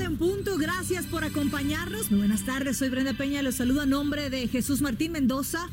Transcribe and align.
Tarde 0.00 0.14
en 0.14 0.18
punto, 0.18 0.56
gracias 0.56 1.04
por 1.06 1.24
acompañarnos. 1.24 2.10
Muy 2.10 2.20
buenas 2.20 2.44
tardes, 2.44 2.78
soy 2.78 2.88
Brenda 2.88 3.12
Peña, 3.12 3.42
los 3.42 3.56
saludo 3.56 3.82
a 3.82 3.86
nombre 3.86 4.30
de 4.30 4.48
Jesús 4.48 4.80
Martín 4.80 5.12
Mendoza. 5.12 5.68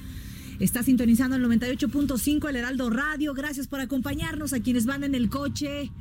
Está 0.60 0.84
sintonizando 0.84 1.38
el 1.38 1.46
98.5 1.46 2.50
el 2.50 2.56
Heraldo 2.58 2.90
Radio. 2.90 3.34
Gracias 3.34 3.68
por 3.68 3.80
acompañarnos 3.80 4.52
a 4.52 4.60
quienes 4.60 4.86
van 4.86 5.06
en 5.06 5.16
el 5.16 5.30
coche. 5.30 5.92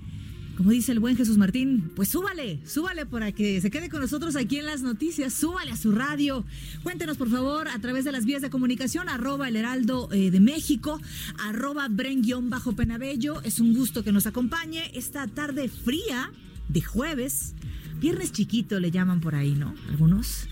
Como 0.57 0.71
dice 0.71 0.91
el 0.93 0.99
buen 0.99 1.17
Jesús 1.17 1.37
Martín, 1.39 1.93
pues 1.95 2.09
súbale, 2.09 2.59
súbale 2.67 3.07
para 3.07 3.31
que 3.31 3.61
se 3.61 3.71
quede 3.71 3.89
con 3.89 4.01
nosotros 4.01 4.35
aquí 4.35 4.59
en 4.59 4.67
las 4.67 4.83
noticias, 4.83 5.33
súbale 5.33 5.71
a 5.71 5.77
su 5.77 5.93
radio. 5.93 6.45
Cuéntenos 6.83 7.17
por 7.17 7.31
favor 7.31 7.69
a 7.69 7.79
través 7.79 8.05
de 8.05 8.13
las 8.13 8.25
vías 8.25 8.43
de 8.43 8.51
comunicación, 8.51 9.09
arroba 9.09 9.49
el 9.49 9.57
Heraldo 9.57 10.09
eh, 10.13 10.33
de 10.33 10.41
México, 10.41 11.01
arroba 11.39 11.89
Bren-Penabello. 11.89 13.43
Es 13.45 13.61
un 13.61 13.75
gusto 13.75 14.03
que 14.03 14.11
nos 14.11 14.27
acompañe 14.27 14.91
esta 14.95 15.29
tarde 15.29 15.69
fría 15.69 16.33
de 16.69 16.81
jueves. 16.81 17.55
Viernes 17.99 18.33
chiquito 18.33 18.79
le 18.81 18.91
llaman 18.91 19.21
por 19.21 19.35
ahí, 19.35 19.55
¿no? 19.55 19.75
Algunos. 19.89 20.49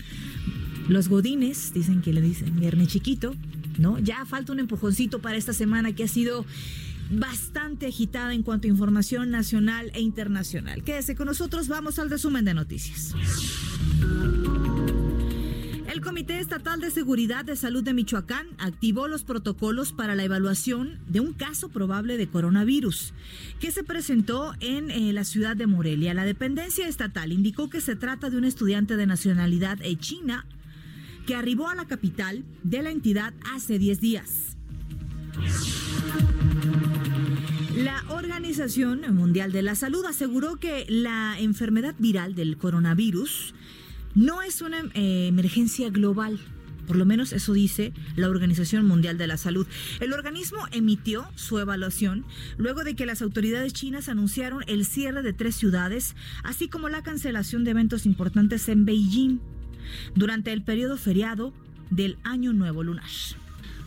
Los 0.87 1.07
godines 1.09 1.73
dicen 1.73 2.01
que 2.01 2.13
le 2.13 2.21
dicen 2.21 2.59
viernes 2.59 2.89
chiquito, 2.89 3.35
¿no? 3.77 3.97
Ya 3.99 4.25
falta 4.25 4.51
un 4.51 4.59
empujoncito 4.59 5.19
para 5.19 5.37
esta 5.37 5.53
semana 5.53 5.93
que 5.93 6.03
ha 6.03 6.07
sido 6.07 6.45
bastante 7.09 7.87
agitada 7.87 8.33
en 8.33 8.43
cuanto 8.43 8.67
a 8.67 8.69
información 8.69 9.29
nacional 9.29 9.91
e 9.93 10.01
internacional. 10.01 10.83
Quédese 10.83 11.15
con 11.15 11.27
nosotros, 11.27 11.67
vamos 11.67 11.99
al 11.99 12.09
resumen 12.09 12.45
de 12.45 12.53
noticias. 12.53 13.13
El 15.95 16.01
Comité 16.01 16.39
Estatal 16.39 16.81
de 16.81 16.91
Seguridad 16.91 17.45
de 17.45 17.55
Salud 17.55 17.81
de 17.81 17.93
Michoacán 17.93 18.47
activó 18.57 19.07
los 19.07 19.23
protocolos 19.23 19.93
para 19.93 20.13
la 20.13 20.25
evaluación 20.25 20.99
de 21.07 21.21
un 21.21 21.31
caso 21.31 21.69
probable 21.69 22.17
de 22.17 22.27
coronavirus 22.27 23.13
que 23.61 23.71
se 23.71 23.81
presentó 23.81 24.51
en 24.59 24.91
eh, 24.91 25.13
la 25.13 25.23
ciudad 25.23 25.55
de 25.55 25.67
Morelia. 25.67 26.13
La 26.13 26.25
dependencia 26.25 26.85
estatal 26.85 27.31
indicó 27.31 27.69
que 27.69 27.79
se 27.79 27.95
trata 27.95 28.29
de 28.29 28.37
un 28.37 28.43
estudiante 28.43 28.97
de 28.97 29.07
nacionalidad 29.07 29.81
eh, 29.83 29.95
china 29.95 30.45
que 31.25 31.35
arribó 31.35 31.69
a 31.69 31.75
la 31.75 31.85
capital 31.85 32.43
de 32.63 32.81
la 32.81 32.89
entidad 32.89 33.33
hace 33.53 33.79
10 33.79 34.01
días. 34.01 34.57
La 37.77 38.03
Organización 38.09 39.15
Mundial 39.15 39.53
de 39.53 39.61
la 39.61 39.75
Salud 39.75 40.03
aseguró 40.03 40.57
que 40.57 40.85
la 40.89 41.39
enfermedad 41.39 41.95
viral 41.97 42.35
del 42.35 42.57
coronavirus 42.57 43.53
no 44.15 44.41
es 44.41 44.61
una 44.61 44.79
eh, 44.93 45.27
emergencia 45.27 45.89
global. 45.89 46.39
Por 46.87 46.97
lo 46.97 47.05
menos 47.05 47.33
eso 47.33 47.53
dice 47.53 47.93
la 48.15 48.29
Organización 48.29 48.85
Mundial 48.85 49.17
de 49.17 49.27
la 49.27 49.37
Salud. 49.37 49.65
El 49.99 50.13
organismo 50.13 50.59
emitió 50.71 51.27
su 51.35 51.57
evaluación 51.59 52.25
luego 52.57 52.83
de 52.83 52.95
que 52.95 53.05
las 53.05 53.21
autoridades 53.21 53.73
chinas 53.73 54.07
anunciaron 54.07 54.63
el 54.67 54.85
cierre 54.85 55.23
de 55.23 55.33
tres 55.33 55.55
ciudades, 55.55 56.15
así 56.43 56.69
como 56.69 56.89
la 56.89 57.01
cancelación 57.01 57.63
de 57.63 57.71
eventos 57.71 58.05
importantes 58.05 58.69
en 58.69 58.85
Beijing 58.85 59.39
durante 60.15 60.53
el 60.53 60.63
periodo 60.63 60.97
feriado 60.97 61.53
del 61.89 62.17
Año 62.23 62.53
Nuevo 62.53 62.83
Lunar. 62.83 63.09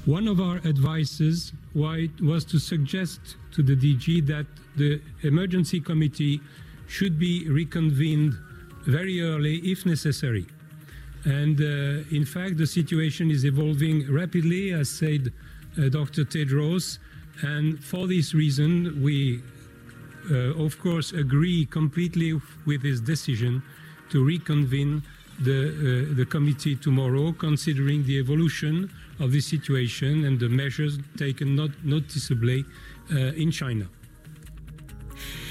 One 0.07 0.29
of 0.29 0.41
our 0.41 0.61
advices 0.65 1.53
was 1.75 2.45
to 2.47 2.59
suggest 2.59 3.37
to 3.53 3.63
the 3.63 3.77
DG 3.77 4.27
that 4.27 4.47
the 4.77 5.01
emergency 5.23 5.81
committee 5.81 6.41
should 6.89 7.19
be 7.19 7.47
reconvened 7.49 8.35
very 8.89 9.21
early 9.21 9.57
if 9.59 9.85
necessary. 9.87 10.47
And 11.25 11.61
uh, 11.61 12.17
in 12.17 12.25
fact, 12.25 12.57
the 12.57 12.67
situation 12.67 13.31
is 13.31 13.45
evolving 13.45 14.11
rapidly, 14.11 14.73
as 14.73 14.89
said 14.89 15.33
uh, 15.79 15.89
Dr. 15.89 16.25
Tedros. 16.25 16.99
And 17.43 17.83
for 17.85 18.07
this 18.07 18.35
reason, 18.35 19.03
we, 19.03 19.43
uh, 20.31 20.65
of 20.65 20.81
course, 20.81 21.13
agree 21.13 21.67
completely 21.67 22.41
with 22.67 22.83
his 22.83 23.01
decision 23.01 23.63
to 24.11 24.25
reconvene 24.25 25.03
the, 25.41 26.09
uh, 26.11 26.17
the 26.17 26.25
committee 26.25 26.75
tomorrow, 26.75 27.33
considering 27.33 28.05
the 28.05 28.19
evolution 28.19 28.91
of 29.21 29.33
the 29.33 29.41
situation 29.41 30.25
and 30.25 30.41
the 30.41 30.49
measures 30.49 30.99
taken 31.17 31.55
not 31.55 31.71
noticeably 31.85 32.65
uh, 33.13 33.19
in 33.37 33.51
China. 33.51 33.87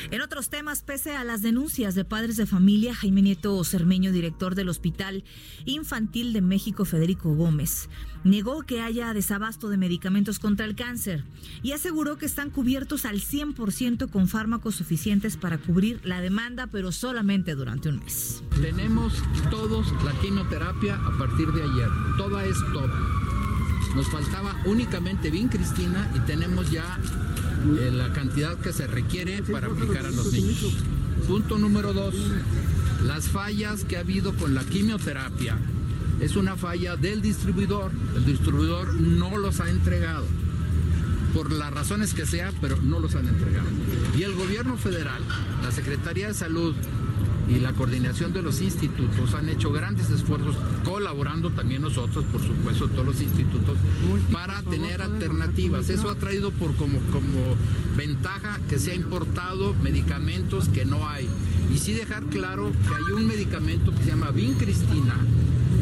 En 0.09 0.21
otros 0.21 0.49
temas, 0.49 0.83
pese 0.83 1.15
a 1.15 1.25
las 1.25 1.41
denuncias 1.41 1.93
de 1.93 2.05
padres 2.05 2.37
de 2.37 2.45
familia, 2.45 2.95
Jaime 2.95 3.21
Nieto 3.21 3.61
Cermeño, 3.65 4.13
director 4.13 4.55
del 4.55 4.69
Hospital 4.69 5.25
Infantil 5.65 6.31
de 6.31 6.41
México, 6.41 6.85
Federico 6.85 7.35
Gómez, 7.35 7.89
negó 8.23 8.63
que 8.63 8.81
haya 8.81 9.13
desabasto 9.13 9.67
de 9.67 9.75
medicamentos 9.75 10.39
contra 10.39 10.65
el 10.65 10.75
cáncer 10.75 11.25
y 11.61 11.73
aseguró 11.73 12.17
que 12.17 12.25
están 12.25 12.51
cubiertos 12.51 13.03
al 13.03 13.19
100% 13.19 14.09
con 14.09 14.29
fármacos 14.29 14.75
suficientes 14.75 15.35
para 15.35 15.57
cubrir 15.57 15.99
la 16.05 16.21
demanda, 16.21 16.67
pero 16.67 16.93
solamente 16.93 17.55
durante 17.55 17.89
un 17.89 17.99
mes. 17.99 18.43
Tenemos 18.61 19.13
todos 19.51 19.91
la 20.05 20.13
quimioterapia 20.21 20.95
a 20.95 21.17
partir 21.17 21.51
de 21.51 21.63
ayer. 21.63 21.89
Toda 22.17 22.45
es 22.45 22.57
top. 22.71 22.89
Nos 23.97 24.09
faltaba 24.09 24.55
únicamente 24.65 25.31
Vin 25.31 25.47
Cristina 25.47 26.07
y 26.13 26.19
tenemos 26.19 26.69
ya 26.69 26.99
eh, 27.79 27.89
la 27.91 28.13
cantidad 28.13 28.55
que 28.55 28.71
se 28.71 28.85
requiere 28.85 29.41
para 29.41 29.65
aplicar 29.65 30.05
a 30.05 30.11
los 30.11 30.31
niños. 30.31 30.77
Punto 31.27 31.57
número 31.57 31.93
dos, 31.93 32.13
las 33.03 33.27
fallas 33.27 33.85
que 33.85 33.97
ha 33.97 34.01
habido 34.01 34.35
con 34.35 34.53
la 34.53 34.63
quimioterapia 34.63 35.57
es 36.19 36.35
una 36.35 36.55
falla 36.55 36.95
del 36.95 37.23
distribuidor. 37.23 37.91
El 38.15 38.23
distribuidor 38.23 38.93
no 38.93 39.35
los 39.35 39.61
ha 39.61 39.69
entregado, 39.71 40.27
por 41.33 41.51
las 41.51 41.73
razones 41.73 42.13
que 42.13 42.27
sea, 42.27 42.53
pero 42.61 42.77
no 42.77 42.99
los 42.99 43.15
han 43.15 43.27
entregado. 43.27 43.67
Y 44.15 44.21
el 44.21 44.35
gobierno 44.35 44.77
federal, 44.77 45.23
la 45.63 45.71
Secretaría 45.71 46.27
de 46.27 46.35
Salud, 46.35 46.75
y 47.49 47.59
la 47.59 47.73
coordinación 47.73 48.33
de 48.33 48.41
los 48.41 48.61
institutos 48.61 49.33
han 49.33 49.49
hecho 49.49 49.71
grandes 49.71 50.09
esfuerzos, 50.09 50.55
colaborando 50.83 51.49
también 51.51 51.81
nosotros, 51.81 52.25
por 52.25 52.41
supuesto, 52.41 52.87
todos 52.89 53.05
los 53.05 53.21
institutos, 53.21 53.77
para 54.31 54.61
tener 54.63 55.01
alternativas. 55.01 55.89
Eso 55.89 56.09
ha 56.09 56.15
traído 56.15 56.51
por 56.51 56.75
como, 56.75 56.99
como 57.11 57.55
ventaja 57.95 58.59
que 58.69 58.79
se 58.79 58.91
ha 58.91 58.95
importado 58.95 59.73
medicamentos 59.81 60.69
que 60.69 60.85
no 60.85 61.07
hay. 61.07 61.27
Y 61.73 61.77
sí 61.77 61.93
dejar 61.93 62.23
claro 62.25 62.71
que 62.87 62.95
hay 62.95 63.13
un 63.13 63.27
medicamento 63.27 63.93
que 63.93 64.03
se 64.03 64.09
llama 64.09 64.31
Vincristina, 64.31 65.15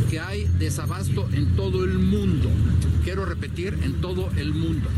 que 0.09 0.19
hay 0.19 0.47
desabasto 0.59 1.27
en 1.31 1.55
todo 1.55 1.83
el 1.83 1.97
mundo. 1.97 2.49
Quiero 3.03 3.25
repetir, 3.25 3.77
en 3.83 3.93
todo 4.01 4.29
el 4.37 4.53
mundo. 4.53 4.89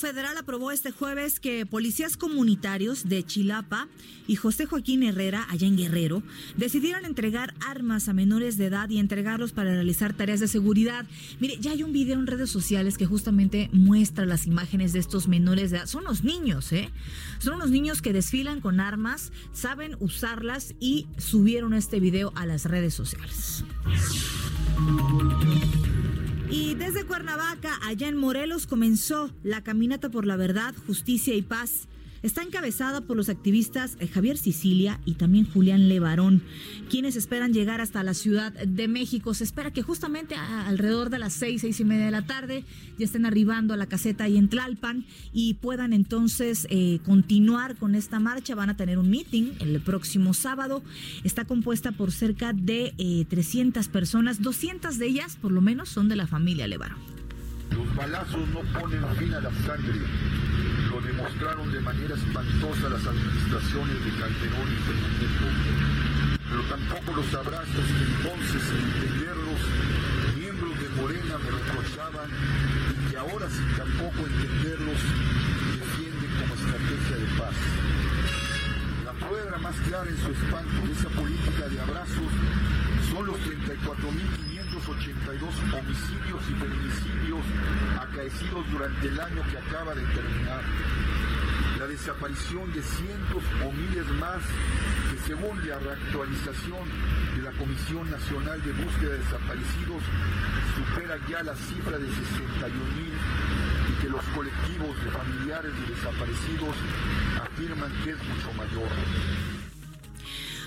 Federal 0.00 0.38
aprobó 0.38 0.70
este 0.70 0.92
jueves 0.92 1.40
que 1.40 1.66
policías 1.66 2.16
comunitarios 2.16 3.08
de 3.08 3.22
Chilapa 3.22 3.86
y 4.26 4.36
José 4.36 4.64
Joaquín 4.64 5.02
Herrera, 5.02 5.46
allá 5.50 5.66
en 5.66 5.76
Guerrero, 5.76 6.22
decidieron 6.56 7.04
entregar 7.04 7.54
armas 7.60 8.08
a 8.08 8.14
menores 8.14 8.56
de 8.56 8.66
edad 8.66 8.88
y 8.88 8.98
entregarlos 8.98 9.52
para 9.52 9.74
realizar 9.74 10.14
tareas 10.14 10.40
de 10.40 10.48
seguridad. 10.48 11.04
Mire, 11.38 11.58
ya 11.60 11.72
hay 11.72 11.82
un 11.82 11.92
video 11.92 12.18
en 12.18 12.26
redes 12.26 12.48
sociales 12.48 12.96
que 12.96 13.04
justamente 13.04 13.68
muestra 13.72 14.24
las 14.24 14.46
imágenes 14.46 14.94
de 14.94 15.00
estos 15.00 15.28
menores 15.28 15.70
de 15.70 15.76
edad. 15.76 15.86
Son 15.86 16.04
los 16.04 16.24
niños, 16.24 16.72
¿eh? 16.72 16.90
Son 17.38 17.56
unos 17.56 17.70
niños 17.70 18.00
que 18.00 18.14
desfilan 18.14 18.60
con 18.60 18.80
armas, 18.80 19.32
saben 19.52 19.96
usarlas 20.00 20.74
y 20.80 21.08
subieron 21.18 21.74
este 21.74 22.00
video 22.00 22.32
a 22.36 22.46
las 22.46 22.64
redes 22.64 22.94
sociales. 22.94 23.64
Y 26.50 26.74
desde 26.74 27.04
Cuernavaca, 27.04 27.78
allá 27.84 28.08
en 28.08 28.16
Morelos, 28.16 28.66
comenzó 28.66 29.30
la 29.44 29.62
caminata 29.62 30.10
por 30.10 30.26
la 30.26 30.36
verdad, 30.36 30.74
justicia 30.86 31.34
y 31.34 31.42
paz 31.42 31.86
está 32.22 32.42
encabezada 32.42 33.00
por 33.00 33.16
los 33.16 33.28
activistas 33.28 33.96
eh, 34.00 34.08
Javier 34.08 34.38
Sicilia 34.38 35.00
y 35.04 35.14
también 35.14 35.46
Julián 35.50 35.88
Levarón, 35.88 36.42
quienes 36.88 37.16
esperan 37.16 37.52
llegar 37.52 37.80
hasta 37.80 38.02
la 38.02 38.14
Ciudad 38.14 38.52
de 38.52 38.88
México. 38.88 39.34
Se 39.34 39.44
espera 39.44 39.72
que 39.72 39.82
justamente 39.82 40.34
alrededor 40.34 41.10
de 41.10 41.18
las 41.18 41.32
seis, 41.32 41.62
seis 41.62 41.80
y 41.80 41.84
media 41.84 42.06
de 42.06 42.10
la 42.10 42.22
tarde 42.22 42.64
ya 42.98 43.04
estén 43.04 43.26
arribando 43.26 43.74
a 43.74 43.76
la 43.76 43.86
caseta 43.86 44.24
ahí 44.24 44.36
en 44.36 44.48
Tlalpan 44.48 45.04
y 45.32 45.54
puedan 45.54 45.92
entonces 45.92 46.66
eh, 46.70 47.00
continuar 47.04 47.76
con 47.76 47.94
esta 47.94 48.20
marcha. 48.20 48.54
Van 48.54 48.70
a 48.70 48.76
tener 48.76 48.98
un 48.98 49.10
meeting 49.10 49.52
el 49.60 49.80
próximo 49.80 50.34
sábado. 50.34 50.82
Está 51.24 51.44
compuesta 51.44 51.92
por 51.92 52.12
cerca 52.12 52.52
de 52.52 53.26
300 53.28 53.86
eh, 53.86 53.90
personas, 53.90 54.42
200 54.42 54.98
de 54.98 55.06
ellas 55.06 55.36
por 55.36 55.52
lo 55.52 55.60
menos 55.60 55.88
son 55.88 56.08
de 56.08 56.16
la 56.16 56.26
familia 56.26 56.66
Levarón. 56.66 57.09
Los 57.70 57.94
balazos 57.94 58.48
no 58.48 58.60
ponen 58.78 59.04
fin 59.16 59.34
a 59.34 59.40
la 59.40 59.50
sangre 59.66 60.00
lo 60.90 61.00
demostraron 61.00 61.70
de 61.70 61.80
manera 61.80 62.14
espantosa 62.14 62.88
las 62.88 63.06
administraciones 63.06 64.04
de 64.04 64.10
Calderón 64.10 64.68
y 64.74 64.78
Peña 64.90 65.10
Pero 66.50 66.62
tampoco 66.64 67.14
los 67.14 67.34
abrazos 67.34 67.86
que 67.86 68.04
entonces, 68.10 68.62
sin 68.62 68.80
entenderlos, 68.90 69.60
miembros 70.36 70.74
de 70.80 70.88
Morena 71.00 71.38
me 71.38 71.50
reprochaban 71.50 72.28
y 72.90 73.10
que 73.10 73.16
ahora, 73.16 73.48
sin 73.48 73.68
tampoco 73.76 74.26
entenderlos, 74.26 74.98
defienden 75.78 76.30
como 76.42 76.54
estrategia 76.58 77.16
de 77.22 77.38
paz. 77.38 77.54
La 79.04 79.12
prueba 79.14 79.58
más 79.58 79.76
clara 79.86 80.10
en 80.10 80.18
su 80.18 80.30
espanto 80.32 80.86
de 80.86 80.92
esa 80.92 81.08
política 81.10 81.68
de 81.68 81.80
abrazos 81.80 82.32
son 83.12 83.26
los 83.26 83.38
34.582 84.90 85.78
homicidios 85.78 86.42
y 86.48 86.54
feminicidios 86.54 87.40
acaecidos 88.00 88.70
durante 88.70 89.08
el 89.08 89.20
año 89.20 89.42
que 89.50 89.58
acaba 89.58 89.94
de 89.94 90.02
terminar. 90.02 90.62
La 91.78 91.86
desaparición 91.86 92.72
de 92.72 92.82
cientos 92.82 93.42
o 93.64 93.72
miles 93.72 94.06
más 94.20 94.42
que 95.10 95.18
según 95.26 95.66
la 95.66 95.78
reactualización 95.78 96.88
de 97.36 97.42
la 97.42 97.52
Comisión 97.52 98.10
Nacional 98.10 98.62
de 98.62 98.72
Búsqueda 98.72 99.12
de 99.12 99.18
Desaparecidos 99.18 100.02
supera 100.76 101.18
ya 101.28 101.42
la 101.42 101.54
cifra 101.54 101.98
de 101.98 102.06
61 102.06 102.84
mil 102.96 103.14
y 103.88 104.02
que 104.02 104.08
los 104.08 104.24
colectivos 104.34 105.04
de 105.04 105.10
familiares 105.10 105.72
de 105.72 105.94
desaparecidos 105.94 106.76
afirman 107.42 107.92
que 108.04 108.10
es 108.10 108.18
mucho 108.18 108.52
mayor. 108.58 109.59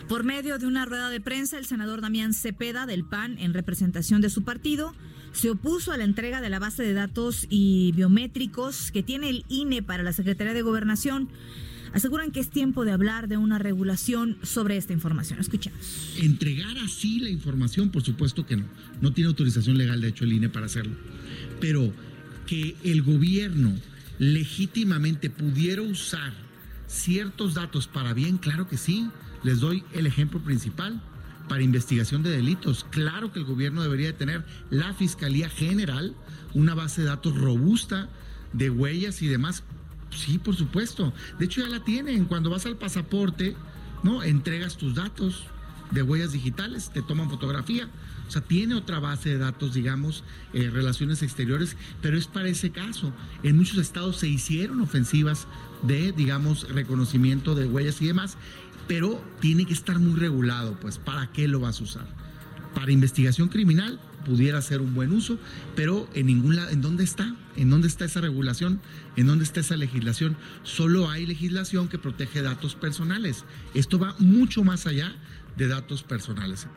Por 0.08 0.24
medio 0.24 0.60
de 0.60 0.68
una 0.68 0.86
rueda 0.86 1.10
de 1.10 1.22
prensa, 1.22 1.58
el 1.58 1.66
senador 1.66 2.02
Damián 2.02 2.34
Cepeda 2.34 2.86
del 2.86 3.06
PAN, 3.06 3.38
en 3.40 3.54
representación 3.54 4.22
de 4.22 4.30
su 4.30 4.44
partido, 4.44 4.94
se 5.32 5.50
opuso 5.50 5.92
a 5.92 5.98
la 5.98 6.04
entrega 6.04 6.42
de 6.42 6.50
la 6.50 6.60
base 6.60 6.84
de 6.84 6.94
datos 6.94 7.48
y 7.50 7.92
biométricos 7.94 8.92
que 8.92 9.02
tiene 9.02 9.30
el 9.30 9.46
INE 9.50 9.82
para 9.82 10.04
la 10.04 10.14
Secretaría 10.14 10.54
de 10.54 10.62
Gobernación. 10.62 11.30
Aseguran 11.94 12.32
que 12.32 12.40
es 12.40 12.50
tiempo 12.50 12.86
de 12.86 12.92
hablar 12.92 13.28
de 13.28 13.38
una 13.38 13.60
regulación 13.60 14.38
sobre 14.44 14.78
esta 14.78 14.94
información. 14.94 15.40
Escuchamos. 15.40 16.16
Entregar 16.20 16.78
así 16.80 17.20
la 17.20 17.30
información, 17.30 17.90
por 17.90 18.04
supuesto 18.04 18.46
que 18.46 18.58
no. 18.58 18.66
No 19.02 19.14
tiene 19.14 19.30
autorización 19.30 19.78
legal, 19.78 20.02
de 20.02 20.10
hecho, 20.10 20.26
el 20.26 20.34
INE 20.34 20.50
para 20.50 20.66
hacerlo. 20.66 20.96
Pero 21.62 21.94
que 22.46 22.76
el 22.84 23.04
gobierno 23.04 23.74
legítimamente 24.20 25.30
pudiera 25.30 25.82
usar 25.82 26.34
ciertos 26.88 27.54
datos 27.54 27.88
para 27.88 28.14
bien, 28.14 28.38
claro 28.38 28.68
que 28.68 28.78
sí. 28.78 29.10
Les 29.44 29.60
doy 29.60 29.84
el 29.94 30.08
ejemplo 30.08 30.40
principal 30.40 31.02
para 31.48 31.64
investigación 31.64 32.24
de 32.24 32.32
delitos. 32.32 32.86
Claro 32.90 33.32
que 33.32 33.40
el 33.40 33.46
gobierno 33.46 33.82
debería 33.82 34.08
de 34.08 34.14
tener 34.14 34.46
la 34.70 34.94
Fiscalía 34.94 35.50
General 35.50 36.16
una 36.54 36.76
base 36.76 37.02
de 37.02 37.08
datos 37.08 37.36
robusta 37.36 38.10
de 38.54 38.70
huellas 38.70 39.22
y 39.22 39.28
demás. 39.28 39.64
Sí, 40.12 40.38
por 40.38 40.56
supuesto. 40.56 41.14
De 41.40 41.46
hecho 41.46 41.62
ya 41.62 41.70
la 41.70 41.84
tienen. 41.84 42.26
Cuando 42.26 42.50
vas 42.50 42.66
al 42.66 42.78
pasaporte, 42.78 43.56
¿no? 44.04 44.24
Entregas 44.24 44.78
tus 44.78 44.96
datos 44.96 45.46
de 45.92 46.02
huellas 46.02 46.32
digitales, 46.32 46.92
te 46.94 47.02
toman 47.02 47.30
fotografía. 47.30 47.90
O 48.28 48.32
sea, 48.32 48.42
tiene 48.42 48.74
otra 48.76 49.00
base 49.00 49.30
de 49.30 49.38
datos, 49.38 49.74
digamos, 49.74 50.24
eh, 50.54 50.70
relaciones 50.72 51.22
exteriores, 51.22 51.76
pero 52.02 52.18
es 52.18 52.28
para 52.28 52.48
ese 52.48 52.72
caso. 52.72 53.14
En 53.44 53.58
muchos 53.58 53.78
estados 53.78 54.18
se 54.18 54.28
hicieron 54.28 54.82
ofensivas 54.82 55.46
de, 55.84 56.14
digamos, 56.14 56.68
reconocimiento 56.70 57.54
de 57.54 57.68
huellas 57.68 58.02
y 58.02 58.08
demás, 58.08 58.38
pero 58.88 59.24
tiene 59.40 59.66
que 59.66 59.74
estar 59.74 60.00
muy 60.00 60.20
regulado, 60.20 60.78
pues, 60.80 60.98
¿para 60.98 61.32
qué 61.32 61.48
lo 61.48 61.60
vas 61.60 61.80
a 61.80 61.84
usar? 61.84 62.08
Para 62.74 62.92
investigación 62.92 63.50
criminal 63.50 64.00
pudiera 64.26 64.62
ser 64.62 64.82
un 64.82 64.94
buen 64.94 65.12
uso, 65.12 65.38
pero 65.76 66.10
en 66.14 66.28
ningún 66.28 66.56
lado, 66.56 66.70
¿en 66.70 66.82
dónde 66.82 67.04
está? 67.04 67.36
¿En 67.56 67.70
dónde 67.70 67.88
está 67.88 68.06
esa 68.06 68.22
regulación? 68.22 68.80
¿En 69.16 69.28
dónde 69.28 69.44
está 69.44 69.60
esa 69.60 69.76
legislación? 69.76 70.38
Solo 70.64 71.10
hay 71.10 71.26
legislación 71.26 71.88
que 71.88 72.00
protege 72.00 72.42
datos 72.42 72.76
personales. 72.76 73.46
Esto 73.74 74.00
va 74.00 74.16
mucho 74.20 74.64
más 74.64 74.88
allá 74.88 75.14
de 75.58 75.68
datos 75.68 76.04
personales. 76.04 76.68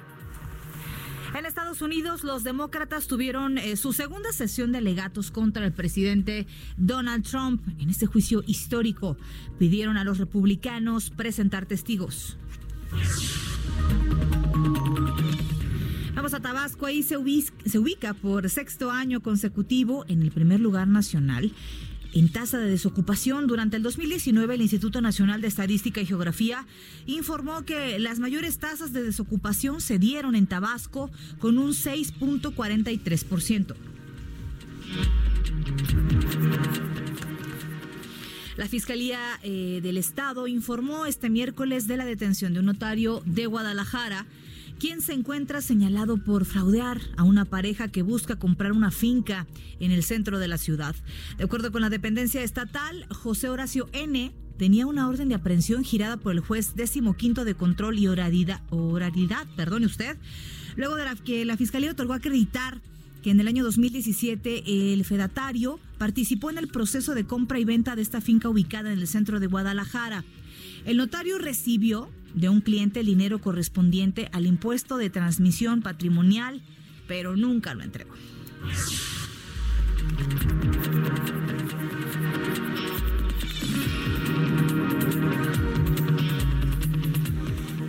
Unidos, 1.82 2.24
los 2.24 2.44
demócratas 2.44 3.06
tuvieron 3.06 3.58
eh, 3.58 3.76
su 3.76 3.92
segunda 3.92 4.32
sesión 4.32 4.72
de 4.72 4.78
alegatos 4.78 5.30
contra 5.30 5.64
el 5.64 5.72
presidente 5.72 6.46
Donald 6.76 7.24
Trump. 7.24 7.62
En 7.78 7.90
este 7.90 8.06
juicio 8.06 8.42
histórico, 8.46 9.16
pidieron 9.58 9.96
a 9.96 10.04
los 10.04 10.18
republicanos 10.18 11.10
presentar 11.10 11.66
testigos. 11.66 12.36
Vamos 16.14 16.34
a 16.34 16.40
Tabasco, 16.40 16.86
ahí 16.86 17.02
se 17.02 17.16
ubica 17.18 18.14
por 18.14 18.48
sexto 18.48 18.90
año 18.90 19.20
consecutivo 19.20 20.04
en 20.08 20.22
el 20.22 20.30
primer 20.32 20.60
lugar 20.60 20.88
nacional 20.88 21.52
en 22.16 22.28
tasa 22.30 22.58
de 22.58 22.70
desocupación. 22.70 23.46
Durante 23.46 23.76
el 23.76 23.82
2019, 23.82 24.54
el 24.54 24.62
Instituto 24.62 25.02
Nacional 25.02 25.42
de 25.42 25.48
Estadística 25.48 26.00
y 26.00 26.06
Geografía 26.06 26.64
informó 27.04 27.66
que 27.66 27.98
las 27.98 28.20
mayores 28.20 28.56
tasas 28.56 28.94
de 28.94 29.02
desocupación 29.02 29.82
se 29.82 29.98
dieron 29.98 30.34
en 30.34 30.46
Tabasco 30.46 31.10
con 31.38 31.58
un 31.58 31.72
6.43%. 31.72 33.74
La 38.56 38.66
Fiscalía 38.66 39.20
eh, 39.42 39.80
del 39.82 39.98
Estado 39.98 40.46
informó 40.46 41.04
este 41.04 41.28
miércoles 41.28 41.86
de 41.86 41.98
la 41.98 42.06
detención 42.06 42.54
de 42.54 42.60
un 42.60 42.66
notario 42.66 43.22
de 43.26 43.44
Guadalajara 43.44 44.24
quien 44.78 45.00
se 45.00 45.12
encuentra 45.12 45.60
señalado 45.60 46.18
por 46.18 46.44
fraudear 46.44 47.00
a 47.16 47.22
una 47.22 47.44
pareja 47.44 47.88
que 47.88 48.02
busca 48.02 48.36
comprar 48.36 48.72
una 48.72 48.90
finca 48.90 49.46
en 49.80 49.90
el 49.90 50.02
centro 50.02 50.38
de 50.38 50.48
la 50.48 50.58
ciudad. 50.58 50.94
De 51.38 51.44
acuerdo 51.44 51.72
con 51.72 51.80
la 51.80 51.90
dependencia 51.90 52.42
estatal, 52.42 53.06
José 53.10 53.48
Horacio 53.48 53.88
N 53.92 54.32
tenía 54.58 54.86
una 54.86 55.08
orden 55.08 55.28
de 55.28 55.34
aprehensión 55.34 55.84
girada 55.84 56.16
por 56.16 56.32
el 56.32 56.40
juez 56.40 56.74
décimo 56.74 57.14
quinto 57.14 57.44
de 57.44 57.54
control 57.54 57.98
y 57.98 58.08
oralidad, 58.08 59.46
perdone 59.56 59.86
usted, 59.86 60.16
luego 60.76 60.96
de 60.96 61.04
que 61.24 61.44
la 61.44 61.56
fiscalía 61.56 61.90
otorgó 61.90 62.14
acreditar 62.14 62.80
que 63.22 63.30
en 63.30 63.40
el 63.40 63.48
año 63.48 63.64
2017 63.64 64.92
el 64.92 65.04
fedatario 65.04 65.80
participó 65.98 66.50
en 66.50 66.58
el 66.58 66.68
proceso 66.68 67.14
de 67.14 67.24
compra 67.24 67.58
y 67.58 67.64
venta 67.64 67.96
de 67.96 68.02
esta 68.02 68.20
finca 68.20 68.48
ubicada 68.48 68.92
en 68.92 68.98
el 68.98 69.08
centro 69.08 69.40
de 69.40 69.46
Guadalajara. 69.46 70.24
El 70.84 70.98
notario 70.98 71.38
recibió 71.38 72.08
de 72.36 72.48
un 72.48 72.60
cliente 72.60 73.00
el 73.00 73.06
dinero 73.06 73.40
correspondiente 73.40 74.28
al 74.32 74.46
impuesto 74.46 74.98
de 74.98 75.10
transmisión 75.10 75.82
patrimonial, 75.82 76.62
pero 77.08 77.34
nunca 77.34 77.74
lo 77.74 77.82
entregó. 77.82 78.14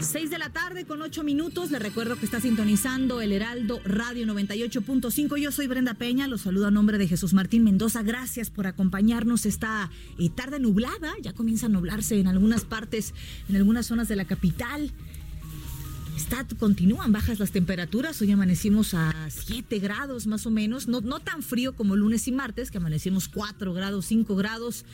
6 0.08 0.30
de 0.30 0.38
la 0.38 0.50
tarde 0.50 0.86
con 0.86 1.02
8 1.02 1.22
minutos. 1.26 1.70
Le 1.70 1.80
recuerdo 1.80 2.16
que 2.16 2.24
está 2.24 2.40
sintonizando 2.40 3.20
el 3.20 3.34
Heraldo 3.34 3.82
Radio 3.84 4.26
98.5. 4.26 5.38
Yo 5.38 5.52
soy 5.52 5.68
Brenda 5.68 5.96
Peña. 5.96 6.30
Los 6.30 6.42
saludo 6.42 6.68
a 6.68 6.72
nombre 6.72 6.98
de 6.98 7.10
Jesús 7.10 7.34
Martín 7.34 7.66
Mendoza. 7.66 8.04
Gracias 8.04 8.50
por 8.50 8.68
acompañarnos 8.68 9.46
esta 9.46 9.92
eh, 10.18 10.30
tarde 10.30 10.60
nublada. 10.60 11.14
Ya 11.22 11.34
comienza 11.34 11.66
a 11.66 11.70
nublarse 11.70 12.18
en 12.18 12.28
algunas 12.28 12.64
partes, 12.64 13.14
en 13.50 13.58
algunas 13.58 13.88
zonas 13.88 14.08
de 14.08 14.16
la 14.16 14.24
capital. 14.24 14.94
Está, 16.16 16.48
continúan 16.58 17.12
bajas 17.12 17.40
las 17.40 17.52
temperaturas. 17.52 18.22
Hoy 18.22 18.32
amanecimos 18.32 18.94
a 18.94 19.14
7 19.30 19.78
grados 19.80 20.26
más 20.26 20.46
o 20.46 20.52
menos. 20.52 20.88
No, 20.88 21.02
no 21.02 21.20
tan 21.20 21.44
frío 21.44 21.76
como 21.76 21.98
lunes 21.98 22.30
y 22.30 22.32
martes, 22.32 22.72
que 22.72 22.78
amanecimos 22.78 23.28
4 23.28 23.74
grados, 23.74 24.06
5 24.06 24.38
grados. 24.38 24.86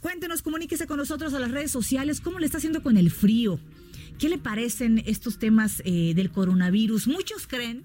Cuéntenos, 0.00 0.42
comuníquese 0.42 0.86
con 0.86 0.98
nosotros 0.98 1.34
a 1.34 1.40
las 1.40 1.50
redes 1.50 1.72
sociales. 1.72 2.20
¿Cómo 2.20 2.38
le 2.38 2.46
está 2.46 2.58
haciendo 2.58 2.84
con 2.84 2.96
el 2.96 3.10
frío? 3.10 3.58
¿Qué 4.18 4.28
le 4.28 4.38
parecen 4.38 5.02
estos 5.06 5.38
temas 5.38 5.82
eh, 5.84 6.12
del 6.14 6.30
coronavirus? 6.30 7.08
Muchos 7.08 7.46
creen 7.46 7.82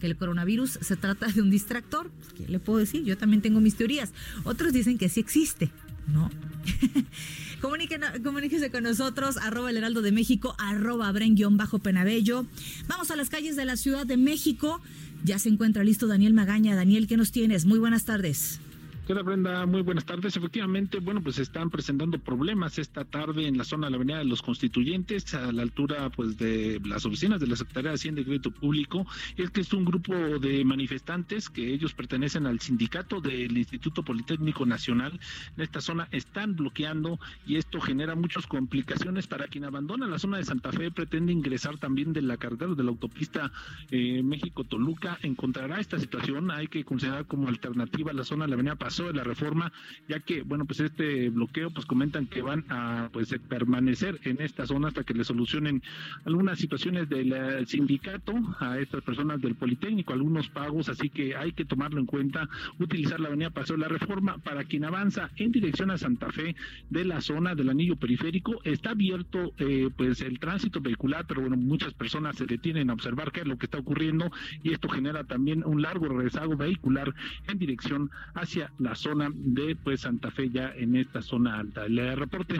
que 0.00 0.06
el 0.06 0.16
coronavirus 0.16 0.78
se 0.80 0.96
trata 0.96 1.26
de 1.28 1.42
un 1.42 1.50
distractor. 1.50 2.10
¿Qué 2.36 2.46
le 2.48 2.58
puedo 2.58 2.78
decir? 2.78 3.04
Yo 3.04 3.16
también 3.16 3.42
tengo 3.42 3.60
mis 3.60 3.76
teorías. 3.76 4.12
Otros 4.44 4.72
dicen 4.72 4.98
que 4.98 5.08
sí 5.08 5.20
existe, 5.20 5.70
¿no? 6.08 6.30
comuníquese 7.60 8.70
con 8.70 8.82
nosotros, 8.82 9.36
arroba 9.36 9.70
el 9.70 9.76
heraldo 9.76 10.02
de 10.02 10.10
México, 10.10 10.56
arroba 10.58 11.10
bren-penabello. 11.12 12.46
Vamos 12.88 13.10
a 13.10 13.16
las 13.16 13.28
calles 13.28 13.54
de 13.54 13.64
la 13.64 13.76
Ciudad 13.76 14.04
de 14.04 14.16
México. 14.16 14.80
Ya 15.24 15.38
se 15.38 15.48
encuentra 15.48 15.84
listo 15.84 16.08
Daniel 16.08 16.34
Magaña. 16.34 16.74
Daniel, 16.74 17.06
¿qué 17.06 17.16
nos 17.16 17.30
tienes? 17.30 17.64
Muy 17.64 17.78
buenas 17.78 18.04
tardes. 18.04 18.60
¿Qué 19.04 19.14
Brenda? 19.14 19.66
Muy 19.66 19.82
buenas 19.82 20.04
tardes. 20.04 20.36
Efectivamente, 20.36 21.00
bueno, 21.00 21.20
pues 21.20 21.36
están 21.40 21.70
presentando 21.70 22.18
problemas 22.18 22.78
esta 22.78 23.04
tarde 23.04 23.48
en 23.48 23.58
la 23.58 23.64
zona 23.64 23.88
de 23.88 23.90
la 23.90 23.96
Avenida 23.96 24.18
de 24.18 24.24
los 24.24 24.42
Constituyentes, 24.42 25.34
a 25.34 25.50
la 25.50 25.62
altura 25.62 26.08
pues 26.10 26.38
de 26.38 26.80
las 26.84 27.04
oficinas 27.04 27.40
de 27.40 27.48
la 27.48 27.56
Secretaría 27.56 27.90
de 27.90 27.96
Hacienda 27.96 28.20
y 28.20 28.24
Crédito 28.24 28.52
Público. 28.52 29.04
Es 29.36 29.50
que 29.50 29.62
es 29.62 29.72
un 29.72 29.84
grupo 29.84 30.14
de 30.14 30.64
manifestantes 30.64 31.50
que 31.50 31.74
ellos 31.74 31.94
pertenecen 31.94 32.46
al 32.46 32.60
sindicato 32.60 33.20
del 33.20 33.58
Instituto 33.58 34.04
Politécnico 34.04 34.64
Nacional. 34.66 35.18
En 35.56 35.64
esta 35.64 35.80
zona 35.80 36.06
están 36.12 36.54
bloqueando 36.54 37.18
y 37.44 37.56
esto 37.56 37.80
genera 37.80 38.14
muchas 38.14 38.46
complicaciones 38.46 39.26
para 39.26 39.48
quien 39.48 39.64
abandona 39.64 40.06
la 40.06 40.20
zona 40.20 40.38
de 40.38 40.44
Santa 40.44 40.70
Fe, 40.70 40.92
pretende 40.92 41.32
ingresar 41.32 41.76
también 41.76 42.12
de 42.12 42.22
la 42.22 42.36
carretera 42.36 42.76
de 42.76 42.84
la 42.84 42.90
autopista 42.90 43.50
eh, 43.90 44.22
México-Toluca. 44.22 45.18
Encontrará 45.22 45.80
esta 45.80 45.98
situación, 45.98 46.52
hay 46.52 46.68
que 46.68 46.84
considerar 46.84 47.26
como 47.26 47.48
alternativa 47.48 48.12
la 48.12 48.22
zona 48.22 48.44
de 48.44 48.50
la 48.50 48.54
Avenida 48.54 48.76
de 48.98 49.12
la 49.14 49.24
reforma, 49.24 49.72
ya 50.08 50.20
que, 50.20 50.42
bueno, 50.42 50.66
pues 50.66 50.80
este 50.80 51.30
bloqueo, 51.30 51.70
pues 51.70 51.86
comentan 51.86 52.26
que 52.26 52.42
van 52.42 52.64
a 52.68 53.08
pues 53.12 53.34
permanecer 53.48 54.20
en 54.24 54.40
esta 54.40 54.66
zona 54.66 54.88
hasta 54.88 55.04
que 55.04 55.14
le 55.14 55.24
solucionen 55.24 55.82
algunas 56.26 56.58
situaciones 56.58 57.08
del 57.08 57.32
eh, 57.32 57.66
sindicato 57.66 58.34
a 58.60 58.78
estas 58.78 59.02
personas 59.02 59.40
del 59.40 59.54
Politécnico, 59.54 60.12
algunos 60.12 60.48
pagos, 60.50 60.88
así 60.90 61.08
que 61.08 61.34
hay 61.34 61.52
que 61.52 61.64
tomarlo 61.64 62.00
en 62.00 62.06
cuenta, 62.06 62.48
utilizar 62.78 63.18
la 63.18 63.28
avenida 63.28 63.50
Paseo 63.50 63.76
de 63.76 63.82
la 63.82 63.88
Reforma 63.88 64.38
para 64.38 64.64
quien 64.64 64.84
avanza 64.84 65.30
en 65.36 65.52
dirección 65.52 65.90
a 65.90 65.96
Santa 65.98 66.30
Fe 66.30 66.54
de 66.90 67.04
la 67.04 67.20
zona 67.20 67.54
del 67.54 67.70
anillo 67.70 67.96
periférico. 67.96 68.60
Está 68.64 68.90
abierto 68.90 69.54
eh, 69.58 69.88
pues 69.96 70.20
el 70.20 70.38
tránsito 70.38 70.80
vehicular, 70.80 71.24
pero 71.26 71.40
bueno, 71.40 71.56
muchas 71.56 71.94
personas 71.94 72.36
se 72.36 72.46
detienen 72.46 72.90
a 72.90 72.92
observar 72.92 73.32
qué 73.32 73.40
es 73.40 73.46
lo 73.46 73.56
que 73.56 73.66
está 73.66 73.78
ocurriendo 73.78 74.30
y 74.62 74.72
esto 74.72 74.88
genera 74.88 75.24
también 75.24 75.62
un 75.64 75.80
largo 75.80 76.08
rezago 76.08 76.56
vehicular 76.56 77.14
en 77.48 77.58
dirección 77.58 78.10
hacia 78.34 78.70
la 78.82 78.94
zona 78.94 79.30
de 79.34 79.76
pues 79.76 80.02
Santa 80.02 80.30
Fe 80.30 80.50
ya 80.50 80.72
en 80.76 80.96
esta 80.96 81.22
zona 81.22 81.58
alta. 81.58 81.88
Le 81.88 82.14
reporte 82.16 82.56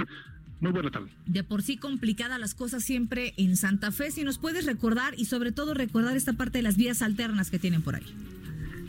muy 0.60 0.70
buena 0.70 0.90
tarde. 0.90 1.10
De 1.26 1.42
por 1.42 1.62
sí 1.62 1.76
complicada 1.76 2.38
las 2.38 2.54
cosas 2.54 2.84
siempre 2.84 3.34
en 3.36 3.56
Santa 3.56 3.90
Fe. 3.90 4.10
Si 4.10 4.22
nos 4.22 4.38
puedes 4.38 4.64
recordar 4.64 5.14
y 5.16 5.24
sobre 5.24 5.50
todo 5.50 5.74
recordar 5.74 6.16
esta 6.16 6.34
parte 6.34 6.58
de 6.58 6.62
las 6.62 6.76
vías 6.76 7.02
alternas 7.02 7.50
que 7.50 7.58
tienen 7.58 7.82
por 7.82 7.96
ahí. 7.96 8.06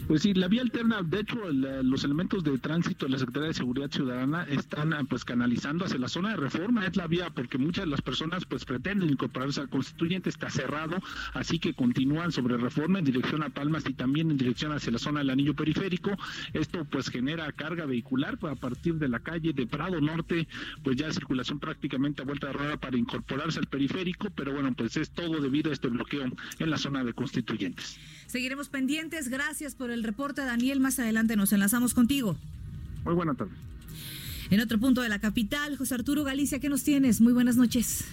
Pues 0.08 0.22
sí, 0.22 0.34
la 0.34 0.50
vía 0.50 0.62
alterna, 0.62 1.02
de 1.02 1.22
hecho, 1.22 1.38
los 1.50 2.04
elementos 2.04 2.44
de 2.44 2.58
tránsito 2.58 3.06
de 3.06 3.14
la 3.14 3.18
Secretaría 3.18 3.48
de 3.48 3.54
Seguridad 3.54 3.90
Ciudadana 3.90 4.44
están 4.44 4.94
ah, 4.94 5.02
pues 5.10 5.24
canalizando 5.24 5.86
hacia 5.86 5.98
la 5.98 6.10
zona 6.10 6.32
de 6.32 6.36
reforma, 6.36 6.86
es 6.86 6.98
la 6.98 7.08
vía 7.08 7.30
porque 7.30 7.58
muchas 7.58 7.86
de 7.86 7.92
las 7.92 8.02
personas 8.02 8.44
pues 8.46 8.66
pretenden 8.66 9.10
incorporarse 9.10 9.62
al 9.62 9.70
constituyente, 9.70 10.30
está 10.30 10.50
cerrado, 10.50 10.98
así 11.34 11.58
que 11.58 11.74
continúan 11.74 12.34
sobre 12.34 12.58
reforma 12.58 13.00
en 13.00 13.06
dirección 13.06 13.44
a 13.44 13.50
Palmas 13.50 13.86
y 13.88 13.94
también 13.94 14.30
en 14.30 14.38
dirección 14.38 14.74
hacia 14.74 14.92
la 14.92 15.00
zona 15.00 15.20
del 15.20 15.30
anillo 15.30 15.56
periférico. 15.56 16.12
Esto 16.52 16.84
pues 16.84 17.10
genera 17.10 17.50
carga 17.54 17.86
vehicular 17.86 18.38
pues, 18.38 18.52
a 18.52 18.56
partir 18.58 18.96
de 18.96 19.08
la 19.08 19.22
calle 19.22 19.54
de 19.54 19.66
Prado 19.68 20.02
Norte, 20.02 20.50
pues 20.84 20.98
ya 20.98 21.12
circulación 21.14 21.60
prácticamente 21.60 22.22
a 22.22 22.26
vuelta 22.26 22.48
de 22.48 22.54
rueda 22.54 22.78
para 22.78 22.98
incorporarse 22.98 23.60
al 23.60 23.68
periférico, 23.68 24.30
pero 24.36 24.54
bueno, 24.54 24.74
pues 24.74 24.98
es 24.98 25.12
todo 25.12 25.40
debido 25.40 25.70
a 25.72 25.74
este 25.74 25.88
bloqueo 25.88 26.26
en 26.60 26.70
la 26.70 26.78
zona 26.78 27.06
de 27.06 27.14
constituyentes. 27.14 27.98
Seguiremos 28.34 28.68
pendientes, 28.68 29.30
gracias 29.30 29.76
por 29.76 29.92
el 29.92 30.02
reporte, 30.02 30.42
Daniel. 30.42 30.80
Más 30.80 30.98
adelante 30.98 31.36
nos 31.36 31.54
enlazamos 31.54 31.94
contigo. 31.94 32.36
Muy 33.06 33.14
buenas 33.14 33.38
tardes. 33.38 33.54
En 34.50 34.60
otro 34.60 34.80
punto 34.80 35.02
de 35.02 35.10
la 35.10 35.20
capital, 35.20 35.78
José 35.78 35.94
Arturo 35.94 36.24
Galicia, 36.24 36.58
¿qué 36.58 36.68
nos 36.68 36.82
tienes? 36.82 37.22
Muy 37.22 37.32
buenas 37.32 37.58
noches. 37.58 38.06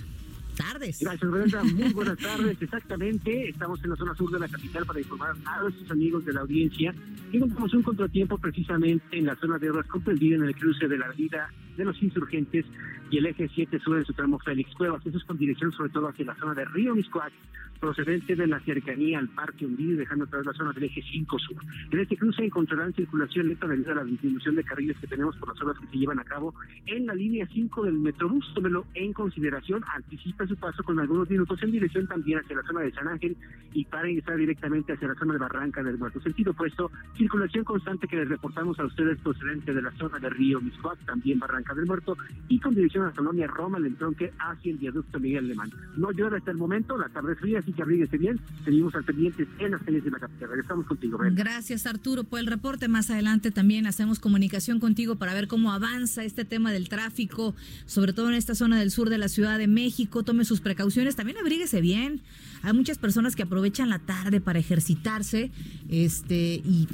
Tardes. 0.61 0.99
Gracias, 1.01 1.31
Brenda. 1.31 1.65
Muy 1.65 1.93
buenas 1.93 2.19
tardes. 2.19 2.61
Exactamente. 2.61 3.49
Estamos 3.49 3.83
en 3.83 3.91
la 3.91 3.97
zona 3.97 4.15
sur 4.15 4.31
de 4.31 4.39
la 4.39 4.49
capital 4.49 4.85
para 4.85 5.01
informar 5.01 5.35
a 5.45 5.63
nuestros 5.63 5.91
amigos 5.91 6.25
de 6.25 6.33
la 6.33 6.41
audiencia. 6.41 6.95
Y 7.33 7.37
Encontramos 7.37 7.75
un 7.75 7.83
contratiempo 7.83 8.39
precisamente 8.39 9.19
en 9.19 9.27
la 9.27 9.37
zona 9.37 9.59
de 9.59 9.71
obras 9.71 9.87
comprendida 9.87 10.37
en 10.37 10.45
el 10.45 10.55
cruce 10.55 10.87
de 10.87 10.99
la 10.99 11.09
vida 11.13 11.51
de 11.77 11.85
los 11.85 12.03
insurgentes 12.03 12.67
y 13.11 13.19
el 13.19 13.27
eje 13.27 13.51
7 13.55 13.79
sur 13.81 13.97
en 13.97 14.05
su 14.05 14.13
tramo 14.13 14.39
Félix 14.39 14.75
Cuevas. 14.75 15.05
Eso 15.05 15.17
es 15.17 15.25
con 15.25 15.39
dirección 15.39 15.73
sobre 15.73 15.91
todo 15.91 16.09
hacia 16.09 16.27
la 16.27 16.37
zona 16.37 16.55
de 16.55 16.65
Río 16.67 16.95
Miscuac 16.95 17.33
procedente 17.81 18.37
de 18.37 18.47
la 18.47 18.61
cercanía 18.61 19.19
al 19.19 19.29
Parque 19.29 19.65
Hundido 19.65 19.95
y 19.95 19.97
dejando 19.97 20.27
atrás 20.27 20.45
la 20.45 20.53
zona 20.53 20.73
del 20.73 20.85
eje 20.85 21.03
5 21.03 21.39
sur. 21.39 21.57
En 21.91 21.99
este 21.99 22.17
cruce 22.17 22.45
encontrarán 22.45 22.93
circulación 22.93 23.49
lenta 23.49 23.67
debido 23.67 23.93
a 23.93 23.97
la 23.97 24.05
disminución 24.05 24.55
de 24.55 24.63
carriles 24.63 24.99
que 24.99 25.07
tenemos 25.07 25.37
por 25.37 25.49
las 25.49 25.63
obras 25.63 25.79
que 25.79 25.87
se 25.87 25.97
llevan 25.97 26.21
a 26.21 26.25
cabo 26.25 26.55
en 26.87 27.07
la 27.07 27.15
línea 27.15 27.49
5 27.51 27.85
del 27.85 27.95
Metrobús. 27.95 28.53
Tómelo 28.55 28.87
en 28.95 29.13
consideración, 29.13 29.83
anticipa 29.95 30.45
su 30.51 30.57
paso 30.57 30.83
con 30.83 30.99
algunos 30.99 31.31
minutos 31.31 31.63
en 31.63 31.71
dirección 31.71 32.07
también 32.07 32.41
hacia 32.41 32.57
la 32.57 32.63
zona 32.63 32.81
de 32.81 32.93
San 32.93 33.09
Ángel 33.09 33.37
y 33.73 33.85
para 33.85 34.09
ingresar 34.11 34.37
directamente 34.37 34.93
hacia 34.93 35.09
la 35.09 35.15
zona 35.15 35.35
de 35.35 35.39
Barranca 35.39 35.83
del 35.83 35.97
Muerto. 35.97 36.21
Sentido 36.21 36.51
opuesto, 36.53 36.91
circulación 37.17 37.65
constante 37.65 38.09
que 38.09 38.17
les 38.17 38.29
reportamos 38.29 38.79
a 38.81 38.85
ustedes 38.85 39.19
procedente 39.21 39.73
de 39.73 39.83
la 39.83 39.93
zona 39.93 40.19
de 40.19 40.29
Río 40.29 40.61
Miscuac, 40.61 40.99
también 41.07 41.39
Barranca 41.39 41.75
del 41.75 41.87
Muerto 41.87 42.17
y 42.49 42.59
con 42.59 42.75
dirección 42.75 43.05
a 43.05 43.07
la 43.09 43.13
colonia 43.13 43.47
Roma, 43.47 43.79
el 43.79 43.87
entronque 43.87 44.33
hacia 44.39 44.73
el 44.73 44.79
viaducto 44.79 45.21
Miguel 45.21 45.45
Alemán. 45.45 45.71
No 45.97 46.11
llueve 46.11 46.39
hasta 46.39 46.51
el 46.51 46.57
momento, 46.57 46.99
la 46.99 47.09
tarde 47.09 47.33
es 47.33 47.39
fría, 47.39 47.63
que 47.63 47.83
abríguese 47.83 48.19
bien. 48.19 48.41
Seguimos 48.65 48.95
al 48.95 49.05
pendiente 49.05 49.47
en 49.59 49.71
las 49.71 49.83
calles 49.83 50.05
de 50.05 50.11
la 50.11 50.19
capital. 50.19 50.51
Regresamos 50.51 50.87
contigo, 50.87 51.19
Gracias, 51.33 51.87
Arturo, 51.87 52.25
por 52.25 52.41
el 52.41 52.47
reporte. 52.47 52.89
Más 52.89 53.11
adelante 53.11 53.51
también 53.51 53.87
hacemos 53.87 54.19
comunicación 54.19 54.81
contigo 54.81 55.17
para 55.17 55.35
ver 55.35 55.47
cómo 55.47 55.73
avanza 55.73 56.25
este 56.25 56.45
tema 56.45 56.73
del 56.73 56.89
tráfico, 56.89 57.55
sobre 57.87 58.13
todo 58.13 58.29
en 58.29 58.35
esta 58.35 58.55
zona 58.55 58.79
del 58.79 58.91
sur 58.91 59.09
de 59.09 59.19
la 59.19 59.29
Ciudad 59.29 59.59
de 59.59 59.69
México. 59.69 60.23
Tome 60.31 60.45
sus 60.45 60.61
precauciones. 60.61 61.17
También 61.17 61.39
abríguese 61.39 61.81
bien. 61.81 62.21
Hay 62.63 62.73
muchas 62.73 62.99
personas 62.99 63.35
que 63.35 63.43
aprovechan 63.43 63.89
la 63.89 63.99
tarde 63.99 64.41
para 64.41 64.61
ejercitarse 64.61 65.51
este 65.89 66.63
y 66.65 66.87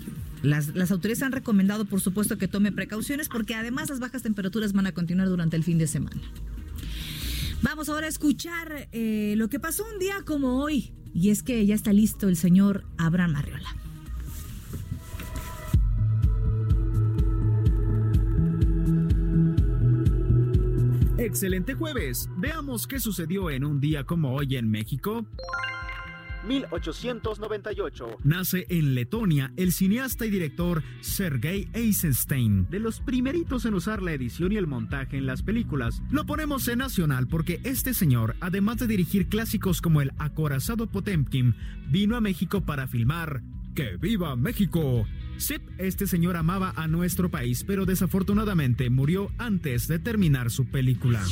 las, 0.42 0.74
las, 0.74 0.90
autoridades 0.90 1.22
han 1.22 1.32
recomendado, 1.32 1.84
por 1.84 2.00
supuesto, 2.00 2.38
que 2.38 2.48
tome 2.48 2.72
precauciones 2.72 3.28
porque 3.28 3.54
además 3.54 3.90
las 3.90 4.00
bajas 4.00 4.22
temperaturas 4.22 4.72
van 4.72 4.86
a 4.86 4.92
continuar 4.92 5.28
durante 5.28 5.54
el 5.54 5.64
fin 5.64 5.76
de 5.76 5.86
semana. 5.86 6.22
Vamos 7.60 7.90
ahora 7.90 8.06
a 8.06 8.08
escuchar 8.08 8.88
eh, 8.92 9.34
lo 9.36 9.50
que 9.50 9.60
pasó 9.60 9.84
un 9.92 9.98
día 9.98 10.22
como 10.24 10.62
hoy. 10.62 10.94
Y 11.12 11.28
es 11.28 11.42
que 11.42 11.66
ya 11.66 11.74
está 11.74 11.92
listo 11.92 12.30
el 12.30 12.36
señor 12.36 12.86
Abraham 12.96 13.36
Arriola. 13.36 13.85
Excelente 21.18 21.72
jueves. 21.72 22.28
Veamos 22.36 22.86
qué 22.86 23.00
sucedió 23.00 23.48
en 23.48 23.64
un 23.64 23.80
día 23.80 24.04
como 24.04 24.34
hoy 24.34 24.56
en 24.56 24.70
México. 24.70 25.24
1898. 26.46 28.18
Nace 28.24 28.66
en 28.68 28.94
Letonia 28.94 29.52
el 29.56 29.72
cineasta 29.72 30.26
y 30.26 30.30
director 30.30 30.82
Sergei 31.00 31.68
Eisenstein, 31.72 32.68
de 32.70 32.78
los 32.78 33.00
primeritos 33.00 33.64
en 33.64 33.74
usar 33.74 34.02
la 34.02 34.12
edición 34.12 34.52
y 34.52 34.56
el 34.56 34.66
montaje 34.66 35.18
en 35.18 35.26
las 35.26 35.42
películas. 35.42 36.02
Lo 36.10 36.24
ponemos 36.26 36.68
en 36.68 36.78
nacional 36.78 37.26
porque 37.26 37.60
este 37.64 37.94
señor, 37.94 38.36
además 38.40 38.76
de 38.78 38.86
dirigir 38.86 39.28
clásicos 39.28 39.80
como 39.80 40.00
El 40.00 40.12
acorazado 40.18 40.86
Potemkin, 40.86 41.54
vino 41.88 42.16
a 42.16 42.20
México 42.20 42.60
para 42.64 42.86
filmar 42.86 43.42
¡Que 43.76 43.98
viva 43.98 44.36
México! 44.36 45.06
Sí, 45.36 45.56
este 45.76 46.06
señor 46.06 46.36
amaba 46.36 46.72
a 46.76 46.88
nuestro 46.88 47.30
país, 47.30 47.62
pero 47.62 47.84
desafortunadamente 47.84 48.88
murió 48.88 49.30
antes 49.36 49.86
de 49.86 49.98
terminar 49.98 50.50
su 50.50 50.64
película. 50.64 51.22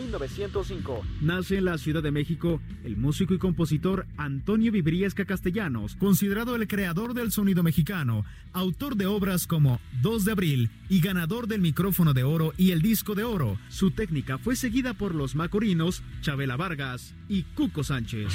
1905. 0.00 1.04
Nace 1.20 1.58
en 1.58 1.64
la 1.64 1.78
Ciudad 1.78 2.02
de 2.02 2.10
México 2.10 2.60
el 2.84 2.96
músico 2.96 3.34
y 3.34 3.38
compositor 3.38 4.06
Antonio 4.16 4.72
Vibriesca 4.72 5.24
Castellanos, 5.24 5.96
considerado 5.96 6.54
el 6.56 6.68
creador 6.68 7.14
del 7.14 7.32
sonido 7.32 7.62
mexicano, 7.62 8.24
autor 8.52 8.96
de 8.96 9.06
obras 9.06 9.46
como 9.46 9.80
2 10.02 10.24
de 10.24 10.32
abril 10.32 10.70
y 10.88 11.00
ganador 11.00 11.48
del 11.48 11.60
micrófono 11.60 12.14
de 12.14 12.24
oro 12.24 12.52
y 12.56 12.70
el 12.70 12.82
disco 12.82 13.14
de 13.14 13.24
oro. 13.24 13.58
Su 13.68 13.90
técnica 13.90 14.38
fue 14.38 14.56
seguida 14.56 14.94
por 14.94 15.14
los 15.14 15.34
Macorinos, 15.34 16.02
Chabela 16.20 16.56
Vargas 16.56 17.14
y 17.28 17.42
Cuco 17.42 17.82
Sánchez. 17.82 18.32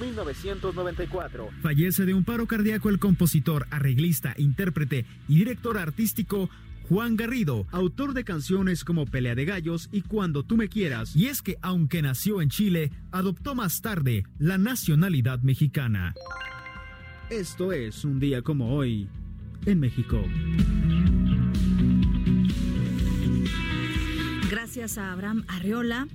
1994. 0.00 1.50
Fallece 1.62 2.06
de 2.06 2.14
un 2.14 2.24
paro 2.24 2.46
cardíaco 2.46 2.88
el 2.88 2.98
compositor, 2.98 3.66
arreglista, 3.70 4.34
intérprete 4.38 5.04
y 5.28 5.36
director 5.36 5.76
artístico 5.78 6.48
Juan 6.90 7.14
Garrido, 7.14 7.68
autor 7.70 8.14
de 8.14 8.24
canciones 8.24 8.82
como 8.82 9.06
Pelea 9.06 9.36
de 9.36 9.44
Gallos 9.44 9.88
y 9.92 10.02
Cuando 10.02 10.42
tú 10.42 10.56
me 10.56 10.68
quieras. 10.68 11.14
Y 11.14 11.26
es 11.26 11.40
que 11.40 11.56
aunque 11.62 12.02
nació 12.02 12.42
en 12.42 12.50
Chile, 12.50 12.90
adoptó 13.12 13.54
más 13.54 13.80
tarde 13.80 14.24
la 14.40 14.58
nacionalidad 14.58 15.38
mexicana. 15.38 16.14
Esto 17.30 17.70
es 17.70 18.04
un 18.04 18.18
día 18.18 18.42
como 18.42 18.74
hoy 18.74 19.08
en 19.66 19.78
México. 19.78 20.20
Gracias 24.50 24.98
a 24.98 25.12
Abraham 25.12 25.44
Arreola. 25.46 26.08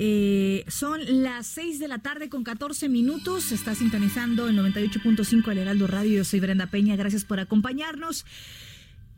Eh, 0.00 0.64
son 0.66 1.22
las 1.22 1.46
6 1.46 1.78
de 1.78 1.86
la 1.86 1.98
tarde 1.98 2.28
con 2.28 2.42
14 2.42 2.88
minutos. 2.88 3.52
Está 3.52 3.76
sintonizando 3.76 4.48
el 4.48 4.58
98.5 4.58 5.52
El 5.52 5.58
Heraldo 5.58 5.86
Radio. 5.86 6.16
Yo 6.16 6.24
soy 6.24 6.40
Brenda 6.40 6.66
Peña. 6.66 6.96
Gracias 6.96 7.24
por 7.24 7.38
acompañarnos. 7.38 8.26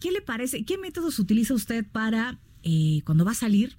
¿Qué 0.01 0.13
le 0.13 0.21
parece? 0.21 0.65
¿Qué 0.65 0.79
métodos 0.79 1.19
utiliza 1.19 1.55
usted 1.55 1.87
para 1.91 2.39
eh, 2.63 3.01
cuando 3.05 3.25
va 3.25 3.33
a 3.33 3.35
salir, 3.35 3.77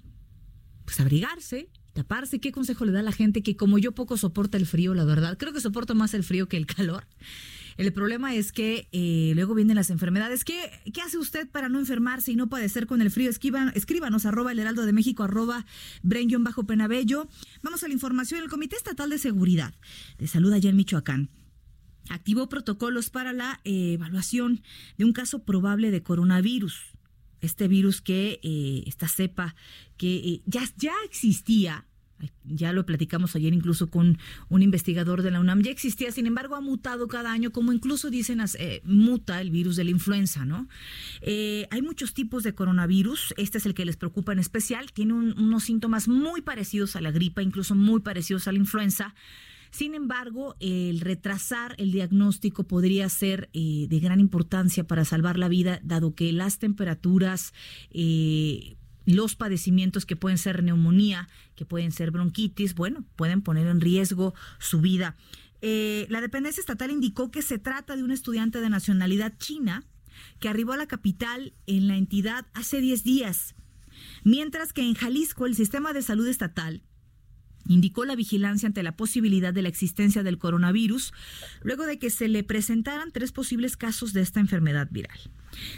pues 0.85 0.99
abrigarse, 0.99 1.69
taparse. 1.93 2.39
¿Qué 2.39 2.51
consejo 2.51 2.85
le 2.85 2.91
da 2.91 3.01
a 3.01 3.03
la 3.03 3.11
gente 3.11 3.43
que 3.43 3.55
como 3.55 3.77
yo 3.77 3.93
poco 3.93 4.17
soporta 4.17 4.57
el 4.57 4.65
frío, 4.65 4.93
la 4.93 5.05
verdad? 5.05 5.37
Creo 5.37 5.53
que 5.53 5.61
soporto 5.61 5.95
más 5.95 6.13
el 6.13 6.23
frío 6.23 6.47
que 6.47 6.57
el 6.57 6.65
calor. 6.65 7.05
El 7.77 7.93
problema 7.93 8.35
es 8.35 8.51
que 8.51 8.89
eh, 8.91 9.31
luego 9.35 9.55
vienen 9.55 9.75
las 9.75 9.89
enfermedades. 9.89 10.43
¿Qué, 10.43 10.69
¿Qué, 10.93 11.01
hace 11.01 11.17
usted 11.17 11.47
para 11.49 11.69
no 11.69 11.79
enfermarse 11.79 12.31
y 12.31 12.35
no 12.35 12.49
padecer 12.49 12.87
con 12.87 13.01
el 13.01 13.09
frío? 13.09 13.29
Escriban, 13.29 13.71
escríbanos 13.73 14.25
arroba 14.25 14.51
el 14.51 14.59
heraldo 14.59 14.85
de 14.85 14.91
México 14.91 15.23
arroba 15.23 15.65
bajo 16.03 16.63
penabello. 16.65 17.29
Vamos 17.63 17.83
a 17.83 17.87
la 17.87 17.93
información. 17.93 18.41
El 18.41 18.49
Comité 18.49 18.75
Estatal 18.75 19.09
de 19.09 19.17
Seguridad 19.17 19.73
de 20.17 20.27
Salud 20.27 20.51
allá 20.51 20.69
en 20.69 20.75
Michoacán 20.75 21.29
activó 22.09 22.49
protocolos 22.49 23.09
para 23.09 23.33
la 23.33 23.59
eh, 23.63 23.93
evaluación 23.93 24.61
de 24.97 25.05
un 25.05 25.13
caso 25.13 25.43
probable 25.43 25.91
de 25.91 26.03
coronavirus. 26.03 26.97
Este 27.41 27.67
virus 27.67 28.01
que, 28.01 28.39
eh, 28.43 28.83
esta 28.85 29.07
cepa 29.07 29.55
que 29.97 30.41
ya, 30.45 30.63
ya 30.77 30.93
existía 31.05 31.85
ya 32.43 32.73
lo 32.73 32.85
platicamos 32.85 33.35
ayer 33.35 33.53
incluso 33.53 33.89
con 33.89 34.17
un 34.49 34.61
investigador 34.61 35.21
de 35.21 35.31
la 35.31 35.39
UNAM, 35.39 35.61
ya 35.61 35.71
existía, 35.71 36.11
sin 36.11 36.25
embargo 36.25 36.55
ha 36.55 36.61
mutado 36.61 37.07
cada 37.07 37.31
año, 37.31 37.51
como 37.51 37.71
incluso 37.71 38.09
dicen, 38.09 38.41
eh, 38.57 38.81
muta 38.83 39.41
el 39.41 39.51
virus 39.51 39.75
de 39.75 39.83
la 39.83 39.91
influenza, 39.91 40.45
¿no? 40.45 40.67
Eh, 41.21 41.67
hay 41.71 41.81
muchos 41.81 42.13
tipos 42.13 42.43
de 42.43 42.53
coronavirus, 42.53 43.33
este 43.37 43.57
es 43.57 43.65
el 43.65 43.73
que 43.73 43.85
les 43.85 43.97
preocupa 43.97 44.33
en 44.33 44.39
especial, 44.39 44.91
tiene 44.91 45.13
unos 45.13 45.63
síntomas 45.63 46.07
muy 46.07 46.41
parecidos 46.41 46.95
a 46.95 47.01
la 47.01 47.11
gripa, 47.11 47.41
incluso 47.41 47.75
muy 47.75 48.01
parecidos 48.01 48.47
a 48.47 48.51
la 48.51 48.57
influenza. 48.57 49.13
Sin 49.71 49.95
embargo, 49.95 50.55
el 50.59 50.99
retrasar 50.99 51.75
el 51.77 51.91
diagnóstico 51.91 52.63
podría 52.63 53.07
ser 53.09 53.49
eh, 53.53 53.87
de 53.87 53.99
gran 53.99 54.19
importancia 54.19 54.85
para 54.85 55.05
salvar 55.05 55.37
la 55.37 55.47
vida, 55.47 55.79
dado 55.83 56.15
que 56.15 56.31
las 56.31 56.59
temperaturas 56.59 57.53
los 59.05 59.35
padecimientos 59.35 60.05
que 60.05 60.15
pueden 60.15 60.37
ser 60.37 60.61
neumonía, 60.61 61.27
que 61.55 61.65
pueden 61.65 61.91
ser 61.91 62.11
bronquitis, 62.11 62.75
bueno, 62.75 63.05
pueden 63.15 63.41
poner 63.41 63.65
en 63.65 63.81
riesgo 63.81 64.35
su 64.59 64.81
vida. 64.81 65.15
Eh, 65.61 66.05
la 66.09 66.21
dependencia 66.21 66.61
estatal 66.61 66.91
indicó 66.91 67.31
que 67.31 67.41
se 67.41 67.57
trata 67.57 67.95
de 67.95 68.03
un 68.03 68.11
estudiante 68.11 68.61
de 68.61 68.69
nacionalidad 68.69 69.33
china 69.37 69.83
que 70.39 70.47
arribó 70.47 70.73
a 70.73 70.77
la 70.77 70.87
capital 70.87 71.53
en 71.65 71.87
la 71.87 71.97
entidad 71.97 72.45
hace 72.53 72.81
10 72.81 73.03
días, 73.03 73.55
mientras 74.23 74.73
que 74.73 74.83
en 74.83 74.93
Jalisco 74.93 75.45
el 75.45 75.55
sistema 75.55 75.91
de 75.91 76.01
salud 76.01 76.27
estatal 76.27 76.83
indicó 77.69 78.03
la 78.03 78.17
vigilancia 78.17 78.67
ante 78.67 78.83
la 78.83 78.97
posibilidad 78.97 79.53
de 79.53 79.61
la 79.61 79.69
existencia 79.69 80.23
del 80.23 80.37
coronavirus, 80.37 81.13
luego 81.63 81.85
de 81.85 81.97
que 81.97 82.09
se 82.09 82.27
le 82.27 82.43
presentaran 82.43 83.11
tres 83.13 83.31
posibles 83.31 83.77
casos 83.77 84.11
de 84.11 84.21
esta 84.21 84.41
enfermedad 84.41 84.89
viral. 84.91 85.17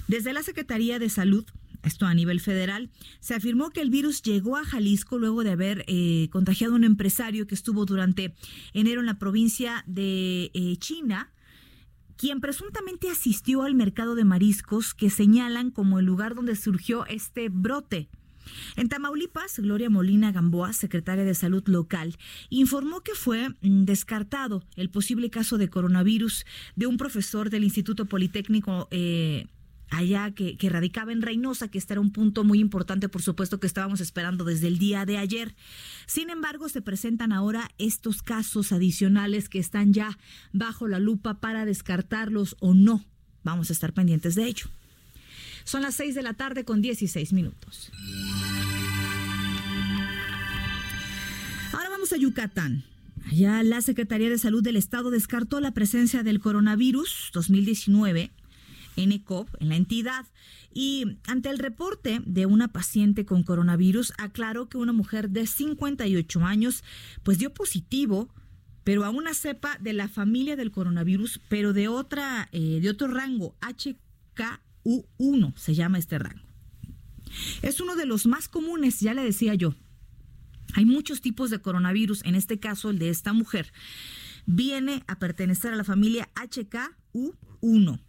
Desde 0.08 0.34
la 0.34 0.42
Secretaría 0.42 0.98
de 0.98 1.10
Salud 1.10 1.46
esto 1.84 2.06
a 2.06 2.14
nivel 2.14 2.40
federal, 2.40 2.92
se 3.20 3.34
afirmó 3.34 3.72
que 3.72 3.82
el 3.82 3.90
virus 3.90 4.22
llegó 4.22 4.56
a 4.56 4.64
Jalisco 4.64 5.18
luego 5.18 5.44
de 5.44 5.52
haber 5.52 5.84
eh, 5.88 6.30
contagiado 6.32 6.74
a 6.74 6.76
un 6.76 6.84
empresario 6.84 7.48
que 7.48 7.56
estuvo 7.56 7.86
durante 7.86 8.36
enero 8.74 9.00
en 9.00 9.08
la 9.08 9.18
provincia 9.18 9.84
de 9.88 10.52
eh, 10.54 10.78
China 10.78 11.32
quien 12.22 12.40
presuntamente 12.40 13.10
asistió 13.10 13.64
al 13.64 13.74
mercado 13.74 14.14
de 14.14 14.26
mariscos 14.26 14.94
que 14.94 15.10
señalan 15.10 15.72
como 15.72 15.98
el 15.98 16.06
lugar 16.06 16.36
donde 16.36 16.56
surgió 16.56 17.04
este 17.08 17.50
brote. 17.50 18.10
En 18.76 18.90
Tamaulipas, 18.90 19.60
Gloria 19.60 19.90
Molina 19.90 20.32
Gamboa, 20.32 20.74
secretaria 20.74 21.24
de 21.24 21.36
Salud 21.36 21.64
local, 21.68 22.18
informó 22.50 23.02
que 23.02 23.14
fue 23.14 23.50
mm, 23.50 23.86
descartado 23.86 24.64
el 24.76 24.90
posible 24.90 25.30
caso 25.30 25.58
de 25.58 25.70
coronavirus 25.70 26.46
de 26.76 26.88
un 26.88 26.98
profesor 26.98 27.50
del 27.50 27.64
Instituto 27.64 28.06
Politécnico 28.06 28.88
eh, 28.92 29.48
allá 29.92 30.32
que, 30.32 30.58
radicaba 30.70 31.12
en 31.12 31.22
Reynosa, 31.22 31.68
que 31.68 31.78
este 31.78 31.94
era 31.94 32.02
un 32.02 32.12
punto 32.12 32.44
muy 32.44 32.60
importante, 32.60 33.10
por 33.10 33.22
supuesto, 33.22 33.60
que 33.60 33.68
estábamos 33.68 34.02
esperando 34.02 34.46
desde 34.46 34.68
el 34.68 34.80
día 34.80 35.06
de 35.06 35.18
ayer. 35.18 35.54
Sin 36.08 36.30
embargo, 36.30 36.70
se 36.70 36.82
presentan 36.82 37.34
ahora 37.34 37.70
estos 37.78 38.24
casos 38.24 38.72
adicionales 38.72 39.50
que 39.50 39.60
están 39.60 39.94
ya 39.94 40.18
bajo 40.54 40.88
la 40.88 41.00
lupa 41.00 41.40
para 41.40 41.66
descartarlos 41.66 42.56
o 42.60 42.74
no. 42.74 43.04
Vamos 43.44 43.70
a 43.70 43.74
estar 43.74 43.94
pendientes 43.94 44.36
de 44.36 44.46
ello. 44.46 44.66
Son 45.64 45.82
las 45.82 45.96
6 45.96 46.16
de 46.16 46.24
la 46.24 46.34
tarde 46.34 46.66
con 46.66 46.82
16 46.82 47.34
minutos. 47.34 47.92
Ahora 51.74 51.90
vamos 51.90 52.12
a 52.14 52.18
Yucatán. 52.18 52.84
Allá 53.30 53.64
la 53.64 53.82
Secretaría 53.82 54.30
de 54.30 54.38
Salud 54.38 54.64
del 54.64 54.76
Estado 54.76 55.12
descartó 55.12 55.60
la 55.60 55.72
presencia 55.72 56.24
del 56.24 56.40
coronavirus 56.40 57.32
2019 57.34 58.32
NCOV 58.98 59.48
en 59.60 59.70
la 59.70 59.76
entidad. 59.76 60.26
Y 60.74 61.18
ante 61.28 61.50
el 61.50 61.60
reporte 61.60 62.22
de 62.26 62.46
una 62.46 62.70
paciente 62.70 63.26
con 63.26 63.44
coronavirus, 63.44 64.14
aclaró 64.18 64.70
que 64.70 64.78
una 64.78 64.94
mujer 64.94 65.30
de 65.30 65.48
58 65.48 66.46
años 66.46 66.84
pues 67.24 67.40
dio 67.40 67.54
positivo 67.54 68.30
pero 68.84 69.06
a 69.06 69.10
una 69.10 69.34
cepa 69.34 69.78
de 69.80 69.94
la 69.94 70.08
familia 70.08 70.56
del 70.56 70.72
coronavirus, 70.72 71.40
pero 71.50 71.74
de 71.74 71.88
otra, 71.88 72.50
eh, 72.52 72.80
de 72.82 72.90
otro 72.90 73.08
rango, 73.08 73.56
HKU1 74.86 75.58
se 75.58 75.76
llama 75.76 75.98
este 75.98 76.20
rango. 76.20 76.46
Es 77.62 77.80
uno 77.80 77.96
de 77.96 78.06
los 78.06 78.26
más 78.26 78.48
comunes, 78.48 79.00
ya 79.00 79.14
le 79.14 79.24
decía 79.24 79.56
yo. 79.56 79.74
Hay 80.74 80.86
muchos 80.86 81.22
tipos 81.22 81.50
de 81.50 81.60
coronavirus, 81.60 82.24
en 82.26 82.36
este 82.36 82.60
caso 82.60 82.90
el 82.90 83.00
de 83.00 83.10
esta 83.10 83.34
mujer. 83.34 83.72
Viene 84.46 85.04
a 85.08 85.20
pertenecer 85.20 85.74
a 85.74 85.76
la 85.76 85.84
familia 85.84 86.30
HKU1 86.36 87.42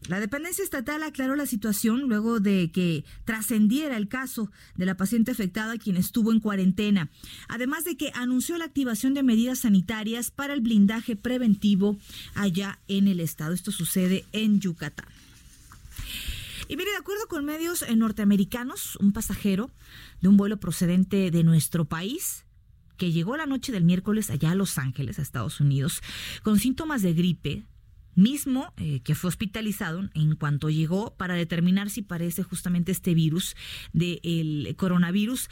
la 0.08 0.18
dependencia 0.18 0.64
estatal 0.64 1.02
aclaró 1.02 1.36
la 1.36 1.44
situación 1.44 2.08
luego 2.08 2.40
de 2.40 2.70
que 2.72 3.04
trascendiera 3.26 3.98
el 3.98 4.08
caso 4.08 4.50
de 4.76 4.86
la 4.86 4.96
paciente 4.96 5.30
afectada 5.30 5.76
quien 5.76 5.98
estuvo 5.98 6.32
en 6.32 6.40
cuarentena, 6.40 7.10
además 7.48 7.84
de 7.84 7.98
que 7.98 8.12
anunció 8.14 8.56
la 8.56 8.64
activación 8.64 9.12
de 9.12 9.22
medidas 9.22 9.60
sanitarias 9.60 10.30
para 10.30 10.54
el 10.54 10.62
blindaje 10.62 11.16
preventivo 11.16 11.98
allá 12.34 12.80
en 12.88 13.08
el 13.08 13.20
estado. 13.20 13.52
Esto 13.52 13.72
sucede 13.72 14.24
en 14.32 14.58
Yucatán. 14.58 15.06
Y 16.72 16.76
mire, 16.78 16.90
de 16.90 16.96
acuerdo 16.96 17.28
con 17.28 17.44
medios 17.44 17.84
norteamericanos, 17.94 18.96
un 18.96 19.12
pasajero 19.12 19.70
de 20.22 20.28
un 20.28 20.38
vuelo 20.38 20.58
procedente 20.58 21.30
de 21.30 21.44
nuestro 21.44 21.84
país 21.84 22.46
que 22.96 23.12
llegó 23.12 23.36
la 23.36 23.44
noche 23.44 23.72
del 23.72 23.84
miércoles 23.84 24.30
allá 24.30 24.52
a 24.52 24.54
Los 24.54 24.78
Ángeles, 24.78 25.18
a 25.18 25.22
Estados 25.22 25.60
Unidos, 25.60 26.00
con 26.42 26.58
síntomas 26.58 27.02
de 27.02 27.12
gripe, 27.12 27.66
mismo 28.14 28.72
eh, 28.78 29.00
que 29.00 29.14
fue 29.14 29.28
hospitalizado 29.28 30.08
en 30.14 30.34
cuanto 30.34 30.70
llegó 30.70 31.14
para 31.14 31.34
determinar 31.34 31.90
si 31.90 32.00
parece 32.00 32.42
justamente 32.42 32.90
este 32.90 33.12
virus 33.12 33.54
del 33.92 34.74
coronavirus. 34.78 35.50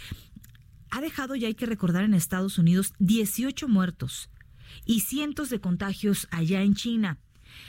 Ha 0.88 1.02
dejado, 1.02 1.34
ya 1.34 1.48
hay 1.48 1.54
que 1.54 1.66
recordar, 1.66 2.04
en 2.04 2.14
Estados 2.14 2.56
Unidos 2.56 2.94
18 2.98 3.68
muertos 3.68 4.30
y 4.86 5.00
cientos 5.00 5.50
de 5.50 5.60
contagios 5.60 6.28
allá 6.30 6.62
en 6.62 6.74
China. 6.74 7.18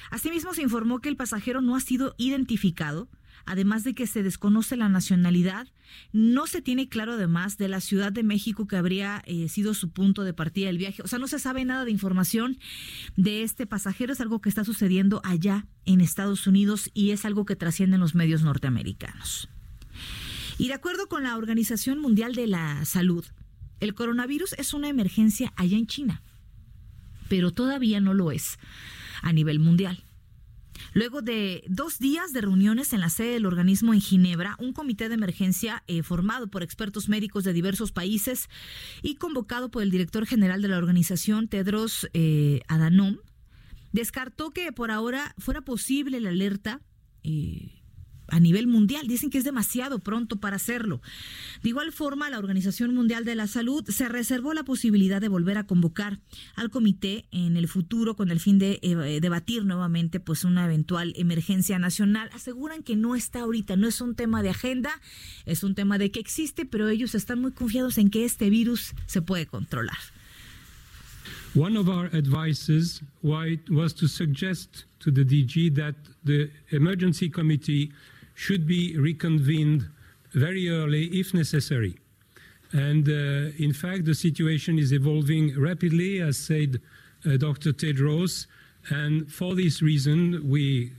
Asimismo, 0.10 0.54
se 0.54 0.62
informó 0.62 1.02
que 1.02 1.10
el 1.10 1.18
pasajero 1.18 1.60
no 1.60 1.76
ha 1.76 1.82
sido 1.82 2.16
identificado 2.18 3.10
además 3.46 3.84
de 3.84 3.94
que 3.94 4.08
se 4.08 4.24
desconoce 4.24 4.78
la 4.78 4.90
nacionalidad, 4.90 5.68
no 6.12 6.48
se 6.48 6.62
tiene 6.62 6.90
claro 6.90 7.14
además 7.14 7.58
de 7.58 7.68
la 7.68 7.82
Ciudad 7.82 8.12
de 8.12 8.24
México 8.24 8.68
que 8.68 8.78
habría 8.78 9.24
eh, 9.26 9.50
sido 9.50 9.74
su 9.74 9.92
punto 9.92 10.24
de 10.24 10.34
partida 10.34 10.68
del 10.68 10.78
viaje. 10.78 11.02
O 11.04 11.08
sea, 11.08 11.20
no 11.20 11.28
se 11.28 11.40
sabe 11.40 11.66
nada 11.66 11.86
de 11.86 11.92
información 11.92 12.58
de 13.16 13.44
este 13.44 13.68
pasajero, 13.68 14.14
es 14.14 14.22
algo 14.22 14.42
que 14.42 14.50
está 14.50 14.64
sucediendo 14.64 15.22
allá 15.24 15.68
en 15.86 16.02
Estados 16.02 16.48
Unidos 16.48 16.90
y 16.94 17.12
es 17.12 17.26
algo 17.26 17.46
que 17.46 17.56
trasciende 17.56 17.96
en 17.96 18.02
los 18.02 18.16
medios 18.16 18.44
norteamericanos. 18.44 19.50
Y 20.58 20.68
de 20.68 20.74
acuerdo 20.74 21.08
con 21.08 21.24
la 21.24 21.38
Organización 21.38 22.00
Mundial 22.00 22.36
de 22.36 22.48
la 22.48 22.86
Salud, 22.86 23.26
el 23.80 23.96
coronavirus 23.96 24.54
es 24.54 24.74
una 24.74 24.90
emergencia 24.90 25.54
allá 25.56 25.78
en 25.78 25.88
China, 25.88 26.22
pero 27.30 27.52
todavía 27.52 28.00
no 28.00 28.14
lo 28.14 28.32
es 28.32 28.60
a 29.24 29.34
nivel 29.34 29.60
mundial. 29.60 30.04
Luego 30.94 31.22
de 31.22 31.64
dos 31.68 32.00
días 32.00 32.34
de 32.34 32.42
reuniones 32.42 32.92
en 32.92 33.00
la 33.00 33.10
sede 33.10 33.34
del 33.34 33.46
organismo 33.46 33.94
en 33.94 34.02
Ginebra, 34.02 34.58
un 34.60 34.74
comité 34.74 35.08
de 35.08 35.16
emergencia 35.16 35.84
eh, 35.88 36.04
formado 36.04 36.50
por 36.50 36.64
expertos 36.64 37.08
médicos 37.08 37.46
de 37.46 37.54
diversos 37.54 37.94
países 37.94 38.50
y 39.02 39.16
convocado 39.16 39.72
por 39.72 39.84
el 39.84 39.92
director 39.92 40.26
general 40.26 40.62
de 40.62 40.68
la 40.68 40.78
organización, 40.78 41.48
Tedros 41.48 42.10
eh, 42.14 42.62
Adhanom, 42.68 43.18
descartó 43.94 44.52
que 44.52 44.72
por 44.74 44.92
ahora 44.92 45.34
fuera 45.38 45.62
posible 45.62 46.20
la 46.20 46.30
alerta 46.30 46.82
eh, 47.24 47.81
a 48.32 48.40
nivel 48.40 48.66
mundial. 48.66 49.08
Dicen 49.08 49.30
que 49.30 49.38
es 49.38 49.44
demasiado 49.44 50.00
pronto 50.00 50.38
para 50.38 50.56
hacerlo. 50.56 51.02
De 51.62 51.70
igual 51.70 51.92
forma, 51.92 52.30
la 52.30 52.40
Organización 52.40 52.96
Mundial 52.96 53.26
de 53.26 53.36
la 53.36 53.46
Salud 53.46 53.84
se 53.88 54.10
reservó 54.10 54.54
la 54.54 54.64
posibilidad 54.64 55.22
de 55.22 55.28
volver 55.28 55.58
a 55.58 55.68
convocar 55.68 56.20
al 56.56 56.72
comité 56.72 57.26
en 57.32 57.58
el 57.58 57.68
futuro 57.68 58.16
con 58.16 58.32
el 58.32 58.40
fin 58.40 58.58
de 58.58 58.80
eh, 58.82 59.20
debatir 59.22 59.66
nuevamente 59.66 60.20
pues 60.20 60.44
una 60.44 60.66
eventual 60.66 61.14
emergencia 61.18 61.78
nacional. 61.78 62.30
Aseguran 62.34 62.84
que 62.84 62.96
no 62.96 63.16
está 63.16 63.42
ahorita, 63.42 63.76
no 63.76 63.88
es 63.88 64.02
un 64.02 64.16
tema 64.16 64.42
de 64.42 64.50
agenda, 64.50 64.90
es 65.46 65.64
un 65.64 65.76
tema 65.76 65.98
de 65.98 66.10
que 66.12 66.22
existe, 66.22 66.66
pero 66.66 66.88
ellos 66.88 67.14
están 67.16 67.42
muy 67.42 67.52
confiados 67.52 67.98
en 67.98 68.10
que 68.10 68.24
este 68.24 68.50
virus 68.50 68.94
se 69.06 69.22
puede 69.22 69.46
controlar. 69.46 69.98
One 71.54 71.78
of 71.78 71.90
our 71.90 72.10
advices 72.16 73.02
was 73.22 73.94
to 73.96 74.08
suggest 74.08 74.86
to 75.00 75.12
the 75.12 75.26
DG 75.26 75.76
that 75.76 75.96
the 76.24 76.50
emergency 76.70 77.30
committee 77.30 77.92
should 78.36 78.68
be 78.68 78.98
reconvened 78.98 79.88
very 80.34 80.70
early 80.70 81.06
if 81.08 81.34
necessary. 81.34 81.96
And 82.74 83.08
uh, 83.08 83.52
in 83.58 83.74
fact, 83.74 84.06
the 84.06 84.16
situation 84.16 84.80
is 84.80 84.94
evolving 84.94 85.60
rapidly, 85.60 86.22
as 86.22 86.38
said 86.38 86.80
uh, 87.26 87.38
Dr. 87.38 87.74
Tedros. 87.74 88.48
And 88.90 89.32
for 89.32 89.56
this 89.56 89.82
reason, 89.82 90.50
we, 90.50 90.92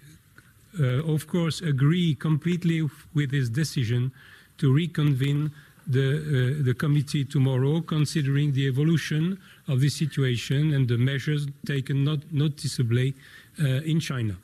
uh, 0.78 1.02
of 1.04 1.26
course, 1.26 1.62
agree 1.62 2.14
completely 2.14 2.88
with 3.14 3.32
his 3.32 3.48
decision 3.48 4.12
to 4.58 4.72
reconvene 4.72 5.50
the, 5.86 6.58
uh, 6.60 6.64
the 6.64 6.74
committee 6.74 7.24
tomorrow, 7.24 7.80
considering 7.80 8.52
the 8.52 8.66
evolution 8.66 9.38
of 9.66 9.80
the 9.80 9.88
situation 9.88 10.74
and 10.74 10.86
the 10.86 10.98
measures 10.98 11.46
taken 11.66 12.04
not 12.04 12.20
noticeably 12.30 13.14
uh, 13.60 13.66
in 13.82 13.98
China. 13.98 14.36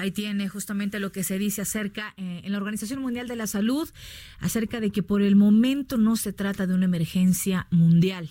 Ahí 0.00 0.12
tiene 0.12 0.48
justamente 0.48 0.98
lo 0.98 1.12
que 1.12 1.22
se 1.22 1.38
dice 1.38 1.60
acerca 1.60 2.14
eh, 2.16 2.40
en 2.42 2.52
la 2.52 2.58
Organización 2.58 3.02
Mundial 3.02 3.28
de 3.28 3.36
la 3.36 3.46
Salud, 3.46 3.86
acerca 4.38 4.80
de 4.80 4.90
que 4.90 5.02
por 5.02 5.20
el 5.20 5.36
momento 5.36 5.98
no 5.98 6.16
se 6.16 6.32
trata 6.32 6.66
de 6.66 6.72
una 6.72 6.86
emergencia 6.86 7.66
mundial. 7.70 8.30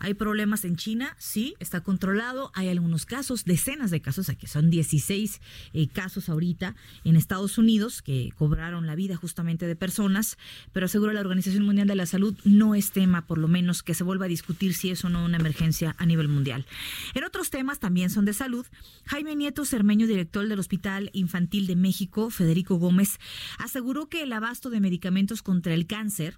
Hay 0.00 0.14
problemas 0.14 0.64
en 0.64 0.76
China, 0.76 1.14
sí, 1.18 1.54
está 1.60 1.82
controlado. 1.82 2.50
Hay 2.54 2.68
algunos 2.68 3.04
casos, 3.04 3.44
decenas 3.44 3.90
de 3.90 4.00
casos, 4.00 4.30
aquí 4.30 4.46
son 4.46 4.70
16 4.70 5.40
eh, 5.74 5.88
casos 5.88 6.28
ahorita 6.28 6.74
en 7.04 7.16
Estados 7.16 7.58
Unidos 7.58 8.00
que 8.00 8.32
cobraron 8.34 8.86
la 8.86 8.94
vida 8.94 9.16
justamente 9.16 9.66
de 9.66 9.76
personas, 9.76 10.38
pero 10.72 10.86
asegura 10.86 11.12
la 11.12 11.20
Organización 11.20 11.64
Mundial 11.64 11.86
de 11.86 11.96
la 11.96 12.06
Salud 12.06 12.34
no 12.44 12.74
es 12.74 12.92
tema, 12.92 13.26
por 13.26 13.36
lo 13.36 13.46
menos, 13.46 13.82
que 13.82 13.94
se 13.94 14.02
vuelva 14.02 14.24
a 14.24 14.28
discutir 14.28 14.74
si 14.74 14.90
es 14.90 15.04
o 15.04 15.10
no 15.10 15.24
una 15.24 15.36
emergencia 15.36 15.94
a 15.98 16.06
nivel 16.06 16.28
mundial. 16.28 16.66
En 17.14 17.24
otros 17.24 17.50
temas 17.50 17.78
también 17.78 18.08
son 18.08 18.24
de 18.24 18.32
salud. 18.32 18.66
Jaime 19.04 19.36
Nieto 19.36 19.66
Cermeño, 19.66 20.06
director 20.06 20.48
del 20.48 20.58
Hospital 20.58 21.10
Infantil 21.12 21.66
de 21.66 21.76
México, 21.76 22.30
Federico 22.30 22.76
Gómez, 22.76 23.18
aseguró 23.58 24.08
que 24.08 24.22
el 24.22 24.32
abasto 24.32 24.70
de 24.70 24.80
medicamentos 24.80 25.42
contra 25.42 25.74
el 25.74 25.86
cáncer 25.86 26.36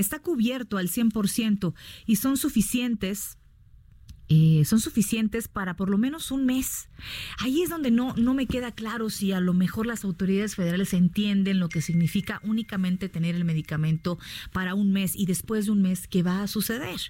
está 0.00 0.18
cubierto 0.20 0.78
al 0.78 0.88
100% 0.88 1.74
y 2.06 2.16
son 2.16 2.36
suficientes 2.36 3.38
eh, 4.30 4.64
son 4.66 4.78
suficientes 4.78 5.48
para 5.48 5.74
por 5.74 5.88
lo 5.88 5.96
menos 5.96 6.30
un 6.30 6.44
mes. 6.44 6.90
Ahí 7.38 7.62
es 7.62 7.70
donde 7.70 7.90
no, 7.90 8.12
no 8.16 8.34
me 8.34 8.46
queda 8.46 8.72
claro 8.72 9.08
si 9.08 9.32
a 9.32 9.40
lo 9.40 9.54
mejor 9.54 9.86
las 9.86 10.04
autoridades 10.04 10.54
federales 10.54 10.92
entienden 10.92 11.58
lo 11.58 11.70
que 11.70 11.80
significa 11.80 12.38
únicamente 12.44 13.08
tener 13.08 13.34
el 13.34 13.46
medicamento 13.46 14.18
para 14.52 14.74
un 14.74 14.92
mes 14.92 15.16
y 15.16 15.24
después 15.24 15.64
de 15.64 15.72
un 15.72 15.80
mes, 15.80 16.06
¿qué 16.08 16.22
va 16.22 16.42
a 16.42 16.46
suceder? 16.46 17.00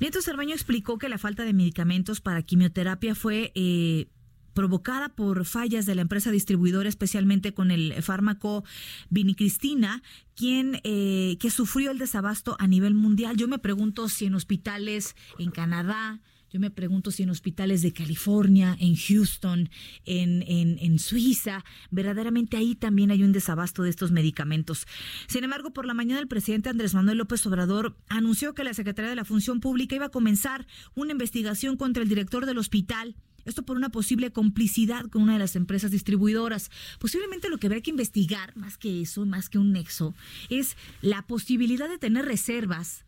Nieto 0.00 0.20
Cerveño 0.20 0.54
explicó 0.54 0.98
que 0.98 1.08
la 1.08 1.18
falta 1.18 1.44
de 1.44 1.52
medicamentos 1.52 2.20
para 2.20 2.42
quimioterapia 2.42 3.14
fue... 3.14 3.52
Eh, 3.54 4.08
provocada 4.54 5.10
por 5.10 5.44
fallas 5.44 5.86
de 5.86 5.94
la 5.94 6.02
empresa 6.02 6.30
distribuidora, 6.30 6.88
especialmente 6.88 7.54
con 7.54 7.70
el 7.70 8.02
fármaco 8.02 8.64
vinicristina, 9.10 10.02
quien 10.34 10.80
eh, 10.84 11.36
que 11.40 11.50
sufrió 11.50 11.90
el 11.90 11.98
desabasto 11.98 12.56
a 12.58 12.66
nivel 12.66 12.94
mundial. 12.94 13.36
Yo 13.36 13.48
me 13.48 13.58
pregunto 13.58 14.08
si 14.08 14.26
en 14.26 14.34
hospitales 14.34 15.14
en 15.38 15.50
Canadá, 15.50 16.20
yo 16.52 16.60
me 16.60 16.70
pregunto 16.70 17.10
si 17.10 17.22
en 17.22 17.30
hospitales 17.30 17.80
de 17.80 17.94
California, 17.94 18.76
en 18.78 18.94
Houston, 18.94 19.70
en, 20.04 20.42
en, 20.46 20.78
en, 20.80 20.98
Suiza, 20.98 21.64
verdaderamente 21.90 22.58
ahí 22.58 22.74
también 22.74 23.10
hay 23.10 23.22
un 23.22 23.32
desabasto 23.32 23.82
de 23.82 23.88
estos 23.88 24.12
medicamentos. 24.12 24.86
Sin 25.28 25.44
embargo, 25.44 25.72
por 25.72 25.86
la 25.86 25.94
mañana 25.94 26.20
el 26.20 26.28
presidente 26.28 26.68
Andrés 26.68 26.92
Manuel 26.92 27.16
López 27.16 27.46
Obrador 27.46 27.96
anunció 28.08 28.54
que 28.54 28.64
la 28.64 28.74
Secretaría 28.74 29.08
de 29.08 29.16
la 29.16 29.24
Función 29.24 29.60
Pública 29.60 29.96
iba 29.96 30.06
a 30.06 30.10
comenzar 30.10 30.66
una 30.94 31.12
investigación 31.12 31.78
contra 31.78 32.02
el 32.02 32.08
director 32.10 32.44
del 32.44 32.58
hospital 32.58 33.16
esto 33.44 33.64
por 33.64 33.76
una 33.76 33.90
posible 33.90 34.32
complicidad 34.32 35.06
con 35.06 35.22
una 35.22 35.34
de 35.34 35.38
las 35.38 35.56
empresas 35.56 35.90
distribuidoras. 35.90 36.70
Posiblemente 36.98 37.48
lo 37.48 37.58
que 37.58 37.66
habrá 37.66 37.80
que 37.80 37.90
investigar, 37.90 38.56
más 38.56 38.78
que 38.78 39.02
eso, 39.02 39.26
más 39.26 39.48
que 39.48 39.58
un 39.58 39.72
nexo, 39.72 40.14
es 40.48 40.76
la 41.00 41.26
posibilidad 41.26 41.88
de 41.88 41.98
tener 41.98 42.24
reservas 42.24 43.04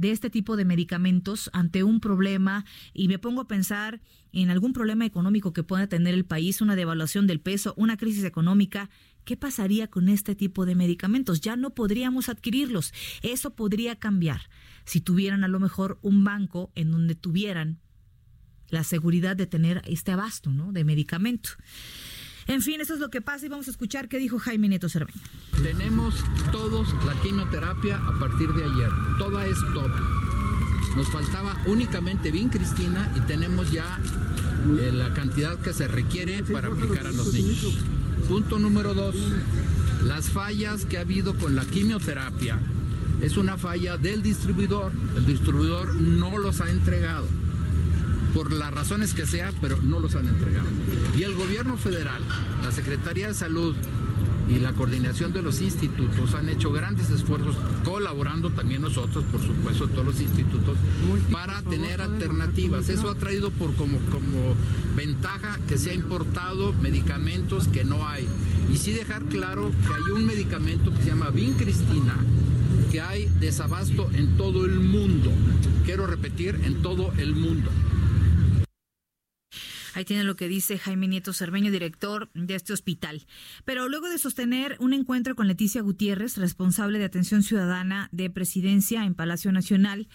de 0.00 0.12
este 0.12 0.30
tipo 0.30 0.56
de 0.56 0.64
medicamentos 0.64 1.50
ante 1.52 1.84
un 1.84 2.00
problema 2.00 2.64
y 2.94 3.08
me 3.08 3.18
pongo 3.18 3.42
a 3.42 3.48
pensar 3.48 4.00
en 4.32 4.48
algún 4.48 4.72
problema 4.72 5.04
económico 5.04 5.52
que 5.52 5.62
pueda 5.62 5.88
tener 5.88 6.14
el 6.14 6.24
país, 6.24 6.62
una 6.62 6.74
devaluación 6.74 7.26
del 7.26 7.40
peso, 7.40 7.74
una 7.76 7.98
crisis 7.98 8.24
económica, 8.24 8.88
¿qué 9.24 9.36
pasaría 9.36 9.88
con 9.88 10.08
este 10.08 10.34
tipo 10.34 10.64
de 10.64 10.74
medicamentos? 10.74 11.42
Ya 11.42 11.54
no 11.56 11.74
podríamos 11.74 12.30
adquirirlos. 12.30 12.94
Eso 13.22 13.54
podría 13.54 13.96
cambiar 13.96 14.48
si 14.86 15.02
tuvieran 15.02 15.44
a 15.44 15.48
lo 15.48 15.60
mejor 15.60 15.98
un 16.00 16.24
banco 16.24 16.72
en 16.74 16.90
donde 16.90 17.14
tuvieran 17.14 17.78
la 18.70 18.84
seguridad 18.84 19.36
de 19.36 19.46
tener 19.46 19.82
este 19.86 20.12
abasto 20.12 20.50
de 20.50 20.84
medicamento. 20.84 21.50
En 22.46 22.62
fin, 22.62 22.80
eso 22.80 22.94
es 22.94 23.00
lo 23.00 23.10
que 23.10 23.20
pasa 23.20 23.46
y 23.46 23.48
vamos 23.48 23.68
a 23.68 23.70
escuchar 23.70 24.08
qué 24.08 24.18
dijo 24.18 24.38
Jaime 24.38 24.68
Neto 24.68 24.88
Cerveño. 24.88 25.20
Tenemos 25.62 26.14
todos 26.50 26.88
la 27.04 27.14
quimioterapia 27.20 27.96
a 27.96 28.18
partir 28.18 28.48
de 28.54 28.64
ayer. 28.64 28.90
Toda 29.18 29.46
es 29.46 29.58
top. 29.72 29.90
Nos 30.96 31.08
faltaba 31.08 31.56
únicamente 31.66 32.30
bien 32.32 32.48
Cristina 32.48 33.12
y 33.16 33.20
tenemos 33.20 33.70
ya 33.70 34.00
eh, 34.80 34.90
la 34.92 35.14
cantidad 35.14 35.58
que 35.60 35.72
se 35.72 35.86
requiere 35.86 36.42
para 36.42 36.68
aplicar 36.68 37.06
a 37.06 37.12
los 37.12 37.32
niños. 37.32 37.78
Punto 38.26 38.58
número 38.58 38.94
dos. 38.94 39.14
Las 40.04 40.30
fallas 40.30 40.86
que 40.86 40.98
ha 40.98 41.02
habido 41.02 41.36
con 41.36 41.54
la 41.54 41.64
quimioterapia 41.64 42.58
es 43.20 43.36
una 43.36 43.58
falla 43.58 43.96
del 43.96 44.22
distribuidor. 44.22 44.92
El 45.16 45.26
distribuidor 45.26 45.94
no 45.94 46.36
los 46.38 46.60
ha 46.60 46.70
entregado 46.70 47.26
por 48.34 48.52
las 48.52 48.72
razones 48.72 49.14
que 49.14 49.26
sea, 49.26 49.52
pero 49.60 49.78
no 49.82 50.00
los 50.00 50.14
han 50.14 50.28
entregado. 50.28 50.68
Y 51.16 51.22
el 51.22 51.34
gobierno 51.34 51.76
federal, 51.76 52.22
la 52.62 52.72
Secretaría 52.72 53.28
de 53.28 53.34
Salud 53.34 53.74
y 54.48 54.58
la 54.58 54.72
coordinación 54.72 55.32
de 55.32 55.42
los 55.42 55.60
institutos 55.60 56.34
han 56.34 56.48
hecho 56.48 56.72
grandes 56.72 57.10
esfuerzos, 57.10 57.56
colaborando 57.84 58.50
también 58.50 58.82
nosotros, 58.82 59.24
por 59.30 59.40
supuesto, 59.40 59.88
todos 59.88 60.06
los 60.06 60.20
institutos, 60.20 60.76
para 61.30 61.62
tener 61.62 62.00
alternativas. 62.00 62.88
Eso 62.88 63.10
ha 63.10 63.14
traído 63.14 63.50
por 63.50 63.74
como, 63.74 63.98
como 64.10 64.56
ventaja 64.96 65.58
que 65.68 65.78
se 65.78 65.90
ha 65.90 65.94
importado 65.94 66.72
medicamentos 66.74 67.68
que 67.68 67.84
no 67.84 68.06
hay. 68.08 68.26
Y 68.72 68.76
sí 68.76 68.92
dejar 68.92 69.24
claro 69.24 69.70
que 69.86 69.94
hay 69.94 70.12
un 70.12 70.26
medicamento 70.26 70.92
que 70.92 71.02
se 71.02 71.10
llama 71.10 71.30
Vincristina, 71.30 72.16
que 72.90 73.00
hay 73.00 73.30
desabasto 73.38 74.10
en 74.14 74.36
todo 74.36 74.64
el 74.64 74.80
mundo. 74.80 75.30
Quiero 75.84 76.06
repetir, 76.06 76.60
en 76.64 76.82
todo 76.82 77.12
el 77.18 77.36
mundo. 77.36 77.70
Ahí 79.94 80.04
tiene 80.04 80.24
lo 80.24 80.36
que 80.36 80.48
dice 80.48 80.78
Jaime 80.78 81.08
Nieto 81.08 81.32
Cerveño, 81.32 81.70
director 81.70 82.30
de 82.34 82.54
este 82.54 82.72
hospital. 82.72 83.26
Pero 83.64 83.88
luego 83.88 84.08
de 84.08 84.18
sostener 84.18 84.76
un 84.78 84.92
encuentro 84.92 85.34
con 85.34 85.48
Leticia 85.48 85.82
Gutiérrez, 85.82 86.36
responsable 86.36 86.98
de 86.98 87.04
atención 87.04 87.42
ciudadana 87.42 88.08
de 88.12 88.30
presidencia 88.30 89.04
en 89.04 89.14
Palacio 89.14 89.52
Nacional, 89.52 90.08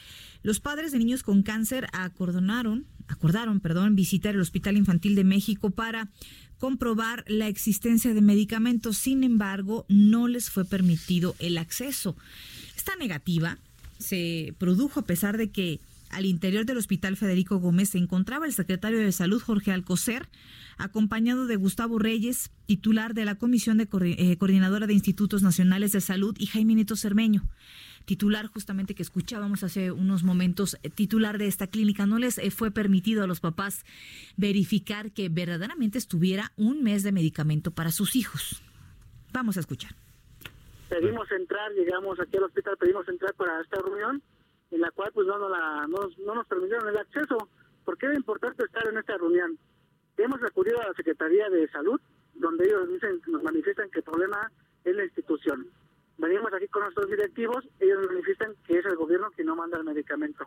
los 0.43 0.59
padres 0.59 0.91
de 0.91 0.99
niños 0.99 1.23
con 1.23 1.43
cáncer 1.43 1.87
acordonaron, 1.91 2.85
acordaron, 3.07 3.59
perdón, 3.59 3.95
visitar 3.95 4.35
el 4.35 4.41
Hospital 4.41 4.77
Infantil 4.77 5.15
de 5.15 5.23
México 5.23 5.71
para 5.71 6.09
comprobar 6.57 7.25
la 7.27 7.47
existencia 7.47 8.13
de 8.13 8.21
medicamentos. 8.21 8.97
Sin 8.97 9.23
embargo, 9.23 9.85
no 9.89 10.27
les 10.27 10.49
fue 10.49 10.65
permitido 10.65 11.35
el 11.39 11.57
acceso. 11.57 12.15
Esta 12.77 12.95
negativa 12.95 13.57
se 13.99 14.53
produjo 14.57 14.99
a 14.99 15.05
pesar 15.05 15.37
de 15.37 15.49
que 15.51 15.79
al 16.09 16.25
interior 16.25 16.65
del 16.65 16.77
Hospital 16.77 17.17
Federico 17.17 17.57
Gómez 17.57 17.89
se 17.89 17.97
encontraba 17.97 18.45
el 18.45 18.53
secretario 18.53 18.99
de 18.99 19.11
Salud 19.11 19.41
Jorge 19.41 19.71
Alcocer, 19.71 20.27
acompañado 20.77 21.47
de 21.47 21.55
Gustavo 21.55 21.99
Reyes, 21.99 22.51
titular 22.65 23.13
de 23.13 23.25
la 23.25 23.35
Comisión 23.35 23.77
de 23.77 23.87
eh, 23.91 24.37
Coordinadora 24.37 24.87
de 24.87 24.93
Institutos 24.93 25.43
Nacionales 25.43 25.91
de 25.91 26.01
Salud, 26.01 26.35
y 26.37 26.47
Jaime 26.47 26.75
Neto 26.75 26.95
Cermeño, 26.95 27.43
titular 28.05 28.47
justamente 28.47 28.95
que 28.95 29.03
escuchábamos 29.03 29.63
hace 29.63 29.91
unos 29.91 30.23
momentos, 30.23 30.77
eh, 30.83 30.89
titular 30.89 31.37
de 31.37 31.47
esta 31.47 31.67
clínica. 31.67 32.05
No 32.05 32.19
les 32.19 32.37
eh, 32.37 32.51
fue 32.51 32.71
permitido 32.71 33.23
a 33.23 33.27
los 33.27 33.39
papás 33.39 33.85
verificar 34.37 35.11
que 35.11 35.29
verdaderamente 35.29 35.97
estuviera 35.97 36.51
un 36.55 36.83
mes 36.83 37.03
de 37.03 37.11
medicamento 37.11 37.71
para 37.71 37.91
sus 37.91 38.15
hijos. 38.15 38.61
Vamos 39.33 39.57
a 39.57 39.59
escuchar. 39.59 39.95
Pedimos 40.89 41.29
entrar, 41.31 41.71
llegamos 41.73 42.19
aquí 42.19 42.37
al 42.37 42.43
hospital, 42.43 42.77
pedimos 42.79 43.07
entrar 43.09 43.33
para 43.33 43.59
esta 43.61 43.81
reunión 43.81 44.21
en 44.71 44.81
la 44.81 44.91
cual 44.91 45.11
pues 45.13 45.27
no, 45.27 45.37
no, 45.37 45.49
la, 45.49 45.85
no, 45.87 46.09
no 46.25 46.35
nos 46.35 46.47
permitieron 46.47 46.87
el 46.87 46.97
acceso, 46.97 47.49
porque 47.83 48.07
era 48.07 48.15
importante 48.15 48.63
estar 48.63 48.87
en 48.87 48.97
esta 48.97 49.17
reunión. 49.17 49.57
Hemos 50.17 50.41
acudido 50.43 50.81
a 50.81 50.87
la 50.87 50.93
Secretaría 50.93 51.49
de 51.49 51.67
Salud, 51.69 51.99
donde 52.33 52.65
ellos 52.65 52.89
dicen, 52.89 53.21
nos 53.27 53.43
manifiestan 53.43 53.89
que 53.89 53.99
el 53.99 54.05
problema 54.05 54.51
es 54.83 54.95
la 54.95 55.03
institución. 55.03 55.67
Venimos 56.17 56.53
aquí 56.53 56.67
con 56.69 56.83
nuestros 56.83 57.09
directivos, 57.09 57.67
ellos 57.79 57.99
nos 57.99 58.07
manifiestan 58.07 58.55
que 58.65 58.79
es 58.79 58.85
el 58.85 58.95
gobierno 58.95 59.31
que 59.31 59.43
no 59.43 59.55
manda 59.55 59.77
el 59.77 59.83
medicamento. 59.83 60.45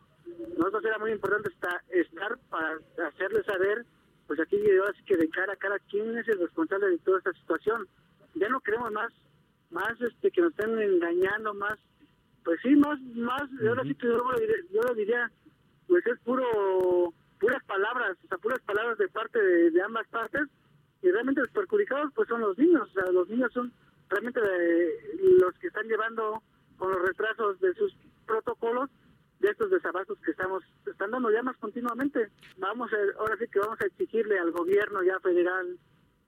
Nosotros 0.57 0.85
era 0.85 0.99
muy 0.99 1.13
importante 1.13 1.51
estar, 1.51 1.83
estar 1.91 2.39
para 2.49 2.79
hacerles 3.07 3.45
saber, 3.45 3.85
pues 4.27 4.41
aquí 4.41 4.57
así 4.89 5.03
que 5.05 5.17
de 5.17 5.29
cara 5.29 5.53
a 5.53 5.57
cara, 5.57 5.79
quién 5.91 6.17
es 6.17 6.27
el 6.29 6.39
responsable 6.39 6.89
de 6.89 6.99
toda 6.99 7.19
esta 7.19 7.33
situación. 7.35 7.87
Ya 8.35 8.49
no 8.49 8.61
queremos 8.61 8.91
más, 8.93 9.13
más 9.71 10.01
este 10.01 10.31
que 10.31 10.41
nos 10.41 10.51
estén 10.53 10.79
engañando, 10.79 11.53
más 11.53 11.79
pues 12.45 12.61
sí, 12.63 12.75
más, 12.77 13.01
más, 13.15 13.43
ahora 13.67 13.83
sí 13.83 13.95
que 13.95 14.07
yo, 14.07 14.83
lo 14.83 14.95
diría, 14.95 15.31
pues 15.87 16.07
es 16.07 16.19
puro, 16.21 17.13
puras 17.39 17.63
palabras, 17.65 18.17
o 18.25 18.29
sea, 18.29 18.39
puras 18.39 18.61
palabras 18.61 18.99
de 18.99 19.09
parte 19.09 19.39
de, 19.41 19.83
ambas 19.83 20.07
partes, 20.09 20.49
y 21.03 21.11
realmente 21.11 21.41
los 21.41 21.51
perjudicados 21.51 22.13
pues 22.15 22.29
son 22.29 22.41
los 22.41 22.59
niños, 22.59 22.89
o 22.89 22.93
sea, 22.93 23.13
los 23.13 23.29
niños 23.29 23.53
son 23.53 23.73
realmente 24.09 24.41
los 25.41 25.55
que 25.59 25.69
están 25.69 25.87
llevando 25.87 26.43
con 26.77 26.91
los 26.91 27.03
retrasos 27.03 27.61
de 27.61 27.75
sus 27.75 27.95
protocolos 28.27 28.91
de 29.41 29.51
estos 29.51 29.71
desabastos 29.71 30.19
que 30.21 30.33
estamos 30.33 30.65
están 30.87 31.11
dando 31.11 31.31
ya 31.31 31.43
más 31.43 31.57
continuamente. 31.59 32.29
Vamos 32.57 32.91
a, 32.93 33.21
ahora 33.21 33.37
sí 33.39 33.47
que 33.53 33.61
vamos 33.61 33.81
a 33.81 33.87
exigirle 33.87 34.39
al 34.39 34.51
gobierno 34.51 35.03
ya 35.03 35.21
federal 35.21 35.79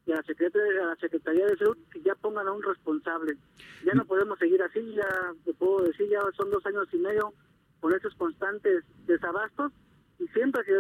y 0.07 0.13
a 0.13 0.17
la 0.17 0.23
Secretaría, 0.23 0.83
a 0.83 0.87
la 0.87 0.97
Secretaría 0.97 1.47
de 1.47 1.57
Salud 1.57 1.77
que 1.93 2.01
ya 2.03 2.15
pongan 2.15 2.49
a 2.49 2.53
un 2.53 2.63
responsable. 2.63 3.37
Ya 3.85 3.95
no 3.95 4.05
podemos 4.05 4.39
seguir 4.39 4.63
así, 4.63 4.95
ya 4.95 5.33
te 5.45 5.53
puedo 5.55 5.85
decir, 5.85 6.09
ya 6.09 6.21
son 6.37 6.51
dos 6.51 6.65
años 6.67 6.89
y 6.93 6.99
medio 6.99 7.33
con 7.81 7.95
esos 7.95 8.15
constantes 8.15 8.85
desabastos 9.07 9.73
y 10.19 10.29
siempre 10.29 10.63
que 10.65 10.75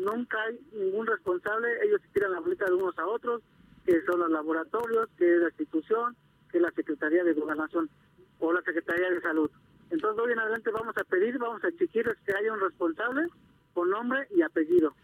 nunca 0.00 0.42
hay 0.42 0.58
ningún 0.72 1.06
responsable, 1.06 1.68
ellos 1.84 2.00
tiran 2.14 2.32
la 2.32 2.40
bolita 2.40 2.64
de 2.64 2.72
unos 2.72 2.98
a 2.98 3.06
otros, 3.06 3.42
que 3.84 4.00
son 4.06 4.20
los 4.20 4.30
laboratorios, 4.30 5.08
que 5.18 5.34
es 5.34 5.40
la 5.40 5.48
institución, 5.48 6.16
que 6.50 6.58
es 6.58 6.62
la 6.62 6.70
Secretaría 6.70 7.22
de 7.22 7.34
Gobernación 7.34 7.90
o 8.38 8.52
la 8.52 8.62
Secretaría 8.62 9.10
de 9.10 9.20
Salud. 9.20 9.50
Entonces, 9.90 10.24
hoy 10.24 10.32
en 10.32 10.38
adelante 10.38 10.70
vamos 10.70 10.96
a 10.96 11.04
pedir, 11.04 11.38
vamos 11.38 11.62
a 11.62 11.68
exigirles 11.68 12.16
que 12.24 12.34
haya 12.34 12.52
un 12.52 12.60
responsable 12.60 13.26
con 13.74 13.90
nombre 13.90 14.26
y 14.34 14.42
apellido. 14.42 14.94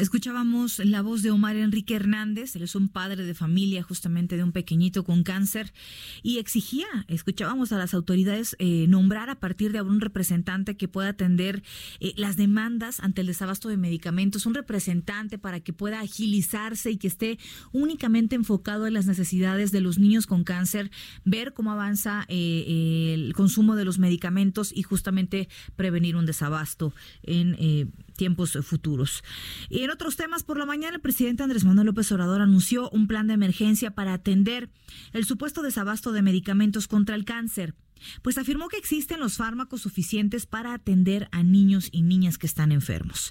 Escuchábamos 0.00 0.78
la 0.78 1.02
voz 1.02 1.20
de 1.20 1.30
Omar 1.30 1.56
Enrique 1.56 1.94
Hernández, 1.94 2.56
él 2.56 2.62
es 2.62 2.74
un 2.74 2.88
padre 2.88 3.22
de 3.22 3.34
familia 3.34 3.82
justamente 3.82 4.38
de 4.38 4.42
un 4.42 4.50
pequeñito 4.50 5.04
con 5.04 5.24
cáncer 5.24 5.74
y 6.22 6.38
exigía, 6.38 6.86
escuchábamos 7.06 7.70
a 7.72 7.76
las 7.76 7.92
autoridades 7.92 8.56
eh, 8.58 8.86
nombrar 8.88 9.28
a 9.28 9.40
partir 9.40 9.72
de 9.72 9.78
ahora 9.78 9.90
un 9.90 10.00
representante 10.00 10.78
que 10.78 10.88
pueda 10.88 11.10
atender 11.10 11.62
eh, 12.00 12.14
las 12.16 12.38
demandas 12.38 13.00
ante 13.00 13.20
el 13.20 13.26
desabasto 13.26 13.68
de 13.68 13.76
medicamentos, 13.76 14.46
un 14.46 14.54
representante 14.54 15.36
para 15.36 15.60
que 15.60 15.74
pueda 15.74 16.00
agilizarse 16.00 16.90
y 16.90 16.96
que 16.96 17.08
esté 17.08 17.38
únicamente 17.72 18.36
enfocado 18.36 18.86
en 18.86 18.94
las 18.94 19.04
necesidades 19.04 19.70
de 19.70 19.82
los 19.82 19.98
niños 19.98 20.26
con 20.26 20.44
cáncer, 20.44 20.90
ver 21.26 21.52
cómo 21.52 21.72
avanza 21.72 22.24
eh, 22.28 23.12
el 23.12 23.34
consumo 23.34 23.76
de 23.76 23.84
los 23.84 23.98
medicamentos 23.98 24.72
y 24.74 24.82
justamente 24.82 25.50
prevenir 25.76 26.16
un 26.16 26.24
desabasto 26.24 26.94
en 27.22 27.92
tiempos 28.20 28.52
futuros. 28.62 29.24
Y 29.70 29.82
en 29.82 29.88
otros 29.88 30.16
temas, 30.16 30.42
por 30.42 30.58
la 30.58 30.66
mañana 30.66 30.96
el 30.96 31.00
presidente 31.00 31.42
Andrés 31.42 31.64
Manuel 31.64 31.86
López 31.86 32.12
Obrador 32.12 32.42
anunció 32.42 32.90
un 32.90 33.06
plan 33.06 33.26
de 33.26 33.32
emergencia 33.32 33.92
para 33.92 34.12
atender 34.12 34.68
el 35.14 35.24
supuesto 35.24 35.62
desabasto 35.62 36.12
de 36.12 36.20
medicamentos 36.20 36.86
contra 36.86 37.14
el 37.14 37.24
cáncer 37.24 37.74
pues 38.22 38.38
afirmó 38.38 38.68
que 38.68 38.78
existen 38.78 39.20
los 39.20 39.36
fármacos 39.36 39.82
suficientes 39.82 40.46
para 40.46 40.72
atender 40.72 41.28
a 41.32 41.42
niños 41.42 41.90
y 41.92 42.00
niñas 42.00 42.38
que 42.38 42.46
están 42.46 42.72
enfermos. 42.72 43.30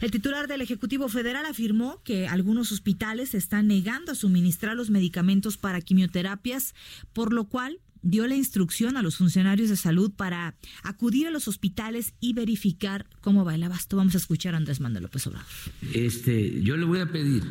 El 0.00 0.12
titular 0.12 0.46
del 0.46 0.60
Ejecutivo 0.60 1.08
Federal 1.08 1.46
afirmó 1.46 2.00
que 2.04 2.28
algunos 2.28 2.70
hospitales 2.70 3.34
están 3.34 3.66
negando 3.66 4.12
a 4.12 4.14
suministrar 4.14 4.76
los 4.76 4.88
medicamentos 4.90 5.56
para 5.56 5.80
quimioterapias, 5.80 6.76
por 7.12 7.32
lo 7.32 7.48
cual 7.48 7.80
dio 8.04 8.26
la 8.26 8.36
instrucción 8.36 8.96
a 8.96 9.02
los 9.02 9.16
funcionarios 9.16 9.70
de 9.70 9.76
salud 9.76 10.12
para 10.14 10.54
acudir 10.82 11.26
a 11.26 11.30
los 11.30 11.48
hospitales 11.48 12.14
y 12.20 12.34
verificar 12.34 13.06
cómo 13.20 13.44
va 13.44 13.54
el 13.54 13.62
abasto. 13.62 13.96
Vamos 13.96 14.14
a 14.14 14.18
escuchar 14.18 14.54
a 14.54 14.58
Andrés 14.58 14.80
Manuel 14.80 15.04
López 15.04 15.26
Obrador. 15.26 15.46
Este, 15.92 16.62
yo 16.62 16.76
le 16.76 16.84
voy 16.84 17.00
a 17.00 17.10
pedir 17.10 17.42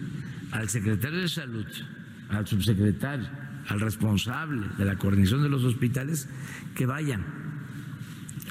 al 0.51 0.69
secretario 0.69 1.19
de 1.19 1.27
salud, 1.27 1.65
al 2.29 2.47
subsecretario, 2.47 3.27
al 3.67 3.79
responsable 3.79 4.67
de 4.77 4.85
la 4.85 4.95
coordinación 4.95 5.41
de 5.41 5.49
los 5.49 5.63
hospitales 5.63 6.29
que 6.75 6.85
vayan 6.85 7.25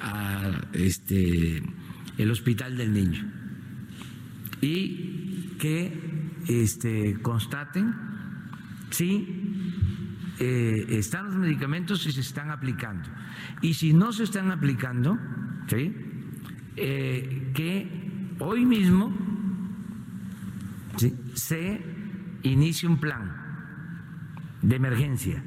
a 0.01 0.61
este 0.73 1.63
el 2.19 2.31
hospital 2.31 2.77
del 2.77 2.93
niño 2.93 3.25
y 4.61 5.57
que 5.59 5.93
este 6.49 7.19
constaten 7.23 7.95
si 8.91 9.27
eh, 10.39 10.87
están 10.91 11.27
los 11.27 11.37
medicamentos 11.37 12.07
y 12.07 12.13
se 12.13 12.21
están 12.21 12.51
aplicando. 12.51 13.09
Y 13.61 13.75
si 13.75 13.93
no 13.93 14.13
se 14.13 14.25
están 14.25 14.51
aplicando, 14.51 15.19
eh, 16.77 17.53
que 17.55 18.35
hoy 18.39 18.65
mismo 18.65 19.13
se 21.35 21.83
inicie 22.43 22.89
un 22.89 22.99
plan 22.99 23.43
de 24.63 24.77
emergencia 24.77 25.43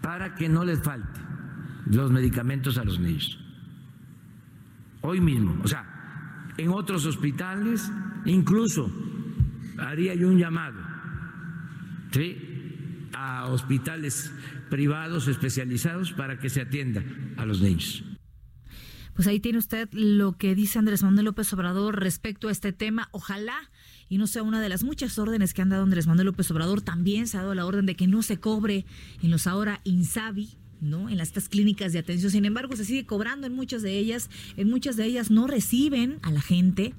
para 0.00 0.34
que 0.34 0.48
no 0.48 0.64
les 0.64 0.82
falte 0.82 1.20
los 1.86 2.10
medicamentos 2.10 2.78
a 2.78 2.84
los 2.84 2.98
niños. 2.98 3.38
Hoy 5.00 5.20
mismo, 5.20 5.58
o 5.62 5.68
sea, 5.68 6.52
en 6.56 6.70
otros 6.70 7.06
hospitales, 7.06 7.90
incluso 8.24 8.90
haría 9.78 10.14
yo 10.14 10.28
un 10.28 10.38
llamado, 10.38 10.80
¿sí? 12.10 12.47
A 13.18 13.46
hospitales 13.46 14.30
privados 14.70 15.26
especializados 15.26 16.12
para 16.12 16.38
que 16.38 16.48
se 16.48 16.60
atienda 16.60 17.02
a 17.36 17.44
los 17.44 17.60
niños. 17.60 18.04
Pues 19.14 19.26
ahí 19.26 19.40
tiene 19.40 19.58
usted 19.58 19.88
lo 19.90 20.34
que 20.34 20.54
dice 20.54 20.78
Andrés 20.78 21.02
Manuel 21.02 21.24
López 21.24 21.52
Obrador 21.52 21.98
respecto 21.98 22.46
a 22.46 22.52
este 22.52 22.72
tema. 22.72 23.08
Ojalá 23.10 23.56
y 24.08 24.18
no 24.18 24.28
sea 24.28 24.44
una 24.44 24.60
de 24.60 24.68
las 24.68 24.84
muchas 24.84 25.18
órdenes 25.18 25.52
que 25.52 25.62
han 25.62 25.70
dado 25.70 25.82
Andrés 25.82 26.06
Manuel 26.06 26.26
López 26.26 26.48
Obrador. 26.52 26.80
También 26.82 27.26
se 27.26 27.36
ha 27.36 27.40
dado 27.40 27.56
la 27.56 27.66
orden 27.66 27.86
de 27.86 27.96
que 27.96 28.06
no 28.06 28.22
se 28.22 28.38
cobre 28.38 28.86
en 29.20 29.32
los 29.32 29.48
ahora 29.48 29.80
INSABI, 29.82 30.50
¿no? 30.80 31.08
En 31.08 31.18
estas 31.18 31.48
clínicas 31.48 31.92
de 31.92 31.98
atención. 31.98 32.30
Sin 32.30 32.44
embargo, 32.44 32.76
se 32.76 32.84
sigue 32.84 33.04
cobrando 33.04 33.48
en 33.48 33.54
muchas 33.54 33.82
de 33.82 33.98
ellas. 33.98 34.30
En 34.56 34.70
muchas 34.70 34.96
de 34.96 35.06
ellas 35.06 35.32
no 35.32 35.48
reciben 35.48 36.20
a 36.22 36.30
la 36.30 36.40
gente. 36.40 36.94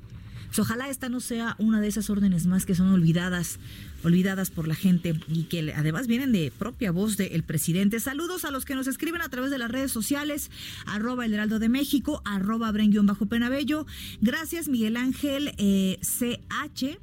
Pues 0.47 0.59
ojalá 0.59 0.89
esta 0.89 1.07
no 1.07 1.21
sea 1.21 1.55
una 1.59 1.79
de 1.79 1.87
esas 1.87 2.09
órdenes 2.09 2.47
más 2.47 2.65
que 2.65 2.75
son 2.75 2.91
olvidadas 2.91 3.59
olvidadas 4.03 4.51
por 4.51 4.67
la 4.67 4.75
gente 4.75 5.19
y 5.27 5.43
que 5.43 5.73
además 5.73 6.07
vienen 6.07 6.31
de 6.31 6.51
propia 6.57 6.91
voz 6.91 7.17
del 7.17 7.43
presidente. 7.43 7.99
Saludos 7.99 8.45
a 8.45 8.51
los 8.51 8.65
que 8.65 8.75
nos 8.75 8.87
escriben 8.87 9.21
a 9.21 9.29
través 9.29 9.51
de 9.51 9.57
las 9.57 9.71
redes 9.71 9.91
sociales, 9.91 10.51
arroba 10.85 11.25
el 11.25 11.33
heraldo 11.33 11.59
de 11.59 11.69
México, 11.69 12.21
arroba 12.25 12.71
bajo 12.71 13.25
penabello. 13.25 13.85
Gracias 14.21 14.67
Miguel 14.67 14.97
Ángel 14.97 15.53
eh, 15.57 15.99
CH, 16.01 16.97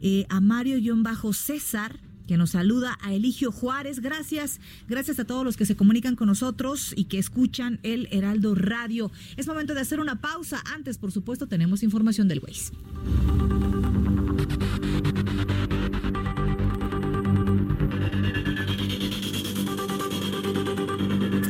eh, 0.00 0.26
a 0.28 0.40
Mario-César 0.40 2.00
que 2.26 2.36
nos 2.36 2.50
saluda 2.50 2.98
a 3.02 3.12
Eligio 3.12 3.52
Juárez. 3.52 4.00
Gracias, 4.00 4.60
gracias 4.88 5.18
a 5.18 5.24
todos 5.24 5.44
los 5.44 5.56
que 5.56 5.66
se 5.66 5.76
comunican 5.76 6.16
con 6.16 6.28
nosotros 6.28 6.94
y 6.96 7.04
que 7.04 7.18
escuchan 7.18 7.80
el 7.82 8.08
Heraldo 8.10 8.54
Radio. 8.54 9.10
Es 9.36 9.46
momento 9.46 9.74
de 9.74 9.80
hacer 9.80 10.00
una 10.00 10.20
pausa. 10.20 10.62
Antes, 10.72 10.98
por 10.98 11.12
supuesto, 11.12 11.46
tenemos 11.46 11.82
información 11.82 12.28
del 12.28 12.40
Waze. 12.40 12.72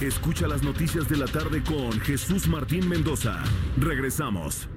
Escucha 0.00 0.46
las 0.46 0.62
noticias 0.62 1.08
de 1.08 1.16
la 1.16 1.24
tarde 1.24 1.62
con 1.62 1.90
Jesús 2.00 2.48
Martín 2.48 2.86
Mendoza. 2.86 3.42
Regresamos. 3.78 4.68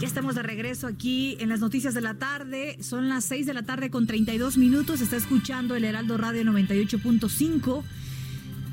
Ya 0.00 0.08
estamos 0.08 0.34
de 0.34 0.42
regreso 0.42 0.88
aquí 0.88 1.36
en 1.38 1.48
las 1.48 1.60
noticias 1.60 1.94
de 1.94 2.00
la 2.00 2.14
tarde. 2.14 2.78
Son 2.82 3.08
las 3.08 3.24
6 3.26 3.46
de 3.46 3.54
la 3.54 3.62
tarde 3.62 3.90
con 3.90 4.08
32 4.08 4.58
minutos. 4.58 5.00
Está 5.00 5.16
escuchando 5.16 5.76
el 5.76 5.84
Heraldo 5.84 6.18
Radio 6.18 6.42
98.5. 6.42 7.84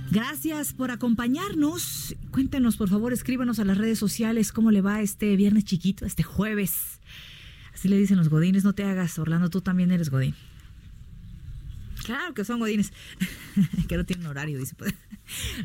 Gracias 0.09 0.73
por 0.73 0.89
acompañarnos. 0.89 2.15
Cuéntenos, 2.31 2.75
por 2.75 2.89
favor, 2.89 3.13
escríbanos 3.13 3.59
a 3.59 3.65
las 3.65 3.77
redes 3.77 3.99
sociales 3.99 4.51
cómo 4.51 4.71
le 4.71 4.81
va 4.81 5.01
este 5.01 5.35
viernes 5.35 5.63
chiquito, 5.63 6.07
este 6.07 6.23
jueves. 6.23 7.01
Así 7.71 7.87
le 7.87 7.99
dicen 7.99 8.17
los 8.17 8.29
godines, 8.29 8.63
no 8.63 8.73
te 8.73 8.83
hagas, 8.83 9.19
Orlando, 9.19 9.51
tú 9.51 9.61
también 9.61 9.91
eres 9.91 10.09
godín. 10.09 10.33
Claro 12.07 12.33
que 12.33 12.45
son 12.45 12.59
godines, 12.59 12.93
que 13.89 13.97
no 13.97 14.05
tienen 14.05 14.27
horario, 14.27 14.57
dice. 14.57 14.77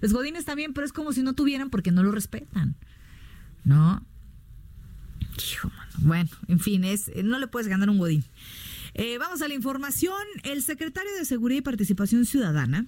Los 0.01 0.13
godines 0.13 0.45
también, 0.45 0.75
pero 0.75 0.85
es 0.85 0.93
como 0.93 1.13
si 1.13 1.23
no 1.23 1.35
tuvieran 1.35 1.71
porque 1.71 1.93
no 1.93 2.03
lo 2.03 2.11
respetan. 2.11 2.75
¿No? 3.63 4.05
Hijo, 5.39 5.71
mano. 5.71 5.93
Bueno, 5.99 6.31
en 6.49 6.59
fin, 6.59 6.83
es, 6.83 7.13
no 7.23 7.39
le 7.39 7.47
puedes 7.47 7.69
ganar 7.69 7.89
un 7.89 7.99
godín. 7.99 8.25
Eh, 8.95 9.19
vamos 9.19 9.41
a 9.41 9.47
la 9.47 9.55
información. 9.55 10.21
El 10.43 10.65
secretario 10.65 11.13
de 11.17 11.25
Seguridad 11.25 11.61
y 11.61 11.63
Participación 11.63 12.27
Ciudadana, 12.27 12.87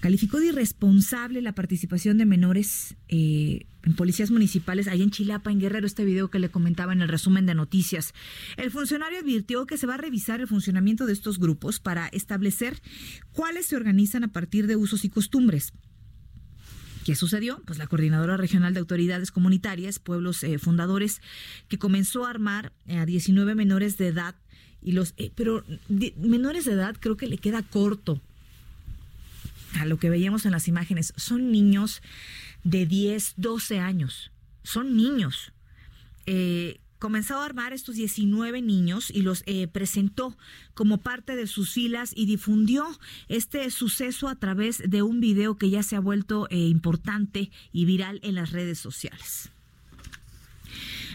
Calificó 0.00 0.38
de 0.38 0.48
irresponsable 0.48 1.40
la 1.40 1.54
participación 1.54 2.18
de 2.18 2.26
menores 2.26 2.96
eh, 3.08 3.66
en 3.82 3.94
policías 3.94 4.30
municipales 4.30 4.88
ahí 4.88 5.02
en 5.02 5.10
Chilapa, 5.10 5.50
en 5.50 5.58
Guerrero, 5.58 5.86
este 5.86 6.04
video 6.04 6.28
que 6.28 6.38
le 6.38 6.50
comentaba 6.50 6.92
en 6.92 7.00
el 7.00 7.08
resumen 7.08 7.46
de 7.46 7.54
noticias. 7.54 8.12
El 8.56 8.70
funcionario 8.70 9.20
advirtió 9.20 9.66
que 9.66 9.78
se 9.78 9.86
va 9.86 9.94
a 9.94 9.98
revisar 9.98 10.40
el 10.40 10.48
funcionamiento 10.48 11.06
de 11.06 11.14
estos 11.14 11.38
grupos 11.38 11.80
para 11.80 12.08
establecer 12.08 12.80
cuáles 13.32 13.66
se 13.66 13.76
organizan 13.76 14.24
a 14.24 14.32
partir 14.32 14.66
de 14.66 14.76
usos 14.76 15.04
y 15.04 15.08
costumbres. 15.08 15.72
¿Qué 17.04 17.14
sucedió? 17.14 17.62
Pues 17.64 17.78
la 17.78 17.86
Coordinadora 17.86 18.36
Regional 18.36 18.74
de 18.74 18.80
Autoridades 18.80 19.30
Comunitarias, 19.30 20.00
Pueblos 20.00 20.42
eh, 20.42 20.58
Fundadores, 20.58 21.22
que 21.68 21.78
comenzó 21.78 22.26
a 22.26 22.30
armar 22.30 22.72
a 22.88 23.06
19 23.06 23.54
menores 23.54 23.96
de 23.96 24.08
edad 24.08 24.34
y 24.82 24.92
los, 24.92 25.14
eh, 25.16 25.30
pero 25.34 25.64
menores 25.88 26.64
de 26.64 26.72
edad 26.72 26.96
creo 26.98 27.16
que 27.16 27.28
le 27.28 27.38
queda 27.38 27.62
corto 27.62 28.20
a 29.74 29.84
lo 29.86 29.98
que 29.98 30.10
veíamos 30.10 30.46
en 30.46 30.52
las 30.52 30.68
imágenes, 30.68 31.12
son 31.16 31.50
niños 31.50 32.02
de 32.64 32.86
10, 32.86 33.34
12 33.36 33.78
años. 33.78 34.30
Son 34.62 34.96
niños. 34.96 35.52
Eh, 36.26 36.80
comenzó 36.98 37.40
a 37.40 37.44
armar 37.44 37.72
estos 37.72 37.94
19 37.94 38.62
niños 38.62 39.10
y 39.10 39.22
los 39.22 39.42
eh, 39.46 39.68
presentó 39.68 40.36
como 40.74 40.98
parte 40.98 41.36
de 41.36 41.46
sus 41.46 41.72
filas 41.72 42.12
y 42.14 42.26
difundió 42.26 42.86
este 43.28 43.70
suceso 43.70 44.28
a 44.28 44.36
través 44.36 44.82
de 44.84 45.02
un 45.02 45.20
video 45.20 45.56
que 45.56 45.70
ya 45.70 45.82
se 45.82 45.96
ha 45.96 46.00
vuelto 46.00 46.48
eh, 46.50 46.56
importante 46.56 47.50
y 47.72 47.84
viral 47.84 48.20
en 48.22 48.34
las 48.34 48.50
redes 48.50 48.78
sociales. 48.78 49.50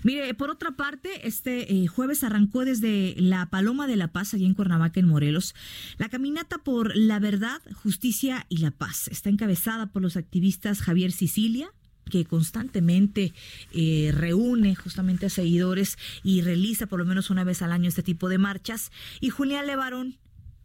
Mire, 0.04 0.34
por 0.34 0.50
otra 0.50 0.72
parte, 0.72 1.28
este 1.28 1.74
eh, 1.74 1.88
jueves 1.88 2.24
arrancó 2.24 2.66
desde 2.66 3.16
la 3.18 3.50
Paloma 3.50 3.88
de 3.88 3.96
la 3.96 4.12
Paz, 4.12 4.34
allí 4.34 4.46
en 4.46 4.54
Cuernavaca, 4.54 5.00
en 5.00 5.08
Morelos, 5.08 5.54
la 5.98 6.10
caminata 6.10 6.58
por 6.58 6.96
la 6.96 7.20
verdad, 7.20 7.62
justicia 7.74 8.46
y 8.50 8.58
la 8.58 8.72
paz. 8.72 9.08
Está 9.10 9.30
encabezada 9.30 9.88
por 9.88 10.02
los 10.02 10.18
activistas 10.18 10.82
Javier 10.82 11.12
Sicilia, 11.12 11.72
que 12.10 12.26
constantemente 12.26 13.34
eh, 13.74 14.12
reúne 14.14 14.76
justamente 14.76 15.28
a 15.28 15.30
seguidores 15.30 15.98
y 16.24 16.42
realiza 16.42 16.88
por 16.88 17.00
lo 17.00 17.06
menos 17.06 17.30
una 17.30 17.44
vez 17.44 17.62
al 17.62 17.72
año 17.72 17.88
este 17.88 18.04
tipo 18.04 18.28
de 18.28 18.38
marchas, 18.38 18.92
y 19.20 19.30
Julián 19.30 19.68
Levarón, 19.68 20.18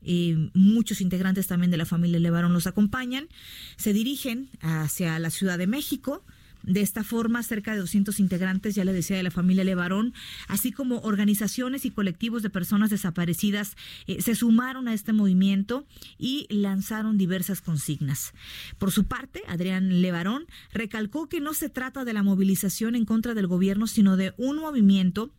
eh, 0.03 0.51
muchos 0.55 1.01
integrantes 1.01 1.47
también 1.47 1.71
de 1.71 1.77
la 1.77 1.85
familia 1.85 2.19
Levarón 2.19 2.53
los 2.53 2.67
acompañan, 2.67 3.29
se 3.77 3.93
dirigen 3.93 4.51
hacia 4.61 5.19
la 5.19 5.31
Ciudad 5.31 5.59
de 5.59 5.67
México, 5.67 6.25
de 6.63 6.81
esta 6.81 7.05
forma, 7.05 7.43
cerca 7.43 7.73
de 7.73 7.79
200 7.79 8.19
integrantes, 8.21 8.75
ya 8.75 8.85
le 8.85 8.93
decía, 8.93 9.17
de 9.17 9.23
la 9.23 9.31
familia 9.31 9.65
Levarón, 9.65 10.15
así 10.49 10.73
como 10.73 10.99
organizaciones 10.99 11.85
y 11.85 11.91
colectivos 11.91 12.43
de 12.43 12.51
personas 12.51 12.91
desaparecidas, 12.91 13.77
eh, 14.07 14.21
se 14.21 14.35
sumaron 14.35 14.89
a 14.89 14.95
este 14.95 15.13
movimiento 15.13 15.87
y 16.19 16.47
lanzaron 16.51 17.19
diversas 17.19 17.61
consignas. 17.61 18.33
Por 18.79 18.91
su 18.91 19.05
parte, 19.05 19.43
Adrián 19.49 20.03
Levarón 20.03 20.47
recalcó 20.73 21.29
que 21.29 21.41
no 21.41 21.55
se 21.55 21.69
trata 21.69 22.05
de 22.05 22.13
la 22.13 22.23
movilización 22.23 22.95
en 22.95 23.05
contra 23.05 23.35
del 23.35 23.47
gobierno, 23.47 23.87
sino 23.87 24.17
de 24.17 24.35
un 24.37 24.59
movimiento 24.59 25.31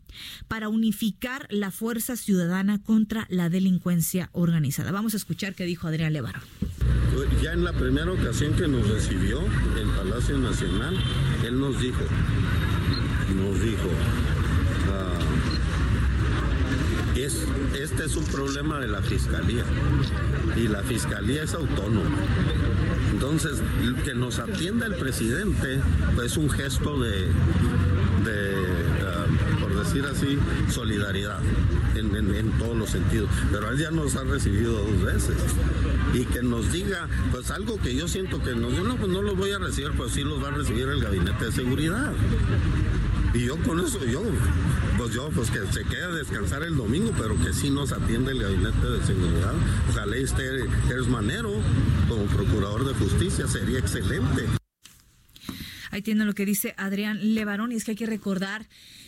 para 0.48 0.70
unificar 0.70 1.48
la 1.50 1.72
fuerza 1.72 2.16
ciudadana 2.16 2.82
contra 2.82 3.28
la 3.30 3.50
delincuencia 3.50 4.30
organizada. 4.32 4.92
Vamos 4.92 5.14
a 5.14 5.18
escuchar 5.18 5.56
qué 5.56 5.66
dijo 5.66 5.88
Adrián 5.88 6.14
Levarón. 6.14 6.42
Ya 7.42 7.54
en 7.54 7.64
la 7.64 7.74
primera 7.74 8.12
ocasión 8.12 8.54
que 8.56 8.68
nos 8.68 8.88
recibió 8.88 9.42
Nacional, 10.10 10.96
él 11.46 11.60
nos 11.60 11.80
dijo, 11.80 12.02
nos 13.36 13.62
dijo, 13.62 13.90
ah, 14.92 15.20
es, 17.16 17.46
este 17.80 18.06
es 18.06 18.16
un 18.16 18.26
problema 18.26 18.80
de 18.80 18.88
la 18.88 19.02
fiscalía 19.02 19.64
y 20.56 20.68
la 20.68 20.82
fiscalía 20.84 21.44
es 21.44 21.54
autónoma. 21.54 22.18
Entonces, 23.12 23.62
que 24.06 24.16
nos 24.16 24.40
atienda 24.40 24.86
el 24.86 24.96
presidente 24.96 25.80
pues, 26.16 26.32
es 26.32 26.38
un 26.38 26.50
gesto 26.50 27.00
de, 27.00 27.28
ah, 29.06 29.26
por 29.60 29.84
decir 29.84 30.06
así, 30.06 30.38
solidaridad 30.70 31.40
en, 31.96 32.52
todos 32.60 32.78
los 32.78 32.90
sentidos. 32.90 33.30
Pero 33.52 33.70
él 33.72 33.78
ya 33.78 33.92
nos 33.92 34.16
ha 34.16 34.24
recibido 34.24 34.74
dos 34.74 35.02
veces. 35.02 35.36
Y 36.14 36.26
que 36.26 36.42
nos 36.42 36.72
diga, 36.72 37.08
pues 37.32 37.52
algo 37.52 37.78
que 37.80 37.96
yo 37.96 38.08
siento 38.08 38.42
que 38.42 38.56
nos 38.56 38.74
no, 38.74 38.96
pues 38.96 39.12
no 39.12 39.22
los 39.22 39.36
voy 39.36 39.52
a 39.52 39.60
recibir, 39.60 39.92
pues 39.92 40.14
sí 40.14 40.24
los 40.24 40.42
va 40.42 40.50
a 40.50 40.52
recibir 40.52 40.88
el 40.88 41.02
gabinete 41.02 41.46
de 41.46 41.52
seguridad. 41.52 42.14
Y 43.34 43.46
yo 43.46 43.58
con 43.64 43.80
eso, 43.80 44.04
yo, 44.06 44.24
pues 44.98 45.14
yo, 45.14 45.30
pues 45.30 45.52
que 45.52 45.60
se 45.72 45.84
quede 45.84 46.04
a 46.04 46.08
descansar 46.10 46.64
el 46.64 46.76
domingo, 46.76 47.12
pero 47.18 47.38
que 47.38 47.54
sí 47.54 47.70
nos 47.70 47.92
atiende 47.92 48.32
el 48.32 48.42
gabinete 48.42 48.88
de 48.88 49.06
seguridad. 49.06 49.54
Ojalá 49.90 50.16
esté 50.16 50.62
es 50.62 51.08
Manero 51.08 51.54
como 52.08 52.26
procurador 52.26 52.86
de 52.88 52.94
justicia, 52.94 53.48
sería 53.48 53.80
excelente. 53.80 54.46
Ahí 55.92 56.02
tiene 56.02 56.26
lo 56.26 56.34
que 56.34 56.46
dice 56.46 56.74
Adrián 56.78 57.36
Levarón, 57.36 57.72
y 57.72 57.76
es 57.76 57.84
que 57.84 57.92
hay 57.92 57.98
que 57.98 58.06
recordar 58.06 58.68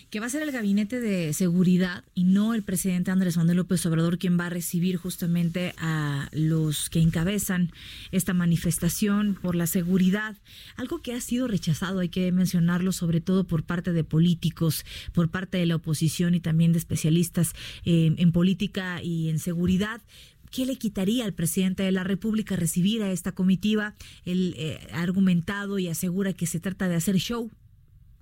que 0.10 0.20
va 0.20 0.26
a 0.26 0.30
ser 0.30 0.42
el 0.42 0.52
gabinete 0.52 1.00
de 1.00 1.34
seguridad 1.34 2.04
y 2.16 2.24
no 2.24 2.56
el 2.56 2.64
presidente 2.64 3.12
Andrés 3.12 3.38
Manuel 3.38 3.58
López 3.58 3.86
Obrador 3.86 4.18
quien 4.18 4.40
va 4.40 4.48
a 4.48 4.50
recibir 4.50 4.98
justamente 4.98 5.74
a 5.78 6.30
los 6.32 6.90
que 6.90 7.00
encabezan 7.00 7.72
esta 8.12 8.34
manifestación 8.34 9.38
por 9.40 9.56
la 9.56 9.68
seguridad. 9.68 10.36
Algo 10.78 11.02
que 11.02 11.14
ha 11.14 11.22
sido 11.22 11.48
rechazado, 11.48 12.00
hay 12.00 12.10
que 12.10 12.32
mencionarlo, 12.32 12.92
sobre 12.92 13.22
todo 13.22 13.46
por 13.46 13.64
parte 13.64 13.94
de 13.94 14.04
políticos, 14.04 14.84
por 15.14 15.30
parte 15.30 15.60
de 15.60 15.68
la 15.68 15.76
oposición 15.76 16.34
y 16.34 16.40
también 16.40 16.74
de 16.74 16.80
especialistas 16.80 17.54
eh, 17.86 18.14
en 18.18 18.32
política 18.32 19.04
y 19.04 19.30
en 19.30 19.38
seguridad. 19.38 20.02
¿Qué 20.50 20.66
le 20.66 20.78
quitaría 20.78 21.26
al 21.26 21.34
presidente 21.34 21.84
de 21.84 21.92
la 21.92 22.04
República 22.04 22.56
recibir 22.56 23.04
a 23.04 23.12
esta 23.12 23.34
comitiva? 23.34 23.94
Él 24.26 24.56
eh, 24.58 24.80
ha 24.92 25.04
argumentado 25.04 25.78
y 25.78 25.88
asegura 25.88 26.34
que 26.34 26.48
se 26.48 26.60
trata 26.60 26.88
de 26.88 26.96
hacer 26.96 27.18
show, 27.18 27.52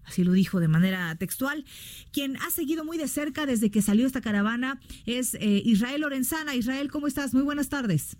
Así 0.07 0.23
lo 0.23 0.31
dijo 0.31 0.59
de 0.59 0.69
manera 0.69 1.13
textual. 1.15 1.65
Quien 2.13 2.37
ha 2.37 2.49
seguido 2.49 2.85
muy 2.85 2.97
de 2.97 3.07
cerca 3.07 3.45
desde 3.45 3.69
que 3.69 3.81
salió 3.81 4.07
esta 4.07 4.21
caravana 4.21 4.79
es 5.05 5.33
eh, 5.35 5.61
Israel 5.65 6.01
Lorenzana. 6.01 6.55
Israel, 6.55 6.89
¿cómo 6.89 7.07
estás? 7.07 7.33
Muy 7.33 7.43
buenas 7.43 7.67
tardes. 7.67 8.17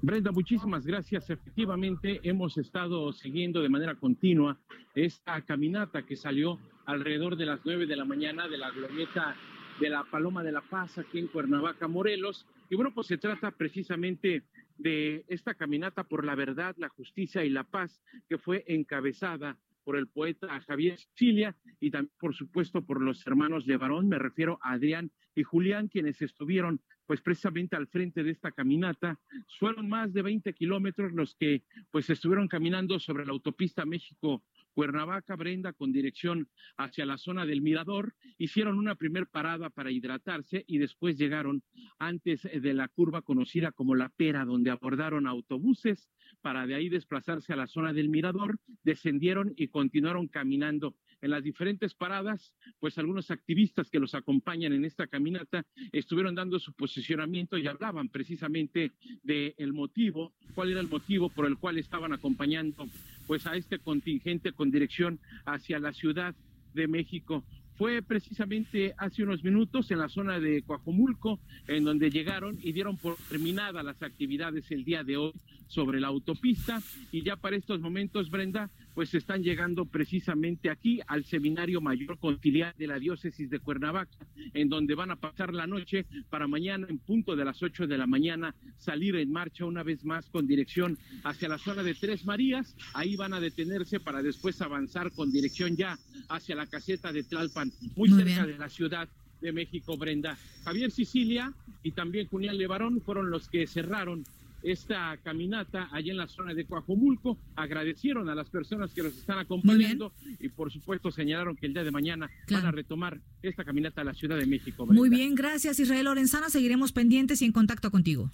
Brenda, 0.00 0.32
muchísimas 0.32 0.86
gracias. 0.86 1.28
Efectivamente, 1.28 2.20
hemos 2.22 2.56
estado 2.56 3.12
siguiendo 3.12 3.60
de 3.60 3.68
manera 3.68 3.94
continua 3.96 4.58
esta 4.94 5.42
caminata 5.42 6.06
que 6.06 6.16
salió 6.16 6.58
alrededor 6.86 7.36
de 7.36 7.46
las 7.46 7.60
nueve 7.64 7.86
de 7.86 7.96
la 7.96 8.04
mañana 8.04 8.48
de 8.48 8.56
la 8.56 8.70
glorieta 8.70 9.36
de 9.80 9.90
la 9.90 10.04
Paloma 10.04 10.42
de 10.42 10.52
la 10.52 10.62
Paz 10.62 10.96
aquí 10.96 11.18
en 11.18 11.26
Cuernavaca, 11.26 11.86
Morelos. 11.86 12.46
Y 12.70 12.76
bueno, 12.76 12.94
pues 12.94 13.08
se 13.08 13.18
trata 13.18 13.50
precisamente 13.50 14.44
de 14.78 15.24
esta 15.28 15.54
caminata 15.54 16.04
por 16.04 16.24
la 16.24 16.34
verdad, 16.34 16.74
la 16.78 16.88
justicia 16.88 17.44
y 17.44 17.50
la 17.50 17.64
paz 17.64 18.02
que 18.28 18.38
fue 18.38 18.64
encabezada 18.68 19.58
por 19.86 19.96
el 19.96 20.08
poeta 20.08 20.60
Javier 20.62 20.98
Cilia 21.14 21.56
y 21.78 21.92
también, 21.92 22.12
por 22.18 22.34
supuesto, 22.34 22.84
por 22.84 23.00
los 23.00 23.24
hermanos 23.24 23.68
Levarón, 23.68 24.08
me 24.08 24.18
refiero 24.18 24.58
a 24.60 24.72
Adrián 24.72 25.12
y 25.36 25.44
Julián, 25.44 25.86
quienes 25.86 26.20
estuvieron 26.22 26.80
pues 27.06 27.20
precisamente 27.20 27.76
al 27.76 27.86
frente 27.86 28.24
de 28.24 28.32
esta 28.32 28.50
caminata. 28.50 29.20
Fueron 29.60 29.88
más 29.88 30.12
de 30.12 30.22
20 30.22 30.52
kilómetros 30.54 31.12
los 31.12 31.36
que 31.36 31.62
pues 31.92 32.10
estuvieron 32.10 32.48
caminando 32.48 32.98
sobre 32.98 33.24
la 33.24 33.30
autopista 33.30 33.84
México 33.84 34.42
Cuernavaca, 34.76 35.36
Brenda, 35.36 35.72
con 35.72 35.90
dirección 35.90 36.50
hacia 36.76 37.06
la 37.06 37.16
zona 37.16 37.46
del 37.46 37.62
Mirador, 37.62 38.14
hicieron 38.36 38.76
una 38.76 38.94
primer 38.94 39.26
parada 39.26 39.70
para 39.70 39.90
hidratarse 39.90 40.64
y 40.66 40.76
después 40.76 41.16
llegaron 41.16 41.62
antes 41.98 42.42
de 42.42 42.74
la 42.74 42.88
curva 42.88 43.22
conocida 43.22 43.72
como 43.72 43.94
La 43.94 44.10
Pera, 44.10 44.44
donde 44.44 44.70
abordaron 44.70 45.26
autobuses 45.26 46.10
para 46.46 46.64
de 46.64 46.76
ahí 46.76 46.88
desplazarse 46.88 47.52
a 47.52 47.56
la 47.56 47.66
zona 47.66 47.92
del 47.92 48.08
mirador, 48.08 48.60
descendieron 48.84 49.52
y 49.56 49.66
continuaron 49.66 50.28
caminando 50.28 50.94
en 51.20 51.32
las 51.32 51.42
diferentes 51.42 51.92
paradas, 51.92 52.54
pues 52.78 52.98
algunos 52.98 53.32
activistas 53.32 53.90
que 53.90 53.98
los 53.98 54.14
acompañan 54.14 54.72
en 54.72 54.84
esta 54.84 55.08
caminata 55.08 55.66
estuvieron 55.90 56.36
dando 56.36 56.60
su 56.60 56.72
posicionamiento 56.72 57.58
y 57.58 57.66
hablaban 57.66 58.10
precisamente 58.10 58.92
del 59.24 59.72
motivo, 59.72 60.34
cuál 60.54 60.70
era 60.70 60.78
el 60.78 60.86
motivo 60.86 61.30
por 61.30 61.46
el 61.46 61.58
cual 61.58 61.78
estaban 61.78 62.12
acompañando 62.12 62.86
pues 63.26 63.44
a 63.48 63.56
este 63.56 63.80
contingente 63.80 64.52
con 64.52 64.70
dirección 64.70 65.18
hacia 65.46 65.80
la 65.80 65.92
Ciudad 65.92 66.36
de 66.74 66.86
México. 66.86 67.44
Fue 67.76 68.00
precisamente 68.00 68.94
hace 68.96 69.22
unos 69.22 69.44
minutos 69.44 69.90
en 69.90 69.98
la 69.98 70.08
zona 70.08 70.40
de 70.40 70.62
Coajomulco, 70.62 71.38
en 71.68 71.84
donde 71.84 72.10
llegaron 72.10 72.58
y 72.62 72.72
dieron 72.72 72.96
por 72.96 73.16
terminadas 73.28 73.84
las 73.84 74.02
actividades 74.02 74.70
el 74.70 74.84
día 74.84 75.04
de 75.04 75.18
hoy 75.18 75.32
sobre 75.68 76.00
la 76.00 76.08
autopista. 76.08 76.80
Y 77.12 77.22
ya 77.22 77.36
para 77.36 77.56
estos 77.56 77.80
momentos, 77.80 78.30
Brenda, 78.30 78.70
pues 78.96 79.12
están 79.12 79.42
llegando 79.42 79.84
precisamente 79.84 80.70
aquí 80.70 81.00
al 81.06 81.26
Seminario 81.26 81.82
Mayor 81.82 82.18
Conciliar 82.18 82.74
de 82.76 82.86
la 82.86 82.98
Diócesis 82.98 83.50
de 83.50 83.58
Cuernavaca, 83.58 84.16
en 84.54 84.70
donde 84.70 84.94
van 84.94 85.10
a 85.10 85.16
pasar 85.16 85.52
la 85.52 85.66
noche 85.66 86.06
para 86.30 86.48
mañana 86.48 86.86
en 86.88 86.98
punto 86.98 87.36
de 87.36 87.44
las 87.44 87.62
8 87.62 87.86
de 87.86 87.98
la 87.98 88.06
mañana 88.06 88.54
salir 88.78 89.16
en 89.16 89.30
marcha 89.30 89.66
una 89.66 89.82
vez 89.82 90.02
más 90.06 90.30
con 90.30 90.46
dirección 90.46 90.96
hacia 91.24 91.46
la 91.46 91.58
zona 91.58 91.82
de 91.82 91.92
Tres 91.92 92.24
Marías. 92.24 92.74
Ahí 92.94 93.16
van 93.16 93.34
a 93.34 93.40
detenerse 93.40 94.00
para 94.00 94.22
después 94.22 94.62
avanzar 94.62 95.12
con 95.12 95.30
dirección 95.30 95.76
ya 95.76 95.98
hacia 96.30 96.56
la 96.56 96.66
caseta 96.66 97.12
de 97.12 97.22
Tlalpan, 97.22 97.70
muy, 97.96 98.08
cerca 98.08 98.46
de 98.46 98.56
la 98.56 98.70
ciudad 98.70 99.10
de 99.42 99.52
México, 99.52 99.98
Brenda. 99.98 100.38
Javier 100.64 100.90
Sicilia 100.90 101.52
y 101.82 101.92
también 101.92 102.28
Julián 102.28 102.56
Levarón 102.56 103.02
fueron 103.02 103.28
los 103.28 103.50
que 103.50 103.66
cerraron 103.66 104.24
esta 104.62 105.16
caminata 105.18 105.88
allá 105.92 106.12
en 106.12 106.18
la 106.18 106.28
zona 106.28 106.54
de 106.54 106.64
Coajomulco. 106.66 107.38
Agradecieron 107.54 108.28
a 108.28 108.34
las 108.34 108.48
personas 108.50 108.92
que 108.92 109.02
los 109.02 109.16
están 109.16 109.38
acompañando 109.38 110.12
y 110.40 110.48
por 110.48 110.72
supuesto 110.72 111.10
señalaron 111.10 111.56
que 111.56 111.66
el 111.66 111.74
día 111.74 111.84
de 111.84 111.90
mañana 111.90 112.30
van 112.50 112.66
a 112.66 112.70
retomar 112.70 113.20
esta 113.42 113.64
caminata 113.64 114.00
a 114.00 114.04
la 114.04 114.14
Ciudad 114.14 114.36
de 114.36 114.46
México. 114.46 114.86
Muy 114.86 115.08
bien, 115.08 115.34
gracias 115.34 115.78
Israel 115.78 116.06
Lorenzana. 116.06 116.50
Seguiremos 116.50 116.92
pendientes 116.92 117.42
y 117.42 117.44
en 117.44 117.52
contacto 117.52 117.90
contigo. 117.90 118.30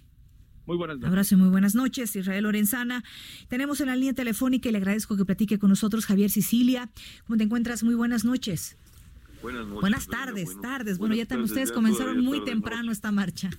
Muy 0.66 0.76
buenas 0.76 0.96
noches. 0.96 1.08
Abrazo 1.08 1.34
y 1.34 1.38
muy 1.38 1.48
buenas 1.48 1.74
noches, 1.74 2.14
Israel 2.14 2.44
Lorenzana. 2.44 3.02
Tenemos 3.48 3.80
en 3.80 3.88
la 3.88 3.96
línea 3.96 4.12
telefónica 4.12 4.68
y 4.68 4.72
le 4.72 4.78
agradezco 4.78 5.16
que 5.16 5.24
platique 5.24 5.58
con 5.58 5.70
nosotros 5.70 6.06
Javier 6.06 6.30
Sicilia. 6.30 6.88
¿Cómo 7.26 7.36
te 7.36 7.44
encuentras? 7.44 7.82
Muy 7.82 7.94
buenas 7.94 8.24
noches. 8.24 8.76
Buenas 9.42 9.66
noches. 9.66 9.80
Buenas 9.80 10.06
tardes, 10.06 10.60
tardes. 10.60 10.98
Bueno, 10.98 11.16
ya 11.16 11.26
también 11.26 11.46
ustedes 11.46 11.72
comenzaron 11.72 12.20
muy 12.20 12.44
temprano 12.44 12.92
esta 12.92 13.10
marcha. 13.10 13.50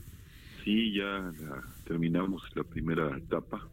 Sí, 0.64 0.94
ya 0.94 1.32
terminamos 1.86 2.42
la 2.56 2.64
primera 2.64 3.18
etapa. 3.18 3.68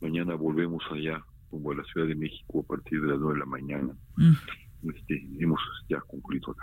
Mañana 0.00 0.34
volvemos 0.34 0.82
allá, 0.90 1.24
como 1.50 1.72
a 1.72 1.76
la 1.76 1.84
Ciudad 1.84 2.06
de 2.06 2.14
México, 2.14 2.60
a 2.60 2.66
partir 2.66 3.00
de 3.00 3.08
las 3.08 3.18
9 3.18 3.34
de 3.34 3.40
la 3.40 3.46
mañana. 3.46 3.92
Este, 4.82 5.26
hemos 5.38 5.60
ya 5.88 6.00
concluido 6.00 6.54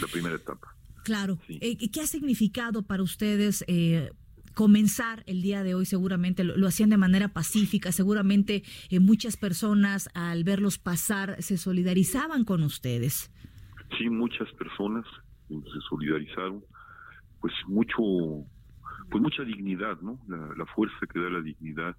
la, 0.00 0.06
primera 0.08 0.36
etapa. 0.36 0.74
Claro. 1.04 1.38
Eh, 1.48 1.76
¿Qué 1.90 2.00
ha 2.00 2.06
significado 2.06 2.82
para 2.82 3.02
ustedes 3.02 3.64
eh, 3.68 4.10
comenzar 4.54 5.22
el 5.26 5.42
día 5.42 5.62
de 5.62 5.74
hoy 5.74 5.86
seguramente 5.86 6.44
lo, 6.44 6.66
hacían 6.66 6.90
de 6.90 6.96
manera 6.96 7.28
pacífica, 7.28 7.92
seguramente 7.92 8.62
eh, 8.90 9.00
muchas 9.00 9.36
personas 9.36 10.10
al 10.14 10.44
verlos 10.44 10.78
pasar 10.78 11.42
se 11.42 11.56
solidarizaban 11.56 12.44
con 12.44 12.62
ustedes. 12.62 13.30
Sí, 13.98 14.08
muchas 14.08 14.52
personas 14.52 15.04
se 15.48 15.80
solidarizaron, 15.88 16.62
pues 17.40 17.52
mucho 17.66 18.44
pues 19.10 19.22
mucha 19.22 19.42
dignidad, 19.42 20.00
¿no? 20.00 20.18
La, 20.28 20.66
fuerza 20.66 21.06
que 21.12 21.18
da 21.18 21.30
la 21.30 21.40
dignidad, 21.40 21.96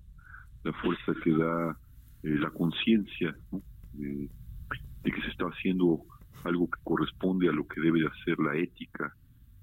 la 0.64 0.74
fuerza 0.74 1.14
que 1.24 1.32
da 1.32 1.78
eh, 2.24 2.36
la 2.39 2.49
conciencia, 2.51 3.36
de, 3.93 4.30
que 5.03 5.22
se 5.22 5.28
está 5.28 5.45
haciendo 5.45 6.03
algo 6.43 6.70
que 6.70 6.80
corresponde 6.84 7.49
a 7.49 7.51
lo 7.51 7.68
que 7.68 7.82
debe 7.82 7.99
de 7.99 8.07
hacer 8.07 8.39
la 8.39 8.55
ética, 8.55 9.14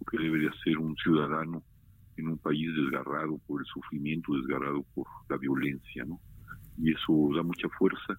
lo 0.01 0.07
que 0.11 0.19
debe 0.23 0.41
de 0.41 0.49
hacer 0.49 0.77
un 0.79 0.95
ciudadano 0.97 1.63
en 2.17 2.29
un 2.29 2.39
país 2.39 2.69
desgarrado 2.77 3.39
por 3.47 3.63
el 3.63 3.67
sufrimiento, 3.67 4.35
desgarrado 4.35 4.85
por 4.95 5.07
la 5.29 5.39
violencia, 5.39 6.05
¿no? 6.05 6.21
Y 6.77 6.93
eso 6.93 7.31
da 7.35 7.43
mucha 7.43 7.69
fuerza. 7.79 8.19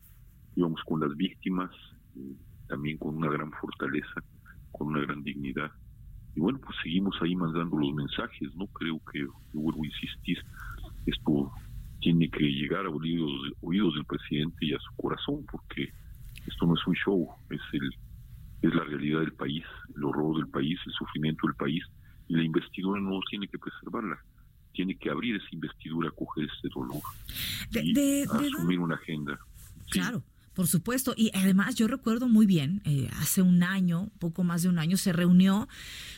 Íbamos 0.56 0.82
con 0.86 1.02
las 1.02 1.16
víctimas, 1.16 1.72
eh, 2.16 2.36
también 2.68 2.98
con 2.98 3.16
una 3.16 3.30
gran 3.30 3.52
fortaleza, 3.52 4.24
con 4.72 4.88
una 4.88 5.02
gran 5.02 5.24
dignidad 5.24 5.72
y 6.40 6.42
bueno, 6.42 6.58
pues 6.66 6.74
seguimos 6.82 7.14
ahí 7.22 7.36
mandando 7.36 7.78
los 7.78 7.94
mensajes, 7.94 8.56
¿no? 8.56 8.66
Creo 8.68 9.02
que, 9.12 9.28
vuelvo 9.52 9.84
a 9.84 9.88
insistir, 9.88 10.38
esto 11.06 11.52
tiene 12.00 12.30
que 12.30 12.46
llegar 12.46 12.86
a 12.86 12.90
oídos, 12.90 13.30
oídos 13.60 13.94
del 13.96 14.06
presidente 14.06 14.66
y 14.66 14.74
a 14.74 14.80
su 14.80 14.96
corazón, 15.02 15.46
porque 15.52 15.92
esto 16.48 16.66
no 16.66 16.76
es 16.76 16.88
un 16.88 16.96
show, 16.96 17.28
es 17.50 17.60
el 17.74 17.90
es 18.62 18.74
la 18.74 18.86
realidad 18.86 19.20
del 19.20 19.34
país, 19.34 19.66
el 19.94 20.04
horror 20.06 20.38
del 20.38 20.48
país, 20.48 20.80
el 20.86 20.94
sufrimiento 20.94 21.46
del 21.46 21.56
país, 21.58 21.84
y 22.30 22.36
la 22.36 22.44
investidura 22.44 23.02
no 23.02 23.20
tiene 23.30 23.50
que 23.50 23.60
preservarla, 23.60 24.18
tiene 24.72 24.96
que 24.96 25.10
abrir 25.10 25.36
esa 25.36 25.48
investidura, 25.52 26.10
coger 26.12 26.46
ese 26.46 26.70
dolor 26.74 27.02
y 27.74 28.24
asumir 28.24 28.80
una 28.80 28.96
agenda. 28.96 29.38
Claro. 29.90 30.24
Por 30.60 30.68
supuesto, 30.68 31.14
y 31.16 31.32
además 31.34 31.76
yo 31.76 31.88
recuerdo 31.88 32.28
muy 32.28 32.46
bien, 32.46 32.82
eh, 32.84 33.08
hace 33.22 33.42
un 33.42 33.64
año, 33.64 34.12
poco 34.20 34.44
más 34.44 34.62
de 34.62 34.68
un 34.68 34.78
año, 34.78 34.98
se 34.98 35.14
reunió 35.14 35.70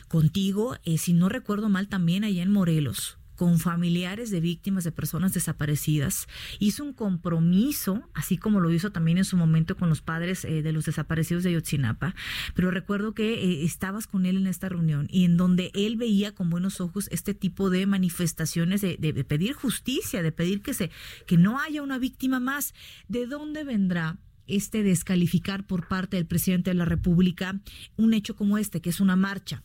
contigo, 0.08 0.76
eh, 0.82 0.98
si 0.98 1.12
no 1.12 1.28
recuerdo 1.28 1.68
mal, 1.68 1.86
también 1.86 2.24
allá 2.24 2.42
en 2.42 2.50
Morelos, 2.50 3.18
con 3.36 3.60
familiares 3.60 4.32
de 4.32 4.40
víctimas 4.40 4.82
de 4.82 4.90
personas 4.90 5.32
desaparecidas. 5.32 6.26
Hizo 6.58 6.82
un 6.82 6.92
compromiso, 6.92 8.02
así 8.14 8.36
como 8.36 8.58
lo 8.58 8.72
hizo 8.72 8.90
también 8.90 9.18
en 9.18 9.24
su 9.24 9.36
momento 9.36 9.76
con 9.76 9.88
los 9.88 10.00
padres 10.00 10.44
eh, 10.44 10.62
de 10.62 10.72
los 10.72 10.86
desaparecidos 10.86 11.44
de 11.44 11.50
Ayotzinapa. 11.50 12.16
Pero 12.56 12.72
recuerdo 12.72 13.14
que 13.14 13.64
estabas 13.64 14.08
con 14.08 14.26
él 14.26 14.38
en 14.38 14.48
esta 14.48 14.68
reunión 14.68 15.06
y 15.08 15.24
en 15.24 15.36
donde 15.36 15.70
él 15.72 15.96
veía 15.96 16.34
con 16.34 16.50
buenos 16.50 16.80
ojos 16.80 17.06
este 17.12 17.32
tipo 17.32 17.70
de 17.70 17.86
manifestaciones 17.86 18.80
de, 18.80 18.96
de 18.96 19.22
pedir 19.22 19.52
justicia, 19.52 20.20
de 20.20 20.32
pedir 20.32 20.62
que, 20.62 20.74
se, 20.74 20.90
que 21.28 21.36
no 21.36 21.60
haya 21.60 21.80
una 21.80 21.98
víctima 21.98 22.40
más. 22.40 22.74
¿De 23.06 23.28
dónde 23.28 23.62
vendrá 23.62 24.18
este 24.46 24.82
descalificar 24.82 25.66
por 25.66 25.88
parte 25.88 26.16
del 26.16 26.26
presidente 26.26 26.70
de 26.70 26.74
la 26.74 26.84
República 26.84 27.60
un 27.96 28.14
hecho 28.14 28.36
como 28.36 28.58
este, 28.58 28.80
que 28.80 28.90
es 28.90 29.00
una 29.00 29.16
marcha? 29.16 29.62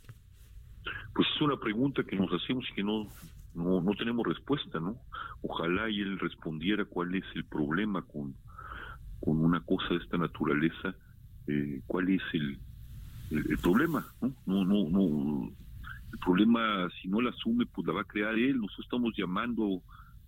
Pues 1.13 1.27
es 1.35 1.41
una 1.41 1.57
pregunta 1.57 2.03
que 2.03 2.15
nos 2.15 2.31
hacemos 2.31 2.65
y 2.71 2.75
que 2.75 2.83
no, 2.83 3.07
no, 3.53 3.81
no 3.81 3.91
tenemos 3.95 4.25
respuesta, 4.25 4.79
¿no? 4.79 4.97
Ojalá 5.41 5.89
y 5.89 6.01
él 6.01 6.19
respondiera 6.19 6.85
cuál 6.85 7.15
es 7.15 7.25
el 7.35 7.43
problema 7.45 8.03
con, 8.03 8.35
con 9.19 9.43
una 9.43 9.59
cosa 9.61 9.87
de 9.89 9.97
esta 9.97 10.17
naturaleza, 10.17 10.95
eh, 11.47 11.81
cuál 11.87 12.09
es 12.09 12.21
el, 12.33 12.59
el, 13.31 13.57
problema, 13.57 14.05
¿no? 14.21 14.33
No, 14.45 14.63
no, 14.63 14.89
no. 14.89 15.51
El 16.13 16.19
problema, 16.19 16.87
si 17.01 17.07
no 17.07 17.19
la 17.19 17.31
asume, 17.31 17.65
pues 17.65 17.85
la 17.87 17.93
va 17.93 18.01
a 18.01 18.05
crear 18.05 18.33
él. 18.35 18.57
Nosotros 18.57 18.85
estamos 18.85 19.13
llamando 19.17 19.81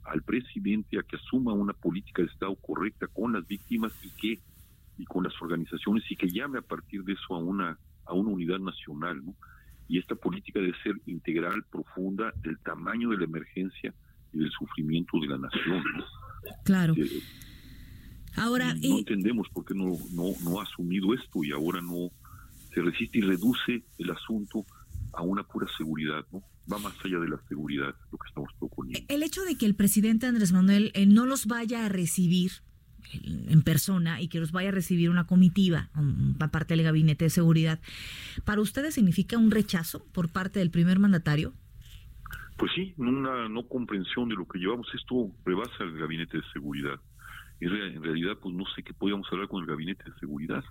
al 0.09 0.23
presidente 0.23 0.97
a 0.99 1.03
que 1.03 1.15
asuma 1.15 1.53
una 1.53 1.73
política 1.73 2.21
de 2.21 2.27
Estado 2.27 2.55
correcta 2.55 3.07
con 3.07 3.33
las 3.33 3.47
víctimas 3.47 3.93
y 4.03 4.09
que 4.09 4.39
y 4.97 5.05
con 5.05 5.23
las 5.23 5.33
organizaciones 5.41 6.03
y 6.09 6.15
que 6.15 6.27
llame 6.27 6.59
a 6.59 6.61
partir 6.61 7.03
de 7.03 7.13
eso 7.13 7.35
a 7.35 7.37
una 7.37 7.77
a 8.05 8.13
una 8.13 8.31
unidad 8.31 8.59
nacional, 8.59 9.23
¿no? 9.23 9.35
Y 9.87 9.97
esta 9.99 10.15
política 10.15 10.59
debe 10.59 10.73
ser 10.83 10.95
integral, 11.05 11.63
profunda, 11.71 12.31
del 12.43 12.57
tamaño 12.59 13.09
de 13.09 13.17
la 13.17 13.23
emergencia 13.25 13.93
y 14.33 14.39
del 14.39 14.51
sufrimiento 14.51 15.19
de 15.19 15.27
la 15.27 15.37
nación. 15.37 15.83
Claro. 16.63 16.95
ahora 18.35 18.73
no 18.73 18.99
entendemos 18.99 19.47
por 19.49 19.65
qué 19.65 19.73
no, 19.73 19.97
no, 20.13 20.31
no 20.43 20.59
ha 20.59 20.63
asumido 20.63 21.13
esto 21.13 21.43
y 21.43 21.51
ahora 21.51 21.81
no 21.81 22.09
se 22.73 22.81
resiste 22.81 23.19
y 23.19 23.21
reduce 23.21 23.83
el 23.97 24.11
asunto 24.11 24.65
a 25.13 25.21
una 25.21 25.43
pura 25.43 25.67
seguridad, 25.77 26.25
¿no? 26.31 26.41
Va 26.71 26.77
más 26.77 26.93
allá 27.03 27.19
de 27.19 27.29
la 27.29 27.39
seguridad 27.47 27.95
lo 28.11 28.17
que 28.17 28.27
estamos 28.27 28.49
proponiendo. 28.59 29.05
El 29.13 29.23
hecho 29.23 29.43
de 29.43 29.57
que 29.57 29.65
el 29.65 29.75
presidente 29.75 30.27
Andrés 30.27 30.51
Manuel 30.51 30.91
eh, 30.93 31.05
no 31.05 31.25
los 31.25 31.47
vaya 31.47 31.85
a 31.85 31.89
recibir 31.89 32.51
en 33.13 33.61
persona 33.63 34.21
y 34.21 34.27
que 34.27 34.39
los 34.39 34.51
vaya 34.51 34.69
a 34.69 34.71
recibir 34.71 35.09
una 35.09 35.25
comitiva 35.25 35.89
parte 36.51 36.75
del 36.75 36.83
gabinete 36.83 37.25
de 37.25 37.29
seguridad, 37.29 37.79
¿para 38.45 38.61
ustedes 38.61 38.93
significa 38.93 39.37
un 39.37 39.51
rechazo 39.51 40.05
por 40.13 40.29
parte 40.29 40.59
del 40.59 40.69
primer 40.69 40.99
mandatario? 40.99 41.53
Pues 42.57 42.71
sí, 42.75 42.93
una 42.97 43.47
no 43.47 43.63
comprensión 43.67 44.27
de 44.29 44.35
lo 44.35 44.45
que 44.45 44.59
llevamos. 44.59 44.87
Esto 44.93 45.31
rebasa 45.45 45.83
el 45.83 45.97
gabinete 45.97 46.37
de 46.37 46.43
seguridad. 46.51 46.99
En 47.61 48.03
realidad, 48.03 48.37
pues 48.41 48.53
no 48.53 48.65
sé 48.75 48.83
qué 48.83 48.93
podíamos 48.93 49.27
hablar 49.31 49.47
con 49.47 49.63
el 49.63 49.69
gabinete 49.69 50.03
de 50.03 50.19
seguridad. 50.19 50.63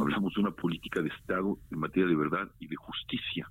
Hablamos 0.00 0.34
de 0.34 0.40
una 0.40 0.50
política 0.50 1.00
de 1.00 1.08
Estado 1.08 1.58
en 1.70 1.78
materia 1.78 2.08
de 2.08 2.16
verdad 2.16 2.50
y 2.58 2.66
de 2.66 2.76
justicia, 2.76 3.48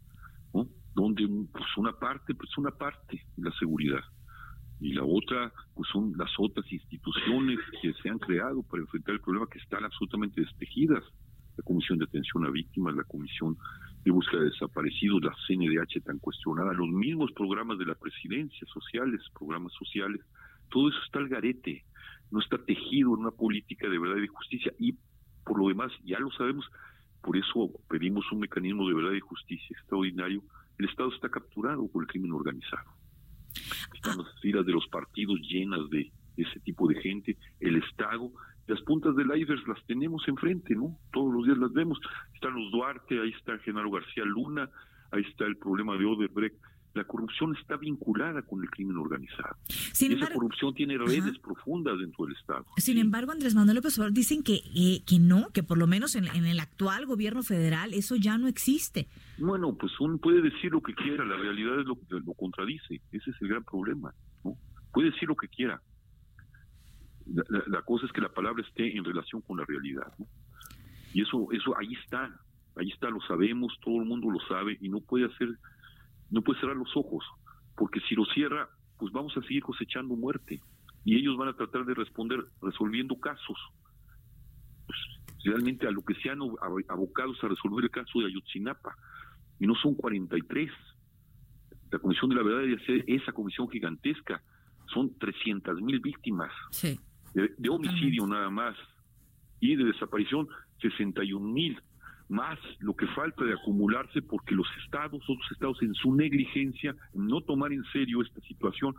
¿no? 0.54 0.68
Donde 0.94 1.28
pues 1.52 1.66
una 1.78 1.94
parte, 1.94 2.36
pues 2.36 2.58
una 2.58 2.72
parte 2.72 3.22
la 3.38 3.52
seguridad. 3.60 4.02
Y 4.80 4.94
la 4.94 5.04
otra 5.04 5.52
pues 5.74 5.90
son 5.92 6.14
las 6.18 6.32
otras 6.38 6.72
instituciones 6.72 7.60
que 7.82 7.94
se 7.94 8.10
han 8.10 8.20
creado 8.20 8.64
para 8.64 8.82
enfrentar 8.82 9.16
el 9.16 9.22
problema 9.22 9.48
que 9.52 9.60
están 9.60 9.84
absolutamente 9.84 10.42
destejidas 10.42 11.04
la 11.58 11.64
comisión 11.64 12.00
de 12.00 12.06
atención 12.06 12.46
a 12.46 12.50
víctimas 12.50 12.96
la 12.96 13.04
comisión 13.04 13.58
de 14.04 14.12
búsqueda 14.12 14.42
de 14.42 14.50
desaparecidos 14.50 15.22
la 15.22 15.36
CNDH 15.46 16.04
tan 16.06 16.20
cuestionada 16.20 16.72
los 16.74 16.88
mismos 16.88 17.32
programas 17.34 17.78
de 17.78 17.86
la 17.86 17.96
presidencia 17.96 18.66
sociales 18.74 19.22
programas 19.38 19.74
sociales. 19.74 20.22
Todo 20.70 20.90
eso 20.90 20.98
está 21.06 21.20
al 21.20 21.28
garete, 21.28 21.84
no 22.32 22.40
está 22.40 22.58
tejido 22.58 23.14
en 23.14 23.22
una 23.22 23.32
política 23.32 23.90
de 23.90 24.00
verdad 24.00 24.18
y 24.18 24.22
de 24.22 24.28
justicia. 24.28 24.72
Y 24.80 24.96
por 25.44 25.60
lo 25.60 25.68
demás, 25.68 25.92
ya 26.06 26.20
lo 26.20 26.32
sabemos, 26.32 26.66
por 27.22 27.36
eso 27.36 27.72
pedimos 27.90 28.32
un 28.32 28.40
mecanismo 28.40 28.88
de 28.88 28.94
verdad 28.94 29.14
y 29.14 29.20
justicia 29.20 29.76
extraordinario. 29.78 30.44
El 30.80 30.90
Estado 30.90 31.14
está 31.14 31.30
capturado 31.30 31.88
por 31.90 32.04
el 32.04 32.08
crimen 32.08 32.32
organizado. 32.32 32.90
Están 33.94 34.18
las 34.18 34.40
filas 34.42 34.66
de 34.66 34.72
los 34.72 34.88
partidos 34.88 35.40
llenas 35.42 35.90
de 35.90 36.10
ese 36.38 36.60
tipo 36.62 36.88
de 36.88 36.96
gente. 37.02 37.38
El 37.60 37.76
Estado, 37.76 38.32
las 38.66 38.82
puntas 38.84 39.14
del 39.18 39.28
iceberg 39.38 39.68
las 39.68 39.86
tenemos 39.86 40.26
enfrente, 40.28 40.74
¿no? 40.76 40.98
Todos 41.12 41.34
los 41.34 41.46
días 41.46 41.58
las 41.58 41.74
vemos. 41.74 42.00
Están 42.34 42.56
los 42.56 42.72
Duarte, 42.72 43.20
ahí 43.20 43.32
está 43.38 43.58
Genaro 43.60 43.92
García 43.92 44.24
Luna, 44.24 44.70
ahí 45.12 45.24
está 45.30 45.46
el 45.46 45.58
problema 45.58 45.98
de 45.98 46.06
Odebrecht 46.06 46.56
la 47.00 47.06
corrupción 47.06 47.56
está 47.56 47.78
vinculada 47.78 48.42
con 48.42 48.62
el 48.62 48.70
crimen 48.70 48.98
organizado. 48.98 49.56
Sin 49.68 50.12
esa 50.12 50.32
corrupción 50.34 50.74
tiene 50.74 50.98
redes 50.98 51.40
profundas 51.40 51.98
dentro 51.98 52.26
del 52.26 52.36
Estado. 52.36 52.66
Sin 52.76 52.98
embargo, 52.98 53.32
Andrés 53.32 53.56
Manuel 53.56 53.78
López 53.78 53.98
Obrador 53.98 54.14
dicen 54.14 54.44
que, 54.44 54.56
eh, 54.76 55.02
que 55.08 55.18
no, 55.18 55.50
que 55.54 55.64
por 55.64 55.78
lo 55.78 55.88
menos 55.88 56.16
en, 56.16 56.26
el 56.28 56.60
actual 56.60 57.06
gobierno 57.06 57.42
federal 57.42 57.94
eso 57.94 58.18
ya 58.18 58.38
no 58.38 58.48
existe. 58.48 59.08
Bueno, 59.38 59.74
pues 59.76 59.98
uno 60.02 60.18
puede 60.18 60.42
decir 60.42 60.72
lo 60.72 60.82
que 60.82 60.94
quiera, 60.94 61.24
la 61.24 61.38
realidad 61.38 61.80
es 61.80 61.86
lo 61.86 61.96
que 61.96 62.06
lo 62.10 62.34
contradice, 62.34 63.02
ese 63.14 63.30
es 63.30 63.42
el 63.42 63.48
gran 63.48 63.64
problema. 63.64 64.14
¿no? 64.44 64.58
Puede 64.92 65.12
decir 65.12 65.30
lo 65.30 65.38
que 65.38 65.48
quiera. 65.48 65.82
La, 67.68 67.82
cosa 67.84 68.08
es 68.08 68.12
que 68.12 68.22
la 68.22 68.34
palabra 68.34 68.62
esté 68.68 68.98
en 68.98 69.06
relación 69.06 69.42
con 69.44 69.58
la 69.58 69.66
realidad. 69.66 70.12
¿no? 70.18 70.26
Y 71.14 71.22
eso, 71.22 71.48
eso 71.54 71.78
ahí 71.78 71.94
está, 72.04 72.30
ahí 72.76 72.90
está, 72.90 73.10
lo 73.10 73.22
sabemos, 73.22 73.72
todo 73.82 74.02
el 74.02 74.06
mundo 74.06 74.30
lo 74.30 74.40
sabe 74.50 74.78
y 74.82 74.90
no 74.90 75.00
puede 75.00 75.26
hacer 75.26 75.48
no 76.32 76.42
puede 76.42 76.60
cerrar 76.60 76.76
los 76.76 76.96
ojos, 76.96 77.24
porque 77.76 78.00
si 78.02 78.16
lo 78.16 78.26
cierra, 78.26 78.70
pues 78.98 79.12
vamos 79.12 79.36
a 79.38 79.42
seguir 79.42 79.64
cosechando 79.64 80.16
muerte. 80.16 80.62
Y 81.06 81.16
ellos 81.18 81.38
van 81.38 81.50
a 81.50 81.54
tratar 81.54 81.86
de 81.86 81.94
responder 81.94 82.46
resolviendo 82.62 83.20
casos. 83.20 83.58
Pues, 84.86 85.00
realmente 85.46 85.88
a 85.88 85.92
lo 85.92 86.04
que 86.04 86.16
se 86.16 86.30
han 86.30 86.40
abocados 86.90 87.38
a 87.44 87.48
resolver 87.48 87.86
el 87.86 87.92
caso 87.92 88.20
de 88.20 88.28
Ayotzinapa. 88.28 88.96
Y 89.60 89.68
no 89.68 89.76
son 89.76 89.96
43. 89.96 90.70
La 91.92 92.00
Comisión 92.00 92.30
de 92.30 92.36
la 92.36 92.44
Verdad 92.44 92.62
debe 92.62 92.86
ser 92.86 93.04
esa 93.08 93.32
comisión 93.32 93.70
gigantesca. 93.70 94.44
Son 94.94 95.18
300 95.18 95.82
mil 95.82 96.00
víctimas. 96.00 96.52
De, 97.34 97.70
homicidio 97.70 98.28
nada 98.28 98.50
más. 98.50 98.76
Y 99.60 99.76
de 99.76 99.86
desaparición 99.86 100.48
61 100.82 101.46
mil 101.48 101.82
más 102.30 102.60
lo 102.80 102.96
que 102.96 103.08
falta 103.08 103.44
de 103.44 103.54
acumularse 103.54 104.22
porque 104.22 104.56
los 104.56 104.68
estados, 104.84 105.22
otros 105.24 105.52
estados 105.52 105.82
en 105.82 105.94
su 105.96 106.14
negligencia, 106.14 106.96
no 107.14 107.42
tomar 107.42 107.74
en 107.74 107.84
serio 107.92 108.22
esta 108.22 108.40
situación, 108.42 108.96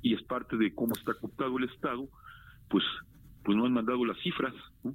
y 0.00 0.14
es 0.14 0.22
parte 0.22 0.56
de 0.56 0.74
cómo 0.74 0.94
está 0.96 1.14
cooptado 1.14 1.58
el 1.58 1.64
Estado, 1.64 2.08
pues, 2.68 2.82
pues 3.44 3.56
no 3.56 3.66
han 3.66 3.72
mandado 3.72 4.04
las 4.04 4.18
cifras. 4.20 4.54
¿no? 4.82 4.94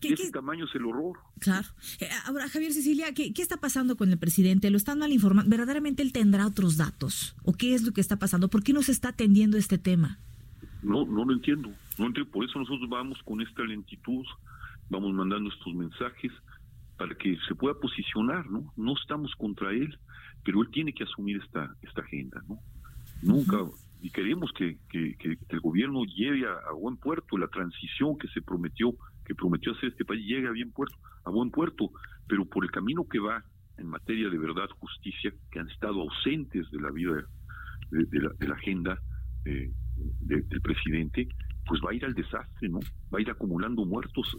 Ese 0.00 0.30
tamaño 0.30 0.66
es 0.66 0.74
el 0.74 0.84
horror. 0.84 1.18
Claro. 1.40 1.66
Eh, 2.00 2.08
ahora, 2.26 2.48
Javier 2.48 2.72
Cecilia, 2.72 3.12
¿qué, 3.12 3.32
¿qué, 3.32 3.42
está 3.42 3.56
pasando 3.56 3.96
con 3.96 4.10
el 4.10 4.18
presidente? 4.18 4.70
¿Lo 4.70 4.76
están 4.76 4.98
mal 4.98 5.12
informando? 5.12 5.50
¿Verdaderamente 5.50 6.02
él 6.02 6.12
tendrá 6.12 6.46
otros 6.46 6.76
datos? 6.76 7.34
¿O 7.44 7.54
qué 7.54 7.74
es 7.74 7.82
lo 7.82 7.92
que 7.92 8.00
está 8.00 8.18
pasando? 8.18 8.48
¿Por 8.48 8.62
qué 8.62 8.72
no 8.72 8.82
se 8.82 8.92
está 8.92 9.08
atendiendo 9.08 9.56
este 9.56 9.78
tema? 9.78 10.18
No, 10.82 11.04
no 11.06 11.24
lo 11.24 11.32
entiendo. 11.32 11.70
No 11.98 12.06
entiendo. 12.06 12.30
Por 12.30 12.44
eso 12.44 12.58
nosotros 12.58 12.88
vamos 12.88 13.18
con 13.24 13.40
esta 13.40 13.62
lentitud, 13.64 14.24
vamos 14.88 15.12
mandando 15.12 15.50
estos 15.50 15.74
mensajes 15.74 16.32
para 17.00 17.14
que 17.14 17.34
se 17.48 17.54
pueda 17.54 17.72
posicionar, 17.80 18.44
¿no? 18.50 18.74
No 18.76 18.92
estamos 18.92 19.34
contra 19.36 19.70
él, 19.70 19.98
pero 20.44 20.60
él 20.60 20.68
tiene 20.70 20.92
que 20.92 21.04
asumir 21.04 21.40
esta 21.42 21.74
esta 21.80 22.02
agenda, 22.02 22.42
¿no? 22.46 22.58
Nunca 23.22 23.56
y 24.02 24.10
queremos 24.10 24.52
que, 24.52 24.76
que, 24.90 25.38
el 25.48 25.60
gobierno 25.60 26.04
lleve 26.04 26.46
a, 26.46 26.72
buen 26.72 26.98
puerto 26.98 27.38
la 27.38 27.48
transición 27.48 28.18
que 28.18 28.28
se 28.28 28.42
prometió 28.42 28.92
que 29.24 29.34
prometió 29.34 29.72
hacer 29.72 29.88
este 29.88 30.04
país 30.04 30.26
llegue 30.26 30.46
a 30.46 30.50
bien 30.50 30.72
puerto 30.72 30.94
a 31.24 31.30
buen 31.30 31.50
puerto, 31.50 31.90
pero 32.28 32.44
por 32.44 32.64
el 32.64 32.70
camino 32.70 33.08
que 33.08 33.18
va 33.18 33.42
en 33.78 33.86
materia 33.86 34.28
de 34.28 34.36
verdad, 34.36 34.68
justicia, 34.78 35.32
que 35.50 35.58
han 35.58 35.70
estado 35.70 36.02
ausentes 36.02 36.70
de 36.70 36.80
la 36.82 36.90
vida 36.90 37.12
de, 37.90 38.46
la, 38.46 38.54
agenda 38.54 39.00
eh, 39.46 39.72
del 40.20 40.60
presidente, 40.60 41.28
pues 41.66 41.80
va 41.80 41.92
a 41.92 41.94
ir 41.94 42.04
al 42.04 42.12
desastre, 42.12 42.68
¿no? 42.68 42.80
Va 43.12 43.18
a 43.18 43.22
ir 43.22 43.30
acumulando 43.30 43.86
muertos 43.86 44.36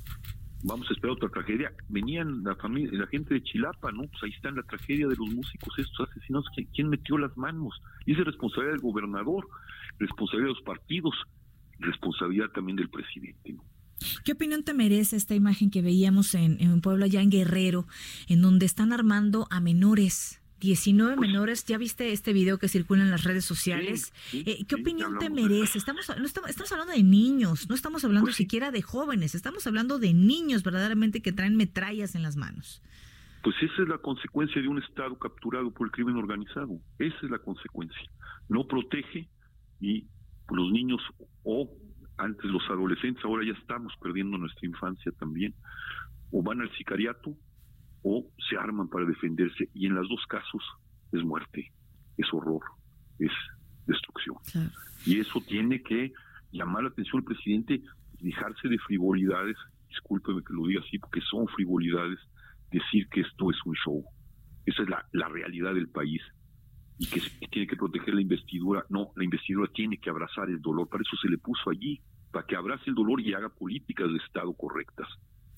vamos 0.63 0.89
a 0.89 0.93
esperar 0.93 1.15
otra 1.15 1.29
tragedia. 1.29 1.71
Venían 1.89 2.43
la 2.43 2.55
familia, 2.55 2.91
la 2.99 3.07
gente 3.07 3.33
de 3.33 3.43
Chilapa, 3.43 3.91
¿no? 3.91 4.03
Pues 4.03 4.23
ahí 4.23 4.31
está 4.31 4.51
la 4.51 4.63
tragedia 4.63 5.07
de 5.07 5.15
los 5.15 5.29
músicos, 5.29 5.73
estos 5.77 6.09
asesinos. 6.09 6.45
¿Quién 6.73 6.89
metió 6.89 7.17
las 7.17 7.35
manos? 7.37 7.73
Y 8.05 8.13
es 8.13 8.17
responsabilidad 8.19 8.73
del 8.73 8.81
gobernador, 8.81 9.47
responsabilidad 9.99 10.49
de 10.49 10.53
los 10.55 10.63
partidos, 10.63 11.15
responsabilidad 11.79 12.49
también 12.49 12.75
del 12.75 12.89
presidente, 12.89 13.53
¿no? 13.53 13.63
¿Qué 14.25 14.31
opinión 14.31 14.63
te 14.63 14.73
merece 14.73 15.15
esta 15.15 15.35
imagen 15.35 15.69
que 15.69 15.83
veíamos 15.83 16.33
en, 16.33 16.59
en 16.59 16.71
un 16.71 16.81
pueblo 16.81 17.05
allá 17.05 17.21
en 17.21 17.29
Guerrero, 17.29 17.85
en 18.27 18.41
donde 18.41 18.65
están 18.65 18.93
armando 18.93 19.47
a 19.51 19.59
menores? 19.59 20.40
19 20.61 21.17
menores, 21.17 21.65
¿ya 21.65 21.77
viste 21.79 22.11
este 22.11 22.33
video 22.33 22.59
que 22.59 22.67
circula 22.67 23.01
en 23.01 23.09
las 23.09 23.23
redes 23.23 23.43
sociales? 23.43 24.13
Eh, 24.31 24.63
¿Qué 24.67 24.75
opinión 24.75 25.17
te 25.17 25.29
merece? 25.31 25.79
Estamos, 25.79 26.07
no 26.07 26.25
estamos, 26.25 26.71
hablando 26.71 26.93
de 26.93 27.03
niños, 27.03 27.67
no 27.67 27.73
estamos 27.73 28.05
hablando 28.05 28.27
pues 28.27 28.35
siquiera 28.35 28.69
de 28.69 28.83
jóvenes, 28.83 29.33
estamos 29.33 29.65
hablando 29.65 29.97
de 29.97 30.13
niños 30.13 30.63
verdaderamente 30.63 31.21
que 31.21 31.31
traen 31.31 31.57
metrallas 31.57 32.13
en 32.13 32.21
las 32.21 32.37
manos. 32.37 32.81
Pues 33.43 33.55
esa 33.59 33.81
es 33.81 33.89
la 33.89 33.97
consecuencia 33.97 34.61
de 34.61 34.67
un 34.67 34.77
Estado 34.77 35.17
capturado 35.17 35.71
por 35.71 35.87
el 35.87 35.91
crimen 35.91 36.15
organizado. 36.15 36.79
Esa 36.99 37.17
es 37.23 37.31
la 37.31 37.39
consecuencia. 37.39 38.11
No 38.47 38.67
protege 38.67 39.27
y 39.79 40.05
los 40.51 40.71
niños 40.71 41.01
o 41.43 41.71
antes 42.17 42.45
los 42.45 42.61
adolescentes, 42.69 43.25
ahora 43.25 43.43
ya 43.43 43.59
estamos 43.59 43.93
perdiendo 43.99 44.37
nuestra 44.37 44.67
infancia 44.67 45.11
también, 45.13 45.55
o 46.31 46.43
van 46.43 46.61
al 46.61 46.71
sicariato 46.77 47.35
o 48.03 48.25
se 48.49 48.57
arman 48.57 48.87
para 48.87 49.05
defenderse 49.05 49.69
y 49.73 49.85
en 49.85 49.95
los 49.95 50.07
dos 50.09 50.25
casos 50.27 50.63
es 51.11 51.23
muerte, 51.23 51.71
es 52.17 52.27
horror, 52.33 52.61
es 53.19 53.31
destrucción. 53.85 54.37
Y 55.05 55.19
eso 55.19 55.41
tiene 55.41 55.81
que 55.81 56.11
llamar 56.51 56.83
la 56.83 56.89
atención 56.89 57.19
al 57.19 57.25
presidente, 57.25 57.81
dejarse 58.19 58.67
de 58.67 58.77
frivolidades, 58.79 59.57
discúlpeme 59.89 60.43
que 60.43 60.53
lo 60.53 60.67
diga 60.67 60.81
así, 60.85 60.97
porque 60.99 61.21
son 61.21 61.47
frivolidades, 61.47 62.19
decir 62.71 63.07
que 63.09 63.21
esto 63.21 63.51
es 63.51 63.57
un 63.65 63.75
show. 63.75 64.03
Esa 64.65 64.83
es 64.83 64.89
la, 64.89 65.05
la 65.11 65.27
realidad 65.27 65.73
del 65.73 65.89
país 65.89 66.21
y 66.97 67.07
que, 67.07 67.19
que 67.19 67.47
tiene 67.47 67.67
que 67.67 67.75
proteger 67.75 68.13
la 68.13 68.21
investidura. 68.21 68.85
No, 68.89 69.11
la 69.15 69.23
investidura 69.23 69.69
tiene 69.73 69.97
que 69.97 70.09
abrazar 70.09 70.49
el 70.49 70.61
dolor, 70.61 70.87
para 70.87 71.01
eso 71.01 71.17
se 71.17 71.29
le 71.29 71.37
puso 71.37 71.69
allí, 71.69 71.99
para 72.31 72.45
que 72.45 72.55
abrace 72.55 72.83
el 72.89 72.95
dolor 72.95 73.19
y 73.21 73.33
haga 73.33 73.49
políticas 73.49 74.09
de 74.09 74.17
Estado 74.17 74.53
correctas 74.53 75.07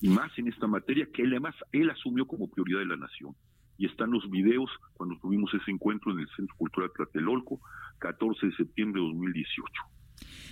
y 0.00 0.08
más 0.08 0.36
en 0.38 0.48
esta 0.48 0.66
materia 0.66 1.08
que 1.12 1.22
él 1.22 1.30
además 1.30 1.54
él 1.72 1.90
asumió 1.90 2.26
como 2.26 2.50
prioridad 2.50 2.80
de 2.80 2.86
la 2.86 2.96
nación. 2.96 3.34
Y 3.76 3.86
están 3.86 4.10
los 4.10 4.30
videos 4.30 4.70
cuando 4.92 5.18
tuvimos 5.18 5.52
ese 5.54 5.70
encuentro 5.70 6.12
en 6.12 6.20
el 6.20 6.28
Centro 6.36 6.54
Cultural 6.56 6.90
Tlatelolco, 6.94 7.60
14 7.98 8.46
de 8.46 8.56
septiembre 8.56 9.00
de 9.00 9.08
2018. 9.08 9.72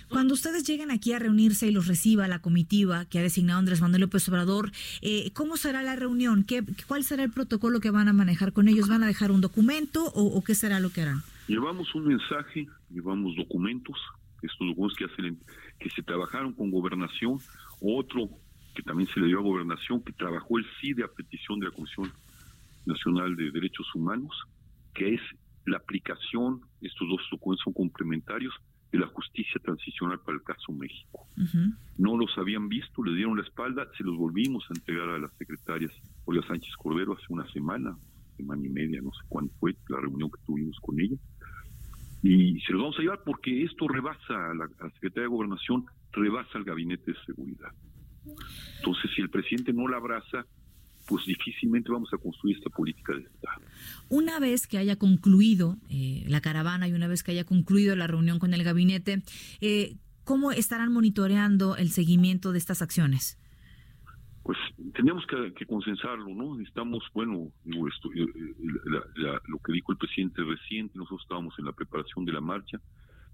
Cuando 0.09 0.33
ustedes 0.33 0.63
lleguen 0.67 0.91
aquí 0.91 1.13
a 1.13 1.19
reunirse 1.19 1.67
y 1.67 1.71
los 1.71 1.87
reciba 1.87 2.27
la 2.27 2.39
comitiva 2.39 3.05
que 3.05 3.19
ha 3.19 3.21
designado 3.21 3.59
Andrés 3.59 3.81
Manuel 3.81 4.01
López 4.01 4.27
Obrador, 4.29 4.71
eh, 5.01 5.31
¿cómo 5.33 5.57
será 5.57 5.81
la 5.81 5.95
reunión? 5.95 6.43
¿Qué, 6.43 6.63
¿Cuál 6.87 7.03
será 7.03 7.23
el 7.23 7.31
protocolo 7.31 7.79
que 7.79 7.89
van 7.89 8.07
a 8.07 8.13
manejar 8.13 8.53
con 8.53 8.67
ellos? 8.67 8.87
¿Van 8.87 9.03
a 9.03 9.07
dejar 9.07 9.31
un 9.31 9.41
documento 9.41 10.11
o, 10.13 10.43
qué 10.43 10.55
será 10.55 10.79
lo 10.79 10.91
que 10.91 11.01
harán? 11.01 11.23
Llevamos 11.47 11.93
un 11.95 12.07
mensaje, 12.07 12.67
llevamos 12.89 13.35
documentos, 13.35 13.97
estos 14.41 14.67
documentos 14.67 14.97
que, 14.97 15.05
hacen, 15.05 15.39
que 15.79 15.89
se 15.89 16.03
trabajaron 16.03 16.53
con 16.53 16.69
gobernación, 16.69 17.39
otro 17.81 18.29
que 18.73 18.83
también 18.83 19.09
se 19.13 19.19
le 19.19 19.27
dio 19.27 19.39
a 19.39 19.43
Gobernación, 19.43 20.03
que 20.03 20.13
trabajó 20.13 20.57
el 20.57 20.65
CIDE 20.79 21.03
a 21.03 21.07
petición 21.07 21.59
de 21.59 21.67
la 21.67 21.71
Comisión 21.71 22.11
Nacional 22.85 23.35
de 23.35 23.51
Derechos 23.51 23.87
Humanos, 23.95 24.35
que 24.93 25.15
es 25.15 25.21
la 25.65 25.77
aplicación, 25.77 26.61
estos 26.81 27.07
dos 27.07 27.21
documentos 27.31 27.63
son 27.63 27.73
complementarios, 27.73 28.53
de 28.93 28.99
la 28.99 29.07
justicia 29.07 29.59
transicional 29.63 30.19
para 30.19 30.37
el 30.37 30.43
caso 30.43 30.71
México. 30.71 31.27
No 31.97 32.15
los 32.15 32.37
habían 32.37 32.69
visto, 32.69 33.03
le 33.03 33.15
dieron 33.15 33.37
la 33.37 33.43
espalda, 33.43 33.87
se 33.97 34.03
los 34.03 34.15
volvimos 34.15 34.63
a 34.69 34.73
entregar 34.75 35.09
a 35.09 35.17
las 35.17 35.33
secretarias 35.37 35.91
Olga 36.25 36.45
Sánchez 36.47 36.75
Cordero 36.77 37.13
hace 37.13 37.25
una 37.29 37.49
semana, 37.51 37.97
semana 38.37 38.63
y 38.63 38.69
media, 38.69 39.01
no 39.01 39.11
sé 39.11 39.21
cuándo 39.27 39.51
fue 39.59 39.75
la 39.89 39.99
reunión 39.99 40.29
que 40.29 40.39
tuvimos 40.45 40.77
con 40.79 40.99
ella. 40.99 41.17
Y 42.21 42.59
se 42.61 42.71
los 42.71 42.83
vamos 42.83 42.99
a 42.99 43.01
llevar 43.01 43.23
porque 43.25 43.63
esto 43.63 43.87
rebasa 43.87 44.51
a 44.51 44.53
la, 44.53 44.69
la 44.79 44.89
Secretaría 44.91 45.23
de 45.23 45.35
Gobernación, 45.35 45.85
rebasa 46.11 46.59
al 46.59 46.63
Gabinete 46.63 47.13
de 47.13 47.17
Seguridad. 47.25 47.71
Entonces, 48.77 49.11
si 49.15 49.21
el 49.21 49.29
presidente 49.29 49.73
no 49.73 49.87
la 49.87 49.97
abraza, 49.97 50.45
pues 51.07 51.25
difícilmente 51.25 51.91
vamos 51.91 52.09
a 52.13 52.17
construir 52.17 52.57
esta 52.57 52.69
política 52.69 53.13
de 53.13 53.21
Estado. 53.21 53.61
Una 54.09 54.39
vez 54.39 54.67
que 54.67 54.77
haya 54.77 54.95
concluido 54.95 55.77
eh, 55.89 56.23
la 56.27 56.41
caravana 56.41 56.87
y 56.87 56.93
una 56.93 57.07
vez 57.07 57.23
que 57.23 57.31
haya 57.31 57.43
concluido 57.43 57.95
la 57.95 58.07
reunión 58.07 58.39
con 58.39 58.53
el 58.53 58.63
gabinete, 58.63 59.21
eh, 59.61 59.95
¿cómo 60.23 60.51
estarán 60.51 60.93
monitoreando 60.93 61.75
el 61.75 61.89
seguimiento 61.89 62.51
de 62.51 62.59
estas 62.59 62.81
acciones? 62.81 63.37
Pues 64.43 64.57
tenemos 64.93 65.25
que, 65.25 65.65
consensarlo, 65.65 66.27
¿no? 66.35 66.59
Estamos, 66.59 67.01
bueno, 67.13 67.49
esto, 67.65 68.09
eh, 68.13 68.27
lo 69.47 69.59
que 69.59 69.71
dijo 69.71 69.93
el 69.93 69.97
presidente 69.97 70.43
reciente, 70.43 70.97
nosotros 70.97 71.21
estábamos 71.21 71.57
en 71.59 71.65
la 71.65 71.71
preparación 71.71 72.25
de 72.25 72.33
la 72.33 72.41
marcha, 72.41 72.79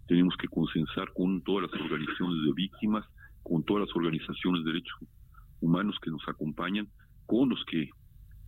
tenemos 0.08 0.36
que 0.38 0.48
consensar 0.48 1.12
con 1.14 1.42
todas 1.42 1.72
las 1.72 1.82
organizaciones 1.82 2.46
de 2.46 2.54
víctimas, 2.54 3.06
con 3.44 3.64
todas 3.64 3.88
las 3.88 3.96
organizaciones 3.96 4.64
de 4.64 4.72
derechos 4.72 5.00
humanos 5.62 5.98
que 6.02 6.12
nos 6.12 6.28
acompañan, 6.28 6.88
con 7.26 7.50
los 7.50 7.64
que 7.66 7.90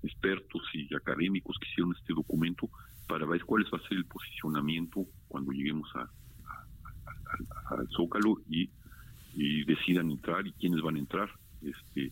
expertos 0.04 0.62
y 0.74 0.94
académicos 0.96 1.58
que 1.60 1.68
hicieron 1.70 1.96
este 2.00 2.14
documento 2.14 2.70
para 3.08 3.26
ver 3.26 3.44
cuál 3.46 3.66
va 3.72 3.78
a 3.78 3.88
ser 3.88 3.98
el 3.98 4.06
posicionamiento 4.06 5.06
cuando 5.28 5.52
lleguemos 5.52 5.90
a, 5.96 6.10
al 7.76 7.88
Zócalo 7.90 8.38
y, 8.50 8.70
decidan 9.66 10.12
entrar 10.12 10.46
y 10.46 10.52
quiénes 10.54 10.82
van 10.82 10.98
a 10.98 11.00
entrar, 11.00 11.30
este, 11.62 12.12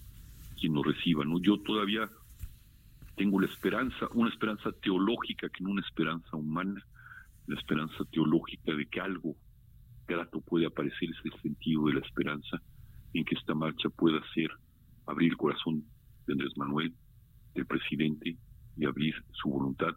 quien 0.57 0.73
nos 0.73 0.86
reciba. 0.86 1.25
¿no? 1.25 1.39
Yo 1.41 1.59
todavía 1.59 2.09
tengo 3.17 3.41
la 3.41 3.47
esperanza, 3.47 4.07
una 4.13 4.30
esperanza 4.30 4.71
teológica 4.82 5.49
que 5.49 5.61
no 5.61 5.71
una 5.71 5.82
esperanza 5.82 6.38
humana, 6.38 6.82
la 7.47 7.59
esperanza 7.59 8.05
teológica 8.11 8.73
de 8.73 8.86
que 8.86 9.01
algo 9.01 9.36
grato 10.10 10.41
puede 10.41 10.66
aparecer, 10.66 11.10
es 11.10 11.26
el 11.26 11.41
sentido 11.41 11.86
de 11.86 11.93
la 11.93 11.99
esperanza 11.99 12.62
en 13.14 13.24
que 13.24 13.36
esta 13.36 13.53
marcha 13.53 13.89
pueda 13.89 14.20
ser 14.34 14.49
abrir 15.05 15.32
el 15.32 15.38
corazón 15.38 15.84
de 16.28 16.34
Andrés 16.34 16.53
Manuel, 16.57 16.93
del 17.55 17.66
presidente, 17.66 18.38
y 18.78 18.86
abrir 18.86 19.14
su 19.32 19.49
voluntad 19.49 19.93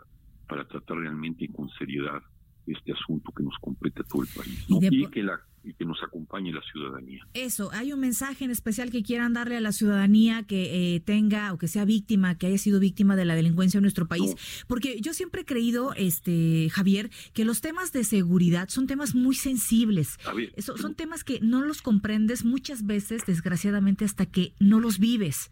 para 0.48 0.66
tratar 0.66 0.98
realmente 0.98 1.48
con 1.48 1.68
seriedad 1.70 2.20
este 2.66 2.92
asunto 2.92 3.32
que 3.32 3.42
nos 3.42 3.54
compete 3.60 4.02
a 4.02 4.04
todo 4.04 4.22
el 4.22 4.28
país 4.34 4.66
y, 4.68 5.06
que 5.08 5.22
la 5.22 5.38
y 5.64 5.74
que 5.74 5.84
nos 5.84 6.02
acompañe 6.02 6.52
la 6.52 6.62
ciudadanía. 6.62 7.26
Eso, 7.34 7.70
hay 7.72 7.92
un 7.92 8.00
mensaje 8.00 8.44
en 8.44 8.50
especial 8.50 8.90
que 8.90 9.02
quieran 9.02 9.32
darle 9.32 9.56
a 9.56 9.60
la 9.60 9.72
ciudadanía 9.72 10.42
que 10.42 10.96
eh, 10.96 11.00
tenga 11.00 11.52
o 11.52 11.58
que 11.58 11.68
sea 11.68 11.84
víctima, 11.84 12.36
que 12.36 12.46
haya 12.46 12.58
sido 12.58 12.80
víctima 12.80 13.16
de 13.16 13.24
la 13.24 13.34
delincuencia 13.34 13.78
en 13.78 13.82
nuestro 13.82 14.06
país, 14.06 14.34
porque 14.66 15.00
yo 15.00 15.12
siempre 15.12 15.42
he 15.42 15.44
creído, 15.44 15.94
este 15.94 16.68
Javier, 16.70 17.10
que 17.32 17.44
los 17.44 17.60
temas 17.60 17.92
de 17.92 18.04
seguridad 18.04 18.68
son 18.68 18.86
temas 18.86 19.14
muy 19.14 19.34
sensibles. 19.34 20.18
son 20.58 20.94
temas 20.94 21.24
que 21.24 21.40
no 21.40 21.62
los 21.62 21.82
comprendes 21.82 22.44
muchas 22.44 22.86
veces, 22.86 23.24
desgraciadamente, 23.26 24.04
hasta 24.04 24.26
que 24.26 24.54
no 24.58 24.80
los 24.80 24.98
vives. 24.98 25.50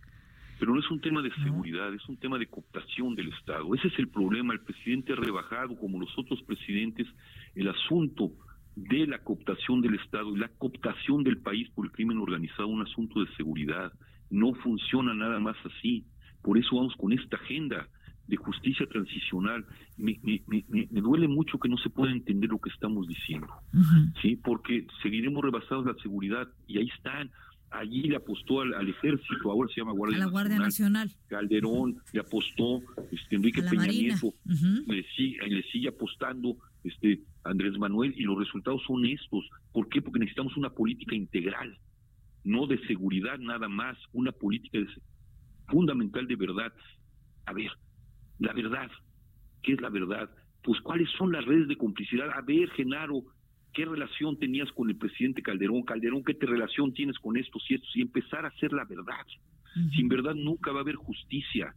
Pero 0.58 0.74
no 0.74 0.80
es 0.80 0.90
un 0.90 1.00
tema 1.00 1.22
de 1.22 1.32
seguridad, 1.42 1.92
es 1.94 2.06
un 2.06 2.18
tema 2.18 2.38
de 2.38 2.46
cooptación 2.46 3.14
del 3.14 3.32
Estado. 3.32 3.74
Ese 3.74 3.88
es 3.88 3.98
el 3.98 4.08
problema. 4.08 4.52
El 4.52 4.60
presidente 4.60 5.14
ha 5.14 5.16
rebajado, 5.16 5.74
como 5.76 5.98
los 5.98 6.10
otros 6.18 6.42
presidentes, 6.42 7.06
el 7.54 7.68
asunto 7.68 8.30
de 8.88 9.06
la 9.06 9.18
cooptación 9.18 9.82
del 9.82 9.94
Estado 9.96 10.34
y 10.34 10.38
la 10.38 10.48
cooptación 10.48 11.22
del 11.22 11.38
país 11.38 11.68
por 11.70 11.86
el 11.86 11.92
crimen 11.92 12.18
organizado 12.18 12.68
un 12.68 12.82
asunto 12.82 13.20
de 13.20 13.30
seguridad. 13.36 13.92
No 14.30 14.54
funciona 14.54 15.12
nada 15.14 15.38
más 15.38 15.56
así. 15.64 16.06
Por 16.42 16.56
eso 16.56 16.76
vamos 16.76 16.94
con 16.96 17.12
esta 17.12 17.36
agenda 17.36 17.88
de 18.26 18.36
justicia 18.36 18.86
transicional. 18.86 19.66
Me, 19.96 20.18
duele 20.90 21.28
mucho 21.28 21.58
que 21.58 21.68
no 21.68 21.76
se 21.76 21.90
pueda 21.90 22.12
entender 22.12 22.48
lo 22.48 22.58
que 22.58 22.70
estamos 22.70 23.06
diciendo, 23.06 23.48
¿sí? 24.22 24.36
Porque 24.36 24.86
seguiremos 25.02 25.44
rebasados 25.44 25.84
la 25.84 25.94
seguridad 26.02 26.48
y 26.66 26.78
ahí 26.78 26.88
están. 26.96 27.30
Allí 27.72 28.02
le 28.02 28.16
apostó 28.16 28.62
al, 28.62 28.88
ejército, 28.88 29.48
ahora 29.48 29.70
se 29.72 29.80
llama 29.80 29.92
Guardia, 29.92 30.18
la 30.18 30.26
Guardia 30.26 30.58
Nacional. 30.58 31.08
Calderón 31.28 31.98
le 32.12 32.18
apostó, 32.18 32.82
este, 33.12 33.36
Enrique 33.36 33.62
Peña 33.62 33.86
Nieto 33.86 34.34
le, 34.88 35.04
sigue, 35.14 35.38
le 35.46 35.62
sigue 35.70 35.88
apostando 35.88 36.56
este 36.84 37.20
Andrés 37.44 37.78
Manuel 37.78 38.14
y 38.16 38.22
los 38.22 38.38
resultados 38.38 38.82
son 38.86 39.04
estos. 39.06 39.48
¿Por 39.72 39.88
qué? 39.88 40.02
Porque 40.02 40.18
necesitamos 40.18 40.56
una 40.56 40.70
política 40.70 41.14
integral, 41.14 41.78
no 42.44 42.66
de 42.66 42.78
seguridad 42.86 43.38
nada 43.38 43.68
más, 43.68 43.96
una 44.12 44.32
política 44.32 44.78
fundamental 45.68 46.26
de 46.26 46.36
verdad. 46.36 46.72
A 47.46 47.52
ver, 47.52 47.70
la 48.38 48.52
verdad, 48.52 48.90
¿qué 49.62 49.72
es 49.72 49.80
la 49.80 49.90
verdad? 49.90 50.30
Pues 50.62 50.80
cuáles 50.80 51.08
son 51.16 51.32
las 51.32 51.44
redes 51.44 51.68
de 51.68 51.76
complicidad. 51.76 52.30
A 52.30 52.42
ver, 52.42 52.68
Genaro, 52.70 53.22
¿qué 53.72 53.84
relación 53.84 54.38
tenías 54.38 54.70
con 54.72 54.90
el 54.90 54.96
presidente 54.96 55.42
Calderón? 55.42 55.82
Calderón, 55.82 56.24
¿qué 56.24 56.34
te 56.34 56.46
relación 56.46 56.92
tienes 56.92 57.18
con 57.18 57.36
estos 57.36 57.62
y 57.70 57.74
estos? 57.74 57.96
Y 57.96 58.02
empezar 58.02 58.44
a 58.44 58.48
hacer 58.48 58.72
la 58.72 58.84
verdad. 58.84 59.26
Sin 59.94 60.08
verdad 60.08 60.34
nunca 60.34 60.72
va 60.72 60.78
a 60.78 60.82
haber 60.82 60.96
justicia. 60.96 61.74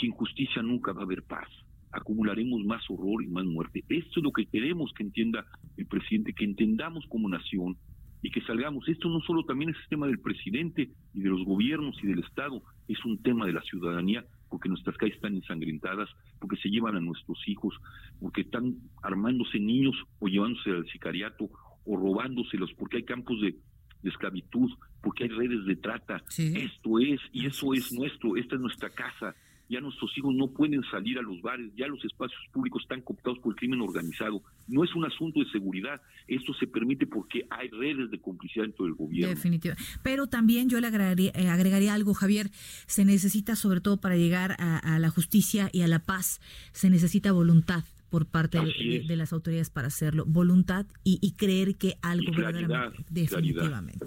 Sin 0.00 0.10
justicia 0.10 0.62
nunca 0.62 0.92
va 0.92 1.02
a 1.02 1.04
haber 1.04 1.22
paz 1.22 1.48
acumularemos 1.92 2.64
más 2.64 2.82
horror 2.88 3.22
y 3.22 3.28
más 3.28 3.44
muerte. 3.44 3.84
Esto 3.88 4.20
es 4.20 4.22
lo 4.22 4.32
que 4.32 4.46
queremos 4.46 4.92
que 4.96 5.02
entienda 5.02 5.46
el 5.76 5.86
presidente, 5.86 6.32
que 6.32 6.44
entendamos 6.44 7.04
como 7.08 7.28
nación 7.28 7.76
y 8.22 8.30
que 8.30 8.40
salgamos. 8.42 8.88
Esto 8.88 9.08
no 9.08 9.20
solo 9.20 9.44
también 9.44 9.70
es 9.70 9.76
el 9.76 9.88
tema 9.88 10.06
del 10.06 10.18
presidente 10.18 10.90
y 11.14 11.20
de 11.20 11.28
los 11.28 11.44
gobiernos 11.44 11.96
y 12.02 12.06
del 12.06 12.20
Estado, 12.20 12.62
es 12.88 13.02
un 13.04 13.22
tema 13.22 13.46
de 13.46 13.52
la 13.52 13.62
ciudadanía, 13.62 14.24
porque 14.48 14.68
nuestras 14.68 14.96
calles 14.96 15.16
están 15.16 15.34
ensangrentadas, 15.34 16.08
porque 16.38 16.56
se 16.56 16.68
llevan 16.68 16.96
a 16.96 17.00
nuestros 17.00 17.38
hijos, 17.46 17.74
porque 18.20 18.42
están 18.42 18.76
armándose 19.02 19.58
niños 19.58 19.96
o 20.18 20.28
llevándose 20.28 20.70
al 20.70 20.86
sicariato 20.88 21.48
o 21.84 21.96
robándoselos, 21.96 22.72
porque 22.74 22.98
hay 22.98 23.04
campos 23.04 23.40
de, 23.40 23.56
esclavitud, 24.02 24.70
porque 25.02 25.24
hay 25.24 25.30
redes 25.30 25.66
de 25.66 25.76
trata. 25.76 26.22
Esto 26.38 26.98
es, 26.98 27.20
y 27.32 27.44
eso 27.44 27.74
es 27.74 27.92
nuestro, 27.92 28.34
esta 28.36 28.54
es 28.54 28.60
nuestra 28.60 28.88
casa, 28.88 29.34
ya 29.70 29.80
nuestros 29.80 30.10
hijos 30.18 30.34
no 30.34 30.48
pueden 30.48 30.82
salir 30.90 31.18
a 31.18 31.22
los 31.22 31.40
bares, 31.40 31.70
ya 31.76 31.86
los 31.86 32.04
espacios 32.04 32.40
públicos 32.52 32.82
están 32.82 33.00
cooptados 33.02 33.38
por 33.38 33.52
el 33.52 33.56
crimen 33.56 33.80
organizado. 33.80 34.42
No 34.66 34.82
es 34.82 34.94
un 34.96 35.04
asunto 35.04 35.38
de 35.40 35.48
seguridad, 35.50 36.02
esto 36.26 36.52
se 36.54 36.66
permite 36.66 37.06
porque 37.06 37.46
hay 37.48 37.68
redes 37.68 38.10
de 38.10 38.20
complicidad 38.20 38.64
dentro 38.64 38.84
del 38.84 38.94
gobierno. 38.94 39.34
Definitivamente. 39.34 39.84
Pero 40.02 40.26
también 40.26 40.68
yo 40.68 40.80
le 40.80 40.88
agregaría, 40.88 41.30
eh, 41.34 41.48
agregaría 41.48 41.94
algo, 41.94 42.14
Javier, 42.14 42.50
se 42.86 43.04
necesita 43.04 43.54
sobre 43.54 43.80
todo 43.80 44.00
para 44.00 44.16
llegar 44.16 44.56
a 44.58 44.98
la 44.98 45.10
justicia 45.10 45.70
y 45.72 45.82
a 45.82 45.88
la 45.88 46.00
paz, 46.00 46.40
se 46.72 46.90
necesita 46.90 47.30
voluntad 47.30 47.84
por 48.10 48.26
parte 48.26 48.58
de, 48.58 49.16
las 49.16 49.32
autoridades 49.32 49.70
para 49.70 49.86
hacerlo, 49.86 50.24
voluntad 50.26 50.84
y, 51.04 51.32
creer 51.36 51.76
que 51.76 51.96
algo 52.02 52.32
verdaderamente, 52.32 53.04
definitivamente. 53.08 54.06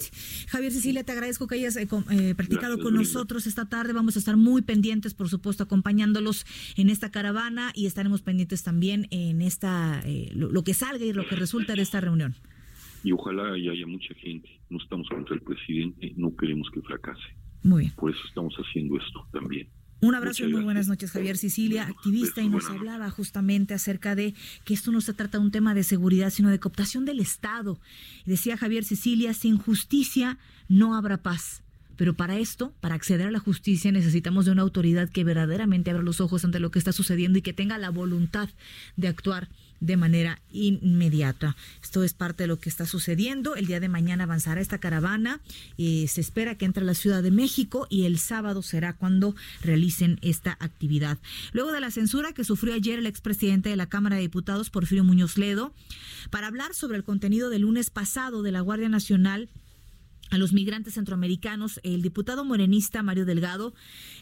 Javier 0.50 0.72
Cecilia, 0.72 1.04
te 1.04 1.14
agradezco 1.14 1.48
que 1.48 1.56
hayas 1.56 1.78
eh, 1.78 1.88
eh, 2.12 2.36
practicado 2.36 2.78
con 2.80 2.94
nosotros 2.94 3.48
esta 3.48 3.70
tarde. 3.70 3.94
Vamos 3.94 4.18
a 4.18 4.20
estar 4.20 4.36
muy 4.36 4.62
pendientes, 4.62 5.14
por 5.14 5.30
supuesto, 5.30 5.64
acompañándolos 5.64 6.46
en 6.76 6.90
esta 6.90 7.12
caravana 7.12 7.72
y 7.74 7.86
estaremos 7.86 8.22
pendientes 8.22 8.62
también 8.62 9.08
en 9.10 9.42
esta 9.42 10.02
eh, 10.06 10.30
lo, 10.34 10.64
que 10.64 10.74
salga 10.74 11.06
y 11.06 11.14
lo 11.14 11.26
que 11.26 11.36
resulta 11.38 11.74
de 11.74 11.82
esta 11.82 12.02
reunión. 12.02 12.36
Y 13.04 13.14
ojalá 13.14 13.54
haya 13.54 13.88
mucha 13.88 14.14
gente. 14.16 14.50
No 14.70 14.78
estamos 14.78 15.08
contra 15.08 15.36
el 15.36 15.42
presidente, 15.42 16.14
no 16.18 16.36
queremos 16.36 16.70
que 16.72 16.82
fracase. 16.82 17.38
Muy 17.64 17.84
bien. 17.84 17.94
Por 17.96 18.12
eso 18.12 18.22
estamos 18.28 18.54
haciendo 18.56 18.98
esto 18.98 19.26
también. 19.32 19.70
Un 20.04 20.16
abrazo 20.16 20.44
y 20.44 20.52
muy 20.52 20.66
buenas 20.66 20.90
noches, 20.90 21.12
Javier 21.12 21.38
Sicilia, 21.38 21.84
activista, 21.84 22.42
y 22.42 22.50
nos 22.50 22.70
hablaba 22.70 23.10
justamente 23.10 23.74
acerca 23.74 24.16
de 24.16 24.34
que 24.66 24.74
esto 24.74 24.92
no 24.92 25.00
se 25.00 25.14
trata 25.14 25.38
de 25.38 25.46
un 25.46 25.52
tema 25.52 25.74
de 25.74 25.84
seguridad, 25.84 26.30
sino 26.30 26.50
de 26.50 26.60
cooptación 26.60 27.06
del 27.06 27.22
Estado. 27.22 27.80
Y 28.26 28.32
decía 28.32 28.58
Javier 28.58 28.84
Sicilia, 28.84 29.34
sin 29.34 29.58
justicia 29.58 30.38
no 30.68 30.98
habrá 30.98 31.24
paz. 31.24 31.62
Pero 31.96 32.16
para 32.16 32.38
esto, 32.38 32.74
para 32.82 32.96
acceder 32.96 33.28
a 33.28 33.32
la 33.32 33.40
justicia, 33.40 33.94
necesitamos 33.94 34.44
de 34.44 34.52
una 34.52 34.64
autoridad 34.64 35.08
que 35.08 35.24
verdaderamente 35.24 35.92
abra 35.92 36.04
los 36.04 36.20
ojos 36.20 36.44
ante 36.44 36.60
lo 36.60 36.70
que 36.70 36.80
está 36.80 36.92
sucediendo 36.92 37.40
y 37.40 37.42
que 37.42 37.54
tenga 37.54 37.78
la 37.78 37.90
voluntad 37.90 38.50
de 38.98 39.08
actuar 39.08 39.48
de 39.84 39.98
manera 39.98 40.42
inmediata. 40.52 41.58
Esto 41.82 42.04
es 42.04 42.14
parte 42.14 42.44
de 42.44 42.48
lo 42.48 42.58
que 42.58 42.70
está 42.70 42.86
sucediendo. 42.86 43.56
El 43.56 43.68
día 43.68 43.82
de 43.82 43.90
mañana 43.90 44.24
avanzará 44.24 44.62
esta 44.62 44.78
caravana. 44.78 45.42
y 45.78 46.08
se 46.08 46.22
espera 46.22 46.56
que 46.58 46.66
entre 46.66 46.84
a 46.84 46.86
la 46.86 46.94
Ciudad 46.94 47.22
de 47.22 47.32
México 47.32 47.88
y 47.90 48.06
el 48.06 48.18
sábado 48.18 48.62
será 48.62 48.94
cuando 48.94 49.36
realicen 49.62 50.20
esta 50.22 50.58
actividad. 50.60 51.18
Luego 51.52 51.72
de 51.72 51.82
la 51.82 51.92
censura 51.92 52.34
que 52.34 52.44
sufrió 52.44 52.74
ayer 52.74 53.00
el 53.00 53.08
expresidente 53.08 53.70
de 53.70 53.76
la 53.76 53.90
Cámara 53.90 54.16
de 54.16 54.22
Diputados, 54.22 54.70
Porfirio 54.70 55.04
Muñoz 55.04 55.38
Ledo, 55.38 55.74
para 56.30 56.48
hablar 56.48 56.74
sobre 56.74 56.98
el 56.98 57.04
contenido 57.04 57.50
del 57.50 57.64
lunes 57.64 57.90
pasado 57.90 58.42
de 58.42 58.52
la 58.52 58.62
Guardia 58.62 58.90
Nacional 58.90 59.50
a 60.30 60.38
los 60.38 60.54
migrantes 60.54 60.94
centroamericanos, 60.94 61.80
el 61.84 62.02
diputado 62.02 62.46
morenista 62.46 63.04
Mario 63.04 63.26
Delgado 63.26 63.74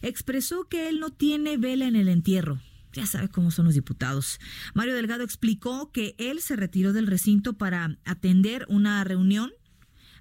expresó 0.01 0.65
que 0.67 0.89
él 0.89 0.99
no 0.99 1.11
tiene 1.11 1.57
vela 1.57 1.87
en 1.87 1.95
el 1.95 2.09
entierro 2.09 2.59
ya 2.93 3.05
sabe 3.05 3.29
cómo 3.29 3.51
son 3.51 3.65
los 3.65 3.75
diputados. 3.75 4.39
Mario 4.73 4.95
Delgado 4.95 5.23
explicó 5.23 5.91
que 5.91 6.15
él 6.17 6.41
se 6.41 6.55
retiró 6.55 6.93
del 6.93 7.07
recinto 7.07 7.53
para 7.53 7.97
atender 8.05 8.65
una 8.69 9.03
reunión 9.03 9.51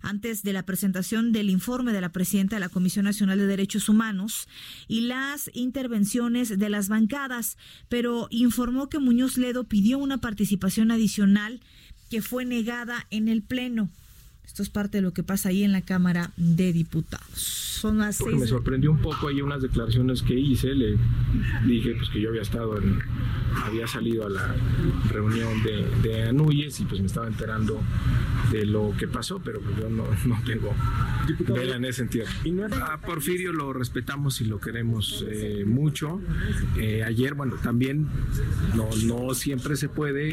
antes 0.03 0.43
de 0.43 0.53
la 0.53 0.65
presentación 0.65 1.33
del 1.33 1.51
informe 1.51 1.93
de 1.93 2.01
la 2.01 2.13
presidenta 2.13 2.57
de 2.57 2.61
la 2.61 2.69
Comisión 2.69 3.05
Nacional 3.05 3.39
de 3.39 3.47
Derechos 3.47 3.89
Humanos 3.89 4.49
y 4.89 5.03
las 5.03 5.51
intervenciones 5.53 6.59
de 6.59 6.69
las 6.71 6.89
bancadas, 6.89 7.59
pero 7.89 8.27
informó 8.31 8.89
que 8.89 8.99
Muñoz 8.99 9.37
Ledo 9.37 9.65
pidió 9.65 9.99
una 9.99 10.19
participación 10.19 10.91
adicional 10.91 11.61
que 12.09 12.23
fue 12.23 12.45
negada 12.45 13.07
en 13.11 13.29
el 13.29 13.43
Pleno. 13.43 13.91
Esto 14.51 14.65
es 14.65 14.69
parte 14.69 14.99
de 14.99 15.03
lo 15.03 15.13
que 15.13 15.23
pasa 15.23 15.51
ahí 15.51 15.63
en 15.63 15.71
la 15.71 15.81
Cámara 15.81 16.33
de 16.37 16.73
Diputados. 16.73 17.29
Son 17.37 17.99
las 17.99 18.19
Porque 18.19 18.33
seis. 18.33 18.43
me 18.43 18.49
sorprendió 18.49 18.91
un 18.91 18.99
poco 18.99 19.29
ahí 19.29 19.41
unas 19.41 19.63
declaraciones 19.63 20.23
que 20.23 20.35
hice, 20.35 20.75
le 20.75 20.99
dije 21.67 21.95
pues 21.95 22.11
que 22.11 22.21
yo 22.21 22.31
había 22.31 22.43
estado 22.43 22.77
en, 22.77 22.99
había 23.65 23.87
salido 23.87 24.27
a 24.27 24.29
la 24.29 24.57
reunión 25.09 25.63
de, 25.63 25.87
de 26.03 26.23
Anuyes 26.25 26.81
y 26.81 26.85
pues 26.85 27.01
me 27.01 27.07
estaba 27.07 27.29
enterando 27.29 27.81
de 28.51 28.67
lo 28.67 28.93
que 28.99 29.07
pasó, 29.07 29.41
pero 29.41 29.61
pues 29.61 29.77
yo 29.79 29.89
no, 29.89 30.05
no 30.27 30.43
tengo 30.45 30.75
vela 31.49 31.77
en 31.77 31.85
ese 31.85 31.99
sentido. 31.99 32.27
A 32.83 33.01
Porfirio 33.01 33.53
lo 33.53 33.73
respetamos 33.73 34.41
y 34.41 34.45
lo 34.45 34.59
queremos 34.59 35.25
eh, 35.29 35.65
mucho. 35.67 36.21
Eh, 36.77 37.05
ayer, 37.05 37.35
bueno, 37.35 37.55
también 37.63 38.09
no, 38.75 38.89
no 39.05 39.35
siempre 39.35 39.77
se 39.77 39.89
puede, 39.89 40.33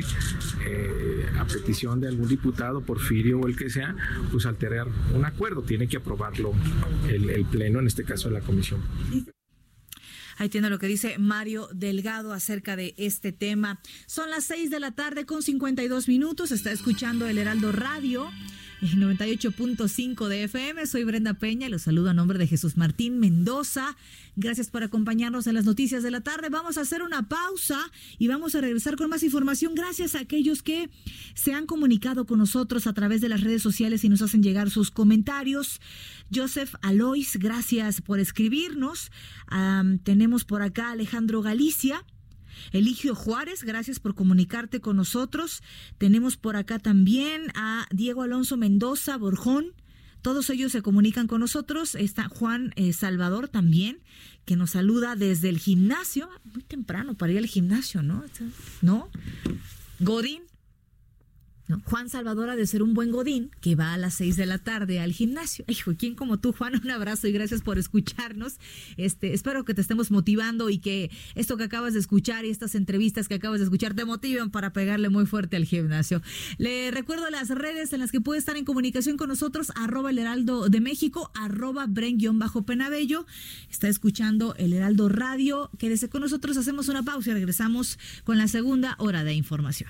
eh, 0.65 1.25
a 1.37 1.45
petición 1.45 1.99
de 1.99 2.07
algún 2.07 2.27
diputado, 2.27 2.81
Porfirio 2.81 3.39
o 3.39 3.47
el 3.47 3.55
que 3.55 3.69
sea, 3.69 3.95
pues 4.31 4.45
alterar 4.45 4.87
un 5.13 5.25
acuerdo. 5.25 5.61
Tiene 5.61 5.87
que 5.87 5.97
aprobarlo 5.97 6.53
el, 7.07 7.45
Pleno, 7.45 7.79
en 7.79 7.87
este 7.87 8.03
caso 8.03 8.29
la 8.29 8.41
Comisión. 8.41 8.81
Ahí 10.37 10.49
tiene 10.49 10.69
lo 10.69 10.77
que 10.77 10.87
dice 10.87 11.17
Mario 11.17 11.67
Delgado 11.73 12.31
acerca 12.31 12.75
de 12.75 12.93
este 12.97 13.31
tema. 13.31 13.79
Son 14.05 14.29
las 14.29 14.43
6 14.45 14.69
de 14.69 14.79
la 14.79 14.91
tarde 14.91 15.25
con 15.25 15.41
52 15.41 16.07
minutos. 16.07 16.51
Está 16.51 16.71
escuchando 16.71 17.27
el 17.27 17.39
Heraldo 17.39 17.71
Radio. 17.71 18.29
En 18.81 19.01
98.5 19.01 20.27
de 20.27 20.43
FM. 20.43 20.85
Soy 20.85 21.03
Brenda 21.03 21.33
Peña 21.33 21.67
y 21.67 21.69
los 21.69 21.83
saludo 21.83 22.09
a 22.09 22.13
nombre 22.13 22.37
de 22.37 22.47
Jesús 22.47 22.77
Martín 22.77 23.19
Mendoza. 23.19 23.95
Gracias 24.35 24.69
por 24.69 24.83
acompañarnos 24.83 25.47
en 25.47 25.55
las 25.55 25.65
noticias 25.65 26.03
de 26.03 26.11
la 26.11 26.21
tarde. 26.21 26.49
Vamos 26.49 26.77
a 26.77 26.81
hacer 26.81 27.01
una 27.01 27.27
pausa 27.27 27.79
y 28.19 28.27
vamos 28.27 28.53
a 28.55 28.61
regresar 28.61 28.95
con 28.95 29.09
más 29.09 29.23
información. 29.23 29.73
Gracias 29.73 30.15
a 30.15 30.19
aquellos 30.19 30.61
que 30.61 30.89
se 31.33 31.53
han 31.53 31.65
comunicado 31.65 32.25
con 32.25 32.39
nosotros 32.39 32.85
a 32.85 32.93
través 32.93 33.21
de 33.21 33.29
las 33.29 33.41
redes 33.41 33.63
sociales 33.63 34.03
y 34.03 34.09
nos 34.09 34.21
hacen 34.21 34.43
llegar 34.43 34.69
sus 34.69 34.91
comentarios. 34.91 35.81
Joseph 36.33 36.75
Alois, 36.81 37.37
gracias 37.37 38.01
por 38.01 38.19
escribirnos. 38.19 39.11
Tenemos 40.03 40.45
por 40.45 40.61
acá 40.61 40.91
Alejandro 40.91 41.41
Galicia. 41.41 42.05
Eligio 42.71 43.15
Juárez, 43.15 43.63
gracias 43.63 43.99
por 43.99 44.15
comunicarte 44.15 44.79
con 44.79 44.97
nosotros. 44.97 45.61
Tenemos 45.97 46.37
por 46.37 46.55
acá 46.55 46.79
también 46.79 47.51
a 47.55 47.87
Diego 47.91 48.23
Alonso 48.23 48.57
Mendoza 48.57 49.17
Borjón. 49.17 49.73
Todos 50.21 50.49
ellos 50.49 50.71
se 50.71 50.81
comunican 50.81 51.27
con 51.27 51.39
nosotros. 51.39 51.95
Está 51.95 52.27
Juan 52.27 52.73
eh, 52.75 52.91
Salvador 52.93 53.47
también, 53.47 53.99
que 54.45 54.55
nos 54.55 54.71
saluda 54.71 55.15
desde 55.15 55.49
el 55.49 55.57
gimnasio. 55.57 56.29
Muy 56.43 56.63
temprano 56.63 57.15
para 57.15 57.31
ir 57.33 57.37
al 57.37 57.45
gimnasio, 57.45 58.01
¿no? 58.01 58.23
¿No? 58.81 59.09
Godín. 59.99 60.46
Juan 61.85 62.09
Salvador 62.09 62.49
ha 62.49 62.55
de 62.55 62.65
ser 62.65 62.81
un 62.81 62.93
buen 62.93 63.11
godín 63.11 63.51
que 63.61 63.75
va 63.75 63.93
a 63.93 63.97
las 63.97 64.13
seis 64.13 64.37
de 64.37 64.45
la 64.45 64.57
tarde 64.57 64.99
al 64.99 65.11
gimnasio. 65.11 65.65
Hijo, 65.67 65.93
¿quién 65.97 66.15
como 66.15 66.39
tú, 66.39 66.53
Juan? 66.53 66.75
Un 66.83 66.91
abrazo 66.91 67.27
y 67.27 67.31
gracias 67.31 67.61
por 67.61 67.77
escucharnos. 67.77 68.59
Este, 68.95 69.33
espero 69.33 69.65
que 69.65 69.73
te 69.73 69.81
estemos 69.81 70.11
motivando 70.11 70.69
y 70.69 70.79
que 70.79 71.11
esto 71.35 71.57
que 71.57 71.63
acabas 71.63 71.93
de 71.93 71.99
escuchar 71.99 72.45
y 72.45 72.49
estas 72.49 72.75
entrevistas 72.75 73.27
que 73.27 73.35
acabas 73.35 73.59
de 73.59 73.65
escuchar 73.65 73.93
te 73.93 74.05
motiven 74.05 74.49
para 74.49 74.71
pegarle 74.71 75.09
muy 75.09 75.25
fuerte 75.25 75.57
al 75.57 75.65
gimnasio. 75.65 76.21
Le 76.57 76.91
recuerdo 76.91 77.29
las 77.29 77.49
redes 77.49 77.91
en 77.93 77.99
las 77.99 78.11
que 78.11 78.21
puede 78.21 78.39
estar 78.39 78.55
en 78.55 78.65
comunicación 78.65 79.17
con 79.17 79.29
nosotros, 79.29 79.71
arroba 79.75 80.11
el 80.11 80.19
heraldo 80.19 80.69
de 80.69 80.79
México, 80.79 81.31
arroba 81.33 81.85
bren-penabello. 81.87 83.25
Está 83.69 83.87
escuchando 83.87 84.55
el 84.57 84.73
Heraldo 84.73 85.09
Radio. 85.09 85.69
Quédese 85.77 86.09
con 86.09 86.21
nosotros, 86.21 86.57
hacemos 86.57 86.87
una 86.87 87.03
pausa 87.03 87.31
y 87.31 87.33
regresamos 87.33 87.99
con 88.23 88.37
la 88.37 88.47
segunda 88.47 88.95
hora 88.99 89.23
de 89.23 89.33
información. 89.33 89.89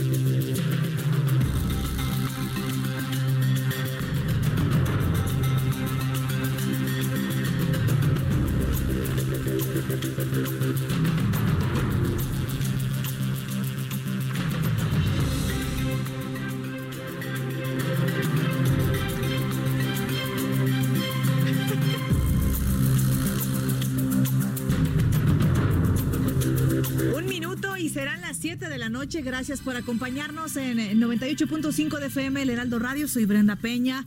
Noche. 29.01 29.23
Gracias 29.23 29.61
por 29.61 29.75
acompañarnos 29.75 30.55
en 30.57 30.77
98.5 30.77 31.99
de 31.99 32.05
FM, 32.05 32.43
el 32.43 32.51
Heraldo 32.51 32.77
Radio. 32.77 33.07
Soy 33.07 33.25
Brenda 33.25 33.55
Peña. 33.55 34.05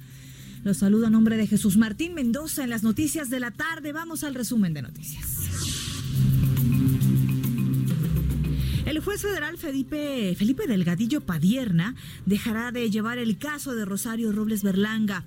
Los 0.62 0.76
saludo 0.76 1.08
a 1.08 1.10
nombre 1.10 1.36
de 1.36 1.48
Jesús 1.48 1.76
Martín 1.76 2.14
Mendoza 2.14 2.62
en 2.62 2.70
las 2.70 2.84
noticias 2.84 3.28
de 3.28 3.40
la 3.40 3.50
tarde. 3.50 3.90
Vamos 3.90 4.22
al 4.22 4.36
resumen 4.36 4.72
de 4.72 4.82
noticias. 4.82 5.48
El 8.86 9.00
juez 9.00 9.20
federal 9.20 9.58
Felipe, 9.58 10.32
Felipe 10.38 10.68
Delgadillo 10.68 11.22
Padierna 11.22 11.96
dejará 12.24 12.70
de 12.70 12.88
llevar 12.88 13.18
el 13.18 13.36
caso 13.36 13.74
de 13.74 13.84
Rosario 13.84 14.30
Robles 14.30 14.62
Berlanga 14.62 15.24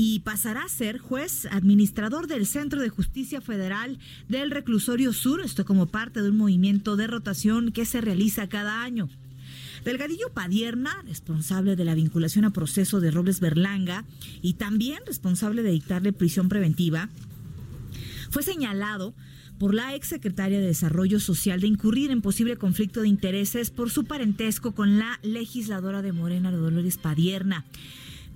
y 0.00 0.20
pasará 0.20 0.62
a 0.62 0.68
ser 0.68 0.98
juez 0.98 1.46
administrador 1.50 2.28
del 2.28 2.46
Centro 2.46 2.80
de 2.80 2.88
Justicia 2.88 3.40
Federal 3.40 3.98
del 4.28 4.52
Reclusorio 4.52 5.12
Sur, 5.12 5.40
esto 5.40 5.64
como 5.64 5.86
parte 5.86 6.22
de 6.22 6.30
un 6.30 6.36
movimiento 6.36 6.94
de 6.94 7.08
rotación 7.08 7.72
que 7.72 7.84
se 7.84 8.00
realiza 8.00 8.48
cada 8.48 8.84
año. 8.84 9.08
Delgadillo 9.84 10.32
Padierna, 10.32 11.02
responsable 11.04 11.74
de 11.74 11.84
la 11.84 11.96
vinculación 11.96 12.44
a 12.44 12.52
proceso 12.52 13.00
de 13.00 13.10
Robles 13.10 13.40
Berlanga 13.40 14.04
y 14.40 14.52
también 14.52 15.00
responsable 15.04 15.64
de 15.64 15.72
dictarle 15.72 16.12
prisión 16.12 16.48
preventiva, 16.48 17.08
fue 18.30 18.44
señalado 18.44 19.16
por 19.58 19.74
la 19.74 19.96
exsecretaria 19.96 20.60
de 20.60 20.66
Desarrollo 20.66 21.18
Social 21.18 21.60
de 21.60 21.66
incurrir 21.66 22.12
en 22.12 22.22
posible 22.22 22.56
conflicto 22.56 23.00
de 23.00 23.08
intereses 23.08 23.72
por 23.72 23.90
su 23.90 24.04
parentesco 24.04 24.76
con 24.76 25.00
la 25.00 25.18
legisladora 25.24 26.02
de 26.02 26.12
Morena, 26.12 26.52
Dolores 26.52 26.98
Padierna. 26.98 27.64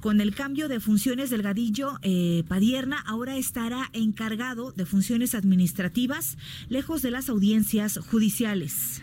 Con 0.02 0.20
el 0.20 0.34
cambio 0.34 0.66
de 0.66 0.80
funciones, 0.80 1.30
Delgadillo 1.30 1.96
eh, 2.02 2.42
Padierna 2.48 2.98
ahora 3.06 3.36
estará 3.36 3.88
encargado 3.92 4.72
de 4.72 4.84
funciones 4.84 5.36
administrativas 5.36 6.38
lejos 6.68 7.02
de 7.02 7.12
las 7.12 7.28
audiencias 7.28 8.00
judiciales. 8.10 9.00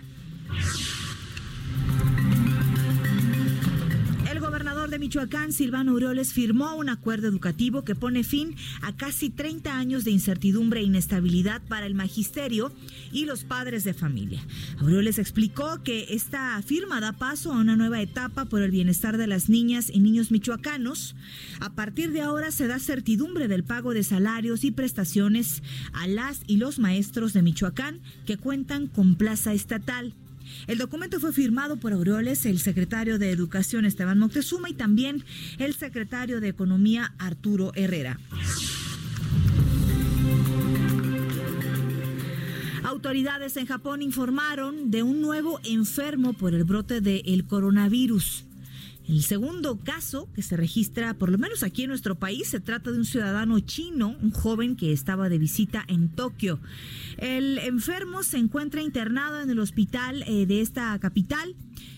Michoacán, 4.99 5.53
Silvano 5.53 5.91
Aureoles, 5.91 6.33
firmó 6.33 6.75
un 6.75 6.89
acuerdo 6.89 7.27
educativo 7.27 7.83
que 7.83 7.95
pone 7.95 8.23
fin 8.23 8.55
a 8.81 8.95
casi 8.95 9.29
30 9.29 9.77
años 9.77 10.03
de 10.03 10.11
incertidumbre 10.11 10.81
e 10.81 10.83
inestabilidad 10.83 11.61
para 11.67 11.85
el 11.85 11.95
magisterio 11.95 12.71
y 13.11 13.25
los 13.25 13.43
padres 13.45 13.83
de 13.83 13.93
familia. 13.93 14.45
Aureoles 14.79 15.17
explicó 15.17 15.81
que 15.83 16.07
esta 16.13 16.61
firma 16.61 16.99
da 16.99 17.13
paso 17.13 17.53
a 17.53 17.57
una 17.57 17.75
nueva 17.75 18.01
etapa 18.01 18.45
por 18.45 18.61
el 18.61 18.71
bienestar 18.71 19.17
de 19.17 19.27
las 19.27 19.49
niñas 19.49 19.89
y 19.91 19.99
niños 19.99 20.31
michoacanos. 20.31 21.15
A 21.59 21.73
partir 21.73 22.11
de 22.11 22.21
ahora 22.21 22.51
se 22.51 22.67
da 22.67 22.79
certidumbre 22.79 23.47
del 23.47 23.63
pago 23.63 23.93
de 23.93 24.03
salarios 24.03 24.63
y 24.63 24.71
prestaciones 24.71 25.63
a 25.93 26.07
las 26.07 26.41
y 26.47 26.57
los 26.57 26.79
maestros 26.79 27.33
de 27.33 27.41
Michoacán 27.41 28.01
que 28.25 28.37
cuentan 28.37 28.87
con 28.87 29.15
plaza 29.15 29.53
estatal. 29.53 30.13
El 30.67 30.77
documento 30.77 31.19
fue 31.19 31.33
firmado 31.33 31.77
por 31.77 31.93
Aureoles, 31.93 32.45
el 32.45 32.59
secretario 32.59 33.19
de 33.19 33.31
Educación 33.31 33.85
Esteban 33.85 34.19
Moctezuma 34.19 34.69
y 34.69 34.73
también 34.73 35.23
el 35.57 35.73
secretario 35.73 36.41
de 36.41 36.49
Economía 36.49 37.13
Arturo 37.17 37.71
Herrera. 37.75 38.19
Autoridades 42.83 43.55
en 43.57 43.67
Japón 43.67 44.01
informaron 44.01 44.89
de 44.89 45.03
un 45.03 45.21
nuevo 45.21 45.59
enfermo 45.63 46.33
por 46.33 46.53
el 46.53 46.63
brote 46.63 47.01
del 47.01 47.45
coronavirus. 47.45 48.45
El 49.09 49.23
segundo 49.23 49.79
caso 49.79 50.29
que 50.35 50.43
se 50.43 50.55
registra, 50.55 51.15
por 51.15 51.31
lo 51.31 51.39
menos 51.39 51.63
aquí 51.63 51.81
en 51.81 51.89
nuestro 51.89 52.19
país, 52.19 52.47
se 52.47 52.59
trata 52.59 52.91
de 52.91 52.99
un 52.99 53.05
ciudadano 53.05 53.59
chino, 53.59 54.15
un 54.21 54.29
joven 54.29 54.75
que 54.75 54.93
estaba 54.93 55.29
de 55.29 55.39
visita 55.39 55.83
en 55.87 56.09
Tokio. 56.09 56.59
El 57.17 57.57
enfermo 57.57 58.21
se 58.21 58.37
encuentra 58.37 58.83
internado 58.83 59.41
en 59.41 59.49
el 59.49 59.57
hospital 59.57 60.23
eh, 60.27 60.45
de 60.45 60.61
esta 60.61 60.99
capital. 60.99 61.55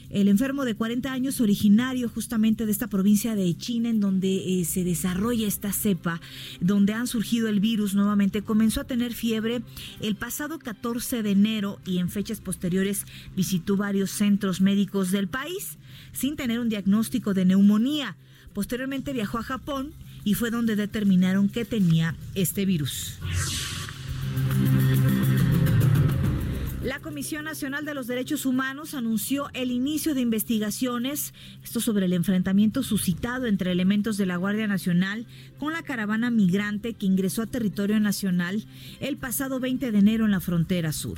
El 0.10 0.30
enfermo 0.30 0.64
de 0.64 0.76
40 0.76 1.12
años, 1.12 1.42
originario 1.42 2.08
justamente 2.08 2.66
de 2.66 2.72
esta 2.72 2.88
provincia 2.88 3.36
de 3.36 3.58
China, 3.58 3.90
en 3.90 4.00
donde 4.00 4.62
eh, 4.62 4.64
se 4.64 4.86
desarrolla 4.86 5.50
esta 5.50 5.74
cepa, 5.74 6.22
donde 6.62 6.94
han 6.94 7.08
surgido 7.08 7.50
el 7.50 7.60
virus 7.60 7.94
nuevamente, 7.94 8.42
comenzó 8.42 8.82
a 8.82 8.88
tener 8.88 9.14
fiebre 9.14 9.64
el 10.00 10.16
pasado 10.16 10.60
14 10.60 11.24
de 11.24 11.32
enero 11.32 11.80
y 11.86 11.98
en 11.98 12.10
fechas 12.10 12.40
posteriores 12.40 13.06
visitó 13.36 13.76
varios 13.76 14.12
centros 14.12 14.62
médicos 14.62 15.12
del 15.12 15.28
país 15.28 15.78
sin 16.14 16.36
tener 16.36 16.60
un 16.60 16.70
diagnóstico 16.70 17.34
de 17.34 17.46
neumonía. 17.46 18.18
Posteriormente 18.54 19.14
viajó 19.14 19.38
a 19.38 19.44
Japón 19.44 19.94
y 20.24 20.34
fue 20.34 20.52
donde 20.52 20.76
determinaron 20.76 21.50
que 21.50 21.66
tenía 21.66 22.16
este 22.36 22.66
virus. 22.66 23.18
La 26.92 27.00
Comisión 27.00 27.46
Nacional 27.46 27.86
de 27.86 27.94
los 27.94 28.08
Derechos 28.08 28.46
Humanos 28.46 28.96
anunció 28.96 29.48
el 29.54 29.72
inicio 29.72 30.14
de 30.14 30.20
investigaciones, 30.20 31.34
esto 31.64 31.80
sobre 31.80 32.06
el 32.06 32.12
enfrentamiento 32.12 32.84
suscitado 32.84 33.46
entre 33.46 33.72
elementos 33.72 34.18
de 34.18 34.26
la 34.26 34.36
Guardia 34.36 34.68
Nacional 34.68 35.26
con 35.58 35.72
la 35.72 35.84
caravana 35.84 36.30
migrante 36.30 36.94
que 36.94 37.06
ingresó 37.06 37.44
a 37.44 37.46
territorio 37.46 37.98
nacional 38.02 38.66
el 39.00 39.16
pasado 39.16 39.62
20 39.62 39.90
de 39.90 39.98
enero 39.98 40.26
en 40.26 40.32
la 40.32 40.42
frontera 40.42 40.92
sur. 40.92 41.18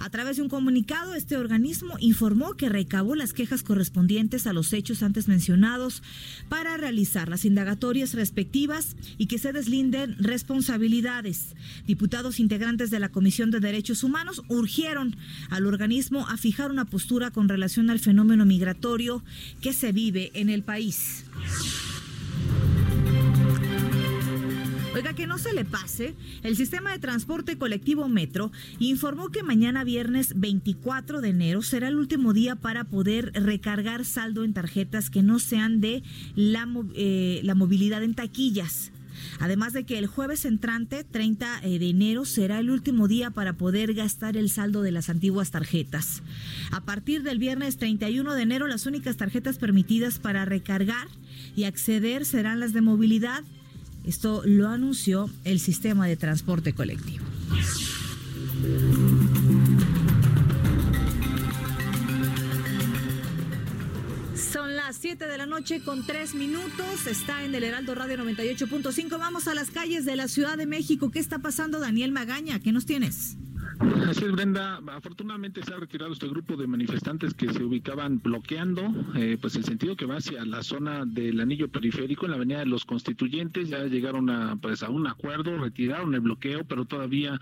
A 0.00 0.10
través 0.10 0.38
de 0.38 0.42
un 0.42 0.48
comunicado, 0.48 1.14
este 1.14 1.36
organismo 1.36 1.94
informó 2.00 2.54
que 2.54 2.68
recabó 2.68 3.14
las 3.14 3.32
quejas 3.32 3.62
correspondientes 3.62 4.48
a 4.48 4.52
los 4.52 4.72
hechos 4.72 5.04
antes 5.04 5.28
mencionados 5.28 6.02
para 6.48 6.76
realizar 6.76 7.28
las 7.28 7.44
indagatorias 7.44 8.14
respectivas 8.14 8.96
y 9.18 9.26
que 9.26 9.38
se 9.38 9.52
deslinden 9.52 10.16
responsabilidades. 10.18 11.54
Diputados 11.86 12.40
integrantes 12.40 12.90
de 12.90 12.98
la 12.98 13.10
Comisión 13.10 13.52
de 13.52 13.60
Derechos 13.60 14.02
Humanos 14.02 14.42
urgieron 14.48 15.11
al 15.50 15.66
organismo 15.66 16.28
a 16.28 16.36
fijar 16.36 16.70
una 16.70 16.84
postura 16.84 17.30
con 17.30 17.48
relación 17.48 17.90
al 17.90 17.98
fenómeno 17.98 18.44
migratorio 18.44 19.22
que 19.60 19.72
se 19.72 19.92
vive 19.92 20.30
en 20.34 20.48
el 20.48 20.62
país. 20.62 21.24
Oiga, 24.94 25.14
que 25.14 25.26
no 25.26 25.38
se 25.38 25.54
le 25.54 25.64
pase, 25.64 26.14
el 26.42 26.54
sistema 26.54 26.92
de 26.92 26.98
transporte 26.98 27.56
colectivo 27.56 28.08
Metro 28.08 28.52
informó 28.78 29.30
que 29.30 29.42
mañana 29.42 29.84
viernes 29.84 30.34
24 30.36 31.22
de 31.22 31.30
enero 31.30 31.62
será 31.62 31.88
el 31.88 31.96
último 31.96 32.34
día 32.34 32.56
para 32.56 32.84
poder 32.84 33.32
recargar 33.32 34.04
saldo 34.04 34.44
en 34.44 34.52
tarjetas 34.52 35.08
que 35.08 35.22
no 35.22 35.38
sean 35.38 35.80
de 35.80 36.02
la, 36.36 36.68
eh, 36.94 37.40
la 37.42 37.54
movilidad 37.54 38.02
en 38.02 38.14
taquillas. 38.14 38.92
Además 39.38 39.72
de 39.72 39.84
que 39.84 39.98
el 39.98 40.06
jueves 40.06 40.44
entrante, 40.44 41.04
30 41.04 41.60
de 41.62 41.88
enero, 41.88 42.24
será 42.24 42.58
el 42.58 42.70
último 42.70 43.08
día 43.08 43.30
para 43.30 43.54
poder 43.54 43.94
gastar 43.94 44.36
el 44.36 44.50
saldo 44.50 44.82
de 44.82 44.92
las 44.92 45.08
antiguas 45.08 45.50
tarjetas. 45.50 46.22
A 46.70 46.80
partir 46.80 47.22
del 47.22 47.38
viernes 47.38 47.76
31 47.76 48.34
de 48.34 48.42
enero, 48.42 48.66
las 48.66 48.86
únicas 48.86 49.16
tarjetas 49.16 49.58
permitidas 49.58 50.18
para 50.18 50.44
recargar 50.44 51.08
y 51.56 51.64
acceder 51.64 52.24
serán 52.24 52.60
las 52.60 52.72
de 52.72 52.80
movilidad. 52.80 53.42
Esto 54.04 54.42
lo 54.44 54.68
anunció 54.68 55.30
el 55.44 55.60
sistema 55.60 56.06
de 56.06 56.16
transporte 56.16 56.72
colectivo. 56.72 57.24
Las 64.92 65.00
7 65.00 65.26
de 65.26 65.38
la 65.38 65.46
noche 65.46 65.80
con 65.80 66.04
3 66.04 66.34
minutos. 66.34 67.06
Está 67.06 67.44
en 67.44 67.54
el 67.54 67.64
Heraldo 67.64 67.94
Radio 67.94 68.18
98.5. 68.18 69.18
Vamos 69.18 69.48
a 69.48 69.54
las 69.54 69.70
calles 69.70 70.04
de 70.04 70.16
la 70.16 70.28
Ciudad 70.28 70.58
de 70.58 70.66
México. 70.66 71.10
¿Qué 71.10 71.18
está 71.18 71.38
pasando, 71.38 71.80
Daniel 71.80 72.12
Magaña? 72.12 72.60
¿Qué 72.60 72.72
nos 72.72 72.84
tienes? 72.84 73.38
Así 73.82 74.24
es, 74.24 74.30
Brenda. 74.30 74.80
Afortunadamente 74.92 75.60
se 75.64 75.74
ha 75.74 75.76
retirado 75.76 76.12
este 76.12 76.28
grupo 76.28 76.56
de 76.56 76.68
manifestantes 76.68 77.34
que 77.34 77.52
se 77.52 77.64
ubicaban 77.64 78.20
bloqueando 78.22 78.82
eh, 79.16 79.36
pues 79.40 79.56
el 79.56 79.64
sentido 79.64 79.96
que 79.96 80.06
va 80.06 80.18
hacia 80.18 80.44
la 80.44 80.62
zona 80.62 81.04
del 81.04 81.40
anillo 81.40 81.68
periférico 81.68 82.26
en 82.26 82.30
la 82.30 82.36
avenida 82.36 82.60
de 82.60 82.66
los 82.66 82.84
constituyentes. 82.84 83.70
Ya 83.70 83.84
llegaron 83.86 84.30
a, 84.30 84.54
pues, 84.56 84.84
a 84.84 84.88
un 84.88 85.08
acuerdo, 85.08 85.58
retiraron 85.58 86.14
el 86.14 86.20
bloqueo, 86.20 86.62
pero 86.64 86.84
todavía 86.84 87.40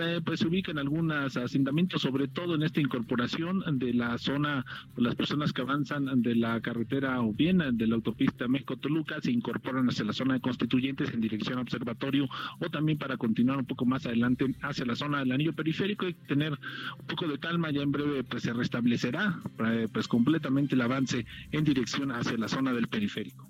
eh, 0.00 0.20
pues 0.24 0.38
se 0.38 0.46
ubican 0.46 0.78
algunos 0.78 1.36
asentamientos, 1.36 2.02
sobre 2.02 2.28
todo 2.28 2.54
en 2.54 2.62
esta 2.62 2.80
incorporación 2.80 3.64
de 3.78 3.92
la 3.92 4.18
zona, 4.18 4.64
pues, 4.94 5.04
las 5.04 5.16
personas 5.16 5.52
que 5.52 5.62
avanzan 5.62 6.22
de 6.22 6.36
la 6.36 6.60
carretera 6.60 7.20
o 7.22 7.32
bien 7.32 7.58
de 7.72 7.86
la 7.88 7.96
autopista 7.96 8.46
México-Toluca 8.46 9.20
se 9.20 9.32
incorporan 9.32 9.88
hacia 9.88 10.04
la 10.04 10.12
zona 10.12 10.34
de 10.34 10.40
constituyentes 10.40 11.12
en 11.12 11.20
dirección 11.20 11.58
a 11.58 11.62
observatorio 11.62 12.28
o 12.60 12.70
también 12.70 12.98
para 12.98 13.16
continuar 13.16 13.58
un 13.58 13.66
poco 13.66 13.84
más 13.84 14.06
adelante 14.06 14.54
hacia 14.62 14.84
la 14.84 14.94
zona 14.94 15.18
del 15.18 15.32
anillo 15.32 15.52
periférico 15.52 15.71
y 15.72 16.14
tener 16.26 16.52
un 16.52 17.06
poco 17.06 17.26
de 17.28 17.38
calma, 17.38 17.70
ya 17.70 17.82
en 17.82 17.92
breve 17.92 18.24
pues 18.24 18.42
se 18.42 18.52
restablecerá 18.52 19.40
eh, 19.66 19.88
pues 19.92 20.08
completamente 20.08 20.74
el 20.74 20.80
avance 20.80 21.26
en 21.50 21.64
dirección 21.64 22.12
hacia 22.12 22.36
la 22.36 22.48
zona 22.48 22.72
del 22.72 22.88
periférico. 22.88 23.48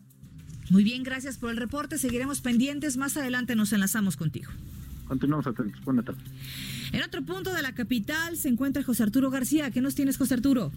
Muy 0.70 0.84
bien, 0.84 1.02
gracias 1.02 1.38
por 1.38 1.50
el 1.50 1.56
reporte. 1.56 1.98
Seguiremos 1.98 2.40
pendientes. 2.40 2.96
Más 2.96 3.16
adelante 3.16 3.56
nos 3.56 3.72
enlazamos 3.72 4.16
contigo. 4.16 4.50
Continuamos 5.06 5.46
atentos. 5.46 5.84
Buenas 5.84 6.04
tardes. 6.04 6.22
En 6.92 7.02
otro 7.02 7.22
punto 7.22 7.52
de 7.52 7.62
la 7.62 7.74
capital 7.74 8.36
se 8.36 8.48
encuentra 8.48 8.82
José 8.82 9.02
Arturo 9.02 9.30
García. 9.30 9.70
¿Qué 9.70 9.80
nos 9.80 9.94
tienes, 9.94 10.16
José 10.16 10.34
Arturo? 10.34 10.72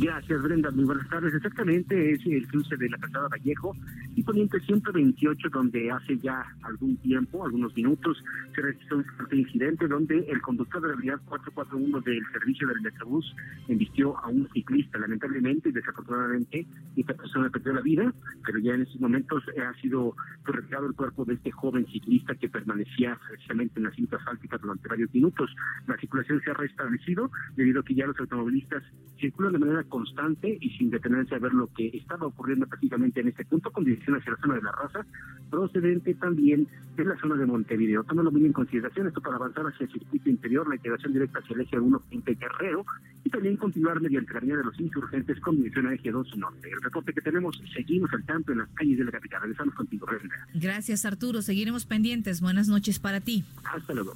Gracias, 0.00 0.42
Brenda. 0.42 0.70
Muy 0.70 0.84
buenas 0.84 1.08
tardes. 1.08 1.34
Exactamente, 1.34 2.12
es 2.12 2.24
el 2.24 2.46
cruce 2.46 2.76
de 2.76 2.88
la 2.88 2.98
Calzada 2.98 3.26
Vallejo 3.28 3.74
y 4.14 4.22
Poniente 4.22 4.60
128, 4.60 5.48
donde 5.50 5.90
hace 5.90 6.16
ya 6.18 6.44
algún 6.62 6.96
tiempo, 6.98 7.44
algunos 7.44 7.74
minutos, 7.74 8.22
se 8.54 8.60
registró 8.60 8.98
un 8.98 9.04
incidente 9.36 9.88
donde 9.88 10.18
el 10.28 10.40
conductor 10.40 10.82
de 10.82 10.88
la 10.88 10.94
unidad 10.94 11.20
441 11.26 12.00
del 12.02 12.22
servicio 12.32 12.68
del 12.68 12.80
Metrobús 12.80 13.34
embistió 13.66 14.16
a 14.18 14.28
un 14.28 14.48
ciclista. 14.52 14.98
Lamentablemente 14.98 15.70
y 15.70 15.72
desafortunadamente, 15.72 16.64
esta 16.96 17.14
persona 17.14 17.50
perdió 17.50 17.72
la 17.72 17.80
vida, 17.80 18.14
pero 18.46 18.60
ya 18.60 18.74
en 18.74 18.82
estos 18.82 19.00
momentos 19.00 19.42
ha 19.60 19.80
sido 19.80 20.14
retirado 20.44 20.86
el 20.86 20.94
cuerpo 20.94 21.24
de 21.24 21.34
este 21.34 21.50
joven 21.50 21.86
ciclista 21.86 22.36
que 22.36 22.48
permanecía 22.48 23.18
precisamente 23.28 23.80
en 23.80 23.84
la 23.84 23.90
cinta 23.90 24.16
asfáltica 24.16 24.58
durante 24.58 24.88
varios 24.88 25.12
minutos. 25.12 25.50
La 25.88 25.96
circulación 25.96 26.40
se 26.44 26.50
ha 26.52 26.54
restablecido 26.54 27.32
debido 27.56 27.80
a 27.80 27.84
que 27.84 27.96
ya 27.96 28.06
los 28.06 28.18
automovilistas 28.20 28.84
circulan 29.18 29.52
de 29.52 29.58
manera 29.58 29.84
constante 29.88 30.58
y 30.60 30.70
sin 30.70 30.90
detenerse 30.90 31.34
a 31.34 31.38
ver 31.38 31.52
lo 31.52 31.66
que 31.68 31.88
estaba 31.88 32.26
ocurriendo 32.26 32.66
prácticamente 32.66 33.20
en 33.20 33.28
este 33.28 33.44
punto, 33.44 33.70
con 33.70 33.84
dirección 33.84 34.16
hacia 34.16 34.32
la 34.32 34.38
zona 34.38 34.54
de 34.54 34.62
la 34.62 34.72
raza, 34.72 35.06
procedente 35.50 36.14
también 36.14 36.66
de 36.96 37.04
la 37.04 37.16
zona 37.18 37.36
de 37.36 37.46
Montevideo. 37.46 38.04
Tómalo 38.04 38.30
muy 38.30 38.44
en 38.44 38.52
consideración, 38.52 39.08
esto 39.08 39.20
para 39.20 39.36
avanzar 39.36 39.66
hacia 39.66 39.86
el 39.86 39.92
circuito 39.92 40.30
interior, 40.30 40.68
la 40.68 40.76
integración 40.76 41.12
directa 41.12 41.38
hacia 41.38 41.54
el 41.54 41.60
eje 41.62 41.78
1 41.78 42.02
en 42.10 42.22
Guerrero 42.24 42.84
y 43.24 43.30
también 43.30 43.56
continuar 43.56 44.00
mediante 44.00 44.32
la 44.32 44.38
avenida 44.38 44.58
de 44.58 44.64
los 44.64 44.78
insurgentes 44.80 45.40
con 45.40 45.56
dirección 45.56 45.86
a 45.86 45.94
eje 45.94 46.10
2 46.10 46.36
norte. 46.36 46.70
El 46.70 46.82
reporte 46.82 47.12
que 47.12 47.20
tenemos, 47.20 47.60
seguimos 47.74 48.12
al 48.12 48.24
tanto 48.24 48.52
en 48.52 48.58
las 48.58 48.68
calles 48.70 48.98
de 48.98 49.04
la 49.04 49.12
capital. 49.12 49.42
Regresamos 49.42 49.74
contigo, 49.74 50.06
Reina. 50.06 50.34
Gracias, 50.54 51.04
Arturo. 51.04 51.42
Seguiremos 51.42 51.86
pendientes. 51.86 52.40
Buenas 52.40 52.68
noches 52.68 52.98
para 52.98 53.20
ti. 53.20 53.44
Hasta 53.64 53.94
luego. 53.94 54.14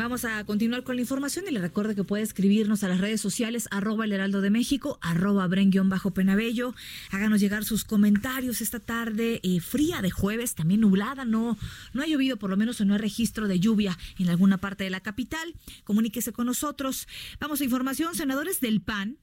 Vamos 0.00 0.24
a 0.24 0.42
continuar 0.46 0.82
con 0.82 0.96
la 0.96 1.02
información 1.02 1.44
y 1.46 1.50
le 1.50 1.60
recuerdo 1.60 1.94
que 1.94 2.04
puede 2.04 2.22
escribirnos 2.22 2.82
a 2.82 2.88
las 2.88 3.02
redes 3.02 3.20
sociales 3.20 3.68
arroba 3.70 4.06
el 4.06 4.12
heraldo 4.12 4.40
de 4.40 4.48
México, 4.48 4.98
arroba 5.02 5.46
bajo 5.46 6.10
penabello. 6.12 6.74
Háganos 7.10 7.38
llegar 7.38 7.66
sus 7.66 7.84
comentarios 7.84 8.62
esta 8.62 8.80
tarde 8.80 9.40
eh, 9.42 9.60
fría 9.60 10.00
de 10.00 10.10
jueves, 10.10 10.54
también 10.54 10.80
nublada, 10.80 11.26
no, 11.26 11.58
no 11.92 12.00
ha 12.00 12.06
llovido, 12.06 12.38
por 12.38 12.48
lo 12.48 12.56
menos 12.56 12.80
no 12.80 12.94
hay 12.94 12.98
registro 12.98 13.46
de 13.46 13.60
lluvia 13.60 13.98
en 14.18 14.30
alguna 14.30 14.56
parte 14.56 14.84
de 14.84 14.90
la 14.90 15.00
capital. 15.00 15.54
Comuníquese 15.84 16.32
con 16.32 16.46
nosotros. 16.46 17.06
Vamos 17.38 17.60
a 17.60 17.64
información, 17.64 18.14
senadores 18.14 18.58
del 18.60 18.80
PAN 18.80 19.18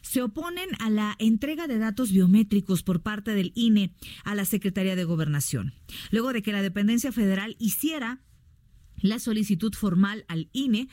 se 0.00 0.22
oponen 0.22 0.70
a 0.78 0.88
la 0.88 1.16
entrega 1.18 1.66
de 1.66 1.76
datos 1.76 2.12
biométricos 2.12 2.82
por 2.82 3.02
parte 3.02 3.32
del 3.32 3.52
INE 3.54 3.92
a 4.24 4.34
la 4.34 4.46
Secretaría 4.46 4.96
de 4.96 5.04
Gobernación, 5.04 5.74
luego 6.10 6.32
de 6.32 6.40
que 6.40 6.52
la 6.52 6.62
dependencia 6.62 7.12
federal 7.12 7.56
hiciera 7.58 8.22
la 9.04 9.18
solicitud 9.18 9.74
formal 9.74 10.24
al 10.28 10.48
INE 10.52 10.88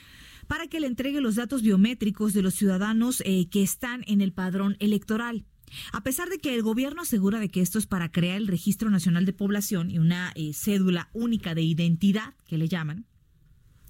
para 0.47 0.68
que 0.68 0.82
le 0.82 0.88
entregue 0.88 1.22
los 1.22 1.36
datos 1.36 1.62
biométricos 1.62 2.34
de 2.34 2.41
los 2.41 2.53
ciudadanos 2.53 3.24
eh, 3.26 3.47
que 3.49 3.64
están 3.64 4.03
en 4.05 4.20
el 4.20 4.34
padrón 4.34 4.76
electoral. 4.80 5.45
A 5.93 6.03
pesar 6.03 6.30
de 6.30 6.39
que 6.39 6.53
el 6.53 6.62
gobierno 6.62 7.03
asegura 7.03 7.39
de 7.39 7.49
que 7.49 7.62
esto 7.62 7.80
es 7.80 7.88
para 7.88 8.12
crear 8.12 8.36
el 8.36 8.47
Registro 8.47 8.89
Nacional 8.89 9.26
de 9.26 9.32
Población 9.32 9.89
y 9.89 9.99
una 9.99 10.34
eh, 10.36 10.51
cédula 10.53 11.09
única 11.14 11.55
de 11.55 11.62
identidad, 11.62 12.34
que 12.47 12.57
le 12.57 12.68
llaman, 12.68 13.05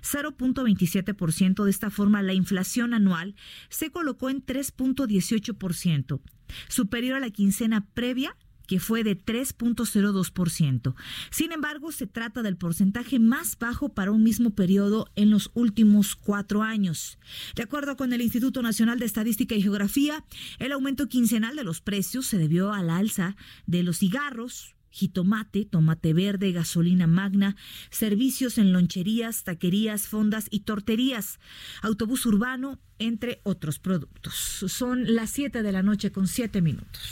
0.27%. 0.02 1.64
De 1.64 1.70
esta 1.70 1.90
forma, 1.90 2.22
la 2.22 2.32
inflación 2.32 2.94
anual 2.94 3.34
se 3.68 3.90
colocó 3.90 4.30
en 4.30 4.42
3.18%, 4.44 6.20
superior 6.68 7.16
a 7.16 7.20
la 7.20 7.28
quincena 7.28 7.86
previa 7.92 8.34
que 8.66 8.80
fue 8.80 9.04
de 9.04 9.16
3.02%. 9.18 10.94
Sin 11.30 11.52
embargo, 11.52 11.92
se 11.92 12.06
trata 12.06 12.42
del 12.42 12.56
porcentaje 12.56 13.18
más 13.18 13.58
bajo 13.58 13.90
para 13.90 14.10
un 14.10 14.22
mismo 14.22 14.50
periodo 14.50 15.10
en 15.16 15.30
los 15.30 15.50
últimos 15.54 16.16
cuatro 16.16 16.62
años. 16.62 17.18
De 17.54 17.62
acuerdo 17.62 17.96
con 17.96 18.12
el 18.12 18.22
Instituto 18.22 18.62
Nacional 18.62 18.98
de 18.98 19.06
Estadística 19.06 19.54
y 19.54 19.62
Geografía, 19.62 20.24
el 20.58 20.72
aumento 20.72 21.08
quincenal 21.08 21.56
de 21.56 21.64
los 21.64 21.80
precios 21.80 22.26
se 22.26 22.38
debió 22.38 22.72
al 22.72 22.90
alza 22.90 23.36
de 23.66 23.82
los 23.82 23.98
cigarros, 23.98 24.74
jitomate, 24.94 25.64
tomate 25.64 26.12
verde, 26.14 26.52
gasolina 26.52 27.08
magna, 27.08 27.56
servicios 27.90 28.58
en 28.58 28.72
loncherías, 28.72 29.42
taquerías, 29.42 30.06
fondas 30.06 30.46
y 30.50 30.60
torterías, 30.60 31.40
autobús 31.82 32.26
urbano, 32.26 32.78
entre 33.00 33.40
otros 33.42 33.80
productos. 33.80 34.34
Son 34.68 35.14
las 35.14 35.30
7 35.30 35.62
de 35.62 35.72
la 35.72 35.82
noche 35.82 36.12
con 36.12 36.28
7 36.28 36.62
minutos. 36.62 37.02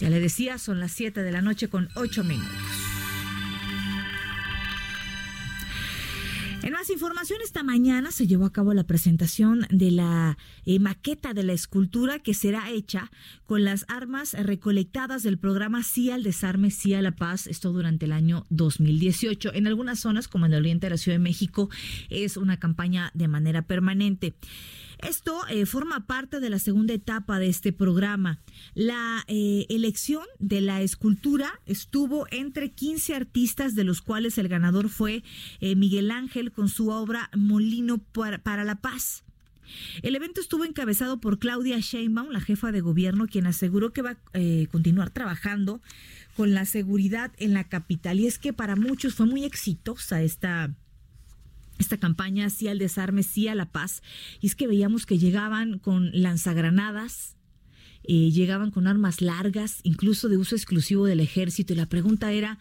Ya 0.00 0.10
le 0.10 0.20
decía, 0.20 0.58
son 0.58 0.80
las 0.80 0.92
7 0.92 1.22
de 1.22 1.32
la 1.32 1.42
noche 1.42 1.68
con 1.68 1.88
8 1.94 2.24
minutos. 2.24 2.97
En 6.60 6.72
más 6.72 6.90
información, 6.90 7.38
esta 7.42 7.62
mañana 7.62 8.10
se 8.10 8.26
llevó 8.26 8.44
a 8.44 8.52
cabo 8.52 8.74
la 8.74 8.82
presentación 8.84 9.66
de 9.70 9.92
la 9.92 10.36
eh, 10.66 10.80
maqueta 10.80 11.32
de 11.32 11.44
la 11.44 11.52
escultura 11.52 12.18
que 12.18 12.34
será 12.34 12.70
hecha 12.70 13.10
con 13.46 13.64
las 13.64 13.84
armas 13.88 14.34
recolectadas 14.34 15.22
del 15.22 15.38
programa 15.38 15.84
Sí 15.84 16.10
al 16.10 16.24
Desarme, 16.24 16.70
Sí 16.70 16.94
a 16.94 17.02
la 17.02 17.12
Paz, 17.12 17.46
esto 17.46 17.72
durante 17.72 18.06
el 18.06 18.12
año 18.12 18.44
2018. 18.50 19.54
En 19.54 19.68
algunas 19.68 20.00
zonas, 20.00 20.26
como 20.26 20.46
en 20.46 20.52
el 20.52 20.60
oriente 20.60 20.86
de 20.86 20.90
la 20.90 20.98
Ciudad 20.98 21.16
de 21.16 21.22
México, 21.22 21.70
es 22.10 22.36
una 22.36 22.58
campaña 22.58 23.12
de 23.14 23.28
manera 23.28 23.62
permanente. 23.62 24.34
Esto 25.06 25.46
eh, 25.48 25.64
forma 25.64 26.06
parte 26.06 26.40
de 26.40 26.50
la 26.50 26.58
segunda 26.58 26.92
etapa 26.92 27.38
de 27.38 27.48
este 27.48 27.72
programa. 27.72 28.40
La 28.74 29.24
eh, 29.28 29.66
elección 29.68 30.24
de 30.40 30.60
la 30.60 30.82
escultura 30.82 31.60
estuvo 31.66 32.26
entre 32.30 32.72
15 32.72 33.14
artistas, 33.14 33.74
de 33.74 33.84
los 33.84 34.02
cuales 34.02 34.38
el 34.38 34.48
ganador 34.48 34.88
fue 34.88 35.22
eh, 35.60 35.76
Miguel 35.76 36.10
Ángel 36.10 36.50
con 36.50 36.68
su 36.68 36.88
obra 36.88 37.30
Molino 37.36 37.98
para, 37.98 38.64
la 38.64 38.74
Paz. 38.76 39.22
El 40.02 40.16
evento 40.16 40.40
estuvo 40.40 40.64
encabezado 40.64 41.20
por 41.20 41.38
Claudia 41.38 41.78
Sheinbaum, 41.78 42.30
la 42.30 42.40
jefa 42.40 42.72
de 42.72 42.80
gobierno, 42.80 43.26
quien 43.28 43.46
aseguró 43.46 43.92
que 43.92 44.02
va 44.02 44.10
a 44.10 44.66
continuar 44.70 45.10
trabajando 45.10 45.80
con 46.36 46.54
la 46.54 46.64
seguridad 46.64 47.32
en 47.36 47.52
la 47.52 47.64
capital. 47.64 48.18
Y 48.18 48.26
es 48.26 48.38
que 48.38 48.54
para 48.54 48.76
muchos 48.76 49.14
fue 49.14 49.26
muy 49.26 49.44
exitosa 49.44 50.22
esta 50.22 50.74
esta 51.78 51.98
campaña 51.98 52.50
sí 52.50 52.68
al 52.68 52.78
desarme, 52.78 53.22
sí 53.22 53.48
a 53.48 53.54
la 53.54 53.66
paz. 53.66 54.02
Y 54.40 54.46
es 54.46 54.54
que 54.54 54.66
veíamos 54.66 55.06
que 55.06 55.18
llegaban 55.18 55.78
con 55.78 56.10
lanzagranadas, 56.12 57.36
eh, 58.04 58.30
llegaban 58.30 58.70
con 58.70 58.86
armas 58.86 59.20
largas, 59.20 59.80
incluso 59.82 60.28
de 60.28 60.36
uso 60.36 60.56
exclusivo 60.56 61.06
del 61.06 61.20
ejército. 61.20 61.72
Y 61.72 61.76
la 61.76 61.86
pregunta 61.86 62.32
era, 62.32 62.58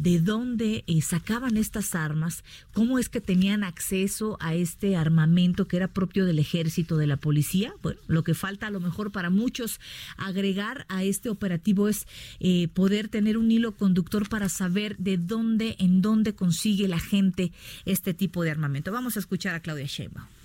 de 0.00 0.18
dónde 0.18 0.82
eh, 0.86 1.02
sacaban 1.02 1.58
estas 1.58 1.94
armas, 1.94 2.42
cómo 2.72 2.98
es 2.98 3.10
que 3.10 3.20
tenían 3.20 3.64
acceso 3.64 4.38
a 4.40 4.54
este 4.54 4.96
armamento 4.96 5.68
que 5.68 5.76
era 5.76 5.88
propio 5.88 6.24
del 6.24 6.38
ejército, 6.38 6.96
de 6.96 7.06
la 7.06 7.18
policía. 7.18 7.74
Bueno, 7.82 8.00
lo 8.06 8.24
que 8.24 8.32
falta 8.32 8.68
a 8.68 8.70
lo 8.70 8.80
mejor 8.80 9.12
para 9.12 9.28
muchos 9.28 9.78
agregar 10.16 10.86
a 10.88 11.04
este 11.04 11.28
operativo 11.28 11.86
es 11.86 12.06
eh, 12.40 12.68
poder 12.72 13.08
tener 13.08 13.36
un 13.36 13.50
hilo 13.50 13.76
conductor 13.76 14.26
para 14.26 14.48
saber 14.48 14.96
de 14.96 15.18
dónde, 15.18 15.76
en 15.78 16.00
dónde 16.00 16.34
consigue 16.34 16.88
la 16.88 16.98
gente 16.98 17.52
este 17.84 18.14
tipo 18.14 18.42
de 18.42 18.50
armamento. 18.50 18.92
Vamos 18.92 19.16
a 19.16 19.20
escuchar 19.20 19.54
a 19.54 19.60
Claudia 19.60 19.84
Sheinbaum. 19.86 20.39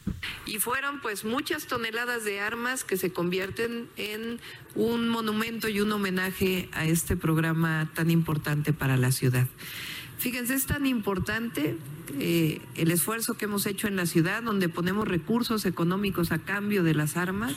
Y 0.46 0.60
fueron 0.60 1.02
pues 1.02 1.26
muchas 1.26 1.68
toneladas 1.68 2.24
de 2.24 2.40
armas 2.40 2.84
que 2.84 2.98
se 2.98 3.12
convierten 3.12 3.90
en 3.98 4.40
un 4.76 5.10
monumento 5.10 5.68
y 5.68 5.82
un 5.82 5.92
homenaje 5.92 6.70
a 6.74 6.86
este 6.86 7.18
programa 7.18 7.90
tan 7.96 8.12
importante 8.12 8.74
para 8.74 8.98
la 8.98 9.12
ciudad. 9.12 9.48
Fíjense, 10.18 10.54
es 10.54 10.66
tan 10.66 10.86
importante 10.86 11.78
eh, 12.20 12.62
el 12.76 12.92
esfuerzo 12.92 13.36
que 13.36 13.46
hemos 13.46 13.66
hecho 13.66 13.88
en 13.88 13.96
la 13.96 14.06
ciudad, 14.06 14.44
donde 14.44 14.70
ponemos 14.70 15.08
recursos 15.08 15.66
económicos 15.66 16.32
a 16.32 16.40
cambio 16.40 16.84
de 16.84 16.94
las 16.94 17.18
armas, 17.18 17.54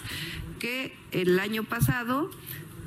que 0.59 0.97
el 1.13 1.39
año 1.39 1.65
pasado 1.65 2.31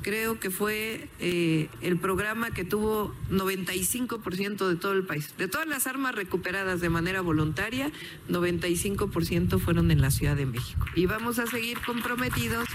creo 0.02 0.38
que 0.38 0.50
fue 0.50 1.08
eh, 1.20 1.68
el 1.80 1.98
programa 1.98 2.50
que 2.50 2.64
tuvo 2.64 3.14
95% 3.30 4.68
de 4.68 4.76
todo 4.76 4.92
el 4.92 5.04
país. 5.04 5.34
De 5.38 5.48
todas 5.48 5.66
las 5.66 5.86
armas 5.86 6.14
recuperadas 6.14 6.80
de 6.80 6.90
manera 6.90 7.20
voluntaria, 7.20 7.90
95% 8.28 9.58
fueron 9.58 9.90
en 9.90 10.00
la 10.00 10.10
Ciudad 10.10 10.36
de 10.36 10.46
México. 10.46 10.86
Y 10.94 11.06
vamos 11.06 11.38
a 11.38 11.46
seguir 11.46 11.78
comprometidos 11.80 12.68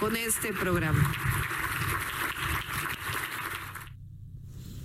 con 0.00 0.16
este 0.16 0.52
programa. 0.52 1.12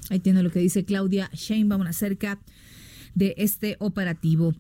Ahí 0.10 0.20
tiene 0.20 0.44
lo 0.44 0.52
que 0.52 0.60
dice 0.60 0.84
Claudia 0.84 1.30
Sheinbaum 1.34 1.84
acerca 1.84 2.38
de 3.16 3.34
este 3.38 3.78
operativo. 3.80 4.54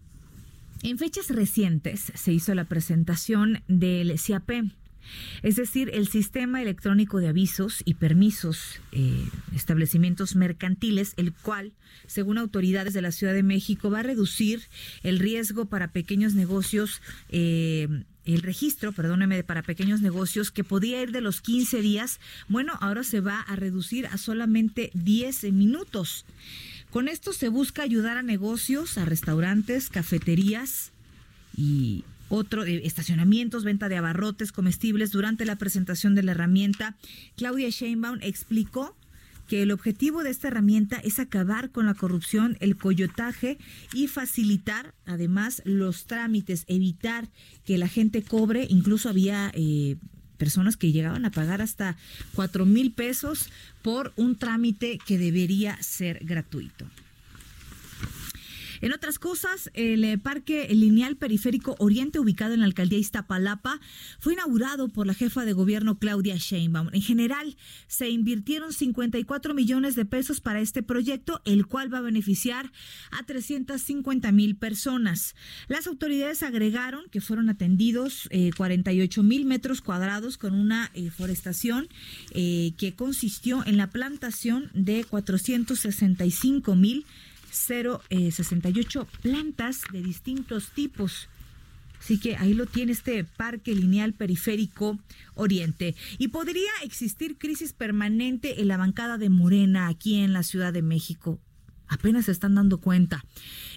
En 0.84 0.98
fechas 0.98 1.30
recientes 1.30 2.11
se 2.15 2.34
hizo 2.34 2.56
la 2.56 2.65
presentación 2.65 3.61
del 3.68 4.18
CIAP, 4.18 4.49
es 5.44 5.56
decir, 5.56 5.90
el 5.94 6.07
sistema 6.07 6.61
electrónico 6.61 7.19
de 7.19 7.28
avisos 7.28 7.82
y 7.86 7.95
permisos, 7.95 8.80
eh, 8.91 9.26
establecimientos 9.56 10.36
mercantiles, 10.36 11.14
el 11.18 11.34
cual, 11.34 11.73
según 12.07 12.38
autoridades 12.38 12.94
de 12.94 13.02
la 13.02 13.11
Ciudad 13.11 13.34
de 13.34 13.44
México, 13.44 13.90
va 13.90 13.99
a 13.99 14.03
reducir 14.03 14.64
el 15.03 15.19
riesgo 15.19 15.65
para 15.65 15.91
pequeños 15.91 16.34
negocios. 16.34 17.02
Eh, 17.30 17.88
el 18.23 18.41
registro, 18.44 18.91
perdóneme, 18.91 19.44
para 19.44 19.64
pequeños 19.64 20.02
negocios 20.02 20.52
que 20.52 20.64
podía 20.64 21.02
ir 21.02 21.11
de 21.11 21.22
los 21.22 21.41
15 21.41 21.82
días, 21.82 22.19
bueno, 22.48 22.73
ahora 22.80 23.03
se 23.03 23.19
va 23.19 23.41
a 23.41 23.56
reducir 23.56 24.06
a 24.07 24.18
solamente 24.18 24.91
10 24.94 25.52
minutos. 25.52 26.26
Con 26.91 27.07
esto 27.07 27.34
se 27.34 27.49
busca 27.49 27.84
ayudar 27.84 28.18
a 28.18 28.22
negocios, 28.22 28.98
a 28.98 29.06
restaurantes, 29.06 29.90
cafeterías 29.90 30.91
y 31.56 32.03
otro 32.32 32.64
de 32.64 32.78
estacionamientos, 32.86 33.64
venta 33.64 33.90
de 33.90 33.98
abarrotes 33.98 34.52
comestibles. 34.52 35.12
Durante 35.12 35.45
la 35.45 35.58
presentación 35.58 36.16
de 36.16 36.24
la 36.24 36.32
herramienta, 36.32 36.95
Claudia 37.36 37.70
Sheinbaum 37.70 38.20
explicó 38.22 38.95
que 39.48 39.64
el 39.64 39.72
objetivo 39.72 40.24
de 40.24 40.30
esta 40.30 40.48
herramienta 40.48 40.95
es 41.03 41.20
acabar 41.20 41.72
con 41.72 41.86
la 41.86 41.94
corrupción, 41.94 42.56
el 42.62 42.78
coyotaje 42.78 43.58
y 43.94 44.08
facilitar 44.08 44.94
además 45.06 45.62
los 45.66 46.06
trámites, 46.06 46.64
evitar 46.68 47.28
que 47.66 47.78
la 47.78 47.90
gente 47.90 48.24
cobre, 48.24 48.66
incluso 48.70 49.10
había 49.10 49.52
eh, 49.53 49.98
personas 50.38 50.78
que 50.78 50.94
llegaban 50.94 51.26
a 51.26 51.32
pagar 51.32 51.62
hasta 51.62 51.98
cuatro 52.34 52.66
mil 52.66 52.94
pesos 52.94 53.49
por 53.82 54.14
un 54.16 54.38
trámite 54.38 54.99
que 55.06 55.18
debería 55.18 55.78
ser 55.84 56.20
gratuito. 56.24 56.86
En 58.82 58.94
otras 58.94 59.20
cosas, 59.20 59.70
el 59.76 60.03
eh, 60.03 60.18
Parque 60.18 60.68
Lineal 60.72 61.16
Periférico 61.16 61.76
Oriente, 61.78 62.20
ubicado 62.20 62.56
en 62.56 62.62
la 62.62 62.66
alcaldía 62.66 62.98
Iztapalapa, 62.98 63.80
fue 64.20 64.34
inaugurado 64.34 64.90
por 64.90 65.06
la 65.06 65.14
jefa 65.14 65.45
de 65.45 65.53
gobierno 65.53 65.99
Claudia 65.99 66.36
Sheinbaum. 66.36 66.90
En 66.91 67.02
general, 67.02 67.58
se 67.88 68.10
invirtieron 68.10 68.74
54 68.74 69.53
millones 69.53 69.95
de 69.95 70.06
pesos 70.06 70.41
para 70.41 70.62
este 70.62 70.82
proyecto, 70.82 71.41
el 71.45 71.68
cual 71.68 71.94
va 71.94 71.99
a 71.99 72.02
beneficiar 72.02 72.72
a 73.12 73.24
350 73.24 74.32
mil 74.32 74.56
personas. 74.56 75.36
Las 75.68 75.86
autoridades 75.86 76.41
agregaron 76.41 77.03
que 77.12 77.22
fueron 77.22 77.49
atendidos 77.49 78.28
48 78.58 79.22
eh, 79.22 79.24
mil 79.24 79.45
metros 79.45 79.82
cuadrados 79.82 80.38
con 80.38 80.53
una 80.53 80.90
eh, 80.94 81.12
forestación 81.12 81.88
que 82.32 82.94
consistió 82.95 83.64
en 83.66 83.78
la 83.78 83.90
plantación 83.90 84.70
de 84.74 85.03
465 85.03 86.76
mil 86.76 87.06
068 87.52 89.02
eh, 89.02 89.18
plantas 89.22 89.82
de 89.91 90.02
distintos 90.02 90.72
tipos. 90.72 91.30
Así 91.99 92.19
que 92.19 92.36
ahí 92.38 92.56
lo 92.56 92.65
tiene 92.65 92.94
este 92.94 93.23
parque 93.23 93.76
lineal 93.76 94.14
periférico 94.14 94.98
Oriente. 95.36 95.95
Y 96.18 96.30
podría 96.30 96.72
existir 96.84 97.38
crisis 97.38 97.73
permanente 97.73 98.60
en 98.61 98.69
la 98.69 98.78
bancada 98.78 99.19
de 99.19 99.30
Morena 99.30 99.88
aquí 99.88 100.19
en 100.19 100.34
la 100.34 100.41
Ciudad 100.41 100.73
de 100.73 100.82
México. 100.82 101.40
Apenas 101.88 102.26
se 102.26 102.32
están 102.32 102.56
dando 102.56 102.80
cuenta. 102.80 103.23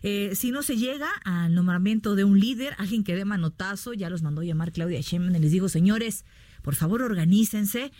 Eh, 0.02 0.32
si 0.36 0.52
no 0.52 0.62
se 0.62 0.76
llega 0.76 1.10
al 1.24 1.54
nombramiento 1.54 2.14
de 2.14 2.24
un 2.24 2.40
líder, 2.40 2.74
alguien 2.78 3.04
que 3.04 3.14
dé 3.14 3.24
manotazo, 3.24 3.92
ya 3.92 4.08
los 4.08 4.22
mandó 4.22 4.42
llamar 4.42 4.72
Claudia 4.72 5.00
Sheinbaum 5.00 5.34
y 5.34 5.40
les 5.40 5.50
digo, 5.50 5.68
señores, 5.68 6.24
por 6.64 6.74
favor, 6.74 7.02
organícense. 7.02 7.92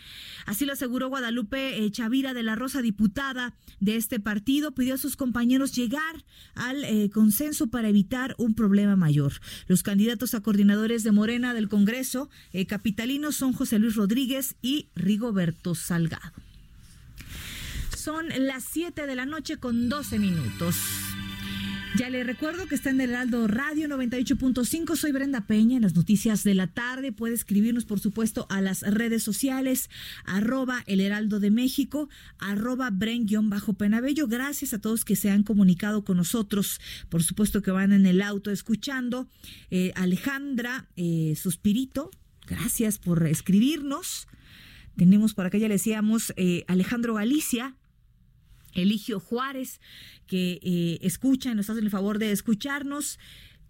Así 0.47 0.65
lo 0.65 0.73
aseguró 0.73 1.07
Guadalupe 1.07 1.85
eh, 1.85 1.91
Chavira 1.91 2.33
de 2.33 2.41
la 2.41 2.55
Rosa, 2.55 2.81
diputada 2.81 3.53
de 3.79 3.95
este 3.95 4.19
partido. 4.19 4.73
Pidió 4.73 4.95
a 4.95 4.97
sus 4.97 5.15
compañeros 5.15 5.71
llegar 5.73 6.25
al 6.55 6.83
eh, 6.83 7.11
consenso 7.11 7.67
para 7.67 7.89
evitar 7.89 8.33
un 8.39 8.55
problema 8.55 8.95
mayor. 8.95 9.33
Los 9.67 9.83
candidatos 9.83 10.33
a 10.33 10.41
coordinadores 10.41 11.03
de 11.03 11.11
Morena 11.11 11.53
del 11.53 11.69
Congreso 11.69 12.29
eh, 12.53 12.65
capitalinos 12.65 13.35
son 13.35 13.53
José 13.53 13.77
Luis 13.77 13.95
Rodríguez 13.95 14.55
y 14.63 14.89
Rigoberto 14.95 15.75
Salgado. 15.75 16.33
son 17.95 18.25
las 18.39 18.63
7 18.63 19.05
de 19.05 19.15
la 19.15 19.27
noche 19.27 19.57
con 19.57 19.89
12 19.89 20.17
minutos. 20.17 20.75
Ya 21.97 22.09
le 22.09 22.25
recuerdo 22.25 22.67
que 22.67 22.75
está 22.75 22.89
en 22.89 22.99
el 22.99 23.11
Heraldo 23.11 23.47
Radio 23.47 23.87
98.5. 23.87 24.97
Soy 24.97 25.13
Brenda 25.13 25.47
Peña. 25.47 25.77
En 25.77 25.83
las 25.83 25.95
noticias 25.95 26.43
de 26.43 26.53
la 26.53 26.67
tarde 26.67 27.13
puede 27.13 27.35
escribirnos, 27.35 27.85
por 27.85 28.01
supuesto, 28.01 28.47
a 28.49 28.59
las 28.59 28.81
redes 28.81 29.23
sociales, 29.23 29.89
arroba 30.25 30.83
el 30.87 30.99
Heraldo 30.99 31.39
de 31.39 31.51
México, 31.51 32.09
arroba 32.37 32.91
Bren-Penabello. 32.91 34.27
Gracias 34.27 34.73
a 34.73 34.81
todos 34.81 35.05
que 35.05 35.15
se 35.15 35.29
han 35.29 35.43
comunicado 35.43 36.03
con 36.03 36.17
nosotros. 36.17 36.81
Por 37.07 37.23
supuesto 37.23 37.61
que 37.61 37.71
van 37.71 37.93
en 37.93 38.05
el 38.05 38.21
auto 38.21 38.51
escuchando. 38.51 39.29
Eh, 39.71 39.93
Alejandra 39.95 40.89
eh, 40.97 41.35
Suspirito, 41.37 42.11
gracias 42.45 42.97
por 42.97 43.25
escribirnos. 43.25 44.27
Tenemos 44.97 45.33
por 45.33 45.45
acá, 45.45 45.57
ya 45.57 45.69
le 45.69 45.75
decíamos, 45.75 46.33
eh, 46.35 46.65
Alejandro 46.67 47.13
Galicia, 47.13 47.75
Eligio 48.75 49.19
Juárez, 49.19 49.81
que 50.27 50.59
eh, 50.61 50.99
escucha 51.01 51.53
nos 51.55 51.69
hacen 51.69 51.85
el 51.85 51.89
favor 51.89 52.19
de 52.19 52.31
escucharnos. 52.31 53.19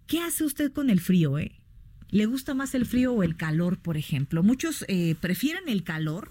¿Qué 0.06 0.20
hace 0.20 0.44
usted 0.44 0.72
con 0.72 0.90
el 0.90 1.00
frío? 1.00 1.38
Eh? 1.38 1.52
¿Le 2.10 2.26
gusta 2.26 2.54
más 2.54 2.74
el 2.74 2.86
frío 2.86 3.12
o 3.12 3.22
el 3.22 3.36
calor, 3.36 3.78
por 3.78 3.96
ejemplo? 3.96 4.42
Muchos 4.42 4.84
eh, 4.88 5.16
prefieren 5.20 5.68
el 5.68 5.82
calor 5.82 6.30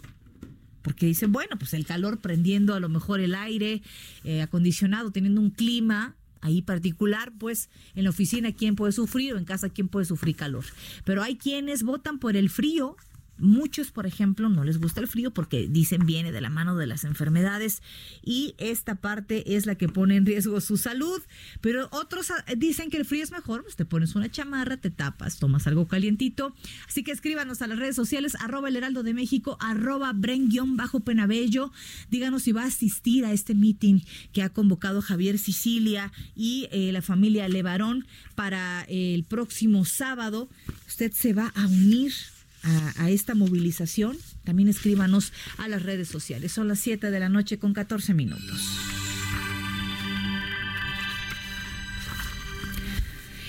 porque 0.81 1.07
dicen, 1.07 1.31
bueno, 1.31 1.57
pues 1.57 1.73
el 1.73 1.83
calor 1.83 2.21
prendiendo 2.21 2.75
a 2.75 2.79
lo 2.79 2.89
mejor 2.89 3.19
el 3.19 3.33
aire 3.33 3.81
eh, 4.23 4.43
acondicionado, 4.43 5.11
teniendo 5.11 5.41
un 5.41 5.49
clima 5.49 6.15
ahí 6.41 6.61
particular, 6.61 7.33
pues 7.39 7.69
en 7.95 8.03
la 8.03 8.11
oficina 8.11 8.51
quién 8.51 8.75
puede 8.75 8.91
sufrir 8.91 9.33
o 9.33 9.37
en 9.39 9.45
casa 9.45 9.69
quién 9.69 9.87
puede 9.87 10.05
sufrir 10.05 10.35
calor. 10.35 10.63
Pero 11.03 11.23
hay 11.23 11.37
quienes 11.37 11.81
votan 11.81 12.19
por 12.19 12.37
el 12.37 12.51
frío 12.51 12.97
Muchos, 13.37 13.91
por 13.91 14.05
ejemplo, 14.05 14.47
no 14.47 14.63
les 14.63 14.79
gusta 14.79 15.01
el 15.01 15.07
frío 15.07 15.31
porque 15.31 15.67
dicen 15.67 16.05
viene 16.05 16.31
de 16.31 16.39
la 16.39 16.49
mano 16.49 16.75
de 16.77 16.87
las 16.87 17.03
enfermedades 17.03 17.81
y 18.23 18.55
esta 18.57 18.95
parte 18.95 19.55
es 19.55 19.65
la 19.65 19.75
que 19.75 19.89
pone 19.89 20.15
en 20.15 20.25
riesgo 20.25 20.61
su 20.61 20.77
salud. 20.77 21.21
Pero 21.59 21.89
otros 21.91 22.31
ah, 22.31 22.45
dicen 22.57 22.89
que 22.89 22.97
el 22.97 23.05
frío 23.05 23.23
es 23.23 23.31
mejor, 23.31 23.63
pues 23.63 23.75
te 23.75 23.83
pones 23.85 24.15
una 24.15 24.31
chamarra, 24.31 24.77
te 24.77 24.89
tapas, 24.89 25.37
tomas 25.37 25.67
algo 25.67 25.87
calientito. 25.87 26.55
Así 26.87 27.03
que 27.03 27.11
escríbanos 27.11 27.61
a 27.61 27.67
las 27.67 27.77
redes 27.77 27.95
sociales, 27.95 28.35
arroba 28.39 28.69
el 28.69 28.77
heraldo 28.77 29.03
de 29.03 29.13
México, 29.13 29.57
arroba 29.59 30.13
bren-bajo 30.13 31.03
penabello. 31.03 31.71
Díganos 32.09 32.43
si 32.43 32.53
va 32.53 32.63
a 32.63 32.67
asistir 32.67 33.25
a 33.25 33.33
este 33.33 33.53
meeting 33.53 33.99
que 34.31 34.43
ha 34.43 34.49
convocado 34.49 35.01
Javier 35.01 35.37
Sicilia 35.37 36.13
y 36.35 36.67
eh, 36.71 36.91
la 36.91 37.01
familia 37.01 37.49
Levarón 37.49 38.07
para 38.35 38.83
el 38.87 39.23
próximo 39.25 39.83
sábado. 39.83 40.49
Usted 40.87 41.11
se 41.11 41.33
va 41.33 41.51
a 41.55 41.65
unir 41.65 42.13
a, 42.65 43.09
esta 43.09 43.35
movilización, 43.35 44.17
también 44.43 44.69
escríbanos 44.69 45.33
a 45.57 45.67
las 45.67 45.83
redes 45.83 46.07
sociales. 46.07 46.51
Son 46.51 46.67
las 46.67 46.79
7 46.79 47.11
de 47.11 47.19
la 47.19 47.29
noche 47.29 47.59
con 47.59 47.73
14 47.73 48.13
minutos. 48.13 48.61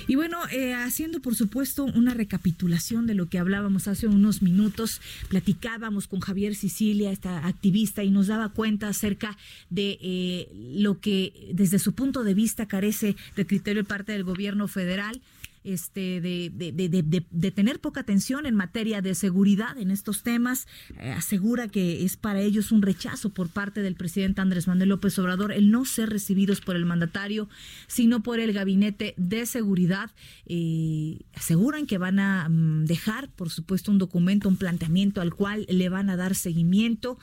Y 0.09 0.15
bueno, 0.15 0.39
eh, 0.53 0.73
haciendo 0.73 1.21
por 1.21 1.35
supuesto 1.35 1.85
una 1.85 2.15
recapitulación 2.15 3.09
de 3.09 3.15
lo 3.15 3.29
que 3.29 3.39
hablábamos 3.39 3.89
hace 3.89 4.07
unos 4.07 4.41
minutos, 4.41 5.01
platicábamos 5.29 6.07
con 6.07 6.21
Javier 6.21 6.55
Sicilia, 6.55 7.11
esta 7.11 7.45
activista, 7.47 8.05
y 8.05 8.11
nos 8.11 8.29
daba 8.29 8.51
cuenta 8.51 8.89
acerca 8.89 9.37
de 9.69 9.99
eh, 10.01 10.49
lo 10.55 11.01
que 11.01 11.51
desde 11.53 11.81
su 11.81 11.93
punto 11.93 12.23
de 12.23 12.35
vista 12.35 12.67
carece 12.67 13.17
de 13.35 13.47
criterio 13.47 13.85
parte 13.85 14.13
del 14.13 14.23
gobierno 14.23 14.69
federal 14.69 15.21
este, 15.67 16.21
de, 16.21 17.51
tener 17.51 17.81
poca 17.81 18.01
atención 18.01 18.47
en 18.47 18.55
materia 18.55 19.03
de 19.03 19.15
seguridad 19.15 19.77
en 19.79 19.91
estos 19.91 20.23
temas. 20.23 20.67
Eh, 20.99 21.11
asegura 21.11 21.69
que 21.69 22.05
es 22.05 22.17
para 22.17 22.41
ellos 22.41 22.73
un 22.73 22.83
rechazo 22.83 23.31
por 23.31 23.49
parte 23.49 23.83
del 23.83 23.97
presidente 23.97 24.41
Andrés 24.41 24.69
Manuel 24.69 24.91
López 24.91 25.19
Obrador 25.19 25.53
el 25.53 25.71
no 25.71 25.85
ser 25.85 26.11
recibidos 26.11 26.61
por 26.61 26.77
el 26.77 26.87
mandatario, 26.87 27.49
sino 27.87 28.23
por 28.23 28.41
el 28.41 28.53
gabinete 28.53 29.15
de 29.17 29.47
seguridad. 29.47 30.11
Eh, 30.47 31.21
aseguran 31.35 31.87
que 31.87 31.99
van 31.99 32.19
a 32.19 32.49
mm, 32.49 32.85
dejar, 32.85 33.31
por 33.31 33.51
supuesto, 33.51 33.91
un 33.91 33.99
documento, 33.99 34.49
un 34.49 34.57
planteamiento 34.57 35.21
al 35.21 35.35
cual 35.35 35.67
le 35.69 35.89
van 35.89 36.11
a 36.11 36.17
dar 36.17 36.35
seguimiento. 36.35 37.19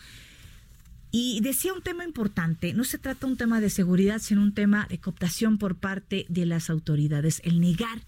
Y 1.15 1.41
decía 1.41 1.73
un 1.73 1.83
tema 1.83 2.05
importante, 2.05 2.73
no 2.73 2.83
se 2.83 2.97
trata 2.97 3.27
un 3.27 3.37
tema 3.37 3.61
de 3.61 3.69
seguridad, 3.69 4.17
sino 4.19 4.41
un 4.41 4.55
tema 4.55 4.87
de 4.89 4.97
cooptación 4.97 5.59
por 5.59 5.75
parte 5.75 6.25
de 6.27 6.47
las 6.47 6.71
autoridades, 6.71 7.39
el 7.43 7.59
negar 7.61 8.01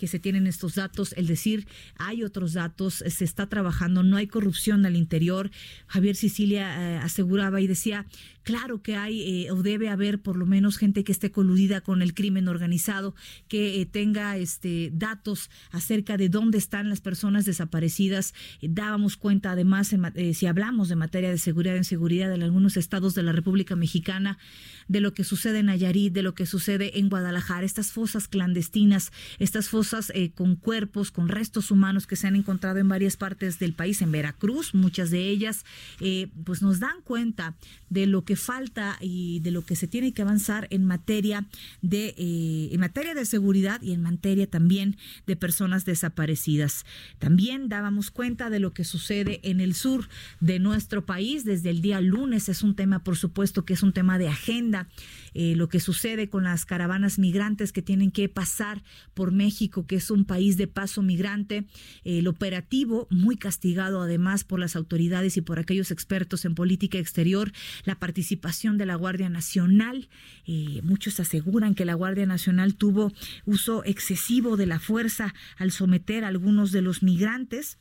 que 0.00 0.06
se 0.06 0.18
tienen 0.18 0.46
estos 0.46 0.76
datos, 0.76 1.12
el 1.18 1.26
decir 1.26 1.68
hay 1.98 2.24
otros 2.24 2.54
datos, 2.54 3.04
se 3.06 3.24
está 3.24 3.48
trabajando, 3.50 4.02
no 4.02 4.16
hay 4.16 4.26
corrupción 4.26 4.86
al 4.86 4.96
interior. 4.96 5.50
Javier 5.86 6.16
Sicilia 6.16 6.94
eh, 6.94 6.96
aseguraba 6.96 7.60
y 7.60 7.66
decía, 7.66 8.06
claro 8.42 8.82
que 8.82 8.96
hay 8.96 9.44
eh, 9.46 9.50
o 9.50 9.62
debe 9.62 9.88
haber 9.88 10.20
por 10.20 10.36
lo 10.36 10.46
menos 10.46 10.76
gente 10.76 11.04
que 11.04 11.12
esté 11.12 11.30
coludida 11.30 11.80
con 11.80 12.02
el 12.02 12.14
crimen 12.14 12.48
organizado, 12.48 13.14
que 13.48 13.80
eh, 13.80 13.86
tenga 13.86 14.36
este 14.36 14.90
datos 14.92 15.50
acerca 15.70 16.16
de 16.16 16.28
dónde 16.28 16.58
están 16.58 16.88
las 16.88 17.00
personas 17.00 17.44
desaparecidas. 17.44 18.34
dábamos 18.62 19.16
cuenta 19.16 19.52
además, 19.52 19.94
si 20.34 20.46
hablamos 20.46 20.88
de 20.88 20.96
materia 20.96 21.30
de 21.30 21.38
seguridad 21.38 21.76
en 21.76 21.84
seguridad 21.84 22.32
en 22.32 22.42
algunos 22.42 22.76
estados 22.76 23.14
de 23.14 23.22
la 23.22 23.32
República 23.32 23.76
Mexicana, 23.76 24.38
de 24.88 25.00
lo 25.00 25.14
que 25.14 25.24
sucede 25.24 25.60
en 25.60 25.66
Nayarit, 25.66 26.12
de 26.12 26.22
lo 26.22 26.34
que 26.34 26.46
sucede 26.46 26.98
en 26.98 27.08
Guadalajara, 27.08 27.64
estas 27.64 27.92
fosas 27.92 28.26
clandestinas, 28.26 29.12
estas 29.38 29.68
fosas 29.68 30.10
eh, 30.14 30.32
con 30.32 30.56
cuerpos, 30.56 31.10
con 31.10 31.28
restos 31.28 31.70
humanos 31.70 32.06
que 32.06 32.16
se 32.16 32.26
han 32.26 32.36
encontrado 32.36 32.78
en 32.78 32.88
varias 32.88 33.16
partes 33.16 33.58
del 33.58 33.72
país, 33.72 34.02
en 34.02 34.10
Veracruz, 34.10 34.74
muchas 34.74 35.10
de 35.10 35.28
ellas, 35.28 35.64
eh, 36.00 36.28
pues 36.44 36.62
nos 36.62 36.80
dan 36.80 37.02
cuenta 37.02 37.56
de 37.88 38.06
lo 38.06 38.24
que 38.24 38.29
falta 38.36 38.96
y 39.00 39.40
de 39.40 39.50
lo 39.50 39.62
que 39.62 39.76
se 39.76 39.86
tiene 39.86 40.12
que 40.12 40.22
avanzar 40.22 40.66
en 40.70 40.84
materia 40.84 41.46
de 41.82 42.14
eh, 42.16 42.68
en 42.72 42.80
materia 42.80 43.14
de 43.14 43.24
seguridad 43.24 43.80
y 43.82 43.92
en 43.92 44.02
materia 44.02 44.48
también 44.48 44.96
de 45.26 45.36
personas 45.36 45.84
desaparecidas. 45.84 46.84
También 47.18 47.68
dábamos 47.68 48.10
cuenta 48.10 48.50
de 48.50 48.60
lo 48.60 48.72
que 48.72 48.84
sucede 48.84 49.40
en 49.42 49.60
el 49.60 49.74
sur 49.74 50.08
de 50.40 50.58
nuestro 50.58 51.04
país 51.04 51.44
desde 51.44 51.70
el 51.70 51.82
día 51.82 52.00
lunes. 52.00 52.48
Es 52.48 52.62
un 52.62 52.74
tema, 52.74 53.02
por 53.02 53.16
supuesto, 53.16 53.64
que 53.64 53.74
es 53.74 53.82
un 53.82 53.92
tema 53.92 54.18
de 54.18 54.28
agenda 54.28 54.88
eh, 55.34 55.54
lo 55.56 55.68
que 55.68 55.80
sucede 55.80 56.28
con 56.28 56.44
las 56.44 56.64
caravanas 56.64 57.18
migrantes 57.18 57.72
que 57.72 57.82
tienen 57.82 58.10
que 58.10 58.28
pasar 58.28 58.82
por 59.14 59.32
México, 59.32 59.86
que 59.86 59.96
es 59.96 60.10
un 60.10 60.24
país 60.24 60.56
de 60.56 60.66
paso 60.66 61.02
migrante, 61.02 61.66
el 62.04 62.26
operativo 62.26 63.06
muy 63.10 63.36
castigado 63.36 64.02
además 64.02 64.44
por 64.44 64.58
las 64.58 64.76
autoridades 64.76 65.36
y 65.36 65.40
por 65.40 65.58
aquellos 65.58 65.90
expertos 65.90 66.44
en 66.44 66.54
política 66.54 66.98
exterior, 66.98 67.52
la 67.84 67.98
participación 67.98 68.19
de 68.78 68.86
la 68.86 68.94
Guardia 68.94 69.28
Nacional. 69.28 70.08
Eh, 70.46 70.80
muchos 70.82 71.20
aseguran 71.20 71.74
que 71.74 71.84
la 71.84 71.94
Guardia 71.94 72.26
Nacional 72.26 72.74
tuvo 72.74 73.12
uso 73.46 73.84
excesivo 73.84 74.56
de 74.56 74.66
la 74.66 74.78
fuerza 74.78 75.34
al 75.56 75.70
someter 75.70 76.24
a 76.24 76.28
algunos 76.28 76.72
de 76.72 76.82
los 76.82 77.02
migrantes. 77.02 77.78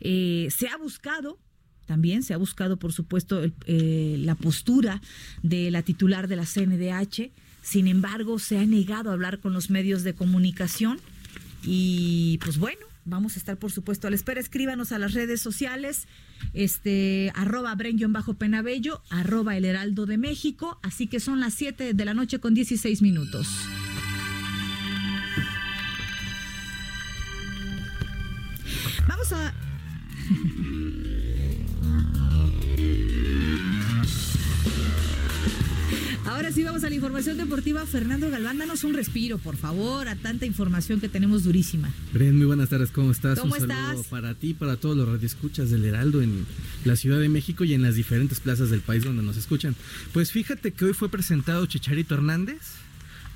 Eh, 0.00 0.48
se 0.50 0.68
ha 0.68 0.76
buscado 0.76 1.38
también 1.88 2.22
se 2.22 2.34
ha 2.34 2.36
buscado, 2.36 2.76
por 2.78 2.92
supuesto, 2.92 3.42
eh, 3.64 4.16
la 4.18 4.34
postura 4.34 5.00
de 5.42 5.70
la 5.70 5.80
titular 5.82 6.28
de 6.28 6.36
la 6.36 6.44
CNDH. 6.44 7.32
Sin 7.62 7.88
embargo, 7.88 8.38
se 8.38 8.58
ha 8.58 8.66
negado 8.66 9.08
a 9.08 9.14
hablar 9.14 9.40
con 9.40 9.54
los 9.54 9.70
medios 9.70 10.02
de 10.02 10.12
comunicación. 10.12 11.00
Y 11.62 12.36
pues 12.44 12.58
bueno, 12.58 12.87
vamos 13.08 13.36
a 13.36 13.38
estar, 13.38 13.58
por 13.58 13.72
supuesto, 13.72 14.06
a 14.06 14.10
la 14.10 14.16
espera. 14.16 14.40
Escríbanos 14.40 14.92
a 14.92 14.98
las 14.98 15.14
redes 15.14 15.40
sociales, 15.40 16.06
este, 16.52 17.32
arroba 17.34 17.76
bajo 18.08 18.34
penabello 18.34 19.02
arroba 19.10 19.56
el 19.56 19.64
heraldo 19.64 20.06
de 20.06 20.18
México. 20.18 20.78
Así 20.82 21.06
que 21.06 21.20
son 21.20 21.40
las 21.40 21.54
7 21.54 21.94
de 21.94 22.04
la 22.04 22.14
noche 22.14 22.38
con 22.38 22.54
16 22.54 23.02
minutos. 23.02 23.48
Vamos 29.06 29.32
a... 29.32 29.54
sí 36.58 36.64
vamos 36.64 36.82
a 36.82 36.88
la 36.88 36.96
información 36.96 37.36
deportiva. 37.36 37.86
Fernando 37.86 38.28
Galván, 38.30 38.58
danos 38.58 38.82
un 38.82 38.92
respiro, 38.92 39.38
por 39.38 39.56
favor, 39.56 40.08
a 40.08 40.16
tanta 40.16 40.44
información 40.44 41.00
que 41.00 41.08
tenemos 41.08 41.44
durísima. 41.44 41.88
Bren, 42.12 42.36
muy 42.36 42.46
buenas 42.46 42.68
tardes, 42.68 42.90
¿cómo 42.90 43.12
estás? 43.12 43.38
¿Cómo 43.38 43.54
un 43.54 43.60
saludo 43.60 44.02
para 44.10 44.34
ti, 44.34 44.54
para 44.54 44.74
todos 44.74 44.96
los 44.96 45.08
radioescuchas 45.08 45.70
del 45.70 45.84
Heraldo 45.84 46.20
en 46.20 46.46
la 46.84 46.96
Ciudad 46.96 47.20
de 47.20 47.28
México 47.28 47.62
y 47.62 47.74
en 47.74 47.82
las 47.82 47.94
diferentes 47.94 48.40
plazas 48.40 48.70
del 48.70 48.80
país 48.80 49.04
donde 49.04 49.22
nos 49.22 49.36
escuchan. 49.36 49.76
Pues 50.12 50.32
fíjate 50.32 50.72
que 50.72 50.86
hoy 50.86 50.94
fue 50.94 51.08
presentado 51.08 51.64
Chicharito 51.66 52.16
Hernández. 52.16 52.58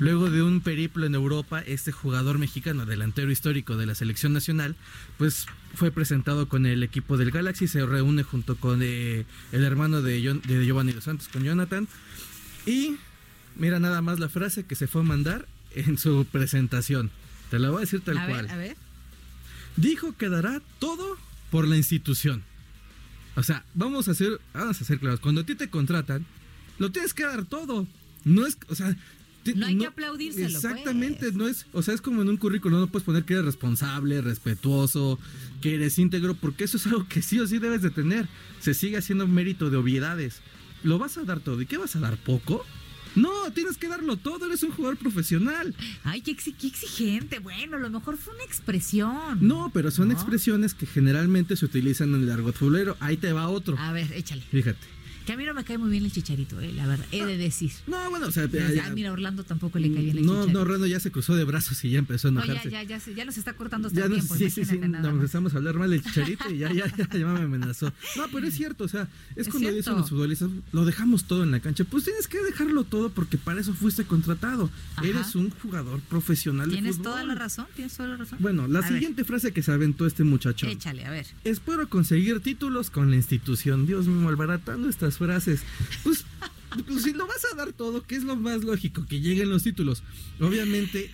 Luego 0.01 0.29
de 0.29 0.43
un 0.43 0.61
periplo 0.61 1.07
en 1.07 1.15
Europa, 1.15 1.61
este 1.61 1.93
jugador 1.93 2.39
mexicano, 2.39 2.87
delantero 2.87 3.31
histórico 3.31 3.77
de 3.77 3.87
la 3.87 3.95
selección 3.95 4.33
nacional, 4.33 4.75
pues 5.17 5.47
fue 5.75 5.93
presentado 5.93 6.49
con 6.49 6.67
el 6.67 6.83
equipo 6.83 7.17
del 7.17 7.31
Galaxy, 7.31 7.69
se 7.69 7.87
reúne 7.87 8.25
junto 8.25 8.57
con 8.57 8.81
eh, 8.83 9.27
el 9.53 9.63
hermano 9.63 10.03
de, 10.03 10.41
de 10.45 10.67
Giovanni 10.67 10.91
Dos 10.91 11.05
Santos, 11.05 11.29
con 11.29 11.45
Jonathan, 11.45 11.87
y 12.67 12.97
mira 13.57 13.79
nada 13.81 14.03
más 14.03 14.19
la 14.19 14.29
frase 14.29 14.65
que 14.65 14.75
se 14.75 14.87
fue 14.87 15.03
a 15.03 15.05
mandar 15.05 15.47
en 15.75 15.99
su 15.99 16.27
presentación. 16.31 17.11
Te 17.51 17.59
la 17.59 17.71
voy 17.71 17.79
a 17.79 17.81
decir 17.81 18.01
tal 18.01 18.15
cual. 18.27 18.49
a 18.49 18.57
ver. 18.57 18.77
Dijo 19.77 20.17
que 20.17 20.29
dará 20.29 20.61
todo 20.79 21.17
por 21.51 21.67
la 21.67 21.77
institución. 21.77 22.43
O 23.37 23.43
sea, 23.43 23.65
vamos 23.75 24.09
a 24.09 24.13
hacer, 24.13 24.41
vamos 24.53 24.81
a 24.81 24.85
hacer 24.85 24.99
claros. 24.99 25.21
Cuando 25.21 25.41
a 25.43 25.47
ti 25.47 25.55
te 25.55 25.71
contratan, 25.71 26.27
lo 26.79 26.91
tienes 26.93 27.15
que 27.15 27.25
dar 27.25 27.45
todo. 27.45 27.87
No 28.25 28.47
es, 28.47 28.59
o 28.69 28.75
sea, 28.75 28.97
no 29.55 29.67
hay 29.67 29.79
que 29.79 29.87
aplaudírselo. 29.87 30.49
Pues. 30.49 30.65
Exactamente, 30.65 31.33
no 31.33 31.49
es, 31.49 31.67
o 31.73 31.83
sea, 31.83 31.95
es 31.95 32.01
como 32.01 32.23
en 32.23 32.29
un 32.29 32.37
currículum, 32.37 32.81
no 32.81 32.87
puedes 32.87 33.05
poner 33.05 33.25
que 33.25 33.35
eres 33.35 33.47
responsable, 33.47 34.21
respetuoso, 34.21 35.19
que 35.61 35.75
eres 35.75 35.99
íntegro, 35.99 36.35
porque 36.35 36.65
eso 36.65 36.77
es 36.77 36.87
algo 36.87 37.07
que 37.09 37.23
sí 37.23 37.41
o 37.41 37.47
sí 37.47 37.59
debes 37.59 37.83
de 37.83 37.91
tener. 37.91 38.29
Se 38.61 38.75
sigue 38.75 38.99
haciendo 38.99 39.27
mérito 39.27 39.71
de 39.71 39.79
obviedades. 39.79 40.41
Lo 40.85 40.99
vas 40.99 41.17
a 41.17 41.25
dar 41.25 41.41
todo. 41.41 41.61
¿Y 41.61 41.67
qué 41.67 41.79
vas 41.79 41.97
a 41.97 42.01
dar 42.01 42.17
poco? 42.17 42.65
No, 43.15 43.51
tienes 43.53 43.77
que 43.77 43.89
darlo 43.89 44.17
todo, 44.17 44.47
eres 44.47 44.63
un 44.63 44.71
jugador 44.71 44.97
profesional. 44.97 45.75
Ay, 46.05 46.21
qué, 46.23 46.33
exigente. 46.33 47.39
Bueno, 47.39 47.77
a 47.77 47.81
lo 47.81 47.91
mejor 47.91 48.17
fue 48.17 48.35
una 48.35 48.45
expresión. 48.45 49.39
No, 49.41 49.71
pero 49.73 49.91
son 49.91 50.11
expresiones 50.11 50.75
que 50.75 50.87
generalmente 50.87 51.57
se 51.57 51.65
utilizan 51.65 52.15
en 52.15 52.23
el 52.23 52.31
argot 52.31 52.57
futbolero. 52.57 52.97
Ahí 53.01 53.17
te 53.17 53.33
va 53.33 53.49
otro. 53.49 53.77
A 53.79 53.93
ver, 53.93 54.13
échale. 54.13 54.43
Fíjate. 54.51 55.02
Que 55.27 55.33
a 55.33 55.37
mí 55.37 55.45
no 55.45 55.55
me 55.55 55.65
cae 55.65 55.79
muy 55.79 55.91
bien 55.91 56.05
el 56.05 56.13
chicharito, 56.13 56.61
eh, 56.61 56.73
la 56.73 56.87
verdad, 56.87 57.07
he 57.13 57.25
de 57.25 57.37
decir. 57.37 57.73
No, 57.87 58.11
bueno, 58.11 58.27
o 58.27 58.31
sea, 58.31 58.47
ya, 58.47 58.91
mira, 58.91 59.13
Orlando 59.13 59.45
tampoco 59.45 59.79
le 59.79 59.93
cae 59.93 60.03
bien 60.03 60.19
el 60.19 60.25
chicharito. 60.25 60.53
No, 60.53 60.61
Orlando 60.61 60.87
ya 60.87 61.01
se 61.01 61.11
cruzó 61.11 61.35
de 61.35 61.45
brazos 61.45 61.85
y 61.85 61.91
ya 61.91 61.99
empezó 61.99 62.29
a 62.29 62.31
enojarse. 62.31 62.65
No, 62.65 62.71
ya, 62.71 62.83
ya, 62.83 62.99
ya, 62.99 63.13
ya 63.15 63.25
nos 63.25 63.39
está 63.39 63.55
cortando 63.55 63.89
hasta 63.89 64.05
el 64.05 64.13
tiempo. 64.13 64.37
Sí, 64.37 64.51
sí, 64.51 64.65
sí, 64.65 64.79
nos 64.79 65.05
empezamos 65.07 65.55
a 65.55 65.59
hablar 65.59 65.77
mal 65.77 65.91
del 65.91 66.03
chicharito 66.03 66.51
y 66.51 66.59
ya, 66.59 66.73
ya, 66.73 66.87
ya, 66.97 67.09
ya, 67.09 67.27
me 67.27 67.41
amenazó. 67.41 67.93
No, 68.17 68.25
pero 68.33 68.47
es 68.47 68.55
cierto, 68.55 68.85
o 68.85 68.89
sea, 68.89 69.09
es, 69.37 69.49
cuando 69.49 69.71
dicen 69.71 69.95
los 69.95 70.11
futbolistas, 70.11 70.51
lo 70.73 70.85
dejamos 70.85 71.25
todo 71.25 71.43
en 71.43 71.51
la 71.51 71.61
cancha. 71.61 71.85
Pues 71.85 72.05
tienes 72.05 72.29
que 72.29 72.43
dejarlo 72.43 72.85
todo 72.85 73.11
porque 73.11 73.39
para 73.39 73.61
eso 73.61 73.75
fuiste 73.75 74.05
contratado. 74.05 74.71
Eres 75.03 75.35
un 75.35 75.51
jugador 75.51 76.01
profesional 76.01 76.71
Tienes 76.71 77.03
toda 77.03 77.25
la 77.25 77.35
razón, 77.35 77.67
tienes 77.75 77.97
toda 77.97 78.11
la 78.11 78.17
razón. 78.17 78.39
Bueno, 78.41 78.67
la 78.67 78.87
siguiente 78.87 79.25
frase 79.25 79.53
que 79.53 79.63
se 79.63 79.73
aventó 79.73 80.07
este 80.07 80.25
muchacho. 80.25 80.67
Échale, 80.67 81.05
a 81.05 81.11
ver. 81.11 81.27
Espero 81.45 81.89
conseguir 81.89 82.41
títulos 82.41 82.91
con 82.91 83.11
la 83.11 83.17
institución. 83.17 83.87
Dios 83.87 84.07
mío, 84.07 84.21
malbaratando 84.23 84.89
estas 84.89 85.12
frases. 85.19 85.63
Pues, 86.03 86.25
pues, 86.87 87.03
si 87.03 87.13
lo 87.13 87.27
vas 87.27 87.45
a 87.53 87.57
dar 87.57 87.73
todo, 87.73 88.03
¿qué 88.03 88.17
es 88.17 88.25
lo 88.25 88.37
más 88.37 88.65
lógico? 88.65 89.07
Que 89.07 89.21
lleguen 89.21 89.51
los 89.51 89.63
títulos. 89.63 90.03
Obviamente, 90.41 91.11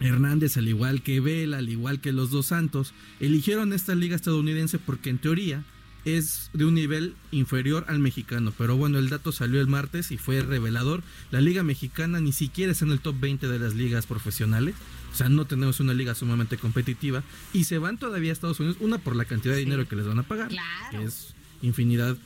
Hernández, 0.00 0.56
al 0.56 0.68
igual 0.68 1.02
que 1.02 1.20
Vela, 1.20 1.58
al 1.58 1.68
igual 1.68 2.00
que 2.00 2.12
los 2.12 2.30
dos 2.30 2.46
Santos, 2.46 2.94
eligieron 3.20 3.72
esta 3.72 3.94
liga 3.94 4.14
estadounidense 4.14 4.78
porque 4.78 5.10
en 5.10 5.18
teoría 5.18 5.64
es 6.04 6.50
de 6.52 6.64
un 6.64 6.74
nivel 6.74 7.14
inferior 7.32 7.84
al 7.88 7.98
mexicano. 7.98 8.52
Pero 8.56 8.76
bueno, 8.76 8.98
el 8.98 9.08
dato 9.08 9.32
salió 9.32 9.60
el 9.60 9.66
martes 9.66 10.10
y 10.10 10.16
fue 10.16 10.40
revelador. 10.42 11.02
La 11.30 11.40
liga 11.40 11.62
mexicana 11.62 12.20
ni 12.20 12.32
siquiera 12.32 12.72
es 12.72 12.82
en 12.82 12.90
el 12.90 13.00
top 13.00 13.16
20 13.20 13.48
de 13.48 13.58
las 13.58 13.74
ligas 13.74 14.06
profesionales. 14.06 14.74
O 15.12 15.16
sea, 15.16 15.28
no 15.28 15.46
tenemos 15.46 15.80
una 15.80 15.94
liga 15.94 16.14
sumamente 16.14 16.56
competitiva. 16.56 17.22
Y 17.52 17.64
se 17.64 17.78
van 17.78 17.98
todavía 17.98 18.30
a 18.30 18.32
Estados 18.32 18.60
Unidos, 18.60 18.78
una 18.80 18.98
por 18.98 19.16
la 19.16 19.24
cantidad 19.24 19.54
de 19.54 19.60
dinero 19.60 19.88
que 19.88 19.96
les 19.96 20.06
van 20.06 20.18
a 20.18 20.22
pagar, 20.22 20.50
que 20.90 21.02
es 21.02 21.34
infinidad 21.62 22.16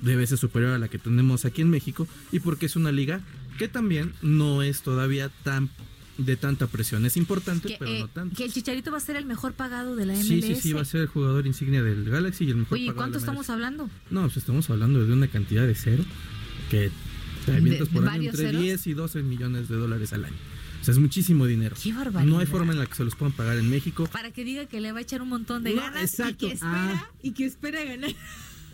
de 0.00 0.16
veces 0.16 0.40
superior 0.40 0.72
a 0.72 0.78
la 0.78 0.88
que 0.88 0.98
tenemos 0.98 1.44
aquí 1.44 1.62
en 1.62 1.70
México 1.70 2.08
y 2.32 2.40
porque 2.40 2.66
es 2.66 2.76
una 2.76 2.92
liga 2.92 3.20
que 3.58 3.68
también 3.68 4.12
no 4.22 4.62
es 4.62 4.82
todavía 4.82 5.30
tan 5.44 5.70
de 6.18 6.36
tanta 6.36 6.66
presión. 6.66 7.06
Es 7.06 7.16
importante, 7.16 7.76
pero 7.78 7.90
no 7.90 8.04
eh, 8.06 8.10
tanto. 8.12 8.36
Que 8.36 8.44
el 8.44 8.52
Chicharito 8.52 8.90
va 8.90 8.98
a 8.98 9.00
ser 9.00 9.16
el 9.16 9.24
mejor 9.24 9.54
pagado 9.54 9.96
de 9.96 10.06
la 10.06 10.14
MLS. 10.14 10.26
Sí, 10.26 10.42
sí, 10.42 10.54
sí, 10.56 10.72
va 10.72 10.82
a 10.82 10.84
ser 10.84 11.02
el 11.02 11.06
jugador 11.06 11.46
insignia 11.46 11.82
del 11.82 12.08
Galaxy 12.08 12.44
y 12.44 12.50
el 12.50 12.56
mejor 12.56 12.78
Oye, 12.78 12.92
¿cuánto 12.94 13.18
estamos 13.18 13.50
hablando? 13.50 13.88
No, 14.10 14.22
pues 14.22 14.36
estamos 14.36 14.68
hablando 14.70 15.04
de 15.04 15.12
una 15.12 15.28
cantidad 15.28 15.66
de 15.66 15.74
cero 15.74 16.04
que 16.70 16.90
te 17.46 17.86
por 17.86 18.08
año 18.08 18.30
entre 18.30 18.52
10 18.52 18.86
y 18.86 18.94
12 18.94 19.22
millones 19.22 19.68
de 19.68 19.76
dólares 19.76 20.12
al 20.12 20.24
año. 20.26 20.36
O 20.80 20.84
sea, 20.84 20.92
es 20.92 20.98
muchísimo 20.98 21.46
dinero. 21.46 21.76
Qué 21.80 21.92
barbaridad. 21.92 22.30
No 22.30 22.40
hay 22.40 22.46
forma 22.46 22.72
en 22.72 22.78
la 22.80 22.86
que 22.86 22.94
se 22.94 23.04
los 23.04 23.14
puedan 23.14 23.32
pagar 23.32 23.56
en 23.56 23.70
México. 23.70 24.08
Para 24.12 24.32
que 24.32 24.44
diga 24.44 24.66
que 24.66 24.80
le 24.80 24.90
va 24.92 24.98
a 24.98 25.02
echar 25.02 25.22
un 25.22 25.28
montón 25.28 25.62
de 25.62 25.74
ganas 25.74 26.02
exacto. 26.02 26.46
y 26.46 26.48
que 26.48 26.54
espera, 26.54 26.92
ah. 26.94 27.10
y 27.22 27.30
que 27.32 27.44
espera 27.44 27.84
ganar. 27.84 28.10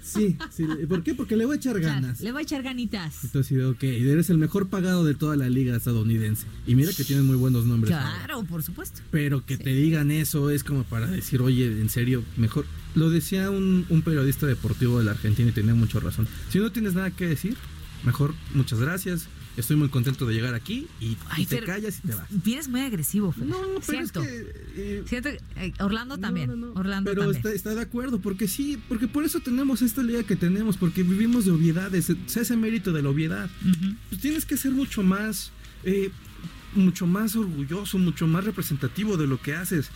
Sí, 0.08 0.36
sí. 0.50 0.64
¿Por 0.88 1.02
qué? 1.02 1.14
Porque 1.14 1.36
le 1.36 1.44
voy 1.44 1.54
a 1.54 1.56
echar 1.56 1.78
ganas. 1.80 2.20
le 2.20 2.32
voy 2.32 2.40
a 2.40 2.42
echar 2.42 2.62
ganitas. 2.62 3.24
Entonces, 3.24 3.64
ok, 3.64 3.82
eres 3.82 4.30
el 4.30 4.38
mejor 4.38 4.68
pagado 4.68 5.04
de 5.04 5.14
toda 5.14 5.36
la 5.36 5.48
liga 5.48 5.76
estadounidense. 5.76 6.46
Y 6.66 6.74
mira 6.74 6.92
que 6.96 7.04
tienen 7.04 7.26
muy 7.26 7.36
buenos 7.36 7.66
nombres. 7.66 7.90
Claro, 7.90 8.44
por 8.44 8.62
supuesto. 8.62 9.00
Pero 9.10 9.44
que 9.44 9.56
te 9.58 9.70
digan 9.70 10.10
eso 10.10 10.50
es 10.50 10.64
como 10.64 10.84
para 10.84 11.06
decir, 11.06 11.40
oye, 11.42 11.66
en 11.66 11.90
serio, 11.90 12.24
mejor. 12.36 12.66
Lo 12.94 13.10
decía 13.10 13.50
un, 13.50 13.84
un 13.90 14.02
periodista 14.02 14.46
deportivo 14.46 14.98
de 14.98 15.04
la 15.04 15.12
Argentina 15.12 15.50
y 15.50 15.52
tenía 15.52 15.74
mucha 15.74 16.00
razón. 16.00 16.26
Si 16.50 16.58
no 16.58 16.72
tienes 16.72 16.94
nada 16.94 17.10
que 17.10 17.28
decir, 17.28 17.56
mejor 18.04 18.34
muchas 18.54 18.80
gracias 18.80 19.28
estoy 19.60 19.76
muy 19.76 19.88
contento 19.88 20.24
de 20.26 20.34
llegar 20.34 20.54
aquí 20.54 20.86
y, 21.00 21.16
te 21.46 21.60
callas 21.60 21.98
y 21.98 22.08
te 22.08 22.14
vas. 22.14 22.26
Vienes 22.30 22.68
muy 22.68 22.80
agresivo, 22.80 23.34
No, 23.38 23.56
pero 23.86 24.00
es 24.00 24.12
que, 24.12 24.52
eh, 24.76 25.02
Siento 25.06 25.28
eh, 25.28 25.72
Orlando 25.80 26.16
también. 26.18 26.50
Orlando 26.74 27.10
pero 27.10 27.30
Está, 27.30 27.74
de 27.74 27.80
acuerdo, 27.80 28.20
porque 28.20 28.46
sí, 28.46 28.80
porque 28.88 29.08
por 29.08 29.24
eso 29.24 29.40
tenemos 29.40 29.82
esta 29.82 30.02
liga 30.02 30.22
que 30.22 30.36
tenemos, 30.36 30.76
porque 30.76 31.02
vivimos 31.02 31.44
de 31.44 31.50
obviedades, 31.50 32.12
se 32.26 32.40
hace 32.40 32.56
mérito 32.56 32.92
de 32.92 33.02
la 33.02 33.10
obviedad. 33.10 33.50
Pues 34.08 34.20
tienes 34.20 34.44
que 34.44 34.56
ser 34.56 34.72
mucho 34.72 35.02
más, 35.02 35.50
eh, 35.84 36.10
mucho 36.74 37.06
más 37.06 37.34
orgulloso, 37.34 37.98
mucho 37.98 38.26
más 38.26 38.44
representativo 38.44 39.16
de 39.16 39.26
lo 39.26 39.40
que 39.40 39.54
haces. 39.54 39.90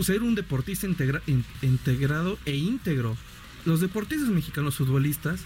ser 0.00 0.22
un 0.22 0.34
deportista 0.34 0.86
integrado 0.86 2.38
e 2.44 2.56
íntegro. 2.56 3.16
Los 3.64 3.80
deportistas 3.80 4.28
mexicanos 4.28 4.76
futbolistas 4.76 5.40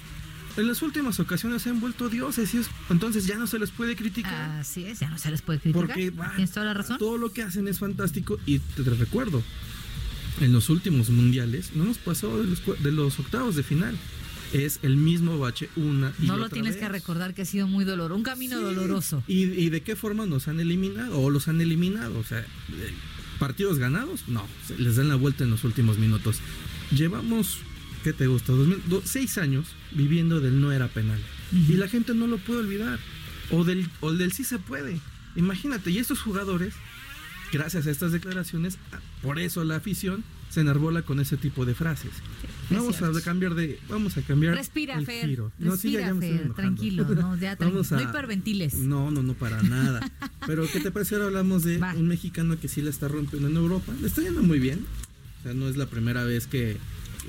en 0.57 0.67
las 0.67 0.83
últimas 0.83 1.21
ocasiones 1.21 1.63
se 1.63 1.71
han 1.71 1.81
vuelto 1.81 2.09
dioses 2.09 2.55
y 2.55 2.61
entonces 2.91 3.27
ya 3.27 3.37
no 3.37 3.47
se 3.47 3.59
les 3.59 3.71
puede 3.71 3.97
criticar. 3.97 4.51
Así 4.61 4.85
es, 4.85 5.01
ya 5.01 5.09
no 5.09 5.19
se 5.19 5.31
les 5.31 5.43
puede 5.43 5.59
criticar. 5.61 5.87
Porque 5.87 6.13
tienes 6.35 6.51
toda 6.51 6.67
la 6.67 6.75
razón. 6.75 6.99
Todo 6.99 7.19
lo 7.19 7.33
que 7.33 7.43
hacen 7.43 7.69
es 7.69 7.79
fantástico 7.79 8.39
y 8.47 8.59
te, 8.59 8.83
recuerdo, 8.83 9.43
en 10.41 10.53
los 10.53 10.69
últimos 10.71 11.11
mundiales 11.11 11.73
no 11.75 11.85
hemos 11.85 11.99
pasado 11.99 12.43
de 12.43 12.93
los, 12.93 13.19
octavos 13.19 13.57
de 13.57 13.63
final. 13.63 13.97
Es 14.53 14.79
el 14.83 14.97
mismo 14.97 15.39
bache 15.39 15.69
una 15.75 16.13
y 16.21 16.27
No 16.27 16.37
lo 16.37 16.49
tienes 16.49 16.77
que 16.77 16.89
recordar 16.89 17.35
que 17.35 17.43
ha 17.43 17.45
sido 17.45 17.67
muy 17.67 17.85
doloroso, 17.85 18.17
un 18.17 18.23
camino 18.23 18.61
doloroso. 18.61 19.25
¿Y, 19.27 19.43
¿Y, 19.43 19.71
de 19.71 19.83
qué 19.83 19.97
forma 19.97 20.25
nos 20.25 20.47
han 20.47 20.61
eliminado 20.61 21.21
o 21.21 21.31
los 21.31 21.49
han 21.49 21.61
eliminado? 21.61 22.17
O 22.17 22.25
sea, 22.25 22.39
eh, 22.39 22.45
partidos 23.41 23.79
ganados, 23.79 24.29
no, 24.29 24.47
se 24.67 24.79
les 24.79 24.97
dan 24.97 25.09
la 25.09 25.17
vuelta 25.17 25.43
en 25.43 25.51
los 25.51 25.65
últimos 25.65 25.99
minutos. 25.99 26.39
Llevamos 26.93 27.59
¿qué 28.07 28.13
te 28.13 28.29
gusta? 28.29 28.53
seis 29.03 29.37
años 29.37 29.75
viviendo 29.91 30.39
del 30.39 30.61
no 30.61 30.71
era 30.71 30.87
penal. 30.87 31.19
Y 31.51 31.73
la 31.73 31.89
gente 31.89 32.15
no 32.15 32.29
lo 32.29 32.39
puede 32.39 32.61
olvidar. 32.61 33.01
O 33.51 33.65
del, 33.65 33.91
o 33.99 34.13
del 34.13 34.31
sí 34.31 34.45
se 34.45 34.61
puede. 34.61 35.01
Imagínate, 35.35 35.91
y 35.91 35.99
estos 35.99 36.21
jugadores, 36.21 36.75
gracias 37.53 37.89
a 37.89 37.91
estas 37.91 38.13
declaraciones, 38.13 38.79
por 39.23 39.41
eso 39.41 39.65
la 39.65 39.75
afición 39.75 40.23
se 40.51 40.61
enarbola 40.61 41.03
con 41.03 41.19
ese 41.19 41.37
tipo 41.37 41.67
de 41.67 41.75
frases. 41.75 42.13
vamos 42.71 43.03
a 43.03 43.11
cambiar 43.23 43.57
de, 43.57 43.81
vamos 43.89 44.17
a 44.17 44.23
cambiar 44.23 44.55
Respira, 44.55 44.97
el 44.97 45.05
Fer, 45.05 45.41
Respira, 45.59 46.15
Fer, 46.15 46.55
tranquilo, 46.55 47.05
no, 47.09 47.37
ya 47.37 47.57
vamos 47.61 47.91
no 47.91 48.01
hiperventiles. 48.01 48.75
No, 48.75 49.11
no, 49.11 49.25
no 49.25 49.35
para 49.35 49.61
nada. 49.65 50.09
Pero 50.47 50.65
¿qué 50.73 50.79
te 50.79 50.93
parece 50.93 51.17
ahora 51.17 51.27
hablamos 51.27 51.65
de 51.65 51.79
un 51.97 52.07
mexicano 52.07 52.57
que 52.61 52.69
sí 52.69 52.83
la 52.83 52.91
está 52.91 53.09
rompiendo 53.09 53.49
en 53.49 53.57
Europa? 53.57 53.93
Le 54.01 54.07
está 54.07 54.23
yendo 54.23 54.45
muy 54.45 54.61
bien. 54.61 54.87
O 55.41 55.43
sea, 55.43 55.55
no 55.55 55.69
es 55.69 55.77
la 55.77 55.87
primera 55.87 56.23
vez 56.23 56.47
que 56.47 56.77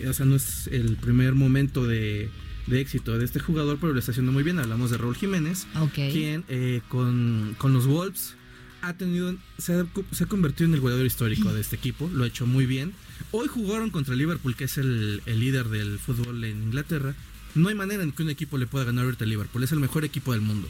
o 0.05 0.13
sea, 0.13 0.25
no 0.25 0.35
es 0.35 0.67
el 0.67 0.97
primer 0.97 1.33
momento 1.33 1.85
de, 1.85 2.29
éxito 2.71 3.17
de 3.17 3.25
este 3.25 3.39
jugador, 3.39 3.77
pero 3.79 3.93
lo 3.93 3.99
está 3.99 4.11
haciendo 4.11 4.31
muy 4.31 4.43
bien. 4.43 4.59
Hablamos 4.59 4.91
de 4.91 4.97
Raúl 4.97 5.15
Jiménez, 5.15 5.67
quien 5.93 6.43
eh, 6.49 6.81
con, 6.89 7.55
los 7.63 7.87
Wolves 7.87 8.35
ha 8.81 8.93
tenido, 8.93 9.35
se 9.57 9.73
ha, 9.73 10.25
convertido 10.27 10.67
en 10.67 10.75
el 10.75 10.81
goleador 10.81 11.05
histórico 11.05 11.51
de 11.51 11.61
este 11.61 11.75
equipo, 11.75 12.09
lo 12.13 12.23
ha 12.23 12.27
hecho 12.27 12.45
muy 12.45 12.65
bien. 12.65 12.93
Hoy 13.31 13.47
jugaron 13.47 13.89
contra 13.89 14.13
el 14.13 14.19
Liverpool, 14.19 14.55
que 14.55 14.65
es 14.65 14.77
el, 14.77 15.21
líder 15.25 15.69
del 15.69 15.99
fútbol 15.99 16.43
en 16.43 16.63
Inglaterra. 16.63 17.15
No 17.55 17.69
hay 17.69 17.75
manera 17.75 18.03
en 18.03 18.11
que 18.11 18.23
un 18.23 18.29
equipo 18.29 18.57
le 18.57 18.67
pueda 18.67 18.85
ganar 18.85 19.05
ahorita 19.05 19.23
al 19.23 19.29
Liverpool, 19.29 19.63
es 19.63 19.71
el 19.71 19.79
mejor 19.79 20.05
equipo 20.05 20.33
del 20.33 20.41
mundo. 20.41 20.67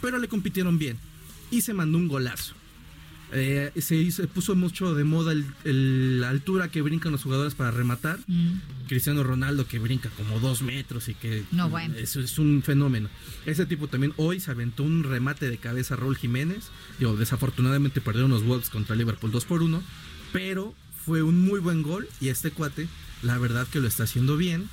Pero 0.00 0.18
le 0.18 0.28
compitieron 0.28 0.78
bien 0.78 0.96
y 1.50 1.60
se 1.60 1.74
mandó 1.74 1.98
un 1.98 2.08
golazo. 2.08 2.54
Eh, 3.34 3.72
se, 3.80 4.28
puso 4.28 4.54
mucho 4.54 4.94
de 4.94 5.04
moda 5.04 5.32
la 5.64 6.28
altura 6.28 6.68
que 6.68 6.82
brincan 6.82 7.12
los 7.12 7.22
jugadores 7.22 7.54
para 7.54 7.70
rematar. 7.70 8.18
Mm. 8.26 8.60
Cristiano 8.88 9.22
Ronaldo 9.22 9.66
que 9.66 9.78
brinca 9.78 10.10
como 10.10 10.38
dos 10.38 10.60
metros 10.60 11.08
y 11.08 11.14
que 11.14 11.44
no, 11.50 11.70
bueno. 11.70 11.94
es, 11.96 12.16
es, 12.16 12.38
un 12.38 12.62
fenómeno. 12.62 13.08
Ese 13.46 13.64
tipo 13.64 13.88
también 13.88 14.12
hoy 14.18 14.38
se 14.38 14.50
aventó 14.50 14.82
un 14.82 15.02
remate 15.02 15.48
de 15.48 15.56
cabeza 15.56 15.94
a 15.94 15.96
Raúl 15.96 16.16
Jiménez. 16.16 16.70
Digo, 16.98 17.16
desafortunadamente 17.16 18.02
perdieron 18.02 18.30
los 18.30 18.44
Wolves 18.44 18.68
contra 18.68 18.94
Liverpool 18.96 19.30
2 19.30 19.44
por 19.46 19.62
1, 19.62 19.82
pero 20.32 20.74
fue 21.04 21.22
un 21.22 21.40
muy 21.40 21.60
buen 21.60 21.82
gol 21.82 22.08
y 22.20 22.28
este 22.28 22.50
cuate, 22.50 22.86
la 23.22 23.38
verdad 23.38 23.66
que 23.66 23.80
lo 23.80 23.88
está 23.88 24.04
haciendo 24.04 24.36
bien. 24.36 24.68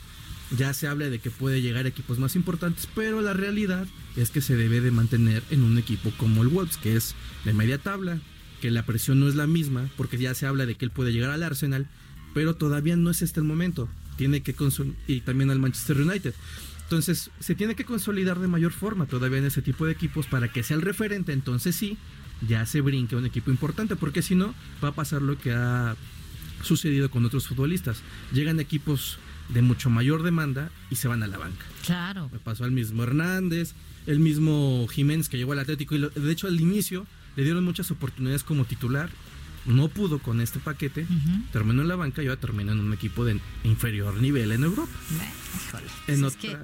Ya 0.58 0.74
se 0.74 0.88
habla 0.88 1.10
de 1.10 1.20
que 1.20 1.30
puede 1.30 1.62
llegar 1.62 1.86
a 1.86 1.90
equipos 1.90 2.18
más 2.18 2.36
importantes, 2.36 2.90
pero 2.96 3.22
la 3.22 3.34
realidad 3.34 3.88
es 4.16 4.32
que 4.32 4.42
se 4.42 4.56
debe 4.56 4.82
de 4.82 4.90
mantener 4.90 5.44
en 5.52 5.64
un 5.64 5.78
equipo 5.78 6.12
como 6.18 6.42
el 6.42 6.48
Wolves, 6.48 6.78
que 6.78 6.96
es 6.96 7.14
de 7.46 7.54
media 7.54 7.78
tabla, 7.78 8.20
que 8.60 8.72
la 8.72 8.86
presión 8.86 9.20
no 9.20 9.28
es 9.28 9.36
la 9.36 9.48
misma, 9.48 9.90
porque 9.98 10.18
ya 10.18 10.34
se 10.34 10.46
habla 10.46 10.66
de 10.66 10.76
que 10.76 10.86
él 10.86 10.92
puede 10.92 11.12
llegar 11.12 11.32
al 11.32 11.44
Arsenal, 11.44 11.88
pero 12.34 12.56
todavía 12.56 12.96
no 12.96 13.10
es 13.10 13.22
este 13.22 13.40
el 13.40 13.46
momento. 13.46 13.90
Tiene 14.18 14.42
que 14.42 14.56
y 15.08 15.22
también 15.22 15.50
al 15.50 15.60
Manchester 15.60 16.02
United. 16.02 16.34
Entonces, 16.84 17.30
se 17.40 17.56
tiene 17.56 17.76
que 17.76 17.86
consolidar 17.86 18.40
de 18.40 18.48
mayor 18.48 18.72
forma 18.72 19.06
todavía 19.06 19.38
en 19.38 19.46
ese 19.46 19.62
tipo 19.62 19.86
de 19.86 19.92
equipos 19.92 20.26
para 20.26 20.48
que 20.48 20.64
sea 20.64 20.76
el 20.76 20.82
referente, 20.82 21.34
entonces 21.34 21.76
sí, 21.76 21.98
ya 22.48 22.66
se 22.66 22.82
brinque 22.82 23.16
un 23.16 23.26
equipo 23.26 23.52
importante, 23.52 23.96
porque 23.96 24.22
si 24.22 24.36
no, 24.36 24.54
va 24.84 24.90
a 24.90 24.96
pasar 24.96 25.22
lo 25.22 25.38
que 25.38 25.52
ha 25.52 25.96
sucedido 26.64 27.10
con 27.10 27.26
otros 27.26 27.48
futbolistas. 27.48 28.02
Llegan 28.34 28.60
equipos 28.60 29.20
de 29.50 29.62
mucho 29.62 29.90
mayor 29.90 30.24
demanda 30.24 30.72
y 30.90 30.96
se 30.96 31.08
van 31.08 31.24
a 31.24 31.28
la 31.28 31.38
banca. 31.38 31.66
Claro. 31.86 32.30
Me 32.32 32.40
pasó 32.40 32.64
al 32.64 32.72
mismo 32.72 33.04
Hernández, 33.04 33.74
el 34.06 34.20
mismo 34.20 34.88
Jiménez 34.90 35.30
que 35.30 35.38
llegó 35.38 35.54
al 35.54 35.60
Atlético 35.60 35.96
y 35.96 36.00
de 36.00 36.32
hecho 36.32 36.48
al 36.48 36.60
inicio 36.60 37.06
le 37.36 37.44
dieron 37.44 37.64
muchas 37.64 37.92
oportunidades 37.92 38.44
como 38.44 38.66
titular. 38.66 39.10
No 39.66 39.90
pudo 39.90 40.20
con 40.20 40.42
este 40.42 40.60
paquete, 40.60 41.06
terminó 41.52 41.82
en 41.82 41.90
la 41.90 41.96
banca 41.96 42.24
y 42.24 42.28
ahora 42.28 42.40
terminó 42.40 42.72
en 42.72 42.80
un 42.80 42.94
equipo 42.94 43.26
de 43.26 43.40
inferior 43.64 44.16
nivel 44.16 44.52
en 44.52 44.64
Europa. 44.64 44.92
En 46.08 46.22
pues 46.22 46.36
otra, 46.36 46.60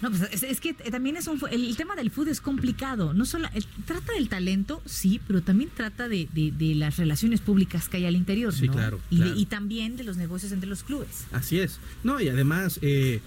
No, 0.00 0.10
pues 0.10 0.42
es, 0.44 0.60
que 0.60 0.74
también 0.74 1.16
es 1.16 1.26
un, 1.26 1.40
el, 1.50 1.76
tema 1.76 1.96
del 1.96 2.10
fútbol 2.10 2.28
es 2.28 2.40
complicado. 2.40 3.14
No 3.14 3.24
solo 3.24 3.48
trata 3.84 4.12
del 4.12 4.28
talento, 4.28 4.80
sí, 4.86 5.20
pero 5.26 5.42
también 5.42 5.70
trata 5.74 6.08
de, 6.08 6.28
las 6.76 6.96
relaciones 6.96 7.40
públicas 7.40 7.88
que 7.88 7.96
hay 7.96 8.06
al 8.06 8.14
interior, 8.14 8.54
sí, 8.54 8.68
claro, 8.68 9.00
y, 9.10 9.44
también 9.46 9.96
de 9.96 10.04
los 10.04 10.16
negocios 10.16 10.52
entre 10.52 10.68
los 10.68 10.84
clubes. 10.84 11.26
Así 11.32 11.58
es. 11.58 11.80
No, 12.04 12.20
y 12.20 12.28
además 12.28 12.78
eh, 12.80 13.20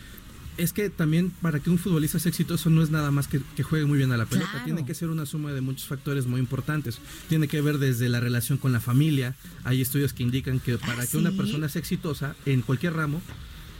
es 0.57 0.73
que 0.73 0.89
también 0.89 1.31
para 1.41 1.59
que 1.59 1.69
un 1.69 1.77
futbolista 1.77 2.19
sea 2.19 2.29
exitoso 2.29 2.69
no 2.69 2.83
es 2.83 2.89
nada 2.89 3.11
más 3.11 3.27
que, 3.27 3.41
que 3.55 3.63
juegue 3.63 3.85
muy 3.85 3.97
bien 3.97 4.11
a 4.11 4.17
la 4.17 4.25
pelota, 4.25 4.63
tiene 4.63 4.85
que 4.85 4.93
ser 4.93 5.09
una 5.09 5.25
suma 5.25 5.51
de 5.53 5.61
muchos 5.61 5.87
factores 5.87 6.27
muy 6.27 6.39
importantes. 6.39 6.99
Tiene 7.29 7.47
que 7.47 7.61
ver 7.61 7.77
desde 7.77 8.09
la 8.09 8.19
relación 8.19 8.57
con 8.57 8.71
la 8.71 8.79
familia. 8.79 9.35
Hay 9.63 9.81
estudios 9.81 10.13
que 10.13 10.23
indican 10.23 10.59
que 10.59 10.77
para 10.77 11.03
ah, 11.03 11.07
que 11.07 11.17
una 11.17 11.31
persona 11.31 11.69
sea 11.69 11.79
exitosa 11.79 12.35
en 12.45 12.61
cualquier 12.61 12.93
ramo, 12.93 13.21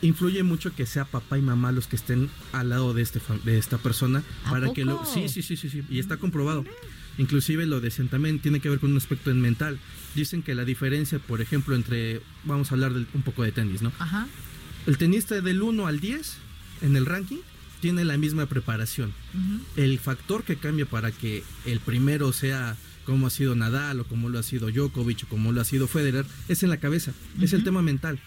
influye 0.02 0.44
mucho 0.44 0.74
que 0.74 0.86
sea 0.86 1.06
papá 1.06 1.38
y 1.38 1.42
mamá 1.42 1.72
los 1.72 1.88
que 1.88 1.96
estén 1.96 2.30
al 2.54 2.70
lado 2.70 2.94
de 2.94 3.02
este 3.02 3.20
de 3.46 3.58
esta 3.58 3.78
persona 3.78 4.24
para 4.50 4.74
que 4.74 4.84
lo 4.84 5.06
sí 5.06 5.30
sí 5.30 5.44
sí 5.44 5.56
sí 5.56 5.70
sí. 5.70 5.84
Y 5.90 6.00
está 6.00 6.18
comprobado. 6.18 6.66
Inclusive 7.18 7.66
lo 7.66 7.82
de 7.82 7.92
también 8.10 8.40
tiene 8.40 8.62
que 8.62 8.70
ver 8.70 8.80
con 8.80 8.92
un 8.92 8.98
aspecto 8.98 9.30
en 9.32 9.42
mental. 9.42 9.80
Dicen 10.16 10.42
que 10.42 10.56
la 10.56 10.66
diferencia 10.66 11.20
por 11.20 11.42
ejemplo 11.42 11.76
entre 11.76 12.22
vamos 12.46 12.72
a 12.72 12.76
hablar 12.76 12.94
un 12.94 13.22
poco 13.22 13.44
de 13.44 13.52
tenis 13.52 13.82
no 13.82 13.92
Ajá. 14.00 14.28
el 14.88 14.98
tenista 14.98 15.40
del 15.42 15.62
1 15.62 15.88
al 15.88 16.00
10 16.00 16.38
en 16.82 16.96
el 16.96 17.06
ranking 17.06 17.40
tiene 17.80 18.06
la 18.06 18.18
misma 18.18 18.46
preparación. 18.46 19.14
El 19.76 20.00
factor 20.00 20.44
que 20.44 20.58
cambia 20.58 20.86
para 20.86 21.12
que 21.12 21.44
el 21.66 21.80
primero 21.80 22.32
sea 22.32 22.78
como 23.06 23.28
ha 23.28 23.30
sido 23.32 23.56
Nadal 23.56 24.00
o 24.00 24.06
como 24.06 24.30
lo 24.30 24.40
ha 24.40 24.44
sido 24.44 24.70
Djokovic 24.70 25.24
o 25.24 25.28
como 25.28 25.52
lo 25.52 25.62
ha 25.62 25.66
sido 25.66 25.88
Federer 25.88 26.26
es 26.48 26.64
en 26.64 26.70
la 26.70 26.78
cabeza, 26.78 27.12
es 27.42 27.54
el 27.54 27.64
tema 27.64 27.82
mental. 27.82 28.20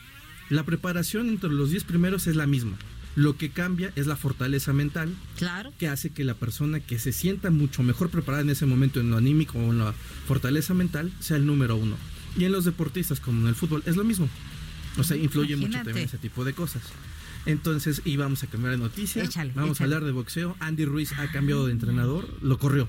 La 0.50 0.64
preparación 0.64 1.28
entre 1.28 1.50
los 1.50 1.70
10 1.70 1.84
primeros 1.84 2.26
es 2.26 2.36
la 2.36 2.46
misma. 2.46 2.76
Lo 3.16 3.36
que 3.36 3.50
cambia 3.50 3.92
es 3.94 4.08
la 4.08 4.16
fortaleza 4.16 4.72
mental, 4.72 5.14
claro. 5.38 5.72
que 5.78 5.86
hace 5.88 6.10
que 6.10 6.24
la 6.24 6.34
persona 6.34 6.80
que 6.80 6.98
se 6.98 7.12
sienta 7.12 7.50
mucho 7.50 7.84
mejor 7.84 8.10
preparada 8.10 8.42
en 8.42 8.50
ese 8.50 8.66
momento 8.66 9.00
en 9.00 9.10
lo 9.10 9.16
anímico 9.16 9.56
o 9.58 9.70
en 9.70 9.78
la 9.78 9.94
fortaleza 10.26 10.74
mental 10.74 11.12
sea 11.20 11.36
el 11.36 11.46
número 11.46 11.76
uno. 11.76 11.96
Y 12.36 12.44
en 12.44 12.50
los 12.50 12.64
deportistas, 12.64 13.20
como 13.20 13.42
en 13.42 13.46
el 13.46 13.54
fútbol, 13.54 13.84
es 13.86 13.94
lo 13.94 14.02
mismo. 14.02 14.28
O 14.98 15.04
sea, 15.04 15.16
influye 15.16 15.56
mucho 15.56 15.78
también 15.78 16.06
ese 16.06 16.18
tipo 16.18 16.44
de 16.44 16.54
cosas. 16.54 16.82
Entonces 17.46 18.02
íbamos 18.04 18.42
a 18.42 18.46
cambiar 18.46 18.72
de 18.72 18.78
noticia. 18.78 19.28
Vamos 19.54 19.80
a 19.80 19.84
hablar 19.84 20.04
de 20.04 20.12
boxeo. 20.12 20.56
Andy 20.60 20.84
Ruiz 20.84 21.12
ha 21.12 21.30
cambiado 21.30 21.66
de 21.66 21.72
entrenador, 21.72 22.28
lo 22.42 22.58
corrió. 22.58 22.88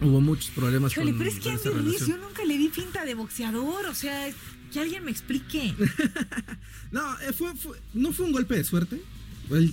Hubo 0.00 0.20
muchos 0.20 0.50
problemas 0.50 0.94
con 0.94 1.04
pero 1.18 1.28
es 1.28 1.40
que 1.40 1.50
Andy 1.50 1.70
Ruiz 1.70 2.06
yo 2.06 2.16
nunca 2.18 2.44
le 2.44 2.56
di 2.56 2.68
pinta 2.68 3.04
de 3.04 3.14
boxeador, 3.14 3.86
o 3.86 3.94
sea, 3.94 4.28
que 4.72 4.80
alguien 4.80 5.04
me 5.04 5.10
explique. 5.10 5.74
no, 6.92 7.20
eh, 7.20 7.32
fue, 7.32 7.52
no 7.94 8.12
fue 8.12 8.26
un 8.26 8.32
golpe 8.32 8.54
de 8.54 8.64
suerte. 8.64 9.02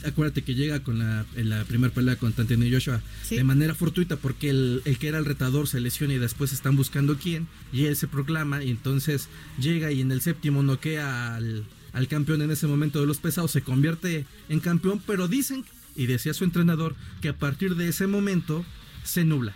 acuérdate 0.03 0.41
que 0.41 0.55
llega 0.55 0.81
con 0.81 0.97
la, 0.97 1.25
en 1.35 1.49
la 1.49 1.63
primera 1.65 1.93
pelea 1.93 2.15
con 2.15 2.33
Tantino 2.33 2.65
Joshua 2.71 3.01
de 3.29 3.43
manera 3.43 3.75
fortuita 3.75 4.15
porque 4.15 4.49
el, 4.49 4.81
el, 4.85 4.97
que 4.97 5.09
era 5.09 5.19
el 5.19 5.25
retador 5.25 5.67
se 5.67 5.79
lesiona 5.79 6.13
y 6.13 6.17
después 6.17 6.53
están 6.53 6.75
buscando 6.75 7.17
quién 7.17 7.47
y 7.73 7.85
él 7.85 7.95
se 7.95 8.07
proclama 8.07 8.63
y 8.63 8.71
entonces 8.71 9.27
llega 9.59 9.91
y 9.91 9.99
en 10.01 10.11
el 10.11 10.21
séptimo 10.21 10.63
noquea 10.63 11.35
al, 11.35 11.65
al 11.95 12.09
campeón 12.09 12.41
en 12.41 12.51
ese 12.51 12.67
momento 12.67 12.99
de 12.99 13.07
los 13.07 13.19
pesados, 13.19 13.51
se 13.51 13.61
convierte 13.61 14.27
en 14.49 14.59
campeón, 14.59 15.01
pero 15.07 15.29
dicen, 15.29 15.63
y 15.95 16.07
decía 16.07 16.33
su 16.33 16.43
entrenador, 16.43 16.93
que 17.21 17.29
a 17.29 17.37
partir 17.37 17.75
de 17.75 17.87
ese 17.87 18.05
momento 18.05 18.65
se 19.03 19.23
nubla, 19.23 19.53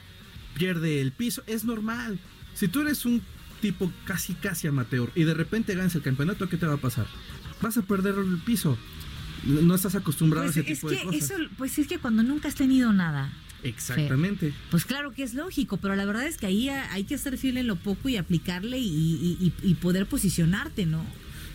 pierde 0.57 1.01
el 1.01 1.11
piso, 1.11 1.43
es 1.47 1.65
normal. 1.65 2.17
Si 2.53 2.69
tú 2.69 2.79
eres 2.79 3.05
un 3.05 3.21
tipo 3.61 3.91
casi 4.05 4.35
casi 4.35 4.67
amateur 4.67 5.11
y 5.15 5.23
de 5.23 5.33
repente 5.33 5.75
ganas 5.75 5.93
el 5.95 6.01
campeonato, 6.01 6.47
¿qué 6.47 6.55
te 6.55 6.65
va 6.65 6.75
a 6.75 6.77
pasar? 6.77 7.07
Vas 7.61 7.77
a 7.77 7.81
perder 7.81 8.15
el 8.15 8.37
piso. 8.37 8.77
No 9.43 9.75
estás 9.75 9.95
acostumbrado 9.95 10.47
a 10.47 10.49
ese 10.49 10.63
pues 10.63 10.77
tipo 10.77 10.89
de 10.89 11.01
cosas. 11.01 11.33
pues 11.57 11.77
es 11.77 11.87
que 11.87 11.99
cuando 11.99 12.23
nunca 12.23 12.47
has 12.47 12.55
tenido 12.55 12.93
nada, 12.93 13.33
Exactamente. 13.61 14.53
Pues 14.71 14.85
claro 14.85 15.11
que 15.11 15.21
es 15.21 15.33
lógico, 15.33 15.75
pero 15.75 15.93
la 15.97 16.05
verdad 16.05 16.25
es 16.25 16.37
que 16.37 16.45
ahí 16.45 16.69
hay 16.69 17.03
que 17.03 17.17
ser 17.17 17.37
fiel 17.37 17.57
en 17.57 17.67
lo 17.67 17.75
poco 17.75 18.07
y 18.07 18.15
aplicarle 18.15 18.77
y 18.79 19.77
poder 19.81 20.05
posicionarte, 20.05 20.85
¿no? 20.85 21.03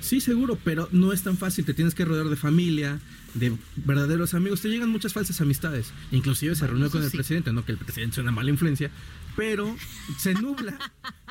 Sí, 0.04 0.20
seguro, 0.20 0.58
pero 0.62 0.86
no 0.92 1.14
es 1.14 1.22
tan 1.22 1.38
fácil. 1.38 1.64
Te 1.64 1.72
tienes 1.72 1.94
que 1.94 2.04
rodear 2.04 2.28
de 2.28 2.36
familia, 2.36 3.00
de 3.32 3.56
verdaderos 3.76 4.34
amigos. 4.34 4.60
Te 4.60 4.68
llegan 4.68 4.90
muchas 4.90 5.14
falsas 5.14 5.40
amistades. 5.40 5.94
Inclusive 6.12 6.54
se 6.54 6.66
reunió 6.66 6.90
con 6.90 7.02
el 7.02 7.10
presidente, 7.10 7.54
no 7.54 7.64
que 7.64 7.72
el 7.72 7.78
presidente 7.78 8.16
sea 8.16 8.22
una 8.22 8.30
mala 8.30 8.50
influencia, 8.50 8.90
pero 9.34 9.74
se 10.18 10.34
nubla 10.34 10.78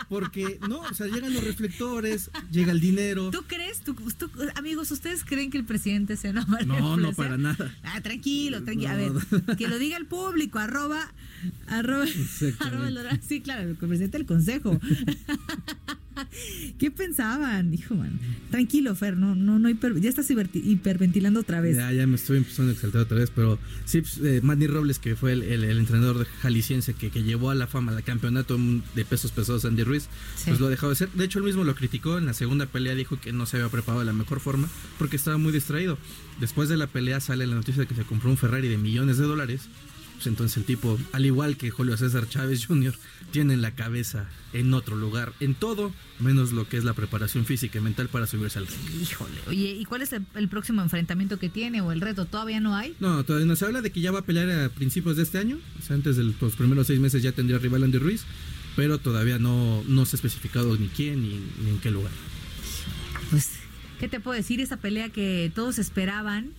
porque 0.09 0.59
no, 0.67 0.79
o 0.79 0.93
sea, 0.95 1.05
llegan 1.05 1.33
los 1.35 1.43
reflectores, 1.43 2.31
llega 2.51 2.71
el 2.71 2.79
dinero. 2.79 3.29
¿Tú 3.29 3.43
crees, 3.47 3.81
amigos, 4.55 4.89
ustedes 4.89 5.23
creen 5.23 5.51
que 5.51 5.59
el 5.59 5.65
presidente 5.65 6.17
sea 6.17 6.31
una 6.31 6.45
mala 6.45 6.65
No, 6.65 6.97
no 6.97 7.13
para 7.13 7.37
nada. 7.37 7.75
Ah, 7.83 8.01
tranquilo, 8.01 8.63
tranquilo. 8.63 8.89
A 8.89 8.95
ver, 8.95 9.11
que 9.55 9.67
lo 9.67 9.77
diga 9.77 9.97
el 9.97 10.07
público, 10.07 10.57
arroba, 10.57 11.11
arroba, 11.67 12.05
arroba 12.59 13.19
sí, 13.21 13.41
claro, 13.41 13.69
el 13.69 13.75
presidente 13.75 14.17
del 14.17 14.25
consejo. 14.25 14.79
¿Qué 16.79 16.91
pensaban? 16.91 17.71
Dijo, 17.71 17.95
man, 17.95 18.19
tranquilo, 18.51 18.95
Fer, 18.95 19.17
no, 19.17 19.35
no, 19.35 19.59
no 19.59 19.69
ya 19.69 20.09
estás 20.09 20.29
hiperventilando 20.29 21.39
otra 21.39 21.61
vez. 21.61 21.77
Ya, 21.77 21.91
ya 21.91 22.07
me 22.07 22.15
estoy 22.15 22.37
empezando 22.37 22.71
a 22.71 22.73
exaltar 22.73 23.01
otra 23.01 23.17
vez, 23.17 23.31
pero 23.33 23.59
sí, 23.85 24.01
pues, 24.01 24.17
eh, 24.19 24.41
Manny 24.43 24.67
Robles, 24.67 24.99
que 24.99 25.15
fue 25.15 25.33
el, 25.33 25.63
entrenador 25.63 26.25
jalisciense 26.41 26.93
que, 26.93 27.09
que, 27.09 27.23
llevó 27.23 27.49
a 27.49 27.55
la 27.55 27.67
fama 27.67 27.95
al 27.95 28.03
campeonato 28.03 28.57
de 28.95 29.05
pesos 29.05 29.31
pesados 29.31 29.65
Andy 29.65 29.83
Ruiz, 29.83 30.07
pues 30.45 30.59
lo 30.59 30.67
ha 30.67 30.69
dejado 30.69 30.91
de 30.91 30.95
ser. 30.95 31.09
De 31.11 31.25
hecho, 31.25 31.39
él 31.39 31.45
mismo 31.45 31.63
lo 31.63 31.75
criticó 31.75 32.17
en 32.17 32.25
la 32.25 32.33
segunda 32.33 32.65
pelea, 32.65 32.95
dijo 32.95 33.19
que 33.19 33.31
no 33.31 33.45
se 33.45 33.57
había 33.57 33.69
preparado 33.69 33.99
de 33.99 34.05
la 34.05 34.13
mejor 34.13 34.39
forma 34.39 34.67
porque 34.97 35.15
estaba 35.15 35.37
muy 35.37 35.51
distraído. 35.51 35.97
Después 36.39 36.69
de 36.69 36.77
la 36.77 36.87
pelea 36.87 37.19
sale 37.19 37.47
la 37.47 37.55
noticia 37.55 37.81
de 37.81 37.87
que 37.87 37.95
se 37.95 38.03
compró 38.03 38.29
un 38.29 38.37
Ferrari 38.37 38.67
de 38.67 38.77
millones 38.77 39.17
de 39.17 39.25
dólares. 39.25 39.69
Pues 40.15 40.27
entonces 40.27 40.57
el 40.57 40.65
tipo, 40.65 40.97
al 41.11 41.25
igual 41.25 41.57
que 41.57 41.69
Julio 41.69 41.97
César 41.97 42.27
Chávez 42.29 42.65
Jr., 42.65 42.95
tienen 43.31 43.63
la 43.63 43.71
cabeza 43.71 44.27
en 44.53 44.73
otro 44.75 44.95
lugar, 44.95 45.33
en 45.39 45.55
todo, 45.55 45.91
menos 46.19 46.51
lo 46.51 46.69
que 46.69 46.77
es 46.77 46.83
la 46.83 46.93
preparación 46.93 47.45
física 47.45 47.79
y 47.79 47.81
mental 47.81 48.07
para 48.07 48.27
subirse 48.27 48.59
al 48.59 48.67
ring. 48.67 49.01
Híjole, 49.01 49.33
oye, 49.47 49.71
¿y 49.71 49.85
cuál 49.85 50.03
es 50.03 50.13
el, 50.13 50.47
próximo 50.49 50.83
enfrentamiento 50.83 51.39
que 51.39 51.49
tiene 51.49 51.81
o 51.81 51.91
el 51.91 51.99
reto? 51.99 52.25
¿Todavía 52.25 52.59
no 52.59 52.75
hay? 52.75 52.95
No, 52.99 53.23
todavía 53.23 53.47
no 53.47 53.55
se 53.55 53.65
habla 53.65 53.81
de 53.81 53.91
que 53.91 54.01
ya 54.01 54.11
va 54.11 54.19
a 54.19 54.25
pelear 54.25 54.51
a 54.51 54.69
principios 54.69 55.17
de 55.17 55.23
este 55.23 55.39
año, 55.39 55.57
o 55.79 55.81
sea, 55.81 55.95
antes 55.95 56.15
de 56.15 56.23
los 56.23 56.55
primeros 56.55 56.85
seis 56.85 56.99
meses 56.99 57.23
ya 57.23 57.31
tendría 57.31 57.57
rival 57.57 57.83
Andy 57.83 57.97
Ruiz, 57.97 58.23
pero 58.75 58.99
todavía 58.99 59.39
no, 59.39 59.83
no 59.87 60.05
se 60.05 60.15
ha 60.15 60.17
especificado 60.17 60.77
ni 60.77 60.87
quién 60.89 61.23
ni, 61.23 61.39
ni 61.63 61.71
en 61.71 61.79
qué 61.79 61.89
lugar. 61.89 62.11
Pues, 63.31 63.49
¿qué 63.99 64.07
te 64.07 64.19
puedo 64.19 64.37
decir? 64.37 64.61
Esa 64.61 64.77
pelea 64.77 65.09
que 65.09 65.51
todos 65.55 65.79
esperaban 65.79 66.51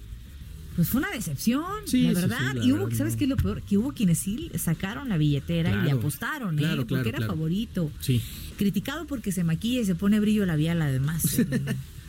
pues 0.76 0.88
fue 0.88 1.00
una 1.00 1.10
decepción, 1.10 1.64
la 1.92 2.12
verdad. 2.12 2.56
y 2.62 2.72
hubo, 2.72 2.90
¿sabes 2.90 3.16
qué 3.16 3.24
es 3.24 3.30
lo 3.30 3.36
peor? 3.36 3.62
Que 3.62 3.78
hubo 3.78 3.92
quienes 3.92 4.18
sí 4.18 4.50
sacaron 4.58 5.08
la 5.08 5.16
billetera 5.16 5.70
y 5.70 5.84
le 5.84 5.92
apostaron, 5.92 6.58
¿eh? 6.58 6.84
porque 6.88 7.08
era 7.08 7.26
favorito. 7.26 7.92
Sí. 8.00 8.20
Criticado 8.56 9.06
porque 9.06 9.32
se 9.32 9.44
maquilla 9.44 9.80
y 9.80 9.84
se 9.84 9.94
pone 9.94 10.18
brillo 10.20 10.46
labial 10.46 10.82
además. 10.82 11.22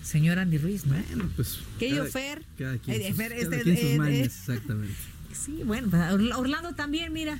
señor 0.03 0.39
Andy 0.39 0.57
Ruiz, 0.57 0.85
¿no? 0.85 0.95
Bueno, 0.95 1.29
pues. 1.35 1.59
¿Qué 1.79 1.89
yo, 1.89 2.05
Fer? 2.05 2.43
Cada 2.57 2.77
quien, 2.77 3.01
eh, 3.01 3.13
Fer, 3.13 3.33
este, 3.33 3.69
eh, 3.69 3.97
eh, 3.97 4.21
exactamente. 4.23 4.95
Sí, 5.35 5.63
bueno, 5.65 5.89
pues, 5.89 6.01
Orlando 6.37 6.73
también, 6.75 7.11
mira. 7.11 7.39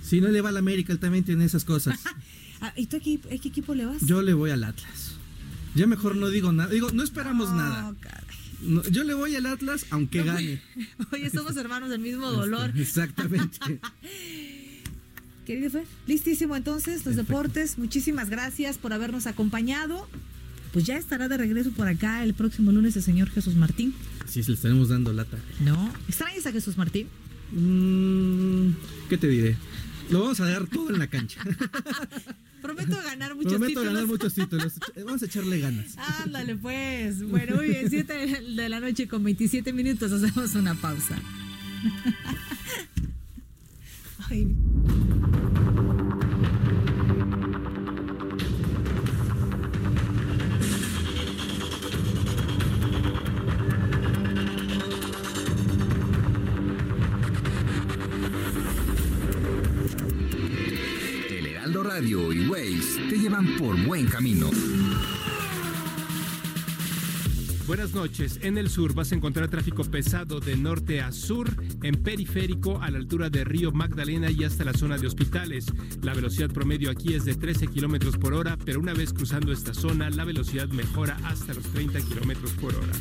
Si 0.00 0.20
no 0.20 0.28
le 0.28 0.40
va 0.40 0.50
al 0.50 0.56
América, 0.56 0.92
él 0.92 1.00
también 1.00 1.24
tiene 1.24 1.44
esas 1.44 1.64
cosas. 1.64 1.98
Ah, 2.64 2.72
¿Y 2.76 2.86
tú 2.86 2.98
a 2.98 3.00
qué, 3.00 3.18
equipo 3.32 3.74
le 3.74 3.86
vas? 3.86 4.06
Yo 4.06 4.22
le 4.22 4.34
voy 4.34 4.52
al 4.52 4.62
Atlas. 4.62 5.16
Ya 5.74 5.88
mejor 5.88 6.14
no 6.14 6.28
digo 6.28 6.52
nada. 6.52 6.70
Digo, 6.70 6.92
no 6.92 7.02
esperamos 7.02 7.50
nada 7.50 7.92
yo 8.90 9.04
le 9.04 9.14
voy 9.14 9.36
al 9.36 9.46
Atlas 9.46 9.86
aunque 9.90 10.22
gane. 10.22 10.60
Oye, 11.12 11.30
somos 11.30 11.56
hermanos 11.56 11.90
del 11.90 12.00
mismo 12.00 12.30
dolor. 12.30 12.72
Exactamente. 12.76 13.80
Querido 15.46 15.70
Fer, 15.70 15.86
listísimo 16.06 16.54
entonces, 16.56 17.04
los 17.04 17.16
deportes. 17.16 17.78
Muchísimas 17.78 18.30
gracias 18.30 18.78
por 18.78 18.92
habernos 18.92 19.26
acompañado. 19.26 20.08
Pues 20.72 20.86
ya 20.86 20.96
estará 20.96 21.28
de 21.28 21.36
regreso 21.36 21.70
por 21.72 21.86
acá 21.86 22.24
el 22.24 22.32
próximo 22.32 22.72
lunes 22.72 22.96
el 22.96 23.02
señor 23.02 23.28
Jesús 23.30 23.56
Martín. 23.56 23.94
Sí, 24.26 24.42
se 24.42 24.50
le 24.50 24.54
estaremos 24.54 24.88
dando 24.88 25.12
lata. 25.12 25.36
No. 25.60 25.92
¿Extrañas 26.08 26.46
a 26.46 26.52
Jesús 26.52 26.78
Martín? 26.78 27.08
Mm, 27.50 28.72
¿Qué 29.10 29.18
te 29.18 29.28
diré? 29.28 29.56
Lo 30.10 30.20
vamos 30.20 30.40
a 30.40 30.46
dar 30.46 30.66
todo 30.66 30.90
en 30.90 30.98
la 30.98 31.08
cancha. 31.08 31.42
Prometo 32.62 32.96
ganar 33.02 33.34
muchos 33.34 33.52
títulos. 33.52 33.72
Prometo 33.72 33.82
ganar 33.82 34.06
muchos 34.06 34.34
títulos. 34.34 34.72
Vamos 35.04 35.22
a 35.22 35.26
echarle 35.26 35.60
ganas. 35.60 35.96
Ándale, 36.24 36.56
pues. 36.56 37.22
Bueno, 37.28 37.56
muy 37.56 37.68
bien. 37.68 37.90
7 37.90 38.42
de 38.42 38.68
la 38.68 38.80
noche 38.80 39.08
con 39.08 39.24
27 39.24 39.72
minutos. 39.72 40.12
Hacemos 40.12 40.54
una 40.54 40.74
pausa. 40.74 41.16
Ay. 44.30 44.54
Radio 61.94 62.32
y 62.32 62.48
Waze 62.48 63.02
te 63.10 63.18
llevan 63.18 63.46
por 63.58 63.76
buen 63.84 64.06
camino. 64.06 64.48
Buenas 67.72 67.94
noches. 67.94 68.38
En 68.42 68.58
el 68.58 68.68
sur 68.68 68.92
vas 68.92 69.12
a 69.12 69.14
encontrar 69.14 69.48
tráfico 69.48 69.82
pesado 69.82 70.40
de 70.40 70.58
norte 70.58 71.00
a 71.00 71.10
sur, 71.10 71.48
en 71.82 71.94
periférico 71.94 72.82
a 72.82 72.90
la 72.90 72.98
altura 72.98 73.30
de 73.30 73.44
Río 73.44 73.72
Magdalena 73.72 74.30
y 74.30 74.44
hasta 74.44 74.62
la 74.62 74.74
zona 74.74 74.98
de 74.98 75.06
hospitales. 75.06 75.72
La 76.02 76.12
velocidad 76.12 76.50
promedio 76.50 76.90
aquí 76.90 77.14
es 77.14 77.24
de 77.24 77.34
13 77.34 77.68
kilómetros 77.68 78.18
por 78.18 78.34
hora, 78.34 78.58
pero 78.62 78.78
una 78.78 78.92
vez 78.92 79.14
cruzando 79.14 79.52
esta 79.52 79.72
zona, 79.72 80.10
la 80.10 80.26
velocidad 80.26 80.68
mejora 80.68 81.16
hasta 81.24 81.54
los 81.54 81.64
30 81.64 82.02
kilómetros 82.02 82.50
por 82.52 82.74
hora. 82.74 82.92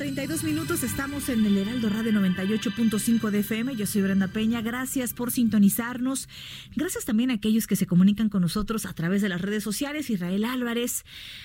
32 0.00 0.44
minutos. 0.44 0.82
Estamos 0.82 1.28
en 1.28 1.44
el 1.44 1.58
Heraldo 1.58 1.90
Radio 1.90 2.10
98.5 2.12 3.28
de 3.28 3.40
FM. 3.40 3.76
Yo 3.76 3.84
soy 3.84 4.00
Brenda 4.00 4.28
Peña. 4.28 4.62
Gracias 4.62 5.12
por 5.12 5.30
sintonizarnos. 5.30 6.26
Gracias 6.74 7.04
también 7.04 7.30
a 7.30 7.34
aquellos 7.34 7.66
que 7.66 7.76
se 7.76 7.86
comunican 7.86 8.30
con 8.30 8.40
nosotros 8.40 8.86
a 8.86 8.94
través 8.94 9.20
de 9.20 9.28
las 9.28 9.42
redes 9.42 9.62
sociales. 9.62 10.08
Israel 10.08 10.46
Álvarez. 10.46 11.04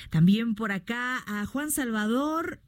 También 0.10 0.56
por 0.56 0.72
acá 0.72 1.22
a 1.28 1.46
Juan 1.46 1.70
Salvador. 1.70 2.62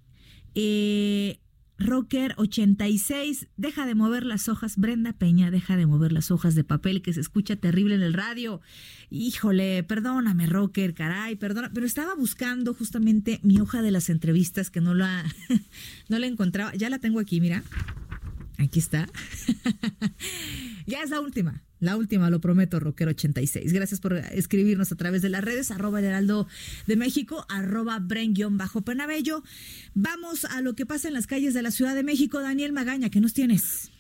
Eh, 0.55 1.39
Rocker 1.79 2.33
86, 2.37 3.47
deja 3.55 3.85
de 3.85 3.95
mover 3.95 4.25
las 4.25 4.49
hojas. 4.49 4.77
Brenda 4.77 5.13
Peña, 5.13 5.51
deja 5.51 5.77
de 5.77 5.85
mover 5.85 6.11
las 6.11 6.31
hojas 6.31 6.55
de 6.55 6.63
papel 6.63 7.01
que 7.01 7.13
se 7.13 7.21
escucha 7.21 7.55
terrible 7.55 7.95
en 7.95 8.01
el 8.01 8.13
radio. 8.13 8.61
Híjole, 9.09 9.83
perdóname, 9.83 10.47
Rocker, 10.47 10.93
caray, 10.93 11.35
perdona, 11.35 11.71
pero 11.73 11.85
estaba 11.85 12.15
buscando 12.15 12.73
justamente 12.73 13.39
mi 13.43 13.59
hoja 13.59 13.81
de 13.81 13.91
las 13.91 14.09
entrevistas 14.09 14.71
que 14.71 14.81
no 14.81 14.95
la, 14.95 15.23
no 16.09 16.17
la 16.17 16.27
encontraba. 16.27 16.73
Ya 16.73 16.89
la 16.89 16.99
tengo 16.99 17.19
aquí, 17.19 17.39
mira. 17.39 17.63
Aquí 18.57 18.79
está. 18.79 19.07
ya 20.87 21.03
es 21.03 21.11
la 21.11 21.21
última. 21.21 21.61
La 21.79 21.95
última, 21.95 22.29
lo 22.29 22.39
prometo, 22.41 22.79
Rockero86. 22.79 23.71
Gracias 23.73 24.01
por 24.01 24.13
escribirnos 24.13 24.91
a 24.91 24.95
través 24.95 25.21
de 25.21 25.29
las 25.29 25.43
redes, 25.43 25.71
arroba 25.71 25.99
el 25.99 26.05
heraldo 26.05 26.47
de 26.87 26.95
México, 26.95 27.45
arroba 27.49 27.99
bajo 28.51 28.81
penabello 28.81 29.43
Vamos 29.93 30.45
a 30.45 30.61
lo 30.61 30.73
que 30.75 30.85
pasa 30.85 31.07
en 31.07 31.13
las 31.13 31.27
calles 31.27 31.53
de 31.53 31.61
la 31.61 31.71
Ciudad 31.71 31.95
de 31.95 32.03
México. 32.03 32.41
Daniel 32.41 32.73
Magaña, 32.73 33.09
¿qué 33.09 33.19
nos 33.19 33.33
tienes? 33.33 33.91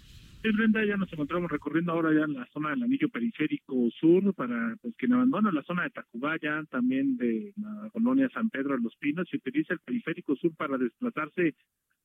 Sí, 0.43 0.51
Brenda, 0.51 0.85
ya 0.85 0.97
nos 0.97 1.11
encontramos 1.11 1.51
recorriendo 1.51 1.91
ahora 1.91 2.13
ya 2.13 2.25
en 2.25 2.33
la 2.33 2.47
zona 2.53 2.69
del 2.69 2.83
anillo 2.83 3.09
periférico 3.09 3.89
sur 3.99 4.33
para 4.33 4.75
pues 4.81 4.95
quien 4.95 5.13
abandona 5.13 5.51
la 5.51 5.63
zona 5.63 5.83
de 5.83 5.89
Tacubaya, 5.89 6.63
también 6.69 7.17
de 7.17 7.53
la 7.57 7.89
colonia 7.91 8.29
San 8.33 8.49
Pedro 8.49 8.75
de 8.75 8.83
los 8.83 8.95
Pinos 8.97 9.27
y 9.31 9.37
utiliza 9.37 9.73
el 9.73 9.79
periférico 9.79 10.35
sur 10.35 10.55
para 10.55 10.77
desplazarse 10.77 11.55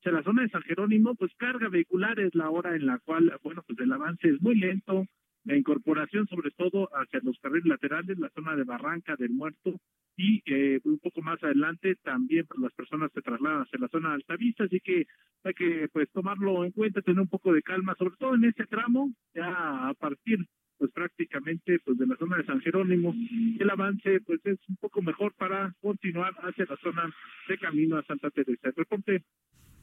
hacia 0.00 0.12
la 0.12 0.22
zona 0.22 0.42
de 0.42 0.48
San 0.48 0.62
Jerónimo, 0.62 1.14
pues 1.14 1.30
carga 1.36 1.68
vehicular 1.68 2.18
es 2.20 2.34
la 2.34 2.50
hora 2.50 2.74
en 2.74 2.86
la 2.86 2.98
cual, 2.98 3.32
bueno, 3.42 3.62
pues 3.66 3.78
el 3.78 3.92
avance 3.92 4.28
es 4.28 4.40
muy 4.40 4.56
lento, 4.56 5.06
la 5.44 5.56
incorporación 5.56 6.26
sobre 6.28 6.50
todo 6.50 6.88
hacia 6.92 7.20
los 7.22 7.38
carriles 7.40 7.66
laterales, 7.66 8.18
la 8.18 8.30
zona 8.30 8.56
de 8.56 8.64
Barranca 8.64 9.16
del 9.16 9.30
Muerto 9.30 9.80
y 10.16 10.42
eh, 10.46 10.80
un 10.84 10.98
poco 10.98 11.22
más 11.22 11.42
adelante 11.42 11.96
también 12.02 12.46
pues, 12.46 12.60
las 12.60 12.72
personas 12.72 13.10
se 13.12 13.22
trasladan 13.22 13.62
hacia 13.62 13.78
la 13.78 13.88
zona 13.88 14.10
de 14.10 14.14
Altavista, 14.16 14.64
así 14.64 14.80
que 14.80 15.06
hay 15.44 15.54
que 15.54 15.88
pues 15.92 16.10
tomarlo 16.12 16.64
en 16.64 16.70
cuenta, 16.72 17.02
tener 17.02 17.20
un 17.20 17.28
poco 17.28 17.52
de 17.52 17.62
calma, 17.62 17.94
sobre 17.98 18.16
todo 18.16 18.34
en 18.34 18.44
este 18.44 18.66
tramo, 18.66 19.10
ya 19.34 19.88
a 19.88 19.94
partir 19.94 20.46
pues 20.78 20.90
prácticamente 20.92 21.78
pues 21.84 21.96
de 21.96 22.06
la 22.06 22.16
zona 22.16 22.38
de 22.38 22.44
San 22.44 22.60
Jerónimo, 22.60 23.14
el 23.58 23.70
avance 23.70 24.20
pues 24.26 24.44
es 24.44 24.58
un 24.68 24.76
poco 24.76 25.00
mejor 25.00 25.32
para 25.34 25.72
continuar 25.80 26.34
hacia 26.42 26.66
la 26.68 26.76
zona 26.76 27.12
de 27.48 27.58
camino 27.58 27.96
a 27.96 28.04
Santa 28.04 28.30
Teresa. 28.30 28.72
Reporte 28.76 29.22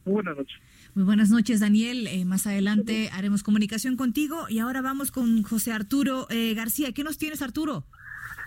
muy 0.09 0.23
buenas 0.23 0.37
noches. 0.37 0.59
Muy 0.95 1.03
buenas 1.03 1.29
noches, 1.29 1.59
Daniel. 1.59 2.07
Eh, 2.07 2.25
más 2.25 2.47
adelante 2.47 3.09
haremos 3.13 3.43
comunicación 3.43 3.95
contigo 3.95 4.47
y 4.49 4.59
ahora 4.59 4.81
vamos 4.81 5.11
con 5.11 5.43
José 5.43 5.71
Arturo 5.71 6.27
eh, 6.29 6.53
García. 6.55 6.91
¿Qué 6.93 7.03
nos 7.03 7.17
tienes, 7.17 7.41
Arturo? 7.41 7.85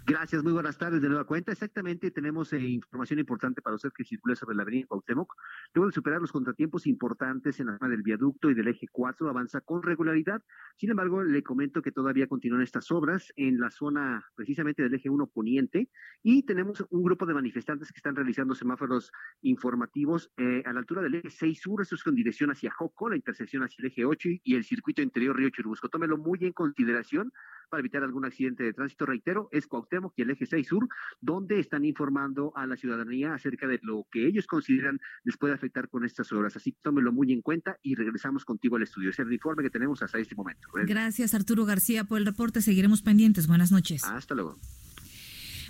Gracias, 0.05 0.43
muy 0.43 0.53
buenas 0.53 0.77
tardes 0.77 1.01
de 1.01 1.09
nueva 1.09 1.25
cuenta. 1.25 1.53
Exactamente, 1.53 2.11
tenemos 2.11 2.53
eh, 2.53 2.59
información 2.59 3.21
importante 3.21 3.63
para 3.63 3.77
usted 3.77 3.93
que 3.97 4.03
circula 4.03 4.35
sobre 4.35 4.57
la 4.57 4.63
avenida 4.63 4.85
Cuauhtémoc. 4.89 5.33
Luego 5.75 5.91
de 5.91 5.95
superar 5.95 6.21
los 6.21 6.33
contratiempos 6.33 6.89
importantes 6.89 7.61
en 7.61 7.67
la 7.69 7.79
zona 7.79 7.89
del 7.89 8.03
viaducto 8.03 8.51
y 8.51 8.55
del 8.55 8.67
eje 8.67 8.89
4, 8.91 9.31
avanza 9.31 9.61
con 9.61 9.81
regularidad. 9.81 10.43
Sin 10.77 10.91
embargo, 10.91 11.23
le 11.23 11.45
comento 11.45 11.83
que 11.83 11.93
todavía 11.93 12.27
continúan 12.27 12.63
estas 12.63 12.91
obras 12.91 13.33
en 13.37 13.61
la 13.61 13.71
zona 13.71 14.25
precisamente 14.35 14.83
del 14.83 14.93
eje 14.93 15.09
1 15.09 15.25
poniente 15.29 15.89
y 16.21 16.43
tenemos 16.43 16.85
un 16.91 17.05
grupo 17.05 17.25
de 17.25 17.35
manifestantes 17.35 17.93
que 17.93 17.99
están 17.99 18.17
realizando 18.17 18.57
semáforos 18.57 19.13
informativos 19.43 20.33
eh, 20.37 20.65
a 20.67 20.73
la 20.73 20.81
altura 20.81 21.03
del 21.03 21.15
eje 21.15 21.31
6 21.31 21.61
sur, 21.61 21.81
esto 21.81 21.95
es 21.95 22.03
con 22.03 22.17
dirección 22.17 22.51
hacia 22.51 22.73
Joco, 22.73 23.09
la 23.09 23.15
intersección 23.15 23.63
hacia 23.63 23.83
el 23.83 23.87
eje 23.93 24.05
8 24.05 24.29
y 24.43 24.57
el 24.57 24.65
circuito 24.65 25.01
interior 25.01 25.37
Río 25.37 25.51
Churubusco. 25.51 25.89
Tómelo 25.89 26.19
muy 26.19 26.41
en 26.41 26.53
consideración 26.53 27.33
para 27.71 27.81
evitar 27.81 28.03
algún 28.03 28.25
accidente 28.25 28.65
de 28.65 28.73
tránsito. 28.73 29.07
Reitero, 29.07 29.49
es 29.53 29.69
Cuauhtémoc 29.69 29.92
y 30.17 30.23
el 30.23 30.31
eje 30.31 30.47
6 30.47 30.67
sur, 30.67 30.89
donde 31.21 31.61
están 31.61 31.85
informando 31.85 32.53
a 32.57 32.67
la 32.67 32.77
ciudadanía 32.77 33.35
acerca 33.35 33.67
de 33.67 33.79
lo 33.83 34.07
que 34.11 34.27
ellos 34.27 34.47
consideran 34.47 35.01
les 35.25 35.37
puede 35.37 35.55
afectar 35.55 35.89
con 35.89 36.05
estas 36.05 36.33
obras. 36.33 36.57
Así 36.57 36.73
que 36.73 36.79
tómelo 36.83 37.13
muy 37.13 37.33
en 37.33 37.43
cuenta 37.43 37.79
y 37.83 37.95
regresamos 37.95 38.45
contigo 38.45 38.77
al 38.77 38.83
estudio. 38.83 39.11
Ese 39.11 39.23
es 39.23 39.29
el 39.29 39.35
informe 39.35 39.63
que 39.63 39.71
tenemos 39.71 40.03
hasta 40.03 40.19
este 40.19 40.35
momento. 40.35 40.69
Gracias, 40.73 41.35
Arturo 41.35 41.65
García, 41.65 42.05
por 42.05 42.19
el 42.19 42.27
reporte. 42.27 42.63
Seguiremos 42.63 43.03
pendientes. 43.03 43.47
Buenas 43.47 43.73
noches. 43.73 44.05
Hasta 44.05 44.35
luego. 44.35 44.59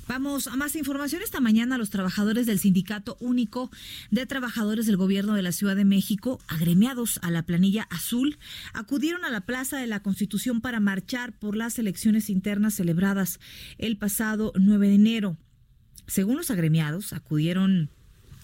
Vamos 0.09 0.49
a 0.49 0.57
más 0.57 0.75
información. 0.75 1.23
Esta 1.23 1.41
mañana 1.41 1.79
los 1.79 1.91
trabajadores 1.91 2.47
del 2.47 2.59
Sindicato 2.59 3.17
Único 3.21 3.71
de 4.11 4.27
Trabajadores 4.27 4.87
del 4.87 4.97
Gobierno 4.97 5.35
de 5.35 5.43
la 5.43 5.53
Ciudad 5.53 5.77
de 5.77 5.85
México, 5.85 6.41
agremiados 6.49 7.21
a 7.23 7.31
la 7.31 7.45
planilla 7.45 7.87
azul, 7.89 8.37
acudieron 8.75 9.25
a 9.25 9.31
la 9.31 9.43
Plaza 9.43 9.79
de 9.79 9.87
la 9.87 10.01
Constitución 10.01 10.61
para 10.61 10.81
marchar 10.81 11.33
por 11.33 11.57
las 11.57 11.79
elecciones 11.79 12.31
internas 12.31 12.75
celebradas 12.75 13.39
el 13.79 13.97
pasado 13.97 14.53
9 14.57 14.89
de 14.89 14.95
enero. 14.95 15.37
Según 16.09 16.37
los 16.37 16.51
agremiados, 16.51 17.13
acudieron 17.13 17.89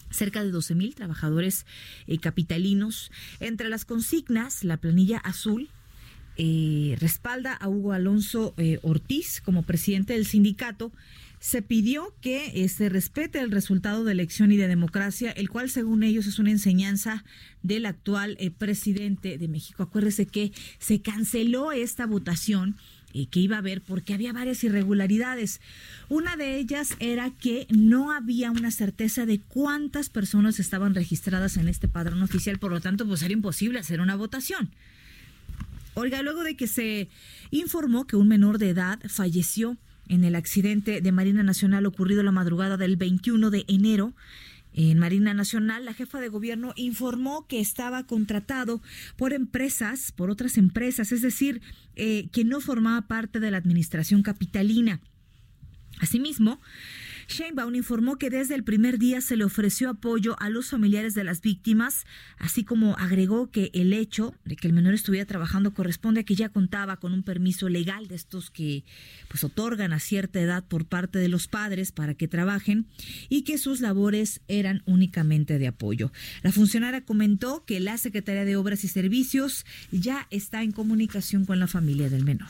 cerca 0.09 0.43
de 0.43 0.51
12 0.51 0.75
mil 0.75 0.95
trabajadores 0.95 1.65
eh, 2.07 2.17
capitalinos. 2.19 3.11
Entre 3.41 3.69
las 3.69 3.83
consignas, 3.85 4.63
la 4.63 4.77
planilla 4.77 5.17
azul 5.17 5.69
eh, 6.37 6.95
respalda 6.99 7.53
a 7.53 7.67
Hugo 7.67 7.91
Alonso 7.91 8.53
eh, 8.55 8.79
Ortiz 8.81 9.41
como 9.41 9.63
presidente 9.63 10.13
del 10.13 10.25
sindicato 10.25 10.93
se 11.39 11.61
pidió 11.61 12.13
que 12.21 12.51
se 12.51 12.63
este, 12.63 12.89
respete 12.89 13.39
el 13.39 13.51
resultado 13.51 14.03
de 14.03 14.11
elección 14.11 14.51
y 14.51 14.57
de 14.57 14.67
democracia, 14.67 15.31
el 15.31 15.49
cual 15.49 15.69
según 15.69 16.03
ellos 16.03 16.27
es 16.27 16.37
una 16.37 16.51
enseñanza 16.51 17.23
del 17.63 17.85
actual 17.85 18.35
eh, 18.39 18.51
presidente 18.51 19.37
de 19.37 19.47
México. 19.47 19.83
Acuérdese 19.83 20.25
que 20.25 20.51
se 20.79 21.01
canceló 21.01 21.71
esta 21.71 22.05
votación 22.05 22.75
eh, 23.13 23.27
que 23.27 23.39
iba 23.39 23.55
a 23.55 23.59
haber 23.59 23.81
porque 23.81 24.13
había 24.13 24.33
varias 24.33 24.63
irregularidades. 24.65 25.61
Una 26.09 26.35
de 26.35 26.57
ellas 26.57 26.95
era 26.99 27.31
que 27.31 27.67
no 27.69 28.11
había 28.11 28.51
una 28.51 28.71
certeza 28.71 29.25
de 29.25 29.39
cuántas 29.39 30.09
personas 30.09 30.59
estaban 30.59 30.93
registradas 30.93 31.55
en 31.55 31.69
este 31.69 31.87
padrón 31.87 32.21
oficial, 32.21 32.59
por 32.59 32.71
lo 32.71 32.81
tanto, 32.81 33.07
pues 33.07 33.23
era 33.23 33.33
imposible 33.33 33.79
hacer 33.79 34.01
una 34.01 34.17
votación. 34.17 34.71
Oiga, 35.93 36.21
luego 36.21 36.43
de 36.43 36.55
que 36.55 36.67
se 36.67 37.09
informó 37.49 38.05
que 38.05 38.15
un 38.15 38.27
menor 38.27 38.57
de 38.57 38.69
edad 38.69 38.99
falleció 39.07 39.77
en 40.09 40.23
el 40.25 40.35
accidente 40.35 40.99
de 40.99 41.11
Marina 41.11 41.43
Nacional 41.43 41.85
ocurrido 41.85 42.23
la 42.23 42.31
madrugada 42.31 42.75
del 42.75 42.97
21 42.97 43.49
de 43.49 43.63
enero. 43.67 44.13
En 44.73 44.99
Marina 44.99 45.33
Nacional, 45.33 45.85
la 45.85 45.93
jefa 45.93 46.19
de 46.19 46.27
gobierno 46.27 46.73
informó 46.75 47.47
que 47.47 47.59
estaba 47.59 48.03
contratado 48.03 48.81
por 49.15 49.33
empresas, 49.33 50.11
por 50.11 50.29
otras 50.29 50.57
empresas, 50.57 51.11
es 51.11 51.21
decir, 51.21 51.61
eh, 51.95 52.27
que 52.31 52.43
no 52.43 52.59
formaba 52.59 53.07
parte 53.07 53.39
de 53.39 53.51
la 53.51 53.57
administración 53.57 54.21
capitalina. 54.21 54.99
Asimismo, 55.99 56.59
Sheinbaum 57.29 57.75
informó 57.75 58.17
que 58.17 58.31
desde 58.31 58.55
el 58.55 58.63
primer 58.63 58.97
día 58.97 59.21
se 59.21 59.37
le 59.37 59.43
ofreció 59.43 59.89
apoyo 59.89 60.35
a 60.39 60.49
los 60.49 60.71
familiares 60.71 61.13
de 61.13 61.23
las 61.23 61.41
víctimas, 61.41 62.05
así 62.39 62.63
como 62.63 62.97
agregó 62.97 63.51
que 63.51 63.69
el 63.73 63.93
hecho 63.93 64.33
de 64.45 64.55
que 64.55 64.67
el 64.67 64.73
menor 64.73 64.95
estuviera 64.95 65.25
trabajando 65.25 65.73
corresponde 65.73 66.21
a 66.21 66.23
que 66.23 66.33
ya 66.33 66.49
contaba 66.49 66.97
con 66.97 67.13
un 67.13 67.21
permiso 67.21 67.69
legal 67.69 68.07
de 68.07 68.15
estos 68.15 68.49
que 68.49 68.83
pues 69.27 69.43
otorgan 69.43 69.93
a 69.93 69.99
cierta 69.99 70.41
edad 70.41 70.63
por 70.67 70.85
parte 70.85 71.19
de 71.19 71.29
los 71.29 71.47
padres 71.47 71.91
para 71.91 72.15
que 72.15 72.27
trabajen 72.27 72.87
y 73.29 73.43
que 73.43 73.59
sus 73.59 73.79
labores 73.79 74.41
eran 74.47 74.81
únicamente 74.87 75.59
de 75.59 75.67
apoyo. 75.67 76.11
La 76.41 76.51
funcionaria 76.51 77.05
comentó 77.05 77.63
que 77.63 77.79
la 77.79 77.99
Secretaría 77.99 78.43
de 78.43 78.55
Obras 78.55 78.83
y 78.83 78.87
Servicios 78.87 79.65
ya 79.91 80.27
está 80.31 80.63
en 80.63 80.71
comunicación 80.71 81.45
con 81.45 81.59
la 81.59 81.67
familia 81.67 82.09
del 82.09 82.25
menor 82.25 82.49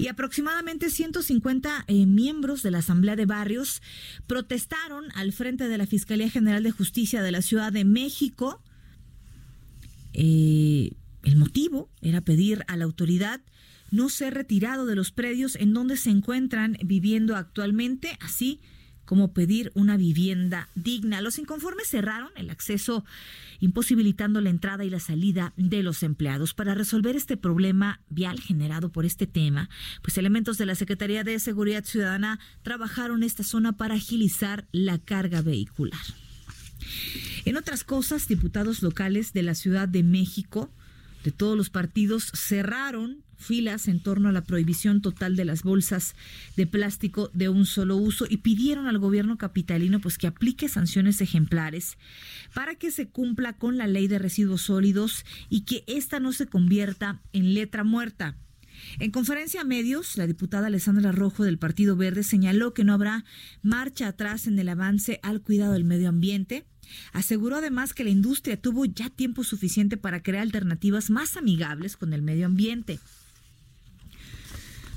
y 0.00 0.08
aproximadamente 0.08 0.88
150 0.88 1.84
eh, 1.86 2.06
miembros 2.06 2.62
de 2.62 2.70
la 2.70 2.78
Asamblea 2.78 3.16
de 3.16 3.26
Barrios 3.26 3.82
protestaron 4.26 5.04
al 5.14 5.32
frente 5.32 5.68
de 5.68 5.76
la 5.76 5.86
Fiscalía 5.86 6.30
General 6.30 6.62
de 6.62 6.70
Justicia 6.70 7.20
de 7.20 7.30
la 7.30 7.42
Ciudad 7.42 7.70
de 7.70 7.84
México. 7.84 8.62
Eh, 10.14 10.92
el 11.22 11.36
motivo 11.36 11.90
era 12.00 12.22
pedir 12.22 12.64
a 12.66 12.78
la 12.78 12.84
autoridad 12.84 13.42
no 13.90 14.08
ser 14.08 14.32
retirado 14.32 14.86
de 14.86 14.96
los 14.96 15.12
predios 15.12 15.54
en 15.56 15.74
donde 15.74 15.98
se 15.98 16.08
encuentran 16.08 16.78
viviendo 16.82 17.36
actualmente, 17.36 18.16
así 18.20 18.60
como 19.10 19.32
pedir 19.32 19.72
una 19.74 19.96
vivienda 19.96 20.68
digna. 20.76 21.20
Los 21.20 21.40
inconformes 21.40 21.88
cerraron 21.88 22.30
el 22.36 22.48
acceso 22.48 23.04
imposibilitando 23.58 24.40
la 24.40 24.50
entrada 24.50 24.84
y 24.84 24.88
la 24.88 25.00
salida 25.00 25.52
de 25.56 25.82
los 25.82 26.04
empleados. 26.04 26.54
Para 26.54 26.76
resolver 26.76 27.16
este 27.16 27.36
problema 27.36 27.98
vial 28.08 28.38
generado 28.38 28.92
por 28.92 29.04
este 29.04 29.26
tema, 29.26 29.68
pues 30.00 30.16
elementos 30.16 30.58
de 30.58 30.66
la 30.66 30.76
Secretaría 30.76 31.24
de 31.24 31.40
Seguridad 31.40 31.82
Ciudadana 31.82 32.38
trabajaron 32.62 33.24
esta 33.24 33.42
zona 33.42 33.72
para 33.72 33.96
agilizar 33.96 34.68
la 34.70 34.98
carga 34.98 35.42
vehicular. 35.42 35.98
En 37.46 37.56
otras 37.56 37.82
cosas, 37.82 38.28
diputados 38.28 38.80
locales 38.80 39.32
de 39.32 39.42
la 39.42 39.56
Ciudad 39.56 39.88
de 39.88 40.04
México 40.04 40.70
de 41.24 41.32
todos 41.32 41.56
los 41.56 41.68
partidos 41.68 42.30
cerraron 42.32 43.24
filas 43.40 43.88
en 43.88 44.00
torno 44.00 44.28
a 44.28 44.32
la 44.32 44.44
prohibición 44.44 45.00
total 45.00 45.36
de 45.36 45.44
las 45.44 45.62
bolsas 45.62 46.14
de 46.56 46.66
plástico 46.66 47.30
de 47.32 47.48
un 47.48 47.66
solo 47.66 47.96
uso 47.96 48.26
y 48.28 48.38
pidieron 48.38 48.86
al 48.86 48.98
gobierno 48.98 49.38
capitalino 49.38 50.00
pues 50.00 50.18
que 50.18 50.26
aplique 50.26 50.68
sanciones 50.68 51.20
ejemplares 51.20 51.98
para 52.54 52.74
que 52.74 52.90
se 52.90 53.08
cumpla 53.08 53.54
con 53.54 53.78
la 53.78 53.86
ley 53.86 54.06
de 54.08 54.18
residuos 54.18 54.62
sólidos 54.62 55.24
y 55.48 55.62
que 55.62 55.84
ésta 55.86 56.20
no 56.20 56.32
se 56.32 56.46
convierta 56.46 57.20
en 57.32 57.54
letra 57.54 57.84
muerta. 57.84 58.36
En 58.98 59.10
conferencia 59.10 59.60
a 59.60 59.64
medios, 59.64 60.16
la 60.16 60.26
diputada 60.26 60.68
Alessandra 60.68 61.12
Rojo 61.12 61.44
del 61.44 61.58
Partido 61.58 61.96
Verde 61.96 62.22
señaló 62.22 62.72
que 62.72 62.84
no 62.84 62.94
habrá 62.94 63.24
marcha 63.62 64.08
atrás 64.08 64.46
en 64.46 64.58
el 64.58 64.68
avance 64.68 65.20
al 65.22 65.42
cuidado 65.42 65.74
del 65.74 65.84
medio 65.84 66.08
ambiente 66.08 66.64
Aseguró 67.12 67.56
además 67.56 67.94
que 67.94 68.04
la 68.04 68.10
industria 68.10 68.60
tuvo 68.60 68.84
ya 68.84 69.10
tiempo 69.10 69.44
suficiente 69.44 69.96
para 69.96 70.22
crear 70.22 70.42
alternativas 70.42 71.10
más 71.10 71.36
amigables 71.36 71.96
con 71.96 72.12
el 72.12 72.22
medio 72.22 72.46
ambiente. 72.46 72.98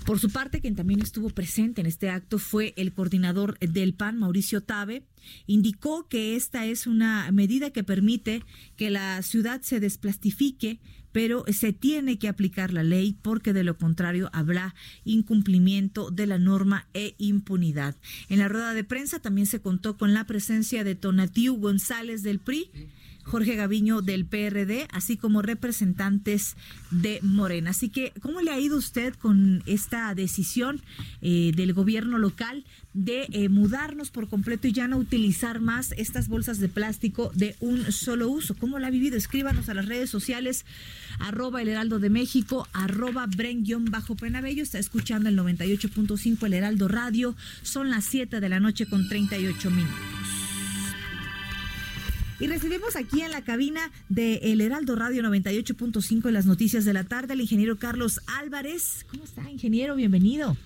Por 0.05 0.19
su 0.19 0.29
parte, 0.29 0.59
quien 0.59 0.75
también 0.75 1.01
estuvo 1.01 1.29
presente 1.29 1.79
en 1.79 1.87
este 1.87 2.09
acto 2.09 2.37
fue 2.37 2.73
el 2.75 2.93
coordinador 2.93 3.57
del 3.59 3.93
PAN, 3.93 4.19
Mauricio 4.19 4.61
Tabe. 4.61 5.03
Indicó 5.47 6.09
que 6.09 6.35
esta 6.35 6.65
es 6.65 6.87
una 6.87 7.31
medida 7.31 7.71
que 7.71 7.85
permite 7.85 8.43
que 8.75 8.89
la 8.89 9.21
ciudad 9.21 9.61
se 9.61 9.79
desplastifique, 9.79 10.79
pero 11.13 11.45
se 11.47 11.71
tiene 11.71 12.19
que 12.19 12.27
aplicar 12.27 12.73
la 12.73 12.83
ley 12.83 13.15
porque 13.21 13.53
de 13.53 13.63
lo 13.63 13.77
contrario 13.77 14.29
habrá 14.33 14.75
incumplimiento 15.05 16.11
de 16.11 16.27
la 16.27 16.37
norma 16.37 16.87
e 16.93 17.15
impunidad. 17.17 17.95
En 18.27 18.39
la 18.39 18.49
rueda 18.49 18.73
de 18.73 18.83
prensa 18.83 19.19
también 19.19 19.47
se 19.47 19.61
contó 19.61 19.95
con 19.95 20.13
la 20.13 20.25
presencia 20.25 20.83
de 20.83 20.95
Tonatiu 20.95 21.55
González 21.55 22.23
del 22.23 22.39
PRI. 22.39 22.69
Jorge 23.23 23.55
Gaviño 23.55 24.01
del 24.01 24.25
PRD, 24.25 24.87
así 24.91 25.17
como 25.17 25.41
representantes 25.41 26.55
de 26.91 27.19
Morena. 27.21 27.71
Así 27.71 27.89
que, 27.89 28.13
¿cómo 28.21 28.41
le 28.41 28.51
ha 28.51 28.59
ido 28.59 28.77
usted 28.77 29.13
con 29.15 29.63
esta 29.65 30.13
decisión 30.15 30.81
eh, 31.21 31.51
del 31.55 31.73
gobierno 31.73 32.17
local 32.17 32.65
de 32.93 33.27
eh, 33.31 33.49
mudarnos 33.49 34.11
por 34.11 34.29
completo 34.29 34.67
y 34.67 34.71
ya 34.71 34.87
no 34.87 34.97
utilizar 34.97 35.59
más 35.59 35.93
estas 35.97 36.27
bolsas 36.27 36.59
de 36.59 36.69
plástico 36.69 37.31
de 37.33 37.55
un 37.59 37.91
solo 37.91 38.29
uso? 38.29 38.55
¿Cómo 38.55 38.79
la 38.79 38.87
ha 38.87 38.91
vivido? 38.91 39.17
Escríbanos 39.17 39.69
a 39.69 39.73
las 39.73 39.87
redes 39.87 40.09
sociales, 40.09 40.65
arroba 41.19 41.61
el 41.61 41.69
heraldo 41.69 41.99
de 41.99 42.09
México, 42.09 42.67
arroba 42.73 43.27
bajo 43.89 44.15
penabello 44.15 44.63
Está 44.63 44.79
escuchando 44.79 45.29
el 45.29 45.37
98.5 45.37 46.45
el 46.45 46.53
Heraldo 46.53 46.87
Radio. 46.87 47.35
Son 47.61 47.89
las 47.89 48.05
7 48.05 48.39
de 48.39 48.49
la 48.49 48.59
noche 48.59 48.85
con 48.85 49.07
38 49.07 49.69
minutos. 49.71 50.42
Y 52.43 52.47
recibimos 52.47 52.97
aquí 52.97 53.21
en 53.21 53.31
la 53.31 53.41
cabina 53.41 53.89
de 54.09 54.35
El 54.51 54.59
Heraldo 54.59 54.97
Radio 54.97 55.23
98.5 55.23 56.27
en 56.27 56.33
las 56.33 56.45
noticias 56.45 56.83
de 56.83 56.91
la 56.91 57.05
tarde 57.05 57.31
al 57.31 57.39
ingeniero 57.39 57.77
Carlos 57.77 58.19
Álvarez. 58.27 59.05
¿Cómo 59.09 59.23
está, 59.23 59.49
ingeniero? 59.49 59.95
Bienvenido. 59.95 60.57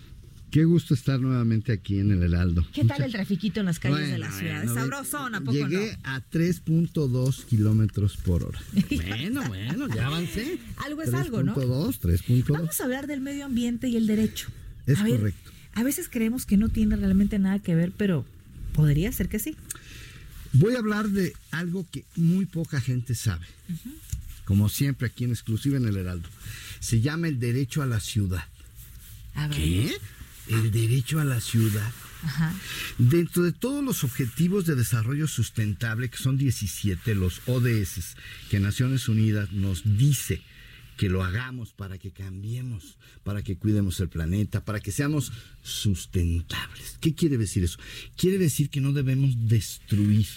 Qué 0.50 0.66
gusto 0.66 0.96
estar 0.96 1.20
nuevamente 1.20 1.72
aquí 1.72 2.00
en 2.00 2.10
el 2.10 2.24
Heraldo. 2.24 2.66
¿Qué 2.74 2.84
tal 2.84 3.04
el 3.04 3.12
trafiquito 3.12 3.60
en 3.60 3.68
las 3.68 3.78
calles 3.78 4.10
de 4.10 4.18
la 4.18 4.32
ciudad? 4.32 4.64
Bueno, 4.64 4.74
Sabrosón, 4.74 5.36
¿a 5.36 5.40
poco 5.42 5.52
Llegué 5.52 5.96
a 6.04 6.20
3.2 6.20 7.46
kilómetros 7.46 8.18
por 8.18 8.44
hora. 8.44 8.60
bueno, 8.90 9.48
bueno, 9.48 9.88
ya 9.88 10.08
avancé. 10.08 10.58
Algo 10.78 11.04
es 11.04 11.14
algo, 11.14 11.44
¿no? 11.44 11.54
3.2, 11.54 12.00
3.2. 12.00 12.54
Vamos 12.54 12.82
a 12.82 12.86
hablar 12.86 13.06
del 13.06 13.22
medio 13.22 13.46
ambiente 13.46 13.88
y 13.88 13.98
el 13.98 14.08
derecho. 14.08 14.50
Es 14.88 14.98
correcto. 14.98 15.52
a 15.76 15.84
veces 15.84 16.10
creemos 16.10 16.48
que 16.48 16.58
no 16.58 16.70
tiene 16.70 16.96
realmente 16.96 17.38
nada 17.38 17.60
que 17.60 17.76
ver, 17.76 17.92
pero 17.96 18.26
podría 18.74 19.12
ser 19.12 19.30
que 19.30 19.38
sí. 19.38 19.56
Voy 20.54 20.76
a 20.76 20.80
hablar 20.80 21.10
de 21.10 21.34
algo 21.52 21.86
que 21.92 22.06
muy 22.16 22.46
poca 22.46 22.82
gente 22.82 23.16
sabe, 23.16 23.46
como 24.46 24.70
siempre 24.70 25.08
aquí 25.08 25.24
en 25.24 25.32
exclusiva 25.32 25.78
en 25.78 25.88
el 25.88 25.98
Heraldo. 25.98 26.30
Se 26.80 27.02
llama 27.02 27.28
el 27.28 27.40
derecho 27.40 27.82
a 27.82 27.86
la 27.86 28.00
ciudad. 28.00 28.46
¿Qué? 29.54 29.96
El 30.48 30.72
derecho 30.72 31.20
a 31.20 31.26
la 31.26 31.42
ciudad. 31.42 31.92
Dentro 32.98 33.44
de 33.44 33.52
todos 33.52 33.84
los 33.84 34.04
objetivos 34.04 34.66
de 34.66 34.76
desarrollo 34.76 35.28
sustentable, 35.28 36.10
que 36.10 36.18
son 36.18 36.38
17, 36.38 37.14
los 37.16 37.42
ODS, 37.46 38.16
que 38.50 38.60
Naciones 38.60 39.08
Unidas 39.08 39.52
nos 39.52 39.84
dice 39.98 40.42
que 40.98 41.10
lo 41.10 41.24
hagamos 41.24 41.74
para 41.74 41.98
que 41.98 42.12
cambiemos, 42.12 42.98
para 43.24 43.44
que 43.44 43.56
cuidemos 43.56 44.00
el 44.00 44.10
planeta, 44.10 44.66
para 44.66 44.80
que 44.80 44.92
seamos 44.92 45.32
sustentables. 45.62 46.98
¿Qué 47.00 47.14
quiere 47.16 47.38
decir 47.38 47.64
eso? 47.64 47.80
Quiere 48.16 48.38
decir 48.38 48.70
que 48.70 48.82
no 48.82 48.92
debemos 48.92 49.48
destruir, 49.48 50.28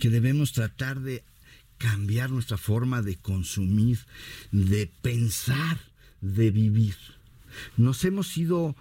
que 0.00 0.10
debemos 0.10 0.52
tratar 0.52 1.00
de 1.00 1.24
cambiar 1.78 2.30
nuestra 2.30 2.58
forma 2.58 3.02
de 3.02 3.16
consumir, 3.16 3.98
de 4.52 4.90
pensar, 5.00 5.80
de 6.20 6.50
vivir. 6.50 6.96
Nos 7.76 8.04
hemos 8.04 8.36
ido, 8.36 8.76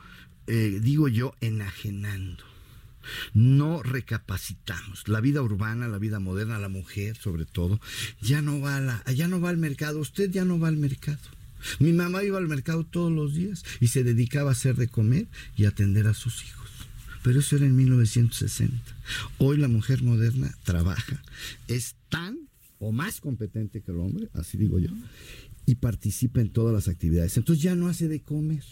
eh, 0.48 0.80
digo 0.82 1.08
yo, 1.08 1.34
enajenando 1.40 2.49
no 3.34 3.84
recapacitamos. 3.84 5.08
La 5.08 5.22
vida 5.22 5.42
urbana, 5.42 5.88
la 5.88 5.98
vida 5.98 6.20
moderna, 6.20 6.60
la 6.60 6.70
mujer 6.70 7.18
sobre 7.18 7.46
todo, 7.46 7.80
ya 8.22 8.42
no 8.42 8.60
va 8.60 9.04
a 9.06 9.12
ya 9.12 9.28
no 9.28 9.42
va 9.42 9.50
al 9.50 9.58
mercado, 9.58 10.00
usted 10.00 10.30
ya 10.32 10.46
no 10.46 10.60
va 10.60 10.68
al 10.68 10.78
mercado. 10.78 11.20
Mi 11.80 11.94
mamá 11.94 12.24
iba 12.24 12.38
al 12.38 12.48
mercado 12.48 12.86
todos 12.86 13.12
los 13.12 13.34
días 13.34 13.64
y 13.80 13.88
se 13.88 14.04
dedicaba 14.04 14.50
a 14.50 14.54
hacer 14.54 14.76
de 14.76 14.88
comer 14.88 15.28
y 15.58 15.66
atender 15.66 16.08
a 16.08 16.14
sus 16.14 16.44
hijos. 16.46 16.70
Pero 17.24 17.40
eso 17.40 17.58
era 17.58 17.66
en 17.66 17.76
1960. 17.76 18.78
Hoy 19.40 19.58
la 19.58 19.68
mujer 19.68 20.02
moderna 20.04 20.56
trabaja, 20.64 21.22
es 21.68 21.96
tan 22.08 22.38
o 22.80 22.94
más 22.94 23.20
competente 23.20 23.82
que 23.82 23.92
el 23.92 24.00
hombre, 24.00 24.30
así 24.34 24.58
digo 24.58 24.80
yo, 24.80 24.90
y 25.66 25.76
participa 25.76 26.40
en 26.40 26.50
todas 26.50 26.74
las 26.74 26.88
actividades. 26.88 27.36
Entonces 27.36 27.62
ya 27.62 27.76
no 27.76 27.88
hace 27.88 28.08
de 28.08 28.22
comer. 28.22 28.64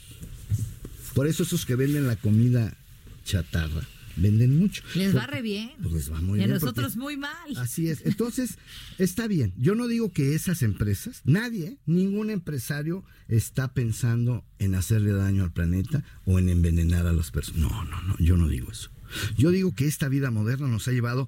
Por 1.13 1.27
eso 1.27 1.43
esos 1.43 1.65
que 1.65 1.75
venden 1.75 2.07
la 2.07 2.15
comida 2.15 2.77
chatarra, 3.25 3.85
venden 4.17 4.57
mucho. 4.57 4.83
Les 4.95 5.15
va 5.15 5.25
re 5.27 5.41
bien. 5.41 5.71
Pues 5.81 5.93
les 5.93 6.11
va 6.11 6.21
muy 6.21 6.39
y 6.39 6.43
bien. 6.43 6.51
a 6.51 6.53
nosotros 6.55 6.95
muy 6.95 7.17
mal. 7.17 7.57
Así 7.57 7.89
es. 7.89 8.05
Entonces, 8.05 8.57
está 8.97 9.27
bien. 9.27 9.53
Yo 9.57 9.75
no 9.75 9.87
digo 9.87 10.11
que 10.11 10.35
esas 10.35 10.61
empresas, 10.63 11.21
nadie, 11.25 11.77
ningún 11.85 12.29
empresario 12.29 13.03
está 13.27 13.73
pensando 13.73 14.43
en 14.59 14.75
hacerle 14.75 15.13
daño 15.13 15.43
al 15.43 15.51
planeta 15.51 16.03
o 16.25 16.39
en 16.39 16.49
envenenar 16.49 17.07
a 17.07 17.13
las 17.13 17.31
personas. 17.31 17.61
No, 17.61 17.83
no, 17.85 18.01
no, 18.01 18.15
yo 18.19 18.37
no 18.37 18.47
digo 18.47 18.71
eso. 18.71 18.89
Yo 19.37 19.51
digo 19.51 19.73
que 19.73 19.87
esta 19.87 20.09
vida 20.09 20.31
moderna 20.31 20.67
nos 20.67 20.87
ha 20.87 20.91
llevado 20.91 21.27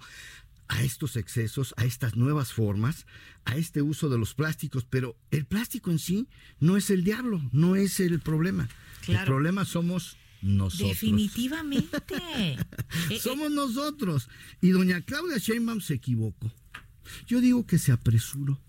a 0.68 0.84
estos 0.84 1.16
excesos, 1.16 1.74
a 1.78 1.86
estas 1.86 2.16
nuevas 2.16 2.54
formas, 2.54 3.06
a 3.46 3.58
este 3.58 3.82
uso 3.82 4.10
de 4.10 4.18
los 4.18 4.36
plásticos, 4.36 4.86
pero 4.86 5.16
el 5.32 5.46
plástico 5.46 5.92
en 5.92 6.00
sí 6.00 6.28
no 6.60 6.78
es 6.78 6.90
el 6.90 7.04
diablo, 7.04 7.42
no 7.52 7.76
es 7.76 8.00
el 8.00 8.20
problema. 8.20 8.70
El 9.08 9.18
problema 9.26 9.66
somos 9.66 10.18
nosotros. 10.42 10.90
Definitivamente. 10.90 11.98
Eh, 13.10 13.20
Somos 13.20 13.52
nosotros. 13.52 14.30
Y 14.62 14.70
doña 14.70 15.02
Claudia 15.02 15.38
Sheinbaum 15.38 15.82
se 15.82 15.96
equivocó. 15.96 16.52
Yo 17.28 17.42
digo 17.42 17.66
que 17.66 17.78
se 17.78 17.92
apresuró. 17.92 18.60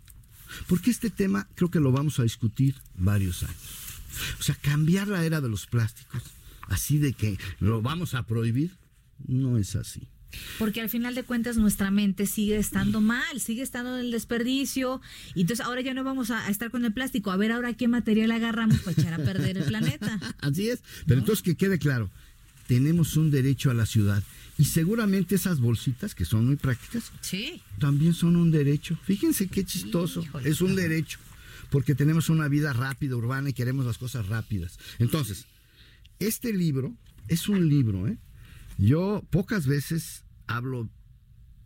Porque 0.66 0.90
este 0.90 1.10
tema 1.10 1.48
creo 1.54 1.70
que 1.70 1.80
lo 1.80 1.92
vamos 1.92 2.18
a 2.18 2.22
discutir 2.22 2.74
varios 2.94 3.42
años. 3.42 3.80
O 4.38 4.42
sea, 4.42 4.54
cambiar 4.56 5.08
la 5.08 5.24
era 5.24 5.40
de 5.40 5.48
los 5.48 5.66
plásticos, 5.66 6.22
así 6.68 6.98
de 6.98 7.12
que 7.12 7.38
lo 7.60 7.80
vamos 7.82 8.14
a 8.14 8.26
prohibir, 8.26 8.76
no 9.26 9.58
es 9.58 9.76
así. 9.76 10.08
Porque 10.58 10.80
al 10.80 10.88
final 10.88 11.14
de 11.14 11.22
cuentas 11.22 11.56
nuestra 11.56 11.90
mente 11.90 12.26
sigue 12.26 12.56
estando 12.56 13.00
mal, 13.00 13.40
sigue 13.40 13.62
estando 13.62 13.98
en 13.98 14.06
el 14.06 14.10
desperdicio. 14.10 15.00
Y 15.34 15.42
entonces 15.42 15.64
ahora 15.64 15.80
ya 15.80 15.94
no 15.94 16.04
vamos 16.04 16.30
a, 16.30 16.48
estar 16.48 16.70
con 16.70 16.84
el 16.84 16.92
plástico. 16.92 17.30
A 17.30 17.36
ver 17.36 17.52
ahora 17.52 17.72
qué 17.74 17.88
material 17.88 18.30
agarramos 18.30 18.80
para 18.80 18.92
echar 18.92 19.14
a 19.14 19.18
perder 19.24 19.58
el 19.58 19.64
planeta. 19.64 20.18
Así 20.40 20.68
es. 20.68 20.80
Pero 21.06 21.20
entonces 21.20 21.42
que 21.42 21.56
quede 21.56 21.78
claro, 21.78 22.10
tenemos 22.66 23.16
un 23.16 23.30
derecho 23.30 23.70
a 23.70 23.74
la 23.74 23.86
ciudad. 23.86 24.22
Y 24.58 24.66
seguramente 24.66 25.36
esas 25.36 25.58
bolsitas, 25.58 26.14
que 26.14 26.26
son 26.26 26.46
muy 26.46 26.56
prácticas, 26.56 27.12
sí. 27.22 27.62
también 27.78 28.12
son 28.12 28.36
un 28.36 28.50
derecho. 28.50 28.98
Fíjense 29.04 29.48
qué 29.48 29.64
chistoso. 29.64 30.22
Es 30.44 30.60
un 30.60 30.76
derecho. 30.76 31.18
Porque 31.70 31.94
tenemos 31.94 32.28
una 32.28 32.46
vida 32.48 32.72
rápida, 32.72 33.16
urbana, 33.16 33.50
y 33.50 33.52
queremos 33.54 33.86
las 33.86 33.96
cosas 33.96 34.26
rápidas. 34.26 34.78
Entonces, 34.98 35.46
este 36.18 36.52
libro 36.52 36.94
es 37.28 37.48
un 37.48 37.68
libro, 37.68 38.06
¿eh? 38.06 38.18
Yo 38.80 39.22
pocas 39.30 39.66
veces 39.66 40.24
hablo 40.46 40.88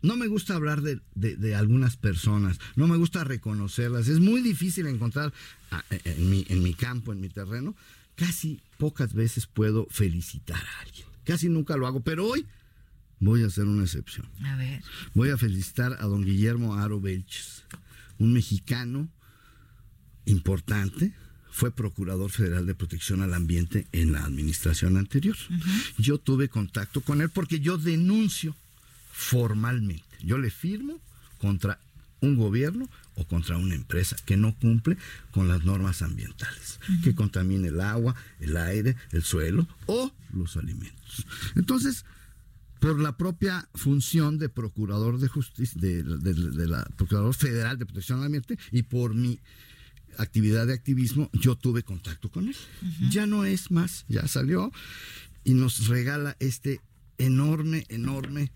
no 0.01 0.17
me 0.17 0.27
gusta 0.27 0.53
hablar 0.53 0.81
de, 0.83 1.55
algunas 1.55 1.97
personas, 1.97 2.59
no 2.75 2.87
me 2.87 2.95
gusta 2.95 3.23
reconocerlas. 3.23 4.07
Es 4.07 4.19
muy 4.19 4.41
difícil 4.41 4.85
encontrar 4.85 5.33
ah, 5.71 5.83
eh, 5.89 5.99
en 6.03 6.29
mi, 6.29 6.45
en 6.49 6.61
mi 6.61 6.75
campo, 6.75 7.11
en 7.11 7.21
mi 7.21 7.29
terreno. 7.29 7.75
Casi 8.15 8.61
pocas 8.77 9.13
veces 9.15 9.47
puedo 9.47 9.87
felicitar 9.89 10.61
a 10.63 10.81
alguien. 10.81 11.07
Casi 11.23 11.49
nunca 11.49 11.75
lo 11.75 11.87
hago, 11.87 12.01
pero 12.01 12.27
hoy 12.27 12.45
voy 13.19 13.41
a 13.41 13.47
hacer 13.47 13.65
una 13.65 13.83
excepción. 13.83 14.29
A 14.43 14.55
ver. 14.57 14.83
Voy 15.15 15.29
a 15.29 15.37
felicitar 15.37 15.97
a 15.99 16.05
don 16.05 16.23
Guillermo 16.23 16.75
Aro 16.75 17.01
Belches, 17.01 17.63
un 18.19 18.33
mexicano 18.33 19.09
importante, 20.25 21.15
fue 21.55 21.71
procurador 21.71 22.31
federal 22.31 22.65
de 22.65 22.75
protección 22.75 23.21
al 23.21 23.33
ambiente 23.33 23.87
en 23.93 24.11
la 24.11 24.25
administración 24.25 24.97
anterior. 24.97 25.37
Yo 25.97 26.17
tuve 26.17 26.49
contacto 26.49 26.99
con 26.99 27.21
él 27.21 27.29
porque 27.29 27.61
yo 27.61 27.77
denuncio 27.77 28.53
formalmente. 29.13 30.03
Yo 30.21 30.37
le 30.37 30.51
firmo 30.51 30.99
contra 31.37 31.79
un 32.19 32.35
gobierno 32.35 32.89
o 33.15 33.25
contra 33.25 33.55
una 33.55 33.73
empresa 33.73 34.17
que 34.25 34.35
no 34.35 34.53
cumple 34.53 34.97
con 35.31 35.47
las 35.47 35.63
normas 35.63 36.01
ambientales, 36.01 36.81
que 37.05 37.15
contamine 37.15 37.69
el 37.69 37.79
agua, 37.79 38.15
el 38.41 38.57
aire, 38.57 38.97
el 39.13 39.23
suelo 39.23 39.65
o 39.85 40.11
los 40.33 40.57
alimentos. 40.57 41.25
Entonces, 41.55 42.03
por 42.81 42.99
la 42.99 43.15
propia 43.15 43.69
función 43.75 44.39
de 44.39 44.49
procurador 44.49 45.19
de 45.19 45.29
justicia, 45.29 45.79
de, 45.79 46.03
la 46.67 46.83
procurador 46.97 47.33
federal 47.33 47.79
de 47.79 47.85
protección 47.85 48.19
al 48.19 48.25
ambiente 48.25 48.59
y 48.73 48.83
por 48.83 49.13
mi 49.13 49.39
actividad 50.17 50.67
de 50.67 50.73
activismo, 50.73 51.29
yo 51.33 51.55
tuve 51.55 51.83
contacto 51.83 52.29
con 52.29 52.47
él. 52.47 52.55
Ya 53.09 53.25
no 53.25 53.45
es 53.45 53.71
más, 53.71 54.05
ya 54.07 54.27
salió 54.27 54.71
y 55.43 55.53
nos 55.53 55.87
regala 55.87 56.35
este 56.39 56.81
enorme, 57.17 57.85
enorme, 57.89 58.51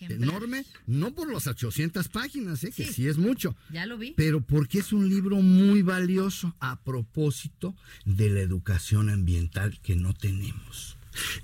enorme, 0.00 0.64
no 0.86 1.14
por 1.14 1.32
las 1.32 1.46
800 1.46 2.08
páginas, 2.08 2.62
¿eh? 2.64 2.72
que 2.74 2.84
sí. 2.84 3.08
es 3.08 3.16
mucho. 3.16 3.56
Ya 3.70 3.86
lo 3.86 3.96
vi. 3.98 4.12
Pero 4.16 4.40
porque 4.40 4.80
es 4.80 4.92
un 4.92 5.08
libro 5.08 5.36
muy 5.36 5.82
valioso 5.82 6.54
a 6.60 6.80
propósito 6.82 7.74
de 8.04 8.28
la 8.28 8.40
educación 8.40 9.08
ambiental 9.08 9.80
que 9.82 9.96
no 9.96 10.12
tenemos. 10.12 10.96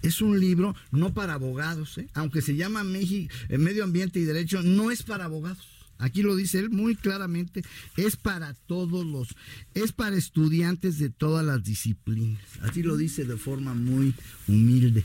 Es 0.02 0.22
un 0.22 0.40
libro 0.40 0.74
no 0.90 1.12
para 1.12 1.34
abogados, 1.34 1.98
¿eh? 1.98 2.08
aunque 2.14 2.42
se 2.42 2.56
llama 2.56 2.84
México, 2.84 3.34
eh, 3.48 3.58
Medio 3.58 3.84
Ambiente 3.84 4.18
y 4.18 4.24
Derecho, 4.24 4.62
no 4.62 4.90
es 4.90 5.02
para 5.02 5.26
abogados. 5.26 5.77
Aquí 5.98 6.22
lo 6.22 6.36
dice 6.36 6.58
él 6.58 6.70
muy 6.70 6.96
claramente, 6.96 7.62
es 7.96 8.16
para 8.16 8.54
todos 8.54 9.04
los, 9.04 9.28
es 9.74 9.92
para 9.92 10.16
estudiantes 10.16 10.98
de 10.98 11.10
todas 11.10 11.44
las 11.44 11.62
disciplinas. 11.64 12.40
Así 12.62 12.82
lo 12.82 12.96
dice 12.96 13.24
de 13.24 13.36
forma 13.36 13.74
muy 13.74 14.14
humilde 14.46 15.04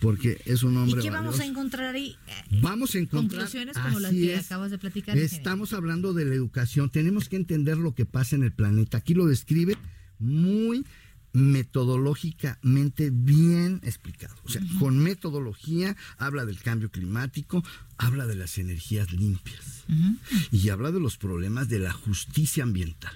porque 0.00 0.40
es 0.44 0.62
un 0.62 0.76
hombre. 0.76 1.00
¿Y 1.00 1.04
qué 1.04 1.10
valioso. 1.10 1.24
vamos 1.24 1.40
a 1.40 1.44
encontrar 1.46 1.94
ahí? 1.94 2.16
Vamos 2.60 2.94
a 2.94 2.98
encontrar 2.98 3.42
conclusiones 3.42 3.76
como 3.76 4.00
las 4.00 4.12
que 4.12 4.34
es. 4.34 4.46
acabas 4.46 4.70
de 4.70 4.78
platicar. 4.78 5.16
Estamos 5.18 5.72
hablando 5.72 6.12
de 6.12 6.24
la 6.24 6.34
educación. 6.34 6.90
Tenemos 6.90 7.28
que 7.28 7.36
entender 7.36 7.78
lo 7.78 7.94
que 7.94 8.04
pasa 8.04 8.36
en 8.36 8.42
el 8.42 8.52
planeta. 8.52 8.98
Aquí 8.98 9.14
lo 9.14 9.26
describe 9.26 9.76
muy 10.18 10.84
metodológicamente 11.32 13.10
bien 13.10 13.80
explicado. 13.84 14.34
O 14.44 14.48
sea, 14.48 14.62
uh 14.62 14.64
-huh. 14.64 14.78
con 14.78 14.98
metodología 14.98 15.96
habla 16.18 16.44
del 16.44 16.60
cambio 16.60 16.90
climático, 16.90 17.64
habla 17.98 18.26
de 18.26 18.36
las 18.36 18.58
energías 18.58 19.12
limpias 19.12 19.84
uh 19.88 19.92
-huh. 19.92 20.18
y 20.50 20.68
habla 20.70 20.90
de 20.90 21.00
los 21.00 21.16
problemas 21.16 21.68
de 21.68 21.78
la 21.78 21.92
justicia 21.92 22.62
ambiental. 22.64 23.14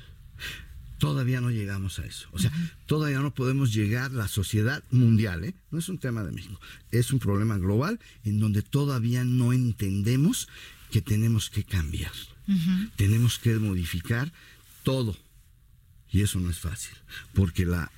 Todavía 0.99 1.41
no 1.41 1.51
llegamos 1.51 1.99
a 1.99 2.07
eso. 2.07 2.28
O 2.32 2.39
sea, 2.39 2.51
uh 2.51 2.55
-huh. 2.55 2.70
todavía 2.86 3.19
no 3.20 3.35
podemos 3.35 3.73
llegar, 3.74 4.12
la 4.12 4.28
sociedad 4.28 4.82
mundial, 4.91 5.45
¿eh? 5.45 5.55
no 5.70 5.78
es 5.78 5.89
un 5.89 5.99
tema 5.99 6.23
de 6.23 6.32
México, 6.32 6.61
es 6.93 7.12
un 7.12 7.19
problema 7.19 7.59
global 7.59 7.99
en 8.24 8.39
donde 8.39 8.62
todavía 8.62 9.24
no 9.24 9.53
entendemos 9.53 10.49
que 10.91 11.03
tenemos 11.03 11.51
que 11.51 11.65
cambiar. 11.65 12.12
Tenemos 12.97 13.39
que 13.39 13.55
modificar 13.59 14.32
todo. 14.85 15.16
Y 16.11 16.23
eso 16.23 16.39
no 16.39 16.51
es 16.51 16.61
fácil, 16.61 16.95
porque 17.32 17.66
la 17.66 17.91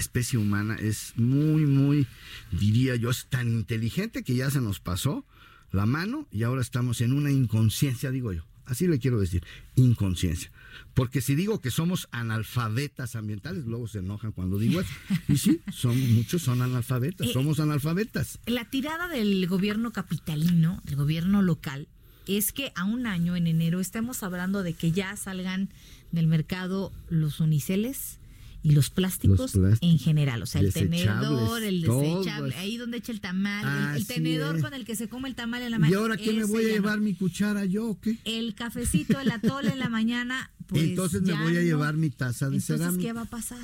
especie 0.00 0.38
humana 0.38 0.76
es 0.80 1.12
muy, 1.16 1.66
muy, 1.66 2.06
diría 2.50 2.96
yo, 2.96 3.10
es 3.10 3.26
tan 3.26 3.48
inteligente 3.48 4.22
que 4.22 4.34
ya 4.34 4.50
se 4.50 4.60
nos 4.60 4.80
pasó 4.80 5.24
la 5.72 5.86
mano 5.86 6.26
y 6.32 6.42
ahora 6.42 6.60
estamos 6.60 7.00
en 7.00 7.12
una 7.12 7.30
inconsciencia, 7.30 8.10
digo 8.10 8.32
yo. 8.32 8.44
Así 8.70 8.86
le 8.86 9.00
quiero 9.00 9.18
decir, 9.18 9.44
inconsciencia. 9.74 10.52
Porque 10.94 11.20
si 11.20 11.34
digo 11.34 11.60
que 11.60 11.72
somos 11.72 12.08
analfabetas 12.12 13.16
ambientales, 13.16 13.64
luego 13.66 13.88
se 13.88 13.98
enojan 13.98 14.30
cuando 14.30 14.58
digo 14.58 14.80
eso. 14.80 14.92
Y 15.26 15.38
sí, 15.38 15.60
son, 15.72 15.98
muchos 16.14 16.42
son 16.42 16.62
analfabetas, 16.62 17.26
eh, 17.26 17.32
somos 17.32 17.58
analfabetas. 17.58 18.38
La 18.46 18.70
tirada 18.70 19.08
del 19.08 19.44
gobierno 19.48 19.92
capitalino, 19.92 20.80
del 20.84 20.94
gobierno 20.94 21.42
local, 21.42 21.88
es 22.28 22.52
que 22.52 22.72
a 22.76 22.84
un 22.84 23.08
año, 23.08 23.34
en 23.34 23.48
enero, 23.48 23.80
estamos 23.80 24.22
hablando 24.22 24.62
de 24.62 24.74
que 24.74 24.92
ya 24.92 25.16
salgan 25.16 25.70
del 26.12 26.28
mercado 26.28 26.92
los 27.08 27.40
uniceles 27.40 28.19
y 28.62 28.72
los 28.72 28.90
plásticos, 28.90 29.38
los 29.38 29.52
plásticos 29.52 29.90
en 29.90 29.98
general. 29.98 30.42
O 30.42 30.46
sea, 30.46 30.60
el 30.60 30.72
tenedor, 30.72 31.62
el 31.62 31.82
desechable, 31.82 32.54
ahí 32.56 32.76
donde 32.76 32.98
echa 32.98 33.12
el 33.12 33.20
tamal, 33.20 33.94
el, 33.94 34.02
el, 34.02 34.06
tenedor 34.06 34.60
con 34.60 34.74
el 34.74 34.84
que 34.84 34.96
se 34.96 35.08
come 35.08 35.28
el 35.28 35.34
tamal 35.34 35.62
en 35.62 35.70
la 35.70 35.78
mañana. 35.78 35.96
¿Y 35.96 36.00
ahora 36.00 36.16
qué 36.16 36.32
me 36.32 36.44
voy 36.44 36.64
a 36.64 36.68
llevar 36.68 36.98
no. 36.98 37.04
mi 37.04 37.14
cuchara 37.14 37.64
yo 37.64 37.88
o 37.88 38.00
qué? 38.00 38.18
El 38.24 38.54
cafecito, 38.54 39.18
el 39.18 39.30
atole 39.30 39.70
en 39.70 39.78
la 39.78 39.88
mañana. 39.88 40.50
Pues 40.66 40.82
entonces 40.82 41.22
me 41.22 41.32
voy 41.32 41.56
a 41.56 41.60
no. 41.60 41.66
llevar 41.66 41.96
mi 41.96 42.10
taza 42.10 42.50
de 42.50 42.56
entonces, 42.56 42.78
cerámica. 42.78 43.02
¿qué 43.02 43.12
va 43.12 43.22
a 43.22 43.26
pasar? 43.26 43.58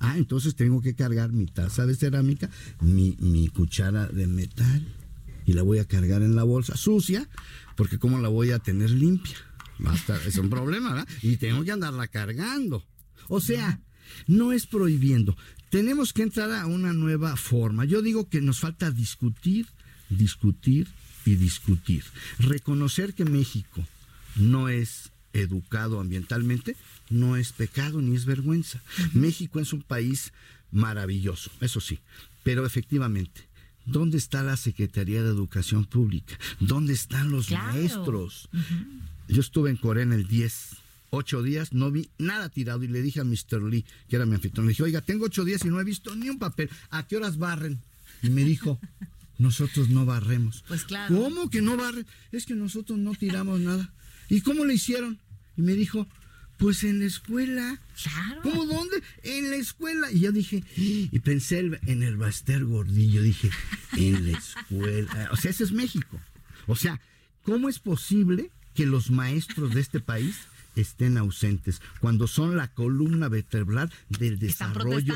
Ah, 0.00 0.16
entonces 0.16 0.54
tengo 0.54 0.80
que 0.80 0.94
cargar 0.94 1.30
mi 1.30 1.46
taza 1.46 1.86
de 1.86 1.94
cerámica, 1.94 2.50
mi, 2.80 3.16
mi 3.20 3.48
cuchara 3.48 4.06
de 4.06 4.26
metal 4.26 4.82
y 5.44 5.52
la 5.52 5.62
voy 5.62 5.78
a 5.78 5.84
cargar 5.84 6.22
en 6.22 6.34
la 6.34 6.42
bolsa 6.42 6.76
sucia, 6.76 7.28
porque 7.76 7.98
¿cómo 7.98 8.18
la 8.18 8.28
voy 8.28 8.50
a 8.52 8.58
tener 8.58 8.90
limpia? 8.90 9.36
Va 9.84 9.92
a 9.92 9.94
estar, 9.94 10.20
es 10.26 10.36
un 10.36 10.50
problema, 10.50 10.94
¿verdad? 10.94 11.08
Y 11.22 11.36
tengo 11.36 11.64
que 11.64 11.72
andarla 11.72 12.08
cargando. 12.08 12.84
O 13.28 13.40
sea, 13.40 13.80
no 14.26 14.52
es 14.52 14.66
prohibiendo. 14.66 15.36
Tenemos 15.70 16.12
que 16.12 16.22
entrar 16.22 16.50
a 16.52 16.66
una 16.66 16.92
nueva 16.92 17.36
forma. 17.36 17.84
Yo 17.84 18.02
digo 18.02 18.28
que 18.28 18.40
nos 18.40 18.60
falta 18.60 18.90
discutir, 18.90 19.66
discutir 20.08 20.88
y 21.24 21.36
discutir. 21.36 22.04
Reconocer 22.38 23.14
que 23.14 23.24
México 23.24 23.86
no 24.36 24.68
es 24.68 25.10
educado 25.32 26.00
ambientalmente 26.00 26.76
no 27.10 27.36
es 27.36 27.52
pecado 27.52 28.00
ni 28.00 28.16
es 28.16 28.24
vergüenza. 28.24 28.80
México 29.12 29.60
es 29.60 29.72
un 29.72 29.82
país 29.82 30.32
maravilloso, 30.72 31.50
eso 31.60 31.80
sí, 31.80 31.98
pero 32.44 32.64
efectivamente 32.64 33.50
¿Dónde 33.86 34.18
está 34.18 34.42
la 34.42 34.56
Secretaría 34.56 35.22
de 35.22 35.30
Educación 35.30 35.84
Pública? 35.84 36.38
¿Dónde 36.60 36.92
están 36.92 37.30
los 37.30 37.46
claro. 37.46 37.72
maestros? 37.72 38.48
Uh 38.52 38.58
-huh. 38.58 39.00
Yo 39.28 39.40
estuve 39.40 39.70
en 39.70 39.76
Corea 39.76 40.02
en 40.04 40.12
el 40.12 40.28
10, 40.28 40.76
ocho 41.10 41.42
días, 41.42 41.72
no 41.72 41.90
vi 41.90 42.10
nada 42.18 42.48
tirado 42.48 42.82
y 42.82 42.88
le 42.88 43.02
dije 43.02 43.20
a 43.20 43.24
Mr. 43.24 43.62
Lee, 43.62 43.84
que 44.08 44.16
era 44.16 44.26
mi 44.26 44.34
anfitrión, 44.34 44.66
le 44.66 44.70
dije, 44.70 44.82
oiga, 44.82 45.00
tengo 45.00 45.26
ocho 45.26 45.44
días 45.44 45.64
y 45.64 45.68
no 45.68 45.80
he 45.80 45.84
visto 45.84 46.14
ni 46.14 46.30
un 46.30 46.38
papel. 46.38 46.70
¿A 46.90 47.06
qué 47.06 47.16
horas 47.16 47.38
barren? 47.38 47.80
Y 48.22 48.30
me 48.30 48.44
dijo, 48.44 48.80
nosotros 49.38 49.88
no 49.88 50.06
barremos. 50.06 50.64
Pues 50.68 50.84
claro. 50.84 51.16
¿Cómo 51.16 51.50
que 51.50 51.62
no 51.62 51.76
barren? 51.76 52.06
Es 52.32 52.46
que 52.46 52.54
nosotros 52.54 52.98
no 52.98 53.14
tiramos 53.14 53.60
nada. 53.60 53.92
¿Y 54.28 54.40
cómo 54.42 54.64
le 54.64 54.74
hicieron? 54.74 55.18
Y 55.56 55.62
me 55.62 55.74
dijo, 55.74 56.06
pues 56.60 56.84
en 56.84 57.00
la 57.00 57.06
escuela. 57.06 57.80
Claro. 58.02 58.42
¿Cómo 58.42 58.66
dónde? 58.66 59.02
En 59.22 59.50
la 59.50 59.56
escuela. 59.56 60.12
Y 60.12 60.20
yo 60.20 60.30
dije, 60.30 60.62
y 60.76 61.18
pensé 61.20 61.58
en 61.58 62.02
el 62.02 62.16
Baster 62.16 62.64
Gordillo, 62.64 63.22
dije, 63.22 63.50
en 63.96 64.30
la 64.30 64.38
escuela. 64.38 65.30
O 65.32 65.36
sea, 65.36 65.50
ese 65.50 65.64
es 65.64 65.72
México. 65.72 66.20
O 66.66 66.76
sea, 66.76 67.00
¿cómo 67.42 67.68
es 67.68 67.78
posible 67.78 68.50
que 68.74 68.86
los 68.86 69.10
maestros 69.10 69.74
de 69.74 69.80
este 69.80 70.00
país 70.00 70.36
estén 70.76 71.16
ausentes 71.16 71.80
cuando 72.00 72.26
son 72.26 72.56
la 72.56 72.72
columna 72.72 73.28
vertebral 73.28 73.90
del 74.08 74.38
desarrollo? 74.38 75.14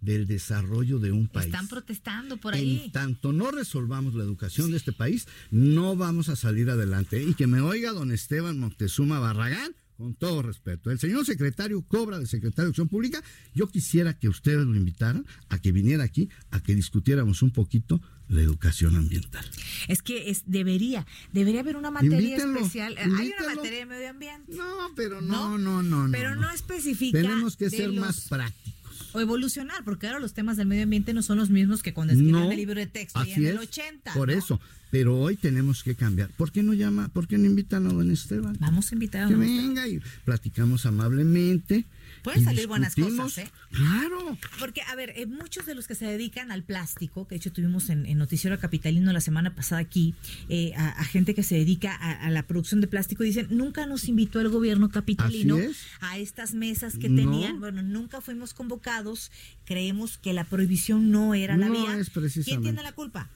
del 0.00 0.26
desarrollo 0.26 0.98
de 0.98 1.10
un 1.10 1.26
país. 1.26 1.46
Están 1.46 1.66
protestando 1.68 2.36
por 2.36 2.54
ahí. 2.54 2.82
En 2.84 2.92
tanto 2.92 3.32
no 3.32 3.50
resolvamos 3.50 4.14
la 4.14 4.22
educación 4.22 4.66
sí. 4.66 4.72
de 4.72 4.78
este 4.78 4.92
país, 4.92 5.26
no 5.50 5.96
vamos 5.96 6.28
a 6.28 6.36
salir 6.36 6.70
adelante. 6.70 7.22
Y 7.22 7.34
que 7.34 7.46
me 7.46 7.60
oiga 7.60 7.92
don 7.92 8.12
Esteban 8.12 8.58
Moctezuma 8.58 9.18
Barragán, 9.18 9.74
con 9.96 10.14
todo 10.14 10.42
respeto. 10.42 10.90
El 10.90 10.98
señor 10.98 11.24
secretario 11.24 11.82
cobra 11.82 12.18
de 12.18 12.26
secretario 12.26 12.66
de 12.66 12.70
Acción 12.70 12.88
Pública. 12.88 13.22
Yo 13.54 13.68
quisiera 13.68 14.18
que 14.18 14.28
ustedes 14.28 14.64
lo 14.64 14.76
invitaran 14.76 15.26
a 15.48 15.58
que 15.58 15.72
viniera 15.72 16.04
aquí, 16.04 16.28
a 16.50 16.62
que 16.62 16.74
discutiéramos 16.74 17.42
un 17.42 17.50
poquito 17.50 18.00
la 18.28 18.42
educación 18.42 18.96
ambiental. 18.96 19.44
Es 19.88 20.02
que 20.02 20.30
es, 20.30 20.42
debería, 20.46 21.06
debería 21.32 21.60
haber 21.60 21.76
una 21.76 21.90
materia 21.90 22.18
invítalo, 22.18 22.56
especial. 22.56 22.92
Invítalo. 22.92 23.18
Hay 23.18 23.32
una 23.38 23.54
materia 23.56 23.78
de 23.78 23.86
medio 23.86 24.10
ambiente. 24.10 24.52
No, 24.54 24.90
pero 24.94 25.20
no, 25.20 25.58
no, 25.58 25.82
no, 25.82 26.06
no. 26.06 26.12
Pero 26.12 26.34
no, 26.34 26.42
no 26.42 26.50
especifica. 26.50 27.20
Tenemos 27.20 27.56
que 27.56 27.70
ser 27.70 27.90
los... 27.90 28.04
más 28.04 28.28
prácticos 28.28 28.76
o 29.12 29.20
evolucionar, 29.20 29.82
porque 29.84 30.06
ahora 30.06 30.20
los 30.20 30.34
temas 30.34 30.56
del 30.56 30.66
medio 30.66 30.82
ambiente 30.82 31.14
no 31.14 31.22
son 31.22 31.38
los 31.38 31.50
mismos 31.50 31.82
que 31.82 31.94
cuando 31.94 32.12
escribieron 32.12 32.44
no, 32.44 32.50
el 32.50 32.56
libro 32.56 32.78
de 32.78 32.86
texto 32.86 33.18
así 33.18 33.34
en 33.34 33.46
el 33.46 33.54
es, 33.54 33.60
80. 33.60 34.12
Por 34.14 34.28
¿no? 34.28 34.34
eso, 34.34 34.60
pero 34.90 35.18
hoy 35.18 35.36
tenemos 35.36 35.82
que 35.82 35.94
cambiar. 35.94 36.30
¿Por 36.30 36.52
qué 36.52 36.62
no 36.62 36.74
llama, 36.74 37.08
por 37.08 37.26
qué 37.26 37.38
no 37.38 37.46
invitan 37.46 37.86
a 37.86 37.92
don 37.92 38.10
Esteban? 38.10 38.56
Vamos 38.60 38.90
a 38.90 38.94
invitar 38.94 39.24
a 39.24 39.28
Que 39.28 39.34
don 39.34 39.40
venga 39.40 39.88
y 39.88 40.00
platicamos 40.24 40.86
amablemente. 40.86 41.84
Pueden 42.26 42.44
salir 42.44 42.66
buenas 42.66 42.96
cosas, 42.96 43.38
¿eh? 43.38 43.48
Claro. 43.70 44.36
Porque, 44.58 44.82
a 44.82 44.96
ver, 44.96 45.12
eh, 45.14 45.26
muchos 45.26 45.64
de 45.64 45.76
los 45.76 45.86
que 45.86 45.94
se 45.94 46.06
dedican 46.06 46.50
al 46.50 46.64
plástico, 46.64 47.28
que 47.28 47.34
de 47.34 47.36
hecho 47.36 47.52
tuvimos 47.52 47.88
en, 47.88 48.04
en 48.04 48.18
Noticiero 48.18 48.58
Capitalino 48.58 49.12
la 49.12 49.20
semana 49.20 49.54
pasada 49.54 49.80
aquí, 49.80 50.14
eh, 50.48 50.72
a, 50.76 50.88
a, 50.88 51.04
gente 51.04 51.34
que 51.36 51.44
se 51.44 51.54
dedica 51.54 51.94
a, 51.94 52.10
a, 52.26 52.30
la 52.30 52.42
producción 52.44 52.80
de 52.80 52.88
plástico, 52.88 53.22
dicen, 53.22 53.46
nunca 53.50 53.86
nos 53.86 54.08
invitó 54.08 54.40
el 54.40 54.48
gobierno 54.48 54.88
capitalino 54.90 55.56
a 56.00 56.18
estas 56.18 56.52
mesas 56.52 56.98
que 56.98 57.08
No. 57.08 57.22
tenían. 57.22 57.60
Bueno, 57.60 57.82
nunca 57.82 58.20
fuimos 58.20 58.54
convocados. 58.54 59.30
Creemos 59.64 60.18
que 60.18 60.32
la 60.32 60.42
prohibición 60.42 61.12
no 61.12 61.32
era 61.34 61.56
la 61.56 61.68
vía. 61.70 61.96
es. 61.96 62.10
¿Quién 62.44 62.60
tiene 62.62 62.82
la 62.82 62.90
culpa? 62.92 63.30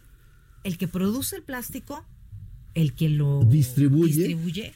El 0.64 0.78
que 0.78 0.88
produce 0.88 1.36
el 1.36 1.42
plástico, 1.44 2.04
el 2.74 2.92
que 2.94 3.08
lo 3.08 3.44
Distribuye. 3.44 4.12
distribuye 4.14 4.74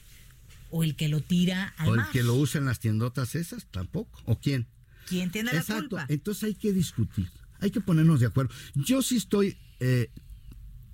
o 0.75 0.83
el 0.83 0.97
que 0.97 1.07
lo 1.07 1.21
tira 1.21 1.73
al 1.77 1.87
O 1.87 1.95
el 1.95 2.01
que 2.11 2.21
lo 2.21 2.33
usa 2.35 2.59
en 2.59 2.65
las 2.65 2.81
tiendotas 2.81 3.35
esas, 3.35 3.65
tampoco. 3.67 4.21
¿O 4.25 4.41
quién? 4.41 4.67
¿Quién 5.07 5.31
tiene 5.31 5.53
la 5.53 5.59
Exacto. 5.61 5.95
culpa? 5.95 6.05
Entonces 6.09 6.43
hay 6.43 6.55
que 6.55 6.73
discutir, 6.73 7.29
hay 7.61 7.71
que 7.71 7.79
ponernos 7.79 8.19
de 8.19 8.25
acuerdo. 8.25 8.53
Yo 8.73 9.01
sí 9.01 9.15
estoy 9.15 9.57
eh, 9.79 10.09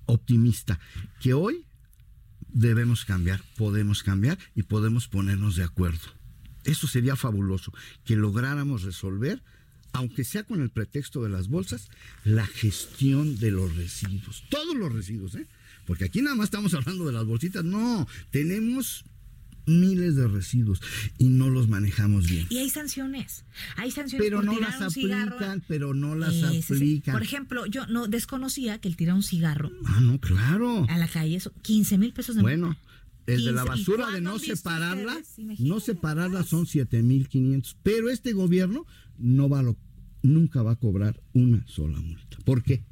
optimista 0.05 0.79
que 1.19 1.33
hoy 1.33 1.65
debemos 2.47 3.05
cambiar, 3.05 3.41
podemos 3.57 4.03
cambiar 4.03 4.37
y 4.53 4.63
podemos 4.63 5.07
ponernos 5.07 5.55
de 5.55 5.63
acuerdo. 5.63 6.13
Eso 6.63 6.85
sería 6.85 7.15
fabuloso, 7.15 7.73
que 8.05 8.15
lográramos 8.15 8.83
resolver, 8.83 9.41
aunque 9.93 10.23
sea 10.23 10.43
con 10.43 10.61
el 10.61 10.69
pretexto 10.69 11.23
de 11.23 11.29
las 11.29 11.47
bolsas, 11.47 11.89
la 12.23 12.45
gestión 12.45 13.39
de 13.39 13.49
los 13.49 13.75
residuos. 13.75 14.43
Todos 14.51 14.75
los 14.75 14.93
residuos, 14.93 15.33
¿eh? 15.33 15.47
Porque 15.87 16.05
aquí 16.05 16.21
nada 16.21 16.35
más 16.35 16.45
estamos 16.45 16.75
hablando 16.75 17.07
de 17.07 17.13
las 17.13 17.25
bolsitas. 17.25 17.63
No, 17.63 18.07
tenemos 18.29 19.05
miles 19.65 20.15
de 20.15 20.27
residuos 20.27 20.81
y 21.17 21.25
no 21.29 21.49
los 21.49 21.67
manejamos 21.69 22.29
bien. 22.29 22.47
Y 22.49 22.57
hay 22.57 22.69
sanciones. 22.69 23.45
Hay 23.77 23.91
sanciones 23.91 24.25
pero 24.25 24.37
por 24.37 24.45
no 24.45 24.53
tirar 24.55 24.71
las 24.71 24.81
un 24.81 24.91
cigarro. 24.91 25.35
aplican, 25.35 25.63
pero 25.67 25.93
no 25.93 26.15
las 26.15 26.33
sí. 26.33 26.43
aplican. 26.73 27.13
Por 27.13 27.23
ejemplo, 27.23 27.65
yo 27.65 27.85
no 27.87 28.07
desconocía 28.07 28.79
que 28.79 28.87
el 28.87 28.95
tirar 28.95 29.15
un 29.15 29.23
cigarro 29.23 29.71
Ah, 29.85 29.99
no, 30.01 30.19
claro. 30.19 30.85
a 30.89 30.97
la 30.97 31.07
calle 31.07 31.39
son 31.39 31.53
15 31.61 31.97
mil 31.97 32.13
pesos 32.13 32.35
de 32.35 32.41
Bueno, 32.41 32.75
el 33.27 33.45
de 33.45 33.51
la 33.51 33.63
15. 33.63 33.65
¿Y 33.65 33.79
basura 33.79 34.11
de 34.11 34.21
no 34.21 34.39
separarla, 34.39 35.17
ustedes? 35.17 35.59
No 35.59 35.79
separarla 35.79 36.43
son 36.43 36.65
7500, 36.65 37.77
pero 37.83 38.09
este 38.09 38.33
gobierno 38.33 38.85
no 39.17 39.47
va 39.49 39.59
a 39.59 39.63
lo- 39.63 39.77
nunca 40.23 40.61
va 40.63 40.71
a 40.71 40.75
cobrar 40.75 41.21
una 41.33 41.65
sola 41.67 41.99
multa. 41.99 42.37
¿Por 42.45 42.63
qué? 42.63 42.83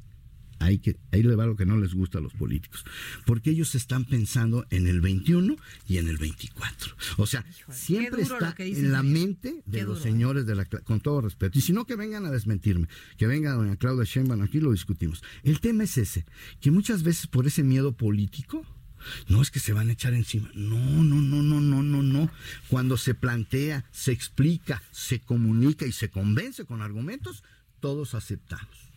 Ahí, 0.60 0.78
que, 0.78 0.98
ahí 1.10 1.22
le 1.22 1.34
va 1.34 1.46
lo 1.46 1.56
que 1.56 1.64
no 1.64 1.78
les 1.78 1.94
gusta 1.94 2.18
a 2.18 2.20
los 2.20 2.34
políticos. 2.34 2.84
Porque 3.24 3.50
ellos 3.50 3.74
están 3.74 4.04
pensando 4.04 4.66
en 4.70 4.86
el 4.86 5.00
21 5.00 5.56
y 5.88 5.96
en 5.96 6.08
el 6.08 6.18
24. 6.18 6.94
O 7.16 7.26
sea, 7.26 7.44
siempre 7.70 8.22
está 8.22 8.54
en 8.58 8.92
la 8.92 9.02
mente 9.02 9.62
de 9.64 9.78
Qué 9.78 9.84
los 9.84 9.98
duro, 9.98 10.00
señores 10.00 10.46
de 10.46 10.54
la 10.54 10.66
con 10.66 11.00
todo 11.00 11.22
respeto. 11.22 11.58
Y 11.58 11.62
si 11.62 11.72
no, 11.72 11.86
que 11.86 11.96
vengan 11.96 12.26
a 12.26 12.30
desmentirme. 12.30 12.88
Que 13.16 13.26
venga 13.26 13.54
doña 13.54 13.76
Claudia 13.76 14.04
Sheinbaum, 14.04 14.42
aquí 14.42 14.60
lo 14.60 14.72
discutimos. 14.72 15.22
El 15.42 15.60
tema 15.60 15.84
es 15.84 15.96
ese, 15.96 16.26
que 16.60 16.70
muchas 16.70 17.02
veces 17.02 17.26
por 17.26 17.46
ese 17.46 17.62
miedo 17.62 17.92
político, 17.96 18.66
no 19.28 19.40
es 19.40 19.50
que 19.50 19.60
se 19.60 19.72
van 19.72 19.88
a 19.88 19.92
echar 19.92 20.12
encima. 20.12 20.50
No, 20.54 20.78
no, 20.78 21.22
no, 21.22 21.42
no, 21.42 21.60
no, 21.60 21.82
no, 21.82 22.02
no. 22.02 22.30
Cuando 22.68 22.98
se 22.98 23.14
plantea, 23.14 23.86
se 23.92 24.12
explica, 24.12 24.82
se 24.90 25.20
comunica 25.20 25.86
y 25.86 25.92
se 25.92 26.10
convence 26.10 26.66
con 26.66 26.82
argumentos, 26.82 27.42
todos 27.80 28.14
aceptamos. 28.14 28.89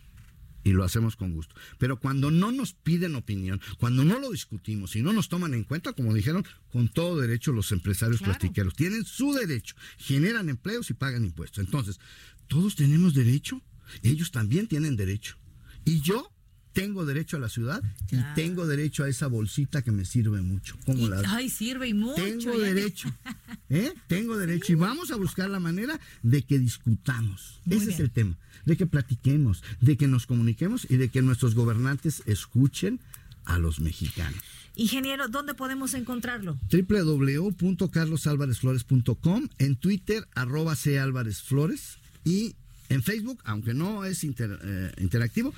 Y 0.64 0.72
lo 0.72 0.82
hacemos 0.82 1.14
con 1.14 1.34
gusto. 1.34 1.54
Pero 1.78 2.00
cuando 2.00 2.30
no 2.30 2.50
nos 2.50 2.72
piden 2.72 3.14
opinión, 3.14 3.60
cuando 3.78 4.04
no 4.04 4.18
lo 4.18 4.30
discutimos 4.30 4.96
y 4.96 5.02
no 5.02 5.12
nos 5.12 5.28
toman 5.28 5.54
en 5.54 5.64
cuenta, 5.64 5.92
como 5.92 6.14
dijeron, 6.14 6.44
con 6.72 6.88
todo 6.88 7.20
derecho 7.20 7.52
los 7.52 7.70
empresarios 7.70 8.22
plastiqueros 8.22 8.74
tienen 8.74 9.04
su 9.04 9.32
derecho, 9.34 9.76
generan 9.98 10.48
empleos 10.48 10.90
y 10.90 10.94
pagan 10.94 11.24
impuestos. 11.24 11.64
Entonces, 11.64 12.00
todos 12.48 12.76
tenemos 12.76 13.14
derecho, 13.14 13.62
ellos 14.02 14.30
también 14.30 14.66
tienen 14.66 14.96
derecho. 14.96 15.36
Y 15.84 16.00
yo 16.00 16.33
tengo 16.74 17.06
derecho 17.06 17.38
a 17.38 17.40
la 17.40 17.48
ciudad 17.48 17.82
y 18.10 18.16
tengo 18.34 18.66
derecho 18.66 19.04
a 19.04 19.08
esa 19.08 19.28
bolsita 19.28 19.80
que 19.82 19.92
me 19.92 20.04
sirve 20.04 20.42
mucho. 20.42 20.76
¿Cómo 20.84 21.08
la 21.08 21.22
Ay, 21.28 21.48
sirve 21.48 21.88
y 21.88 21.94
mucho. 21.94 22.22
Tengo 22.22 22.52
ya- 22.58 22.74
derecho. 22.74 23.08
¿eh? 23.70 23.94
Tengo 24.08 24.36
derecho. 24.36 24.72
Y 24.72 24.74
vamos 24.74 25.10
a 25.10 25.16
buscar 25.16 25.48
la 25.48 25.60
manera 25.60 25.98
de 26.22 26.42
que 26.42 26.58
discutamos. 26.58 27.60
Muy 27.64 27.78
Ese 27.78 27.92
es 27.92 28.00
el 28.00 28.10
tema. 28.10 28.36
De 28.66 28.76
que 28.76 28.84
platiquemos, 28.86 29.62
de 29.80 29.96
que 29.96 30.06
nos 30.08 30.26
comuniquemos 30.26 30.86
y 30.90 30.96
de 30.98 31.08
que 31.08 31.22
nuestros 31.22 31.54
gobernantes 31.54 32.22
escuchen 32.26 33.00
a 33.44 33.58
los 33.58 33.78
mexicanos. 33.80 34.40
Ingeniero, 34.76 35.28
¿dónde 35.28 35.54
podemos 35.54 35.94
encontrarlo? 35.94 36.58
www.carlosalvarezflores.com, 36.72 39.48
en 39.58 39.76
Twitter, 39.76 40.26
arroba 40.34 40.74
C. 40.76 40.98
Álvarez 40.98 41.42
Flores, 41.42 41.98
y 42.24 42.54
en 42.88 43.02
Facebook, 43.02 43.40
aunque 43.44 43.74
no 43.74 44.04
es 44.04 44.24
inter- 44.24 44.58
eh, 44.62 44.92
interactivo, 44.98 45.54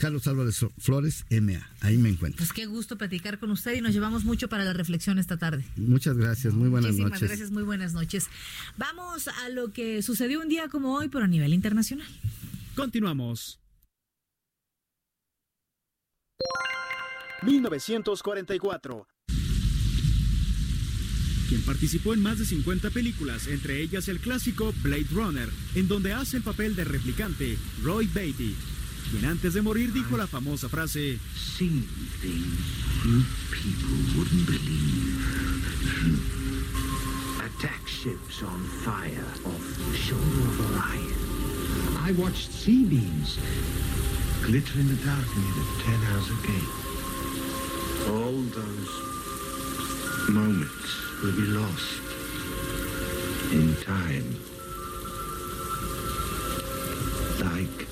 Carlos 0.00 0.26
Álvarez 0.26 0.64
Flores 0.78 1.26
MA. 1.30 1.68
Ahí 1.80 1.98
me 1.98 2.08
encuentro. 2.08 2.38
Pues 2.38 2.52
qué 2.52 2.64
gusto 2.64 2.96
platicar 2.96 3.38
con 3.38 3.50
usted 3.50 3.74
y 3.74 3.82
nos 3.82 3.92
llevamos 3.92 4.24
mucho 4.24 4.48
para 4.48 4.64
la 4.64 4.72
reflexión 4.72 5.18
esta 5.18 5.36
tarde. 5.36 5.64
Muchas 5.76 6.16
gracias, 6.16 6.54
muy 6.54 6.70
buenas 6.70 6.92
Muchísimas 6.92 7.12
noches. 7.12 7.28
gracias, 7.28 7.50
muy 7.50 7.62
buenas 7.62 7.92
noches. 7.92 8.26
Vamos 8.78 9.28
a 9.28 9.48
lo 9.50 9.72
que 9.72 10.02
sucedió 10.02 10.40
un 10.40 10.48
día 10.48 10.68
como 10.68 10.94
hoy, 10.94 11.08
pero 11.08 11.24
a 11.26 11.28
nivel 11.28 11.52
internacional. 11.52 12.08
Continuamos. 12.74 13.60
1944. 17.42 19.06
Quien 21.48 21.62
participó 21.62 22.14
en 22.14 22.22
más 22.22 22.38
de 22.38 22.46
50 22.46 22.90
películas, 22.90 23.48
entre 23.48 23.80
ellas 23.82 24.08
el 24.08 24.20
clásico 24.20 24.72
Blade 24.82 25.08
Runner, 25.10 25.48
en 25.74 25.88
donde 25.88 26.12
hace 26.12 26.38
el 26.38 26.42
papel 26.42 26.74
de 26.76 26.84
replicante 26.84 27.58
Roy 27.82 28.06
Beatty, 28.06 28.54
quien 29.10 29.24
antes 29.24 29.54
de 29.54 29.62
morir 29.62 29.92
dijo 29.92 30.16
la 30.16 30.26
famosa 30.26 30.68
frase. 30.68 31.18
Attack 37.40 37.88
ships 37.88 38.42
on 38.42 38.64
fire 38.84 39.24
off 39.44 39.76
the 39.90 39.96
shore 39.96 40.18
of 40.18 40.60
Orion. 40.76 41.14
I 41.98 42.12
watched 42.12 42.52
sea 42.52 42.84
beams 42.84 43.38
glitter 44.42 44.78
in 44.78 44.88
the 44.88 45.04
dark 45.04 45.26
near 45.36 45.54
the 45.54 45.64
Ten 45.82 46.00
Hauser 46.10 46.38
Gate. 46.46 46.72
All 48.08 48.38
those 48.54 48.92
moments 50.28 50.90
will 51.22 51.32
be 51.32 51.46
lost 51.46 52.02
in 53.52 53.76
time. 53.84 54.36
Like 57.40 57.89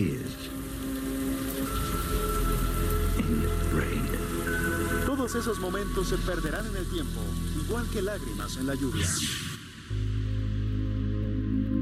tears 0.00 0.50
in 3.18 3.44
rain. 3.76 4.02
Todos 5.04 5.34
esos 5.34 5.60
momentos 5.60 6.08
se 6.08 6.16
perderán 6.16 6.64
en 6.68 6.76
el 6.76 6.86
tiempo, 6.86 7.20
igual 7.66 7.86
que 7.92 8.00
lágrimas 8.00 8.56
en 8.56 8.66
la 8.66 8.74
lluvia. 8.74 9.06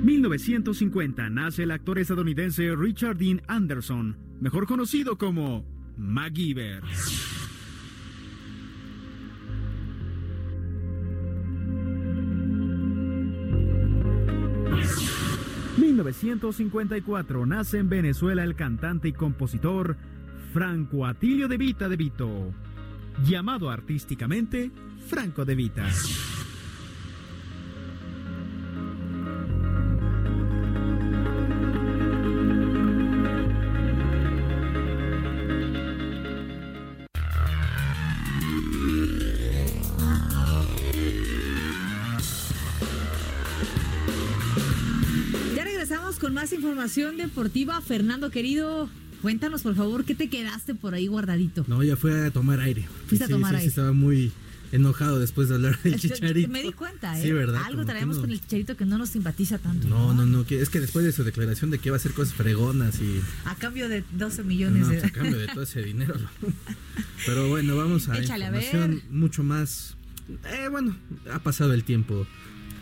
1950 0.02 1.30
nace 1.30 1.62
el 1.62 1.70
actor 1.70 2.00
estadounidense 2.00 2.74
Richard 2.74 3.18
Dean 3.18 3.40
Anderson, 3.46 4.16
mejor 4.40 4.66
conocido 4.66 5.16
como 5.16 5.64
MacGyver. 5.96 6.82
1954 16.04 17.44
nace 17.46 17.78
en 17.78 17.88
Venezuela 17.88 18.44
el 18.44 18.54
cantante 18.54 19.08
y 19.08 19.12
compositor 19.12 19.96
Franco 20.52 21.06
Atilio 21.06 21.48
de 21.48 21.56
Vita 21.56 21.88
de 21.88 21.96
Vito, 21.96 22.54
llamado 23.24 23.68
artísticamente 23.68 24.70
Franco 25.08 25.44
de 25.44 25.54
Vita. 25.56 25.88
Información 46.78 47.16
deportiva. 47.16 47.80
Fernando, 47.80 48.30
querido, 48.30 48.88
cuéntanos 49.20 49.62
por 49.62 49.74
favor, 49.74 50.04
¿qué 50.04 50.14
te 50.14 50.28
quedaste 50.30 50.76
por 50.76 50.94
ahí 50.94 51.08
guardadito? 51.08 51.64
No, 51.66 51.82
ya 51.82 51.96
fue 51.96 52.26
a 52.26 52.30
tomar 52.30 52.60
aire. 52.60 52.86
Fuiste 53.08 53.24
a 53.24 53.26
Sí, 53.26 53.32
tomar 53.32 53.50
sí, 53.50 53.54
sí, 53.56 53.58
aire. 53.62 53.68
estaba 53.68 53.92
muy 53.92 54.30
enojado 54.70 55.18
después 55.18 55.48
de 55.48 55.56
hablar 55.56 55.76
del 55.82 55.96
chicharito. 55.98 56.48
Me 56.48 56.62
di 56.62 56.72
cuenta, 56.72 57.18
¿eh? 57.18 57.22
Sí, 57.24 57.32
¿verdad? 57.32 57.62
Algo 57.66 57.84
traemos 57.84 58.16
no. 58.16 58.22
con 58.22 58.30
el 58.30 58.40
chicharito 58.40 58.76
que 58.76 58.84
no 58.84 58.96
nos 58.96 59.08
simpatiza 59.08 59.58
tanto. 59.58 59.88
No, 59.88 60.14
no, 60.14 60.24
no, 60.24 60.44
es 60.48 60.68
que 60.70 60.78
después 60.78 61.04
de 61.04 61.10
su 61.10 61.24
declaración 61.24 61.72
de 61.72 61.78
que 61.80 61.88
iba 61.88 61.96
a 61.96 61.98
hacer 61.98 62.12
cosas 62.12 62.32
fregonas 62.34 63.00
y 63.00 63.20
A 63.44 63.56
cambio 63.56 63.88
de 63.88 64.04
12 64.12 64.44
millones 64.44 64.82
no, 64.86 64.88
de 64.92 64.98
a 65.04 65.10
cambio 65.10 65.36
de 65.36 65.48
todo 65.48 65.62
ese 65.64 65.82
dinero. 65.82 66.14
¿no? 66.16 66.28
Pero 67.26 67.48
bueno, 67.48 67.76
vamos 67.76 68.08
a 68.08 68.16
Échale 68.16 68.44
a 68.46 68.50
ver. 68.52 69.02
mucho 69.10 69.42
más. 69.42 69.96
Eh, 70.48 70.68
bueno, 70.70 70.96
ha 71.32 71.40
pasado 71.40 71.74
el 71.74 71.82
tiempo. 71.82 72.24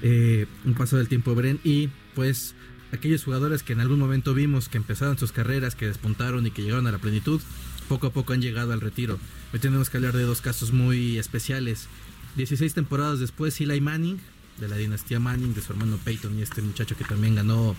Eh, 0.02 0.44
un 0.66 0.74
paso 0.74 0.98
del 0.98 1.08
tiempo, 1.08 1.34
Bren, 1.34 1.58
y 1.64 1.88
pues 2.14 2.54
aquellos 2.92 3.24
jugadores 3.24 3.62
que 3.62 3.72
en 3.72 3.80
algún 3.80 3.98
momento 3.98 4.34
vimos 4.34 4.68
que 4.68 4.78
empezaron 4.78 5.18
sus 5.18 5.32
carreras, 5.32 5.74
que 5.74 5.86
despuntaron 5.86 6.46
y 6.46 6.50
que 6.50 6.62
llegaron 6.62 6.86
a 6.86 6.92
la 6.92 6.98
plenitud, 6.98 7.40
poco 7.88 8.08
a 8.08 8.12
poco 8.12 8.32
han 8.32 8.42
llegado 8.42 8.72
al 8.72 8.80
retiro. 8.80 9.18
Hoy 9.52 9.60
tenemos 9.60 9.90
que 9.90 9.96
hablar 9.96 10.16
de 10.16 10.22
dos 10.22 10.40
casos 10.40 10.72
muy 10.72 11.18
especiales. 11.18 11.88
16 12.36 12.74
temporadas 12.74 13.18
después, 13.18 13.60
Eli 13.60 13.80
Manning, 13.80 14.18
de 14.60 14.68
la 14.68 14.76
dinastía 14.76 15.20
Manning, 15.20 15.54
de 15.54 15.60
su 15.60 15.72
hermano 15.72 15.98
Peyton 16.04 16.38
y 16.38 16.42
este 16.42 16.62
muchacho 16.62 16.96
que 16.96 17.04
también 17.04 17.34
ganó 17.34 17.76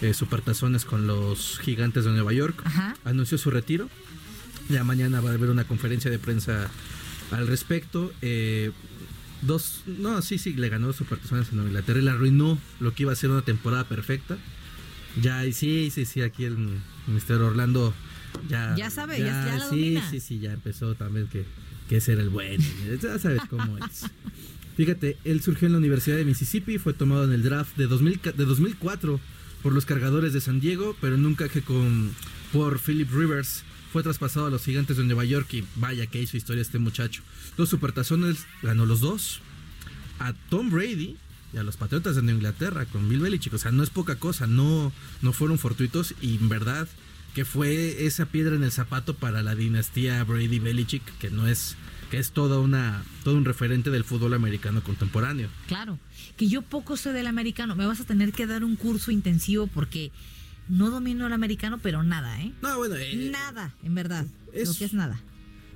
eh, 0.00 0.14
supertazones 0.14 0.84
con 0.84 1.06
los 1.06 1.58
gigantes 1.60 2.04
de 2.04 2.10
Nueva 2.12 2.32
York, 2.32 2.62
anunció 3.04 3.38
su 3.38 3.50
retiro. 3.50 3.88
Ya 4.68 4.84
mañana 4.84 5.20
va 5.20 5.30
a 5.30 5.34
haber 5.34 5.50
una 5.50 5.64
conferencia 5.64 6.10
de 6.10 6.18
prensa 6.18 6.70
al 7.32 7.46
respecto. 7.46 8.12
Eh, 8.22 8.70
dos, 9.42 9.82
no, 9.86 10.20
sí, 10.22 10.38
sí, 10.38 10.52
le 10.54 10.68
ganó 10.68 10.88
dos 10.88 10.96
supertazones 10.96 11.52
en 11.52 11.58
Inglaterra 11.60 11.98
y 12.00 12.02
le 12.02 12.10
arruinó 12.10 12.58
lo 12.80 12.94
que 12.94 13.02
iba 13.04 13.12
a 13.12 13.16
ser 13.16 13.30
una 13.30 13.42
temporada 13.42 13.84
perfecta. 13.88 14.38
Ya, 15.20 15.44
y 15.46 15.52
sí, 15.52 15.90
sí, 15.92 16.04
sí, 16.04 16.22
aquí 16.22 16.44
el 16.44 16.56
Mister 17.06 17.36
Orlando 17.38 17.92
ya. 18.48 18.74
Ya 18.76 18.90
sabe, 18.90 19.18
ya- 19.18 19.26
ya 19.26 19.58
la 19.58 19.64
sí, 19.68 19.76
domina. 19.94 20.10
sí, 20.10 20.20
sí, 20.20 20.38
ya 20.38 20.52
empezó 20.52 20.94
también 20.94 21.26
que, 21.26 21.44
que 21.88 21.96
ese 21.96 22.12
era 22.12 22.22
el 22.22 22.28
bueno. 22.28 22.62
Ya 23.02 23.18
sabes 23.18 23.40
cómo 23.50 23.76
es. 23.78 24.04
Fíjate, 24.76 25.18
él 25.24 25.42
surgió 25.42 25.66
en 25.66 25.72
la 25.72 25.78
Universidad 25.78 26.16
de 26.16 26.24
Mississippi, 26.24 26.78
fue 26.78 26.92
tomado 26.94 27.24
en 27.24 27.32
el 27.32 27.42
draft 27.42 27.76
de, 27.76 27.86
2000 27.86 28.20
ca- 28.20 28.32
de 28.32 28.44
2004 28.44 29.20
por 29.62 29.72
los 29.74 29.84
cargadores 29.84 30.32
de 30.32 30.40
San 30.40 30.60
Diego, 30.60 30.96
pero 31.00 31.16
nunca 31.18 31.48
que 31.48 31.60
con 31.62 32.12
por 32.52 32.78
Philip 32.78 33.10
Rivers 33.12 33.64
fue 33.92 34.02
traspasado 34.02 34.46
a 34.46 34.50
los 34.50 34.64
gigantes 34.64 34.96
de 34.96 35.04
Nueva 35.04 35.24
York 35.24 35.52
y 35.54 35.64
vaya 35.76 36.06
que 36.06 36.20
hizo 36.20 36.36
historia 36.36 36.62
este 36.62 36.78
muchacho. 36.78 37.22
Dos 37.56 37.68
supertazones, 37.68 38.46
ganó 38.62 38.86
los 38.86 39.00
dos. 39.00 39.40
A 40.18 40.32
Tom 40.48 40.70
Brady 40.70 41.16
y 41.52 41.56
a 41.56 41.62
los 41.62 41.76
Patriotas 41.76 42.14
de 42.14 42.32
Inglaterra 42.32 42.86
con 42.86 43.08
Bill 43.08 43.20
Belichick. 43.20 43.54
O 43.54 43.58
sea, 43.58 43.72
no 43.72 43.82
es 43.82 43.90
poca 43.90 44.16
cosa, 44.16 44.46
no, 44.46 44.92
no 45.22 45.32
fueron 45.32 45.58
fortuitos 45.58 46.14
y 46.20 46.36
en 46.36 46.48
verdad 46.48 46.88
que 47.34 47.44
fue 47.44 48.06
esa 48.06 48.26
piedra 48.26 48.56
en 48.56 48.64
el 48.64 48.72
zapato 48.72 49.14
para 49.14 49.42
la 49.42 49.54
dinastía 49.54 50.22
Brady 50.24 50.58
Belichick, 50.58 51.02
que 51.18 51.30
no 51.30 51.46
es 51.46 51.76
que 52.10 52.18
es 52.18 52.32
toda 52.32 52.58
una 52.58 53.04
todo 53.22 53.36
un 53.36 53.44
referente 53.44 53.90
del 53.90 54.02
fútbol 54.02 54.34
americano 54.34 54.82
contemporáneo. 54.82 55.48
Claro, 55.68 55.98
que 56.36 56.48
yo 56.48 56.62
poco 56.62 56.96
sé 56.96 57.12
del 57.12 57.28
americano, 57.28 57.76
me 57.76 57.86
vas 57.86 58.00
a 58.00 58.04
tener 58.04 58.32
que 58.32 58.46
dar 58.46 58.64
un 58.64 58.74
curso 58.74 59.12
intensivo 59.12 59.68
porque 59.68 60.10
no 60.70 60.90
domino 60.90 61.26
el 61.26 61.32
americano, 61.32 61.78
pero 61.82 62.02
nada, 62.02 62.40
¿eh? 62.40 62.52
No, 62.62 62.76
bueno, 62.78 62.96
eh, 62.96 63.30
nada, 63.30 63.74
en 63.82 63.94
verdad. 63.94 64.26
Es, 64.52 64.68
lo 64.68 64.74
que 64.74 64.84
es 64.84 64.94
nada. 64.94 65.20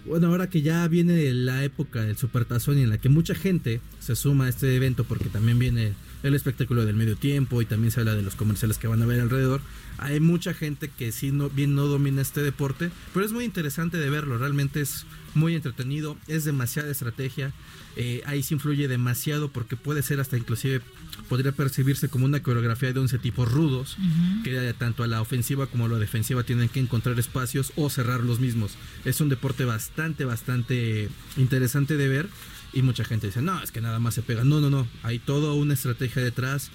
Bueno, 0.06 0.28
ahora 0.28 0.50
que 0.50 0.62
ya 0.62 0.86
viene 0.88 1.32
la 1.32 1.64
época 1.64 2.02
del 2.02 2.16
Supertazón 2.16 2.78
y 2.78 2.82
en 2.82 2.90
la 2.90 2.98
que 2.98 3.08
mucha 3.08 3.34
gente 3.34 3.80
se 4.00 4.14
suma 4.16 4.46
a 4.46 4.48
este 4.48 4.74
evento 4.76 5.04
porque 5.04 5.30
también 5.30 5.58
viene 5.58 5.94
el 6.22 6.34
espectáculo 6.34 6.84
del 6.84 6.94
medio 6.94 7.16
tiempo 7.16 7.62
y 7.62 7.66
también 7.66 7.90
se 7.90 8.00
habla 8.00 8.14
de 8.14 8.22
los 8.22 8.34
comerciales 8.34 8.78
que 8.78 8.86
van 8.86 9.02
a 9.02 9.06
ver 9.06 9.20
alrededor. 9.20 9.62
Hay 9.98 10.20
mucha 10.20 10.54
gente 10.54 10.88
que 10.88 11.12
sí 11.12 11.30
no, 11.30 11.50
bien 11.50 11.74
no 11.74 11.86
domina 11.86 12.22
este 12.22 12.42
deporte, 12.42 12.90
pero 13.12 13.24
es 13.24 13.32
muy 13.32 13.44
interesante 13.44 13.96
de 13.98 14.10
verlo, 14.10 14.38
realmente 14.38 14.80
es 14.80 15.06
muy 15.34 15.54
entretenido, 15.54 16.16
es 16.28 16.44
demasiada 16.44 16.90
estrategia, 16.90 17.52
eh, 17.96 18.22
ahí 18.26 18.42
se 18.42 18.54
influye 18.54 18.88
demasiado 18.88 19.50
porque 19.50 19.76
puede 19.76 20.02
ser 20.02 20.20
hasta 20.20 20.36
inclusive, 20.36 20.80
podría 21.28 21.52
percibirse 21.52 22.08
como 22.08 22.24
una 22.24 22.42
coreografía 22.42 22.92
de 22.92 23.00
11 23.00 23.18
tipos 23.18 23.50
rudos, 23.50 23.96
que 24.42 24.74
tanto 24.78 25.02
a 25.02 25.06
la 25.06 25.20
ofensiva 25.20 25.66
como 25.66 25.86
a 25.86 25.88
la 25.88 25.98
defensiva 25.98 26.42
tienen 26.42 26.68
que 26.68 26.80
encontrar 26.80 27.18
espacios 27.18 27.72
o 27.76 27.90
cerrar 27.90 28.20
los 28.20 28.40
mismos. 28.40 28.72
Es 29.04 29.20
un 29.20 29.28
deporte 29.28 29.64
bastante, 29.64 30.24
bastante 30.24 31.08
interesante 31.36 31.96
de 31.96 32.08
ver 32.08 32.28
y 32.72 32.82
mucha 32.82 33.04
gente 33.04 33.28
dice, 33.28 33.40
no, 33.40 33.62
es 33.62 33.70
que 33.70 33.80
nada 33.80 34.00
más 34.00 34.14
se 34.14 34.22
pega. 34.22 34.42
No, 34.44 34.60
no, 34.60 34.68
no, 34.68 34.86
hay 35.02 35.20
toda 35.20 35.54
una 35.54 35.74
estrategia 35.74 36.22
detrás 36.22 36.70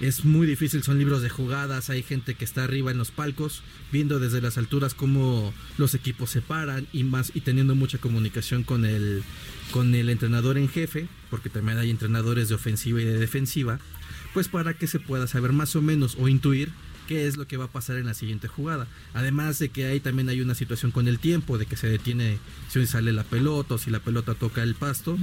es 0.00 0.24
muy 0.24 0.46
difícil, 0.46 0.82
son 0.82 0.98
libros 0.98 1.22
de 1.22 1.28
jugadas, 1.28 1.90
hay 1.90 2.02
gente 2.02 2.34
que 2.34 2.44
está 2.44 2.64
arriba 2.64 2.90
en 2.90 2.98
los 2.98 3.10
palcos, 3.10 3.62
viendo 3.92 4.18
desde 4.18 4.40
las 4.40 4.58
alturas 4.58 4.94
cómo 4.94 5.52
los 5.78 5.94
equipos 5.94 6.30
se 6.30 6.40
paran 6.40 6.86
y 6.92 7.04
más 7.04 7.32
y 7.34 7.40
teniendo 7.40 7.74
mucha 7.74 7.98
comunicación 7.98 8.64
con 8.64 8.84
el 8.84 9.22
con 9.70 9.94
el 9.94 10.10
entrenador 10.10 10.58
en 10.58 10.68
jefe, 10.68 11.08
porque 11.30 11.48
también 11.48 11.78
hay 11.78 11.90
entrenadores 11.90 12.48
de 12.48 12.54
ofensiva 12.54 13.00
y 13.00 13.04
de 13.04 13.18
defensiva, 13.18 13.78
pues 14.34 14.48
para 14.48 14.74
que 14.74 14.86
se 14.86 15.00
pueda 15.00 15.26
saber 15.26 15.52
más 15.52 15.76
o 15.76 15.82
menos 15.82 16.16
o 16.18 16.28
intuir 16.28 16.70
qué 17.06 17.26
es 17.26 17.36
lo 17.36 17.46
que 17.46 17.56
va 17.56 17.66
a 17.66 17.72
pasar 17.72 17.96
en 17.96 18.06
la 18.06 18.14
siguiente 18.14 18.48
jugada. 18.48 18.86
Además 19.14 19.58
de 19.58 19.70
que 19.70 19.86
ahí 19.86 20.00
también 20.00 20.28
hay 20.28 20.40
una 20.40 20.54
situación 20.54 20.92
con 20.92 21.08
el 21.08 21.18
tiempo, 21.18 21.58
de 21.58 21.66
que 21.66 21.76
se 21.76 21.88
detiene 21.88 22.38
si 22.68 22.86
sale 22.86 23.12
la 23.12 23.24
pelota 23.24 23.74
o 23.74 23.78
si 23.78 23.90
la 23.90 24.00
pelota 24.00 24.34
toca 24.34 24.62
el 24.62 24.74
pasto. 24.74 25.18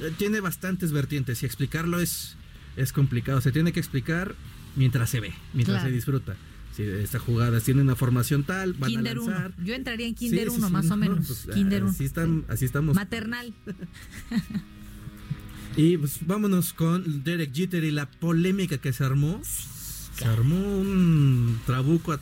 Eh, 0.00 0.12
tiene 0.16 0.40
bastantes 0.40 0.92
vertientes 0.92 1.42
y 1.42 1.46
explicarlo 1.46 2.00
es 2.00 2.36
es 2.78 2.92
complicado. 2.92 3.40
Se 3.40 3.52
tiene 3.52 3.72
que 3.72 3.80
explicar 3.80 4.34
mientras 4.76 5.10
se 5.10 5.20
ve, 5.20 5.32
mientras 5.52 5.82
se 5.82 5.90
disfruta. 5.90 6.36
Si 6.74 6.84
esta 6.84 7.18
jugada 7.18 7.60
tiene 7.60 7.82
una 7.82 7.96
formación 7.96 8.44
tal, 8.44 8.72
van 8.74 8.96
a 8.96 9.02
lanzar. 9.02 9.52
Yo 9.64 9.74
entraría 9.74 10.06
en 10.06 10.14
Kinder 10.14 10.48
1, 10.48 10.70
más 10.70 10.90
o 10.90 10.96
menos. 10.96 11.26
Pues, 11.26 11.54
Kinder 11.54 11.82
1. 11.82 11.90
Así, 11.90 12.04
están, 12.04 12.44
así 12.48 12.64
estamos. 12.64 12.94
Maternal. 12.94 13.52
y 15.76 15.96
pues 15.96 16.20
vámonos 16.24 16.72
con 16.72 17.24
Derek 17.24 17.52
Jeter 17.52 17.82
y 17.82 17.90
la 17.90 18.08
polémica 18.08 18.78
que 18.78 18.92
se 18.92 19.02
armó. 19.02 19.42
se 19.42 20.24
armó 20.24 20.78
un 20.78 21.58
trabuco 21.66 22.16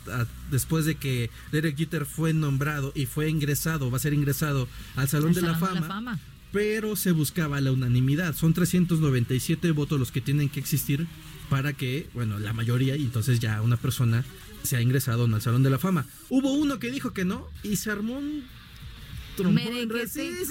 después 0.49 0.85
de 0.85 0.95
que 0.95 1.29
Derek 1.51 1.77
Jeter 1.77 2.05
fue 2.05 2.33
nombrado 2.33 2.91
y 2.95 3.05
fue 3.05 3.29
ingresado, 3.29 3.91
va 3.91 3.97
a 3.97 3.99
ser 3.99 4.13
ingresado 4.13 4.67
al 4.95 5.07
Salón, 5.07 5.33
de, 5.33 5.41
la 5.41 5.55
Fama, 5.55 5.73
de 5.73 5.79
la 5.81 5.87
Fama 5.87 6.19
pero 6.51 6.95
se 6.95 7.11
buscaba 7.11 7.61
la 7.61 7.71
unanimidad. 7.71 8.35
Son 8.35 8.53
397 8.53 9.71
votos 9.71 9.99
los 9.99 10.11
que 10.11 10.21
tienen 10.21 10.49
que 10.49 10.59
existir 10.59 11.07
para 11.49 11.73
que, 11.73 12.09
bueno, 12.13 12.39
la 12.39 12.53
mayoría, 12.53 12.95
y 12.95 13.03
entonces 13.03 13.39
ya 13.39 13.61
una 13.61 13.77
persona 13.77 14.25
se 14.63 14.75
ha 14.75 14.81
ingresado 14.81 15.25
el 15.25 15.41
Salón 15.41 15.63
de 15.63 15.69
la 15.69 15.79
Fama. 15.79 16.05
Hubo 16.29 16.51
uno 16.53 16.79
que 16.79 16.91
dijo 16.91 17.13
que 17.13 17.25
no 17.25 17.47
y 17.63 17.77
se 17.77 17.91
armó 17.91 18.17
un 18.17 18.43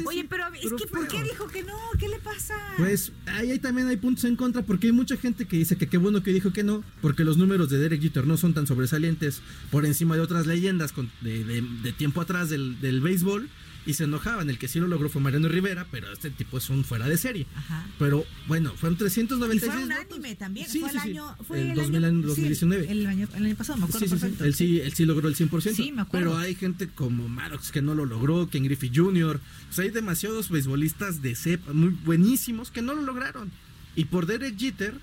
Oye, 0.06 0.26
pero 0.28 0.44
es 0.54 0.72
que 0.72 0.86
¿por 0.86 1.08
qué 1.08 1.22
dijo 1.22 1.48
que 1.48 1.62
no? 1.64 1.76
¿Qué 1.98 2.08
le 2.08 2.18
pasa? 2.18 2.54
Pues 2.76 3.12
ahí, 3.26 3.58
también 3.58 3.88
hay 3.88 3.96
puntos 3.96 4.24
en 4.24 4.36
contra 4.36 4.62
porque 4.62 4.86
hay 4.86 4.92
mucha 4.92 5.16
gente 5.16 5.46
que 5.46 5.56
dice 5.56 5.76
que 5.76 5.88
qué 5.88 5.96
bueno 5.96 6.22
que 6.22 6.32
dijo 6.32 6.52
que 6.52 6.62
no, 6.62 6.84
porque 7.00 7.24
los 7.24 7.36
números 7.36 7.68
de 7.68 7.78
Derek 7.78 8.00
Jeter 8.00 8.26
no 8.26 8.36
son 8.36 8.54
tan 8.54 8.66
sobresalientes 8.66 9.42
por 9.70 9.86
encima 9.86 10.14
de 10.14 10.22
otras 10.22 10.46
leyendas 10.46 10.94
de, 11.20 11.94
tiempo 11.96 12.20
atrás 12.20 12.48
del, 12.48 12.80
del 12.80 13.00
béisbol 13.00 13.48
y 13.86 13.94
se 13.94 14.04
enojaban. 14.04 14.50
El 14.50 14.58
que 14.58 14.68
sí 14.68 14.80
lo 14.80 14.88
logró 14.88 15.08
fue 15.08 15.22
Mariano 15.22 15.48
Rivera, 15.48 15.86
pero 15.90 16.12
este 16.12 16.30
tipo 16.30 16.58
es 16.58 16.68
un 16.68 16.84
fuera 16.84 17.08
de 17.08 17.16
serie. 17.16 17.46
Ajá. 17.54 17.86
Pero 17.98 18.26
bueno, 18.48 18.72
fueron 18.76 18.98
396. 18.98 19.62
Y 19.62 19.74
fue 19.74 19.84
un 19.84 19.92
anime 19.92 20.34
también. 20.34 20.68
Sí, 20.68 20.80
fue 20.80 20.90
sí, 20.90 20.96
el 20.96 21.02
año. 21.02 21.36
Fue 21.46 21.60
el, 21.60 21.74
2019. 21.76 22.90
el, 22.90 23.06
año, 23.06 23.28
el 23.34 23.46
año 23.46 23.54
pasado, 23.54 23.78
me 23.78 23.84
acuerdo. 23.86 24.18
Sí, 24.18 24.34
Él, 24.40 24.54
sí, 24.54 24.80
él 24.80 24.92
sí 24.92 25.04
logró 25.06 25.28
el 25.28 25.36
100%. 25.36 25.72
Sí, 25.72 25.92
me 25.92 26.02
acuerdo. 26.02 26.32
Pero 26.32 26.38
hay 26.38 26.54
gente 26.56 26.88
como 26.88 27.28
Maddox 27.28 27.70
que 27.70 27.80
no 27.80 27.94
lo 27.94 28.04
logró, 28.04 28.48
Ken 28.50 28.64
Griffey 28.64 28.90
Jr. 28.92 29.40
O 29.70 29.72
sea, 29.72 29.84
hay 29.84 29.90
demasiados 29.90 30.50
beisbolistas 30.50 31.22
de 31.22 31.34
cepa 31.36 31.72
muy 31.72 31.90
buenísimos 31.90 32.70
que 32.70 32.82
no 32.82 32.94
lo 32.94 33.02
lograron. 33.02 33.50
Y 33.94 34.06
por 34.06 34.26
Derek 34.26 34.58
Jeter, 34.58 34.94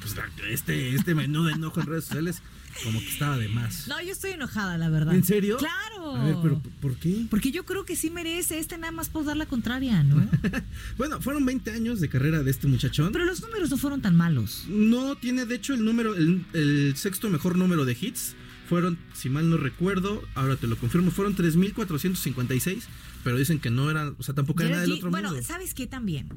pues 0.00 0.16
este, 0.48 0.94
este 0.94 1.14
menú 1.14 1.44
de 1.44 1.52
enojo 1.52 1.80
en 1.80 1.86
redes 1.86 2.04
sociales 2.04 2.42
como 2.84 2.98
que 3.00 3.08
estaba 3.08 3.36
de 3.36 3.48
más. 3.48 3.88
No, 3.88 4.00
yo 4.02 4.12
estoy 4.12 4.32
enojada, 4.32 4.78
la 4.78 4.88
verdad. 4.88 5.14
¿En 5.14 5.24
serio? 5.24 5.56
Claro. 5.58 6.16
A 6.16 6.24
ver, 6.24 6.36
pero 6.42 6.62
¿por 6.80 6.96
qué? 6.96 7.26
Porque 7.28 7.50
yo 7.50 7.64
creo 7.64 7.84
que 7.84 7.96
sí 7.96 8.10
merece 8.10 8.58
este 8.58 8.78
nada 8.78 8.92
más 8.92 9.08
por 9.08 9.24
dar 9.24 9.36
la 9.36 9.46
contraria, 9.46 10.02
¿no? 10.02 10.28
bueno, 10.98 11.20
fueron 11.20 11.44
20 11.44 11.70
años 11.72 12.00
de 12.00 12.08
carrera 12.08 12.42
de 12.42 12.50
este 12.50 12.66
muchachón. 12.66 13.12
Pero 13.12 13.24
los 13.24 13.40
números 13.42 13.70
no 13.70 13.76
fueron 13.76 14.00
tan 14.00 14.16
malos. 14.16 14.64
No, 14.68 15.16
tiene 15.16 15.46
de 15.46 15.56
hecho 15.56 15.74
el 15.74 15.84
número, 15.84 16.14
el, 16.14 16.94
sexto 16.96 17.28
mejor 17.30 17.56
número 17.56 17.84
de 17.84 17.96
hits. 18.00 18.34
Fueron, 18.68 18.98
si 19.14 19.28
mal 19.28 19.50
no 19.50 19.56
recuerdo, 19.56 20.22
ahora 20.36 20.54
te 20.54 20.68
lo 20.68 20.76
confirmo, 20.76 21.10
fueron 21.10 21.34
3.456 21.34 22.84
pero 23.22 23.36
dicen 23.36 23.58
que 23.58 23.70
no 23.70 23.90
era, 23.90 24.12
o 24.18 24.22
sea, 24.22 24.34
tampoco 24.34 24.62
era 24.62 24.70
nada 24.70 24.82
del 24.82 24.92
otro 24.92 25.10
bueno, 25.10 25.30
¿sabes 25.42 25.74
qué 25.74 25.86
también? 25.86 26.28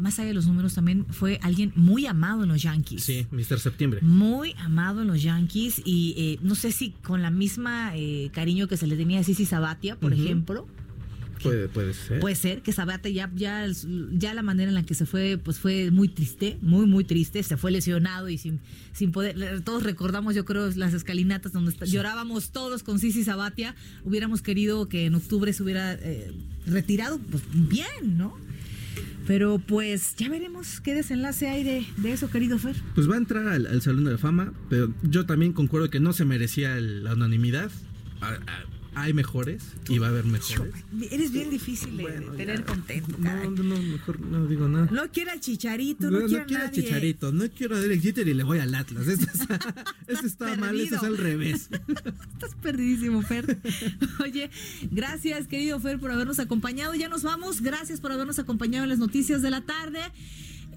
Más, 0.00 0.18
allá 0.18 0.28
de 0.28 0.34
los 0.34 0.46
números, 0.46 0.74
también 0.74 1.06
fue 1.10 1.38
alguien 1.42 1.72
muy 1.76 2.06
amado 2.06 2.44
en 2.44 2.48
los 2.48 2.62
Yankees. 2.62 3.04
Sí, 3.04 3.26
Mr. 3.30 3.60
Septiembre. 3.60 4.00
Muy 4.02 4.54
amado 4.58 5.02
en 5.02 5.08
los 5.08 5.22
Yankees 5.22 5.82
y 5.84 6.14
eh, 6.16 6.38
no 6.42 6.54
sé 6.54 6.72
si 6.72 6.90
con 7.02 7.22
la 7.22 7.30
misma 7.30 7.92
eh, 7.94 8.30
cariño 8.32 8.68
que 8.68 8.76
se 8.76 8.86
le 8.86 8.96
tenía 8.96 9.20
a 9.20 9.24
Sisi 9.24 9.46
Sabatia, 9.46 9.96
por 9.96 10.12
ejemplo. 10.12 10.66
Puede, 11.42 11.68
puede 11.68 11.94
ser. 11.94 12.20
Puede 12.20 12.34
ser 12.34 12.62
que 12.62 12.72
Sabate 12.72 13.12
ya, 13.12 13.30
ya, 13.34 13.66
ya 14.12 14.34
la 14.34 14.42
manera 14.42 14.68
en 14.68 14.74
la 14.74 14.82
que 14.82 14.94
se 14.94 15.06
fue, 15.06 15.38
pues 15.42 15.58
fue 15.58 15.90
muy 15.90 16.08
triste, 16.08 16.58
muy, 16.60 16.86
muy 16.86 17.04
triste. 17.04 17.42
Se 17.42 17.56
fue 17.56 17.70
lesionado 17.70 18.28
y 18.28 18.38
sin, 18.38 18.60
sin 18.92 19.12
poder. 19.12 19.62
Todos 19.62 19.82
recordamos, 19.82 20.34
yo 20.34 20.44
creo, 20.44 20.70
las 20.76 20.94
escalinatas 20.94 21.52
donde 21.52 21.72
llorábamos 21.86 22.50
todos 22.50 22.82
con 22.82 22.98
Sisi 22.98 23.24
Sabatia. 23.24 23.74
Hubiéramos 24.04 24.42
querido 24.42 24.88
que 24.88 25.06
en 25.06 25.14
octubre 25.14 25.52
se 25.52 25.62
hubiera 25.62 25.94
eh, 25.94 26.32
retirado, 26.66 27.18
pues 27.18 27.42
bien, 27.52 28.18
¿no? 28.18 28.36
Pero 29.26 29.58
pues 29.58 30.16
ya 30.16 30.28
veremos 30.28 30.80
qué 30.80 30.94
desenlace 30.94 31.48
hay 31.48 31.62
de, 31.62 31.86
eso, 32.10 32.30
querido 32.30 32.58
Fer. 32.58 32.74
Pues 32.94 33.08
va 33.08 33.14
a 33.14 33.18
entrar 33.18 33.46
al, 33.46 33.80
Salón 33.82 34.04
de 34.04 34.12
la 34.12 34.18
Fama, 34.18 34.52
pero 34.68 34.92
yo 35.02 35.26
también 35.26 35.52
concuerdo 35.52 35.88
que 35.90 36.00
no 36.00 36.12
se 36.12 36.24
merecía 36.24 36.74
la 36.80 37.14
unanimidad 37.14 37.70
hay 39.02 39.12
mejores 39.12 39.62
y 39.88 39.98
va 39.98 40.06
a 40.06 40.10
haber 40.10 40.24
mejores. 40.24 40.74
Eres 41.10 41.32
bien 41.32 41.50
difícil 41.50 41.96
de 41.96 42.04
tener 42.36 42.64
contento. 42.64 43.16
No, 43.18 43.50
no, 43.50 43.76
mejor 43.76 44.20
no 44.20 44.46
digo 44.46 44.68
nada. 44.68 44.88
No 44.90 45.10
quiero 45.10 45.32
al 45.32 45.40
chicharito, 45.40 46.10
no, 46.10 46.26
quiero, 46.26 46.42
no 46.42 46.46
quiero 46.46 46.62
al 46.64 46.70
chicharito, 46.70 47.32
no 47.32 47.44
quiero 47.50 47.76
a 47.76 47.80
Derek 47.80 48.00
Jeter 48.00 48.28
y 48.28 48.34
le 48.34 48.44
voy 48.44 48.58
al 48.58 48.74
Atlas. 48.74 49.06
Este 49.06 49.26
está 50.26 50.56
mal, 50.56 50.78
este 50.78 50.96
es 50.96 51.02
al 51.02 51.16
revés. 51.16 51.68
Estás 52.32 52.54
perdidísimo, 52.62 53.22
Fer. 53.22 53.58
Oye, 54.24 54.50
gracias, 54.90 55.46
querido 55.46 55.80
Fer, 55.80 55.98
por 55.98 56.10
habernos 56.10 56.38
acompañado. 56.38 56.94
Ya 56.94 57.08
nos 57.08 57.22
vamos. 57.22 57.60
Gracias 57.60 58.00
por 58.00 58.12
habernos 58.12 58.38
acompañado 58.38 58.84
en 58.84 58.90
las 58.90 58.98
noticias 58.98 59.42
de 59.42 59.50
la 59.50 59.62
tarde. 59.62 60.00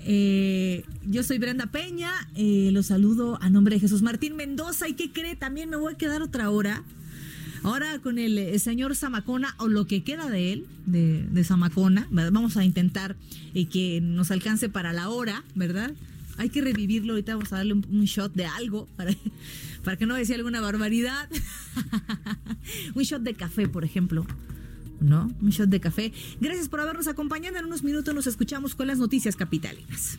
Eh, 0.05 0.83
yo 1.05 1.23
soy 1.23 1.37
Brenda 1.37 1.67
Peña, 1.67 2.11
eh, 2.35 2.69
los 2.73 2.87
saludo 2.87 3.37
a 3.41 3.49
nombre 3.49 3.75
de 3.75 3.79
Jesús 3.79 4.01
Martín 4.01 4.35
Mendoza. 4.35 4.87
¿Y 4.89 4.93
qué 4.93 5.11
cree? 5.11 5.35
También 5.35 5.69
me 5.69 5.77
voy 5.77 5.93
a 5.93 5.97
quedar 5.97 6.21
otra 6.21 6.49
hora 6.49 6.83
Ahora 7.63 7.99
con 7.99 8.19
el, 8.19 8.37
eh, 8.37 8.59
señor 8.59 8.95
Zamacona, 8.95 9.55
o 9.57 9.67
lo 9.67 9.87
que 9.87 10.03
queda 10.03 10.29
de 10.29 10.53
él, 10.53 10.65
de, 10.85 11.23
de 11.23 11.43
Zamacona, 11.43 12.07
vamos 12.11 12.57
a 12.57 12.65
intentar 12.65 13.15
eh, 13.53 13.65
que 13.67 14.01
nos 14.01 14.31
alcance 14.31 14.69
para 14.69 14.91
la 14.91 15.09
hora, 15.09 15.43
¿verdad? 15.55 15.93
Hay 16.37 16.49
que 16.49 16.61
revivirlo, 16.61 17.13
ahorita 17.13 17.35
vamos 17.35 17.53
a 17.53 17.57
darle 17.57 17.73
un, 17.73 18.03
shot 18.05 18.33
de 18.33 18.45
algo 18.45 18.87
para, 18.97 19.13
para 19.83 19.97
que 19.97 20.05
no 20.05 20.15
decía 20.15 20.35
alguna 20.35 20.61
barbaridad. 20.61 21.29
un 22.95 23.03
shot 23.03 23.21
de 23.21 23.33
café, 23.33 23.67
por 23.67 23.85
ejemplo. 23.85 24.25
¿no? 24.99 25.31
Un 25.41 25.49
shot 25.49 25.69
de 25.69 25.79
café. 25.79 26.13
Gracias 26.39 26.69
por 26.69 26.79
habernos 26.79 27.07
acompañado. 27.07 27.57
En 27.57 27.65
unos 27.65 27.83
minutos 27.83 28.13
nos 28.15 28.27
escuchamos 28.27 28.73
con 28.75 28.87
las 28.87 28.97
noticias 28.97 29.35
capitalinas. 29.35 30.17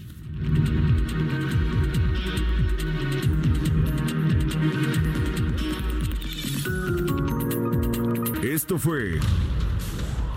Esto 8.53 8.79
fue 8.79 9.19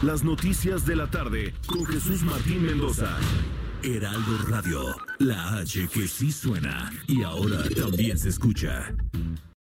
Las 0.01 0.23
Noticias 0.23 0.85
de 0.85 0.95
la 0.95 1.11
Tarde 1.11 1.53
con 1.65 1.85
Jesús 1.85 2.23
Martín 2.23 2.65
Mendoza. 2.65 3.17
Heraldo 3.84 4.38
Radio, 4.47 4.95
la 5.19 5.57
H 5.57 5.89
que 5.93 6.07
sí 6.07 6.31
suena 6.31 6.89
y 7.05 7.23
ahora 7.23 7.63
también 7.75 8.17
se 8.17 8.29
escucha. 8.29 8.95